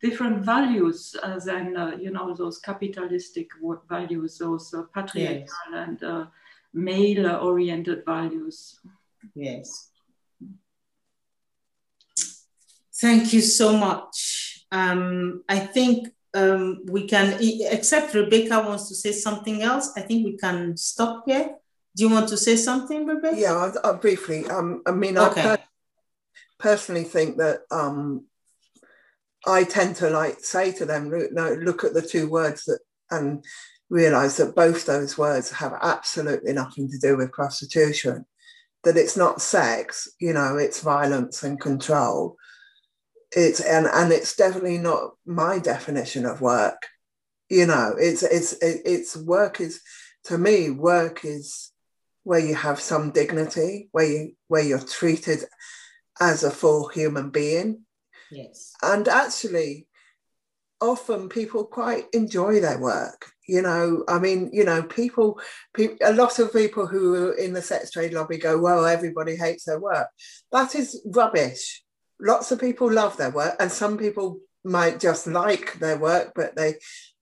different 0.00 0.44
values 0.44 1.14
uh, 1.22 1.38
than 1.38 1.76
uh, 1.76 1.96
you 2.00 2.10
know 2.10 2.34
those 2.34 2.58
capitalistic 2.58 3.48
values, 3.88 4.38
those 4.38 4.74
patriarchal 4.94 5.46
yes. 5.46 5.50
and 5.72 6.28
male-oriented 6.72 8.04
values. 8.04 8.78
Yes. 9.34 9.90
Thank 13.00 13.32
you 13.32 13.40
so 13.40 13.76
much. 13.76 14.64
Um, 14.70 15.42
I 15.48 15.58
think 15.58 16.08
um, 16.34 16.82
we 16.86 17.06
can, 17.06 17.38
except 17.40 18.14
Rebecca 18.14 18.60
wants 18.60 18.88
to 18.88 18.94
say 18.94 19.12
something 19.12 19.62
else, 19.62 19.90
I 19.96 20.02
think 20.02 20.24
we 20.24 20.36
can 20.36 20.76
stop 20.76 21.24
here. 21.26 21.56
Do 21.96 22.04
you 22.04 22.10
want 22.10 22.28
to 22.28 22.36
say 22.36 22.56
something, 22.56 23.06
Rebecca? 23.06 23.36
Yeah, 23.36 23.54
I'll, 23.54 23.74
I'll 23.82 23.96
briefly. 23.96 24.46
Um, 24.46 24.82
I 24.86 24.92
mean, 24.92 25.18
okay. 25.18 25.40
I 25.40 25.56
per- 25.56 25.62
personally 26.58 27.04
think 27.04 27.38
that 27.38 27.62
um, 27.70 28.26
I 29.46 29.64
tend 29.64 29.96
to 29.96 30.10
like 30.10 30.40
say 30.40 30.72
to 30.72 30.84
them, 30.84 31.10
no, 31.32 31.54
look 31.54 31.84
at 31.84 31.94
the 31.94 32.02
two 32.02 32.28
words 32.28 32.64
that 32.64 32.80
and 33.10 33.44
realize 33.88 34.36
that 34.36 34.54
both 34.54 34.86
those 34.86 35.18
words 35.18 35.50
have 35.50 35.74
absolutely 35.82 36.52
nothing 36.52 36.88
to 36.90 36.98
do 36.98 37.16
with 37.16 37.32
prostitution. 37.32 38.24
That 38.84 38.96
it's 38.96 39.16
not 39.16 39.42
sex, 39.42 40.08
you 40.20 40.32
know, 40.32 40.56
it's 40.56 40.80
violence 40.80 41.42
and 41.42 41.60
control. 41.60 42.36
It's 43.32 43.60
and 43.60 43.86
and 43.86 44.12
it's 44.12 44.34
definitely 44.34 44.78
not 44.78 45.12
my 45.26 45.58
definition 45.58 46.24
of 46.24 46.40
work. 46.40 46.86
You 47.48 47.66
know, 47.66 47.94
it's 47.98 48.22
it's 48.22 48.54
it's 48.60 49.16
work 49.16 49.60
is 49.60 49.80
to 50.24 50.38
me 50.38 50.70
work 50.70 51.24
is 51.24 51.72
where 52.24 52.40
you 52.40 52.54
have 52.54 52.80
some 52.80 53.10
dignity, 53.10 53.88
where 53.92 54.06
you 54.06 54.32
where 54.48 54.64
you're 54.64 54.78
treated 54.78 55.44
as 56.20 56.42
a 56.42 56.50
full 56.50 56.88
human 56.88 57.30
being 57.30 57.84
Yes. 58.30 58.72
And 58.82 59.08
actually, 59.08 59.86
often 60.80 61.28
people 61.28 61.64
quite 61.64 62.06
enjoy 62.12 62.60
their 62.60 62.78
work. 62.78 63.30
You 63.46 63.62
know, 63.62 64.04
I 64.08 64.18
mean, 64.18 64.50
you 64.52 64.64
know, 64.64 64.82
people, 64.82 65.40
people, 65.74 65.96
a 66.02 66.12
lot 66.12 66.38
of 66.38 66.52
people 66.52 66.86
who 66.86 67.14
are 67.14 67.32
in 67.34 67.52
the 67.52 67.62
sex 67.62 67.90
trade 67.90 68.12
lobby 68.14 68.38
go, 68.38 68.58
well, 68.58 68.86
everybody 68.86 69.36
hates 69.36 69.64
their 69.64 69.80
work. 69.80 70.08
That 70.52 70.74
is 70.74 71.02
rubbish. 71.04 71.82
Lots 72.20 72.52
of 72.52 72.60
people 72.60 72.90
love 72.90 73.16
their 73.16 73.30
work, 73.30 73.56
and 73.58 73.72
some 73.72 73.96
people 73.98 74.38
might 74.62 75.00
just 75.00 75.26
like 75.26 75.78
their 75.78 75.98
work, 75.98 76.32
but 76.36 76.54
they 76.54 76.74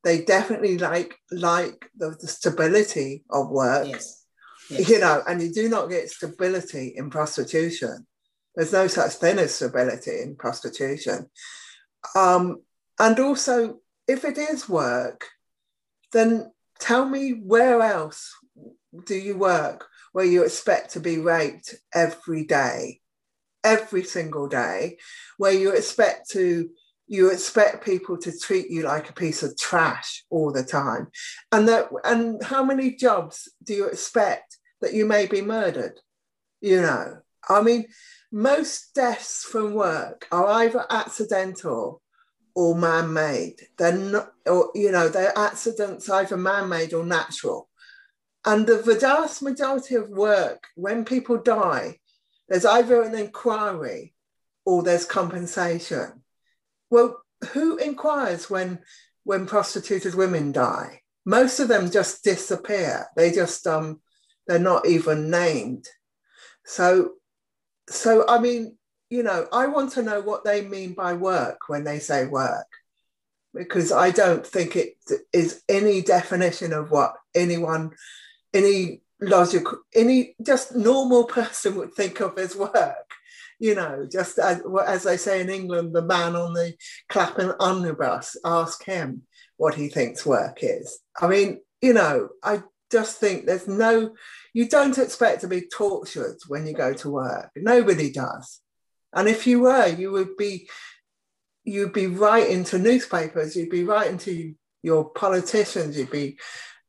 they 0.05 0.23
definitely 0.23 0.77
like 0.79 1.15
like 1.31 1.89
the, 1.97 2.17
the 2.21 2.27
stability 2.27 3.23
of 3.31 3.51
work. 3.51 3.87
Yes. 3.87 4.25
yes. 4.69 4.89
You 4.89 4.99
know, 4.99 5.23
and 5.27 5.41
you 5.41 5.53
do 5.53 5.69
not 5.69 5.89
get 5.89 6.11
stability 6.11 6.95
in 6.97 7.11
prostitution. 7.11 8.07
There's 8.59 8.73
no 8.73 8.89
such 8.89 9.13
thing 9.13 9.39
as 9.39 9.55
stability 9.55 10.21
in 10.21 10.35
prostitution. 10.35 11.31
Um, 12.17 12.63
and 12.99 13.19
also, 13.21 13.79
if 14.09 14.25
it 14.25 14.37
is 14.37 14.69
work, 14.69 15.27
then 16.13 16.51
tell 16.81 17.09
me 17.09 17.31
where 17.31 17.81
else 17.81 18.35
do 19.07 19.15
you 19.15 19.39
work 19.39 19.87
where 20.13 20.25
you 20.25 20.43
expect 20.43 20.91
to 20.95 21.01
be 21.01 21.19
raped 21.19 21.77
every 21.95 22.45
day? 22.45 23.01
every 23.65 24.03
single 24.03 24.49
day 24.49 24.97
where 25.37 25.53
you 25.53 25.71
expect 25.73 26.31
to 26.31 26.71
you 27.07 27.31
expect 27.31 27.85
people 27.85 28.19
to 28.19 28.39
treat 28.39 28.71
you 28.71 28.83
like 28.83 29.09
a 29.09 29.15
piece 29.15 29.43
of 29.43 29.57
trash 29.59 30.25
all 30.31 30.53
the 30.53 30.63
time 30.63 31.09
and 31.53 31.69
that 31.69 31.89
and 32.05 32.43
how 32.45 32.63
many 32.63 32.95
jobs 32.95 33.49
do 33.65 33.75
you 33.75 33.87
expect 33.87 34.59
that 34.81 34.95
you 34.95 35.05
may 35.05 35.27
be 35.27 35.43
murdered 35.43 35.99
you 36.61 36.81
know 36.81 37.19
i 37.49 37.61
mean 37.61 37.85
most 38.31 38.95
deaths 38.95 39.45
from 39.45 39.75
work 39.75 40.27
are 40.31 40.47
either 40.47 40.85
accidental 40.91 42.03
or 42.55 42.75
man-made 42.75 43.57
they're 43.79 43.97
not 43.97 44.33
or 44.47 44.71
you 44.75 44.91
know 44.91 45.09
they're 45.09 45.37
accidents 45.39 46.11
either 46.11 46.37
man-made 46.37 46.93
or 46.93 47.05
natural 47.05 47.69
and 48.45 48.67
the 48.67 48.83
vast 49.01 49.43
majority 49.43 49.95
of 49.95 50.09
work 50.11 50.67
when 50.75 51.05
people 51.05 51.39
die 51.39 51.97
there's 52.49 52.65
either 52.65 53.03
an 53.03 53.15
inquiry 53.15 54.15
or 54.67 54.83
there's 54.83 55.05
compensation 55.05 56.23
well, 56.91 57.23
who 57.53 57.77
inquires 57.77 58.49
when 58.49 58.81
when 59.25 59.47
prostituted 59.47 60.15
women 60.15 60.53
die? 60.53 61.03
Most 61.27 61.61
of 61.61 61.69
them 61.69 61.91
just 61.91 62.25
disappear. 62.25 63.07
They 63.17 63.31
just 63.31 63.67
um 63.67 64.01
they're 64.47 64.59
not 64.59 64.87
even 64.87 65.31
named. 65.31 65.87
So 66.65 67.13
so 67.89 68.25
I 68.29 68.39
mean, 68.39 68.77
you 69.11 69.23
know, 69.23 69.47
I 69.53 69.67
want 69.67 69.93
to 69.93 70.03
know 70.03 70.21
what 70.21 70.45
they 70.45 70.63
mean 70.63 70.93
by 70.93 71.15
work 71.15 71.69
when 71.69 71.85
they 71.85 71.99
say 71.99 72.27
work. 72.27 72.67
Because 73.55 73.91
I 73.91 74.11
don't 74.11 74.47
think 74.47 74.77
it 74.77 74.95
is 75.33 75.63
any 75.69 76.03
definition 76.03 76.73
of 76.73 76.91
what 76.91 77.15
anyone, 77.35 77.93
any 78.53 79.01
logical, 79.21 79.79
any 79.95 80.37
just 80.43 80.77
normal 80.77 81.25
person 81.39 81.77
would 81.77 81.95
think 81.95 82.21
of 82.21 82.39
as 82.39 82.55
work 82.55 83.09
you 83.59 83.75
know, 83.75 84.07
just 84.11 84.39
as, 84.39 84.63
as 84.87 85.03
they 85.03 85.17
say 85.17 85.41
in 85.41 85.51
England, 85.51 85.95
the 85.95 86.03
man 86.03 86.37
on 86.37 86.53
the 86.53 86.75
Clapham 87.09 87.55
omnibus, 87.59 88.37
ask 88.45 88.85
him 88.85 89.23
what 89.57 89.75
he 89.75 89.89
thinks 89.89 90.25
work 90.25 90.59
is. 90.63 91.01
I 91.21 91.27
mean, 91.27 91.61
you 91.83 91.93
know, 91.93 92.29
I 92.43 92.63
just 92.91 93.19
think 93.19 93.47
there's 93.47 93.69
no, 93.69 94.15
you 94.53 94.69
don't 94.69 94.99
expect 94.99 95.43
to 95.43 95.49
be 95.49 95.63
tortured 95.63 96.37
when 96.49 96.67
you 96.67 96.75
go 96.75 96.95
to 96.95 97.11
work. 97.11 97.51
Nobody 97.57 98.11
does. 98.11 98.61
And 99.13 99.29
if 99.29 99.47
you 99.47 99.61
were, 99.61 99.87
you 99.87 100.13
would 100.13 100.37
be, 100.37 100.69
you'd 101.65 101.93
be 101.93 102.07
writing 102.07 102.65
to 102.65 102.79
newspapers, 102.79 103.57
you'd 103.57 103.71
be 103.71 103.85
writing 103.85 104.19
to 104.19 104.55
your 104.83 105.11
politicians, 105.11 105.99
you'd 105.99 106.11
be, 106.11 106.39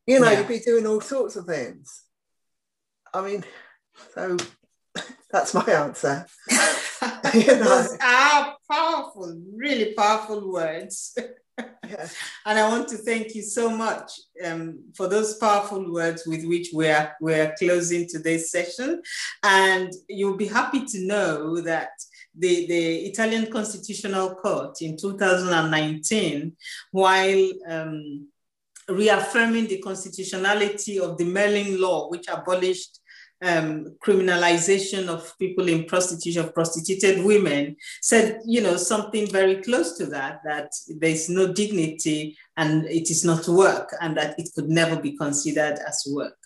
you 0.06 0.20
know, 0.20 0.30
yeah. 0.30 0.38
you'd 0.38 0.48
be 0.48 0.60
doing 0.60 0.86
all 0.86 1.00
sorts 1.00 1.36
of 1.36 1.46
things. 1.46 2.02
I 3.12 3.22
mean, 3.22 3.44
so 4.14 4.36
that's 5.30 5.54
my 5.54 5.64
answer. 5.64 6.26
you 7.34 7.46
know? 7.46 7.64
Those 7.64 7.96
are 8.02 8.56
powerful, 8.70 9.40
really 9.54 9.94
powerful 9.94 10.52
words. 10.52 11.16
And 12.46 12.58
I 12.58 12.68
want 12.68 12.88
to 12.88 12.96
thank 12.96 13.34
you 13.34 13.42
so 13.42 13.70
much 13.70 14.12
um, 14.44 14.80
for 14.94 15.08
those 15.08 15.34
powerful 15.34 15.92
words 15.92 16.24
with 16.26 16.44
which 16.44 16.68
we're, 16.72 17.12
we're 17.20 17.54
closing 17.58 18.08
today's 18.08 18.50
session. 18.50 19.02
And 19.42 19.92
you'll 20.08 20.36
be 20.36 20.46
happy 20.46 20.84
to 20.84 21.06
know 21.06 21.60
that 21.60 21.90
the, 22.36 22.66
the 22.66 22.96
Italian 23.06 23.50
Constitutional 23.50 24.34
Court 24.36 24.80
in 24.82 24.96
2019, 24.96 26.56
while 26.92 27.50
um, 27.68 28.28
reaffirming 28.88 29.66
the 29.66 29.78
constitutionality 29.78 30.98
of 30.98 31.18
the 31.18 31.24
Merlin 31.24 31.80
Law, 31.80 32.08
which 32.08 32.26
abolished 32.28 32.99
um, 33.42 33.96
criminalization 34.04 35.08
of 35.08 35.36
people 35.38 35.68
in 35.68 35.84
prostitution, 35.84 36.44
of 36.44 36.54
prostituted 36.54 37.24
women, 37.24 37.76
said, 38.02 38.40
you 38.44 38.60
know, 38.60 38.76
something 38.76 39.26
very 39.26 39.62
close 39.62 39.96
to 39.98 40.06
that, 40.06 40.40
that 40.44 40.70
there's 40.98 41.28
no 41.28 41.52
dignity 41.52 42.36
and 42.56 42.84
it 42.86 43.10
is 43.10 43.24
not 43.24 43.48
work 43.48 43.94
and 44.00 44.16
that 44.16 44.38
it 44.38 44.50
could 44.54 44.68
never 44.68 45.00
be 45.00 45.16
considered 45.16 45.78
as 45.86 46.04
work. 46.10 46.36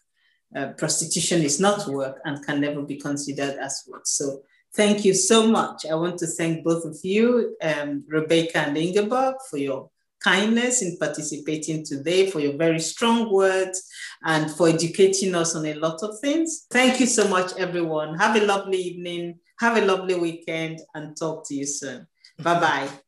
Uh, 0.55 0.69
prostitution 0.79 1.43
is 1.43 1.59
not 1.59 1.89
work 1.89 2.21
and 2.25 2.45
can 2.47 2.61
never 2.61 2.83
be 2.83 2.97
considered 2.97 3.57
as 3.61 3.83
work. 3.89 4.07
So 4.07 4.43
thank 4.75 5.05
you 5.05 5.13
so 5.15 5.49
much. 5.49 5.85
I 5.87 5.95
want 5.97 6.19
to 6.19 6.29
thank 6.29 6.63
both 6.63 6.85
of 6.85 6.97
you, 7.03 7.57
um, 7.61 8.05
Rebecca 8.07 8.59
and 8.59 8.79
Ingeborg, 8.79 9.35
for 9.51 9.57
your 9.57 9.91
kindness 10.25 10.83
in 10.83 10.97
participating 10.99 11.85
today, 11.85 12.31
for 12.31 12.41
your 12.41 12.57
very 12.57 12.81
strong 12.81 13.31
words, 13.33 13.87
and 14.25 14.51
for 14.51 14.69
educating 14.69 15.35
us 15.35 15.55
on 15.55 15.67
a 15.67 15.75
lot 15.75 16.03
of 16.03 16.19
things. 16.21 16.67
Thank 16.71 16.99
you 17.01 17.07
so 17.07 17.29
much, 17.29 17.53
everyone. 17.59 18.19
Have 18.19 18.37
a 18.37 18.45
lovely 18.45 18.79
evening, 18.79 19.39
have 19.61 19.77
a 19.77 19.85
lovely 19.85 20.15
weekend, 20.15 20.81
and 20.95 21.17
talk 21.17 21.47
to 21.49 21.55
you 21.55 21.67
soon. 21.67 22.07
Bye 22.43 22.61
bye. 22.61 23.04